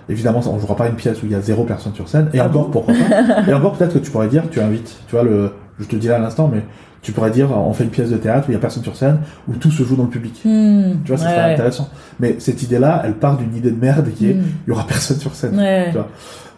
évidemment 0.09 0.41
on 0.45 0.59
jouera 0.59 0.75
pas 0.75 0.87
une 0.87 0.95
pièce 0.95 1.21
où 1.23 1.25
il 1.25 1.31
y 1.31 1.35
a 1.35 1.41
zéro 1.41 1.63
personne 1.63 1.93
sur 1.93 2.07
scène. 2.07 2.29
Et 2.33 2.39
ah 2.39 2.47
encore 2.47 2.71
pourquoi 2.71 2.93
pas. 2.93 3.43
Et 3.47 3.53
encore 3.53 3.73
peut-être 3.73 3.93
que 3.93 3.99
tu 3.99 4.11
pourrais 4.11 4.27
dire 4.27 4.43
tu 4.51 4.59
invites 4.59 4.97
tu 5.07 5.15
vois 5.15 5.23
le 5.23 5.51
je 5.79 5.85
te 5.85 5.95
dis 5.95 6.07
là 6.07 6.15
à 6.15 6.19
l'instant 6.19 6.49
mais 6.51 6.63
tu 7.05 7.13
pourrais 7.13 7.31
dire 7.31 7.51
on 7.51 7.71
fait 7.71 7.85
une 7.85 7.91
pièce 7.91 8.09
de 8.09 8.17
théâtre 8.17 8.47
où 8.47 8.51
il 8.51 8.55
y 8.55 8.57
a 8.57 8.59
personne 8.59 8.83
sur 8.83 8.95
scène 8.95 9.19
où 9.47 9.53
tout 9.53 9.71
se 9.71 9.83
joue 9.83 9.95
dans 9.95 10.03
le 10.03 10.09
public 10.09 10.41
hmm. 10.43 11.03
tu 11.03 11.13
vois 11.13 11.17
c'est 11.17 11.53
intéressant 11.53 11.89
mais 12.19 12.35
cette 12.39 12.61
idée 12.63 12.79
là 12.79 13.01
elle 13.05 13.13
part 13.13 13.37
d'une 13.37 13.55
idée 13.55 13.71
de 13.71 13.79
merde 13.79 14.09
qui 14.13 14.31
est 14.31 14.33
hmm. 14.33 14.43
il 14.65 14.69
y 14.69 14.73
aura 14.73 14.85
personne 14.87 15.17
sur 15.17 15.35
scène 15.35 15.51
tu 15.51 15.97
vois 15.97 16.09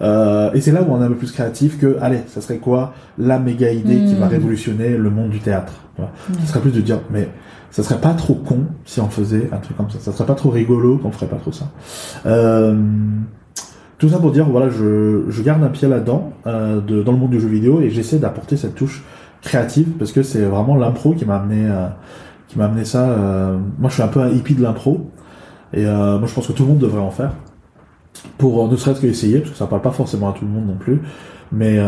euh, 0.01 0.51
et 0.53 0.61
c'est 0.61 0.71
là 0.71 0.83
où 0.83 0.93
on 0.93 1.01
est 1.01 1.05
un 1.05 1.09
peu 1.09 1.15
plus 1.15 1.31
créatif 1.31 1.79
que 1.79 1.97
allez 2.01 2.19
ça 2.27 2.41
serait 2.41 2.57
quoi 2.57 2.93
la 3.17 3.39
méga 3.39 3.71
idée 3.71 3.97
qui 4.05 4.15
va 4.15 4.27
hmm. 4.27 4.29
révolutionner 4.29 4.97
le 4.97 5.09
monde 5.09 5.29
du 5.29 5.39
théâtre 5.39 5.73
ça 6.41 6.47
serait 6.47 6.59
plus 6.61 6.71
de 6.71 6.81
dire, 6.81 6.99
mais 7.09 7.27
ça 7.71 7.83
serait 7.83 7.99
pas 7.99 8.13
trop 8.13 8.35
con 8.35 8.65
si 8.85 8.99
on 8.99 9.09
faisait 9.09 9.49
un 9.51 9.57
truc 9.57 9.77
comme 9.77 9.89
ça. 9.89 9.99
Ça 9.99 10.11
serait 10.11 10.25
pas 10.25 10.35
trop 10.35 10.49
rigolo 10.49 10.97
qu'on 10.97 11.11
ferait 11.11 11.27
pas 11.27 11.37
trop 11.37 11.51
ça. 11.51 11.69
Euh, 12.25 12.75
tout 13.97 14.09
ça 14.09 14.19
pour 14.19 14.31
dire, 14.31 14.45
voilà, 14.45 14.69
je, 14.69 15.23
je 15.27 15.41
garde 15.41 15.63
un 15.63 15.69
pied 15.69 15.87
là-dedans, 15.87 16.33
euh, 16.45 16.79
de, 16.81 17.01
dans 17.01 17.11
le 17.11 17.17
monde 17.17 17.31
du 17.31 17.39
jeu 17.39 17.47
vidéo, 17.47 17.81
et 17.81 17.89
j'essaie 17.89 18.19
d'apporter 18.19 18.55
cette 18.55 18.75
touche 18.75 19.03
créative, 19.47 19.89
parce 19.97 20.11
que 20.11 20.23
c'est 20.23 20.43
vraiment 20.43 20.75
l'impro 20.75 21.13
qui 21.13 21.25
m'a 21.25 21.37
amené, 21.37 21.65
euh, 21.65 21.87
qui 22.47 22.57
m'a 22.57 22.65
amené 22.65 22.85
ça. 22.85 23.09
Euh, 23.09 23.57
moi, 23.79 23.89
je 23.89 23.95
suis 23.95 24.03
un 24.03 24.07
peu 24.07 24.19
un 24.19 24.29
hippie 24.29 24.55
de 24.55 24.61
l'impro, 24.61 25.09
et 25.73 25.85
euh, 25.85 26.19
moi, 26.19 26.27
je 26.27 26.33
pense 26.33 26.47
que 26.47 26.53
tout 26.53 26.63
le 26.63 26.69
monde 26.69 26.79
devrait 26.79 27.01
en 27.01 27.11
faire, 27.11 27.31
pour 28.37 28.69
ne 28.69 28.75
serait-ce 28.75 29.01
que 29.01 29.07
essayer, 29.07 29.39
parce 29.39 29.51
que 29.51 29.57
ça 29.57 29.67
parle 29.67 29.81
pas 29.81 29.91
forcément 29.91 30.29
à 30.29 30.33
tout 30.33 30.45
le 30.45 30.51
monde 30.51 30.67
non 30.67 30.75
plus, 30.75 31.01
mais, 31.51 31.79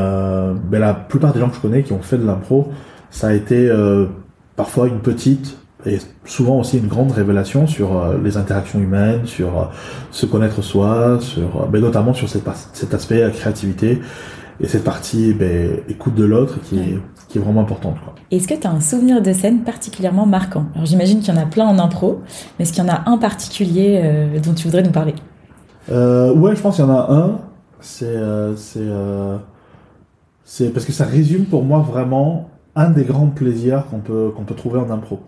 mais 0.72 0.80
la 0.80 0.94
plupart 0.94 1.34
des 1.34 1.40
gens 1.42 1.50
que 1.50 1.56
je 1.56 1.60
connais 1.60 1.84
qui 1.84 1.92
ont 1.92 2.02
fait 2.02 2.18
de 2.18 2.26
l'impro, 2.26 2.70
ça 3.10 3.28
a 3.28 3.34
été 3.34 3.70
parfois 4.56 4.88
une 4.88 5.00
petite 5.00 5.58
et 5.86 5.98
souvent 6.24 6.60
aussi 6.60 6.78
une 6.78 6.88
grande 6.88 7.12
révélation 7.12 7.68
sur 7.68 8.14
les 8.24 8.38
interactions 8.38 8.80
humaines, 8.80 9.26
sur 9.26 9.70
se 10.12 10.26
connaître 10.26 10.62
soi, 10.62 11.18
sur, 11.20 11.68
mais 11.74 11.82
notamment 11.82 12.14
sur 12.14 12.30
cette, 12.30 12.48
cet 12.72 12.94
aspect 12.94 13.30
créativité 13.34 14.00
et 14.62 14.68
cette 14.68 14.84
partie 14.86 15.34
ben, 15.34 15.82
écoute 15.90 16.16
de 16.16 16.26
l'autre 16.26 16.60
qui, 16.62 16.80
est, 16.80 17.00
qui 17.30 17.38
est 17.38 17.42
vraiment 17.42 17.62
importante. 17.62 17.96
Est-ce 18.32 18.48
que 18.48 18.56
tu 18.56 18.68
as 18.68 18.72
un 18.72 18.82
souvenir 18.82 19.22
de 19.22 19.32
scène 19.32 19.60
particulièrement 19.60 20.26
marquant? 20.26 20.66
Alors 20.76 20.86
j'imagine 20.86 21.22
qu'il 21.22 21.34
y 21.34 21.38
en 21.38 21.42
a 21.42 21.46
plein 21.46 21.66
en 21.68 21.80
impro, 21.80 22.20
mais 22.58 22.64
est-ce 22.64 22.74
qu'il 22.74 22.84
y 22.84 22.86
en 22.86 22.92
a 22.92 23.10
un 23.10 23.18
particulier 23.18 24.04
dont 24.44 24.54
tu 24.54 24.66
voudrais 24.68 24.84
nous 24.84 24.92
parler? 24.92 25.16
Euh, 25.92 26.34
Ouais, 26.34 26.56
je 26.56 26.62
pense 26.62 26.76
qu'il 26.76 26.86
y 26.86 26.88
en 26.88 26.94
a 26.94 27.08
un. 27.14 27.40
C'est 27.80 28.18
c'est 30.44 30.74
parce 30.74 30.86
que 30.86 30.92
ça 30.92 31.06
résume 31.06 31.46
pour 31.46 31.64
moi 31.64 31.80
vraiment 31.80 32.50
un 32.76 32.90
des 32.90 33.04
grands 33.04 33.28
plaisirs 33.28 33.86
qu'on 33.92 34.00
peut, 34.00 34.32
qu'on 34.36 34.44
peut 34.44 34.56
trouver 34.56 34.80
en 34.80 34.90
impro. 34.90 35.20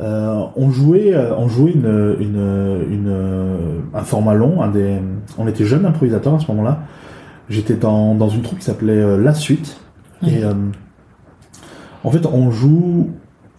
Euh, 0.00 0.42
on 0.56 0.70
jouait, 0.70 1.14
euh, 1.14 1.34
on 1.36 1.48
jouait 1.48 1.72
une, 1.72 2.16
une, 2.20 2.86
une, 2.90 3.82
un 3.94 4.02
format 4.02 4.32
long. 4.32 4.62
Un 4.62 4.68
des, 4.68 4.96
on 5.36 5.46
était 5.46 5.64
jeunes 5.64 5.84
improvisateurs 5.84 6.34
à 6.34 6.38
ce 6.38 6.50
moment-là. 6.52 6.80
J'étais 7.50 7.74
dans, 7.74 8.14
dans 8.14 8.28
une 8.30 8.40
troupe 8.42 8.58
qui 8.58 8.64
s'appelait 8.64 8.92
euh, 8.92 9.18
La 9.22 9.34
Suite. 9.34 9.76
Et 10.26 10.42
en 12.04 12.10
fait, 12.10 12.26
on 12.26 12.50
joue 12.50 13.10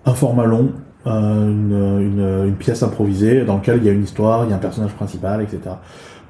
un 0.05 0.13
format 0.13 0.45
long, 0.45 0.71
une, 1.05 2.45
une, 2.45 2.55
pièce 2.55 2.83
improvisée 2.83 3.45
dans 3.45 3.55
laquelle 3.55 3.77
il 3.77 3.85
y 3.85 3.89
a 3.89 3.93
une 3.93 4.03
histoire, 4.03 4.43
il 4.43 4.49
y 4.49 4.53
a 4.53 4.57
un 4.57 4.59
personnage 4.59 4.91
principal, 4.91 5.41
etc. 5.41 5.59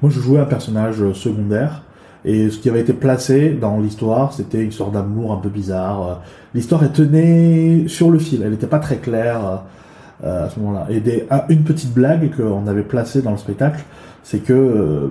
Moi, 0.02 0.10
je 0.10 0.20
jouais 0.20 0.38
un 0.38 0.44
personnage 0.44 1.12
secondaire 1.14 1.82
et 2.24 2.50
ce 2.50 2.58
qui 2.58 2.68
avait 2.68 2.80
été 2.80 2.92
placé 2.92 3.50
dans 3.50 3.78
l'histoire, 3.78 4.32
c'était 4.32 4.62
une 4.62 4.68
histoire 4.68 4.90
d'amour 4.90 5.32
un 5.32 5.36
peu 5.36 5.48
bizarre. 5.48 6.20
L'histoire, 6.54 6.82
elle 6.82 6.92
tenait 6.92 7.88
sur 7.88 8.10
le 8.10 8.18
fil, 8.18 8.42
elle 8.42 8.50
n'était 8.50 8.66
pas 8.66 8.80
très 8.80 8.96
claire 8.96 9.62
euh, 10.24 10.46
à 10.46 10.50
ce 10.50 10.58
moment-là. 10.60 10.88
Et 10.90 11.26
une 11.48 11.62
petite 11.62 11.92
blague 11.94 12.34
qu'on 12.36 12.66
avait 12.66 12.82
placée 12.82 13.22
dans 13.22 13.30
le 13.30 13.36
spectacle, 13.36 13.84
c'est 14.24 14.40
que 14.40 14.52
euh, 14.52 15.08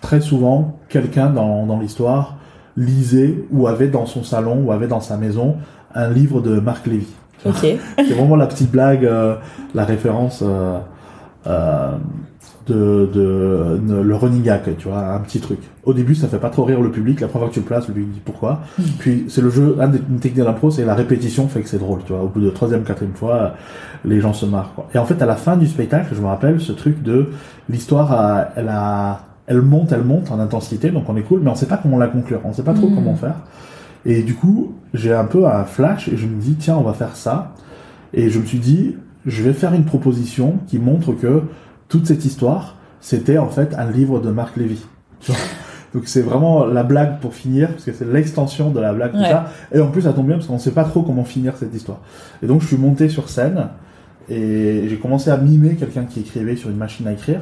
très 0.00 0.20
souvent, 0.20 0.78
quelqu'un 0.88 1.30
dans 1.30 1.78
l'histoire 1.80 2.36
lisait 2.80 3.44
ou 3.52 3.66
avait 3.66 3.88
dans 3.88 4.06
son 4.06 4.24
salon 4.24 4.62
ou 4.64 4.72
avait 4.72 4.88
dans 4.88 5.00
sa 5.00 5.16
maison 5.16 5.56
un 5.94 6.08
livre 6.08 6.40
de 6.40 6.58
Marc 6.60 6.86
Lévy. 6.86 7.12
Ok. 7.44 7.54
c'est 7.96 8.14
vraiment 8.14 8.36
la 8.36 8.46
petite 8.46 8.70
blague, 8.70 9.04
euh, 9.04 9.36
la 9.74 9.84
référence. 9.84 10.42
Euh, 10.42 10.78
euh, 11.46 11.92
de, 12.66 13.10
de, 13.12 14.00
le 14.00 14.14
running 14.14 14.42
gag, 14.42 14.76
tu 14.78 14.86
vois, 14.86 15.00
un 15.00 15.18
petit 15.20 15.40
truc. 15.40 15.58
Au 15.82 15.92
début, 15.92 16.14
ça 16.14 16.28
fait 16.28 16.38
pas 16.38 16.50
trop 16.50 16.62
rire 16.62 16.80
le 16.80 16.92
public. 16.92 17.18
La 17.18 17.26
première 17.26 17.46
fois 17.46 17.48
que 17.48 17.54
tu 17.54 17.60
le 17.60 17.66
places, 17.66 17.88
le 17.88 17.94
public 17.94 18.12
dit 18.12 18.22
pourquoi. 18.24 18.60
Hmm. 18.78 18.82
Puis 19.00 19.24
c'est 19.28 19.40
le 19.40 19.50
jeu, 19.50 19.76
une 19.80 20.20
technique 20.20 20.44
d'impro, 20.44 20.70
c'est 20.70 20.84
la 20.84 20.94
répétition 20.94 21.48
fait 21.48 21.62
que 21.62 21.68
c'est 21.68 21.78
drôle, 21.78 22.00
tu 22.04 22.12
vois. 22.12 22.22
Au 22.22 22.28
bout 22.28 22.40
de 22.40 22.50
troisième, 22.50 22.84
quatrième 22.84 23.16
fois, 23.16 23.54
les 24.04 24.20
gens 24.20 24.34
se 24.34 24.46
marrent. 24.46 24.72
Quoi. 24.74 24.88
Et 24.94 24.98
en 24.98 25.04
fait, 25.04 25.20
à 25.20 25.26
la 25.26 25.34
fin 25.34 25.56
du 25.56 25.66
spectacle, 25.66 26.14
je 26.14 26.20
me 26.20 26.26
rappelle 26.26 26.60
ce 26.60 26.70
truc 26.70 27.02
de 27.02 27.30
l'histoire, 27.68 28.50
elle 28.54 28.68
a, 28.68 29.22
elle 29.50 29.62
monte, 29.62 29.90
elle 29.90 30.04
monte 30.04 30.30
en 30.30 30.38
intensité, 30.38 30.92
donc 30.92 31.08
on 31.08 31.16
est 31.16 31.22
cool, 31.22 31.40
mais 31.40 31.50
on 31.50 31.56
sait 31.56 31.66
pas 31.66 31.76
comment 31.76 31.98
la 31.98 32.06
conclure, 32.06 32.40
on 32.44 32.52
sait 32.52 32.62
pas 32.62 32.72
trop 32.72 32.88
hmm. 32.88 32.94
comment 32.94 33.16
faire. 33.16 33.34
Et 34.06 34.22
du 34.22 34.34
coup, 34.34 34.76
j'ai 34.94 35.12
un 35.12 35.24
peu 35.24 35.44
un 35.44 35.64
flash 35.64 36.06
et 36.06 36.16
je 36.16 36.26
me 36.26 36.40
dis 36.40 36.54
tiens, 36.54 36.76
on 36.76 36.82
va 36.82 36.92
faire 36.92 37.16
ça. 37.16 37.52
Et 38.14 38.30
je 38.30 38.38
me 38.38 38.46
suis 38.46 38.60
dit, 38.60 38.96
je 39.26 39.42
vais 39.42 39.52
faire 39.52 39.74
une 39.74 39.84
proposition 39.84 40.58
qui 40.68 40.78
montre 40.78 41.12
que 41.14 41.42
toute 41.88 42.06
cette 42.06 42.24
histoire, 42.24 42.76
c'était 43.00 43.38
en 43.38 43.48
fait 43.48 43.74
un 43.76 43.90
livre 43.90 44.20
de 44.20 44.30
Marc 44.30 44.56
Lévy. 44.56 44.84
Donc 45.94 46.04
c'est 46.06 46.22
vraiment 46.22 46.64
la 46.64 46.84
blague 46.84 47.18
pour 47.18 47.34
finir, 47.34 47.70
parce 47.70 47.84
que 47.84 47.92
c'est 47.92 48.06
l'extension 48.06 48.70
de 48.70 48.78
la 48.78 48.92
blague, 48.92 49.10
tout 49.10 49.18
ça. 49.18 49.50
Et 49.72 49.80
en 49.80 49.88
plus, 49.88 50.02
ça 50.02 50.12
tombe 50.12 50.28
bien, 50.28 50.36
parce 50.36 50.46
qu'on 50.46 50.54
ne 50.54 50.60
sait 50.60 50.70
pas 50.70 50.84
trop 50.84 51.02
comment 51.02 51.24
finir 51.24 51.56
cette 51.56 51.74
histoire. 51.74 51.98
Et 52.40 52.46
donc 52.46 52.62
je 52.62 52.68
suis 52.68 52.76
monté 52.76 53.08
sur 53.08 53.28
scène, 53.28 53.66
et 54.28 54.84
j'ai 54.88 54.96
commencé 54.98 55.28
à 55.30 55.36
mimer 55.36 55.74
quelqu'un 55.74 56.04
qui 56.04 56.20
écrivait 56.20 56.54
sur 56.54 56.70
une 56.70 56.76
machine 56.76 57.08
à 57.08 57.12
écrire. 57.12 57.40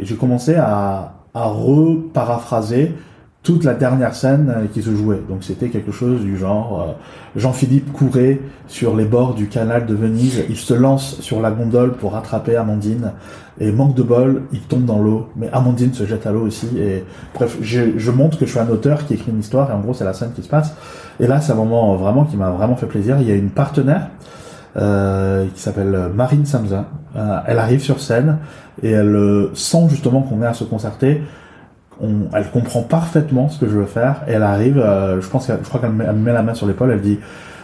Et 0.00 0.04
j'ai 0.04 0.16
commencé 0.16 0.56
à, 0.56 1.15
à 1.36 1.44
reparaphraser 1.48 2.94
toute 3.42 3.62
la 3.62 3.74
dernière 3.74 4.14
scène 4.14 4.52
euh, 4.56 4.66
qui 4.66 4.82
se 4.82 4.90
jouait. 4.90 5.20
Donc 5.28 5.44
c'était 5.44 5.68
quelque 5.68 5.92
chose 5.92 6.22
du 6.22 6.36
genre 6.36 6.82
euh, 6.82 7.38
Jean-Philippe 7.38 7.92
courait 7.92 8.40
sur 8.66 8.96
les 8.96 9.04
bords 9.04 9.34
du 9.34 9.46
canal 9.46 9.86
de 9.86 9.94
Venise, 9.94 10.42
il 10.48 10.56
se 10.56 10.74
lance 10.74 11.20
sur 11.20 11.40
la 11.40 11.52
gondole 11.52 11.92
pour 11.92 12.14
rattraper 12.14 12.56
Amandine 12.56 13.12
et 13.60 13.70
manque 13.70 13.94
de 13.94 14.02
bol, 14.02 14.42
il 14.52 14.60
tombe 14.62 14.84
dans 14.84 14.98
l'eau, 14.98 15.28
mais 15.36 15.48
Amandine 15.52 15.92
se 15.92 16.06
jette 16.06 16.26
à 16.26 16.32
l'eau 16.32 16.46
aussi 16.46 16.68
et 16.78 17.04
bref, 17.34 17.58
je, 17.60 17.96
je, 17.96 18.10
montre 18.10 18.38
que 18.38 18.46
je 18.46 18.50
suis 18.50 18.58
un 18.58 18.68
auteur 18.68 19.06
qui 19.06 19.14
écrit 19.14 19.30
une 19.30 19.40
histoire 19.40 19.70
et 19.70 19.74
en 19.74 19.80
gros 19.80 19.94
c'est 19.94 20.04
la 20.04 20.14
scène 20.14 20.32
qui 20.34 20.42
se 20.42 20.48
passe. 20.48 20.74
Et 21.20 21.26
là 21.26 21.40
c'est 21.40 21.52
un 21.52 21.56
moment 21.56 21.94
vraiment 21.96 22.24
qui 22.24 22.36
m'a 22.36 22.50
vraiment 22.50 22.76
fait 22.76 22.86
plaisir. 22.86 23.18
Il 23.20 23.28
y 23.28 23.30
a 23.30 23.36
une 23.36 23.50
partenaire 23.50 24.08
euh, 24.76 25.46
qui 25.54 25.60
s'appelle 25.60 26.10
Marine 26.14 26.46
Samza. 26.46 26.86
Euh, 27.16 27.38
elle 27.46 27.58
arrive 27.58 27.80
sur 27.80 28.00
scène 28.00 28.38
et 28.82 28.90
elle 28.90 29.48
sent 29.54 29.88
justement 29.88 30.22
qu'on 30.22 30.42
est 30.42 30.46
à 30.46 30.54
se 30.54 30.64
concerter 30.64 31.22
on, 32.00 32.28
elle 32.34 32.50
comprend 32.50 32.82
parfaitement 32.82 33.48
ce 33.48 33.58
que 33.58 33.66
je 33.66 33.76
veux 33.76 33.86
faire 33.86 34.22
et 34.28 34.32
elle 34.32 34.42
arrive, 34.42 34.78
euh, 34.78 35.20
je 35.20 35.28
pense, 35.28 35.48
je 35.48 35.68
crois 35.68 35.80
qu'elle 35.80 35.92
me 35.92 36.12
met 36.12 36.32
la 36.32 36.42
main 36.42 36.54
sur 36.54 36.66
l'épaule, 36.66 36.90
elle 36.90 37.00
dit 37.00 37.18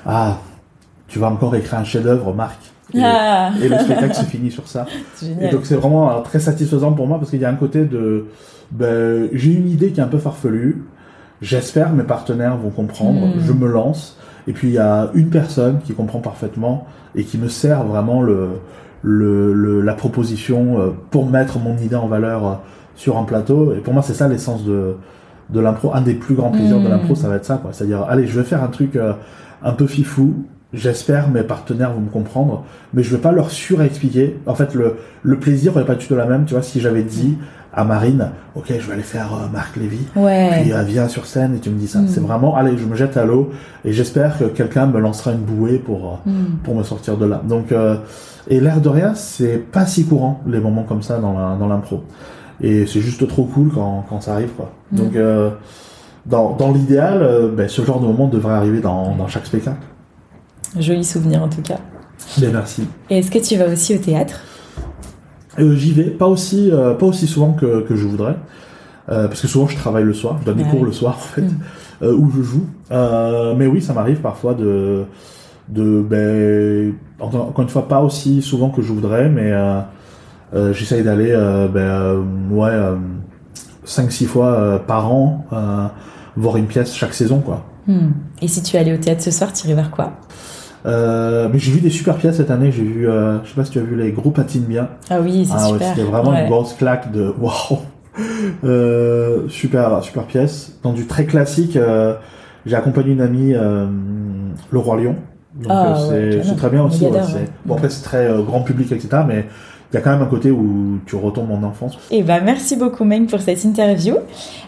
ah 0.07 0.39
tu 1.09 1.19
vas 1.19 1.29
encore 1.29 1.55
écrire 1.55 1.79
un 1.79 1.85
chef-d'œuvre, 1.85 2.33
Marc. 2.33 2.59
Et, 2.95 3.01
ah. 3.03 3.51
et, 3.63 3.69
le 3.69 3.79
spectacle 3.79 4.15
se 4.15 4.25
finit 4.25 4.51
sur 4.51 4.67
ça. 4.69 4.87
Et 5.41 5.49
donc 5.49 5.65
c'est 5.65 5.77
vraiment 5.77 6.11
euh, 6.11 6.21
très 6.21 6.41
satisfaisant 6.41 6.93
pour 6.93 7.07
moi 7.07 7.19
parce 7.19 7.31
qu'il 7.31 7.41
y 7.41 7.45
a 7.45 7.51
un 7.51 7.55
côté 7.55 7.85
de 7.85 8.27
ben, 8.71 9.29
j'ai 9.33 9.53
une 9.53 9.69
idée 9.69 9.93
qui 9.93 10.01
est 10.01 10.03
un 10.03 10.09
peu 10.09 10.19
farfelue. 10.19 10.85
J'espère 11.41 11.91
mes 11.91 12.05
partenaires 12.05 12.57
vont 12.57 12.71
comprendre. 12.71 13.37
Hmm. 13.37 13.41
Je 13.41 13.53
me 13.53 13.67
lance. 13.67 14.19
Et 14.47 14.53
puis 14.53 14.69
il 14.69 14.75
y 14.75 14.79
a 14.79 15.11
une 15.15 15.31
personne 15.31 15.81
qui 15.85 15.93
comprend 15.93 16.21
parfaitement 16.21 16.87
et 17.15 17.25
qui 17.25 17.39
me 17.39 17.49
sert 17.49 17.85
vraiment 17.85 18.23
le, 18.23 18.49
le, 19.03 19.53
le 19.53 19.81
la 19.81 19.95
proposition 19.95 20.81
euh, 20.81 20.91
pour 21.11 21.29
mettre 21.29 21.59
mon 21.59 21.77
idée 21.79 21.97
en 21.97 22.09
valeur 22.09 22.61
sur 22.95 23.19
un 23.19 23.25
plateau. 23.25 23.75
Et 23.75 23.81
pour 23.81 23.93
moi, 23.93 24.03
c'est 24.03 24.15
ça 24.15 24.29
l'essence 24.29 24.65
de, 24.65 24.97
de 25.51 25.61
l'impro. 25.61 25.95
Un 25.95 26.03
des 26.03 26.15
plus 26.15 26.35
grands 26.35 26.51
plaisirs 26.51 26.81
de 26.81 26.87
mm. 26.87 26.91
l'impro, 26.91 27.15
ça 27.15 27.29
va 27.29 27.37
être 27.37 27.45
ça, 27.45 27.57
quoi. 27.57 27.73
C'est-à-dire, 27.73 28.03
allez, 28.09 28.27
je 28.27 28.39
vais 28.39 28.45
faire 28.45 28.63
un 28.63 28.69
truc 28.69 28.97
euh, 28.97 29.13
un 29.63 29.73
peu 29.73 29.87
fifou. 29.87 30.45
J'espère 30.73 31.29
mes 31.29 31.43
partenaires 31.43 31.93
vont 31.93 32.01
me 32.01 32.09
comprendre, 32.09 32.65
mais 32.95 33.03
je 33.03 33.15
vais 33.15 33.21
pas 33.21 33.33
leur 33.33 33.51
surexpliquer. 33.51 34.39
En 34.47 34.55
fait, 34.55 34.75
le, 34.75 34.97
le 35.23 35.39
plaisir 35.39 35.77
n'est 35.77 35.85
pas 35.85 35.97
du 35.97 36.07
tout 36.07 36.15
la 36.15 36.25
même. 36.25 36.47
Tu 36.47 36.55
vois, 36.55 36.63
si 36.63 36.81
j'avais 36.81 37.03
dit 37.03 37.37
à 37.75 37.85
Marine, 37.85 38.31
ok, 38.55 38.67
je 38.69 38.87
vais 38.87 38.93
aller 38.93 39.03
faire 39.03 39.33
euh, 39.33 39.49
Marc 39.53 39.77
Lévy, 39.77 40.07
ouais. 40.15 40.61
puis 40.61 40.73
euh, 40.73 40.83
viens 40.83 41.09
sur 41.09 41.25
scène 41.27 41.55
et 41.57 41.59
tu 41.59 41.71
me 41.71 41.79
dis 41.79 41.89
ça. 41.89 42.01
Mm. 42.01 42.09
C'est 42.09 42.21
vraiment, 42.21 42.55
allez, 42.55 42.77
je 42.77 42.85
me 42.85 42.95
jette 42.95 43.17
à 43.17 43.25
l'eau 43.25 43.51
et 43.85 43.93
j'espère 43.93 44.39
que 44.39 44.45
quelqu'un 44.45 44.87
me 44.87 45.01
lancera 45.01 45.33
une 45.33 45.39
bouée 45.39 45.79
pour 45.79 46.21
euh, 46.27 46.31
mm. 46.31 46.59
pour 46.65 46.75
me 46.75 46.83
sortir 46.83 47.17
de 47.17 47.27
là. 47.27 47.41
Donc, 47.49 47.73
et 48.49 48.61
l'air 48.61 48.81
de 48.81 48.89
rien, 48.89 49.15
c'est 49.15 49.59
pas 49.59 49.87
si 49.87 50.05
courant 50.05 50.41
les 50.47 50.61
moments 50.61 50.83
comme 50.83 51.03
ça 51.03 51.19
dans 51.19 51.57
dans 51.57 51.69
l'impro. 51.69 52.03
Et 52.63 52.87
c'est 52.87 53.01
juste 53.01 53.27
trop 53.27 53.45
cool 53.45 53.71
quand, 53.75 54.05
quand 54.09 54.21
ça 54.21 54.35
arrive, 54.35 54.51
quoi. 54.51 54.73
Mm. 54.93 54.97
Donc, 54.97 55.17
euh, 55.17 55.51
dans, 56.27 56.55
dans 56.55 56.71
l'idéal, 56.71 57.21
euh, 57.23 57.49
ben, 57.49 57.69
ce 57.69 57.83
genre 57.85 58.01
de 58.01 58.07
moment 58.07 58.29
devrait 58.29 58.55
arriver 58.55 58.81
dans, 58.81 59.17
dans 59.17 59.27
chaque 59.27 59.47
spectacle. 59.47 59.83
Joli 60.79 61.05
souvenir 61.05 61.43
en 61.43 61.49
tout 61.49 61.63
cas. 61.63 61.79
Ben, 62.39 62.53
merci. 62.53 62.87
Et 63.11 63.19
est-ce 63.19 63.31
que 63.31 63.39
tu 63.39 63.57
vas 63.57 63.67
aussi 63.67 63.95
au 63.97 63.99
théâtre? 63.99 64.41
Euh, 65.59 65.75
J'y 65.75 65.93
vais, 65.93 66.05
pas 66.05 66.27
aussi, 66.27 66.71
euh, 66.71 66.95
pas 66.95 67.07
aussi 67.07 67.27
souvent 67.27 67.53
que, 67.53 67.81
que 67.83 67.97
je 67.97 68.07
voudrais. 68.07 68.37
Euh, 69.09 69.27
parce 69.27 69.41
que 69.41 69.49
souvent 69.49 69.67
je 69.67 69.77
travaille 69.77 70.05
le 70.05 70.15
soir, 70.15 70.37
je 70.41 70.47
donne 70.47 70.59
des 70.59 70.65
cours 70.65 70.85
le 70.85 70.93
soir 70.93 71.17
en 71.17 71.21
fait, 71.21 71.43
mm. 71.43 72.07
où 72.07 72.31
je 72.31 72.43
joue. 72.43 72.67
mais 72.91 73.67
oui, 73.67 73.83
ça 73.83 73.93
m'arrive 73.93 74.21
parfois 74.21 74.55
de, 74.55 75.05
de 75.69 76.01
ben, 76.01 76.95
encore 77.19 77.61
une 77.61 77.69
fois, 77.69 77.89
pas 77.89 78.01
aussi 78.01 78.43
souvent 78.43 78.71
que 78.71 78.81
je 78.81 78.93
voudrais, 78.93 79.29
mais 79.29 79.53
j'essaye 80.73 81.03
d'aller 81.03 81.33
ben, 81.75 82.25
ouais, 82.51 82.79
5-6 83.85 84.27
fois 84.27 84.81
par 84.87 85.13
an 85.13 85.47
voir 86.37 86.57
une 86.57 86.67
pièce 86.67 86.95
chaque 86.95 87.15
saison. 87.15 87.41
quoi. 87.41 87.65
Hmm. 87.89 88.13
Et 88.41 88.47
si 88.47 88.63
tu 88.63 88.77
allais 88.77 88.95
au 88.95 88.99
théâtre 88.99 89.23
ce 89.23 89.33
soir, 89.33 89.53
tu 89.53 89.67
irais 89.67 89.75
vers 89.75 89.91
quoi? 89.91 90.13
Euh, 90.85 91.49
mais 91.53 91.59
j'ai 91.59 91.71
vu 91.73 91.81
des 91.81 91.91
super 91.91 92.17
pièces 92.17 92.37
cette 92.37 92.51
année. 92.51 92.73
J'ai 92.73 92.83
vu, 92.83 93.09
euh, 93.09 93.43
je 93.45 93.51
sais 93.51 93.55
pas 93.55 93.65
si 93.65 93.71
tu 93.71 93.79
as 93.79 93.83
vu 93.83 93.97
les 93.97 94.13
groupes 94.13 94.37
patinent 94.37 94.67
bien. 94.67 94.89
Ah 95.11 95.21
oui, 95.21 95.47
c'est 95.47 95.55
ah, 95.57 95.67
super. 95.67 95.81
Ouais, 95.81 95.95
C'était 95.95 96.09
vraiment 96.09 96.35
une 96.35 96.49
grosse 96.49 96.75
claque 96.75 97.13
de 97.13 97.33
waouh, 97.41 97.81
euh, 98.65 99.49
super, 99.49 100.03
super 100.03 100.25
pièce. 100.25 100.79
Dans 100.83 100.93
du 100.93 101.07
très 101.07 101.25
classique, 101.25 101.79
j'ai 102.67 102.77
accompagné 102.77 103.13
une 103.13 103.21
amie, 103.21 103.53
Le 103.53 104.79
Roi 104.79 104.97
Lion. 104.97 105.17
Donc 105.55 105.71
ah, 105.71 105.97
c'est 106.09 106.57
très 106.57 106.71
bien 106.71 106.83
aussi. 106.83 107.07
Bon 107.67 107.75
après 107.75 107.91
c'est 107.91 108.03
très 108.03 108.29
grand 108.45 108.63
public 108.63 108.91
etc. 108.91 109.23
Mais 109.27 109.47
il 109.93 109.97
y 109.97 109.99
a 109.99 110.01
quand 110.01 110.13
même 110.13 110.23
un 110.23 110.31
côté 110.31 110.51
où 110.51 111.01
tu 111.05 111.17
retombes 111.17 111.51
en 111.51 111.63
enfance. 111.63 111.99
Et 112.11 112.19
eh 112.19 112.23
ben, 112.23 112.41
merci 112.43 112.77
beaucoup, 112.77 113.05
Meng, 113.05 113.27
pour 113.27 113.41
cette 113.41 113.63
interview. 113.65 114.17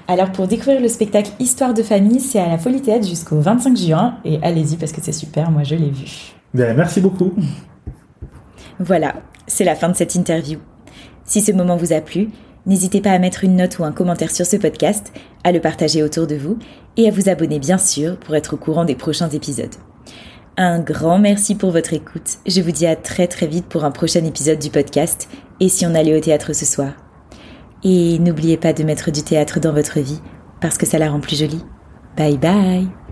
Alors, 0.07 0.31
pour 0.31 0.47
découvrir 0.47 0.83
le 0.83 0.89
spectacle 0.89 1.31
Histoire 1.41 1.72
de 1.72 1.83
famille, 1.83 2.20
c'est 2.20 2.39
à 2.39 2.47
la 2.47 2.59
Folie 2.59 2.83
Théâtre 2.83 3.09
jusqu'au 3.09 3.41
25 3.41 3.75
juin. 3.75 4.16
Et 4.27 4.39
allez-y 4.43 4.77
parce 4.77 4.93
que 4.93 5.01
c'est 5.01 5.12
super, 5.12 5.51
moi 5.51 5.62
je 5.62 5.77
l'ai 5.77 5.89
vu. 5.91 6.35
Bien, 6.53 6.75
merci 6.75 7.01
beaucoup. 7.01 7.33
Voilà, 8.81 9.14
c'est 9.47 9.62
la 9.62 9.77
fin 9.77 9.89
de 9.89 9.95
cette 9.95 10.16
interview. 10.16 10.59
Si 11.25 11.43
ce 11.43 11.53
moment 11.53 11.77
vous 11.77 11.93
a 11.93 12.01
plu, 12.01 12.31
n'hésitez 12.66 13.01
pas 13.01 13.12
à 13.12 13.20
mettre 13.20 13.45
une 13.45 13.55
note 13.55 13.79
ou 13.79 13.85
un 13.85 13.93
commentaire 13.93 14.33
sur 14.33 14.45
ce 14.45 14.57
podcast, 14.57 15.12
à 15.45 15.53
le 15.53 15.61
partager 15.61 16.03
autour 16.03 16.27
de 16.27 16.35
vous 16.35 16.59
et 16.97 17.07
à 17.07 17.12
vous 17.12 17.29
abonner 17.29 17.61
bien 17.61 17.79
sûr 17.79 18.16
pour 18.16 18.35
être 18.35 18.55
au 18.55 18.57
courant 18.57 18.85
des 18.85 18.97
prochains 18.97 19.29
épisodes. 19.29 19.77
Un 20.57 20.78
grand 20.78 21.18
merci 21.18 21.57
pour 21.57 21.72
votre 21.72 21.94
écoute. 21.94 22.38
Je 22.46 22.61
vous 22.61 22.70
dis 22.70 22.86
à 22.86 22.94
très 22.94 23.26
très 23.26 23.48
vite 23.48 23.66
pour 23.66 23.84
un 23.84 23.90
prochain 23.90 24.24
épisode 24.24 24.61
du 24.61 24.70
podcast 24.70 25.28
Et 25.59 25.68
si 25.68 25.84
on 25.84 25.94
allait 25.94 26.16
au 26.16 26.20
théâtre 26.20 26.52
ce 26.52 26.64
soir? 26.64 26.92
Et 27.82 28.18
n'oubliez 28.20 28.57
pas 28.57 28.72
de 28.72 28.84
mettre 28.84 29.11
du 29.11 29.22
théâtre 29.22 29.59
dans 29.59 29.72
votre 29.72 29.98
vie 29.98 30.20
parce 30.61 30.78
que 30.78 30.86
ça 30.86 30.98
la 30.98 31.11
rend 31.11 31.20
plus 31.20 31.38
jolie. 31.38 31.64
Bye 32.16 32.38
bye 32.38 33.03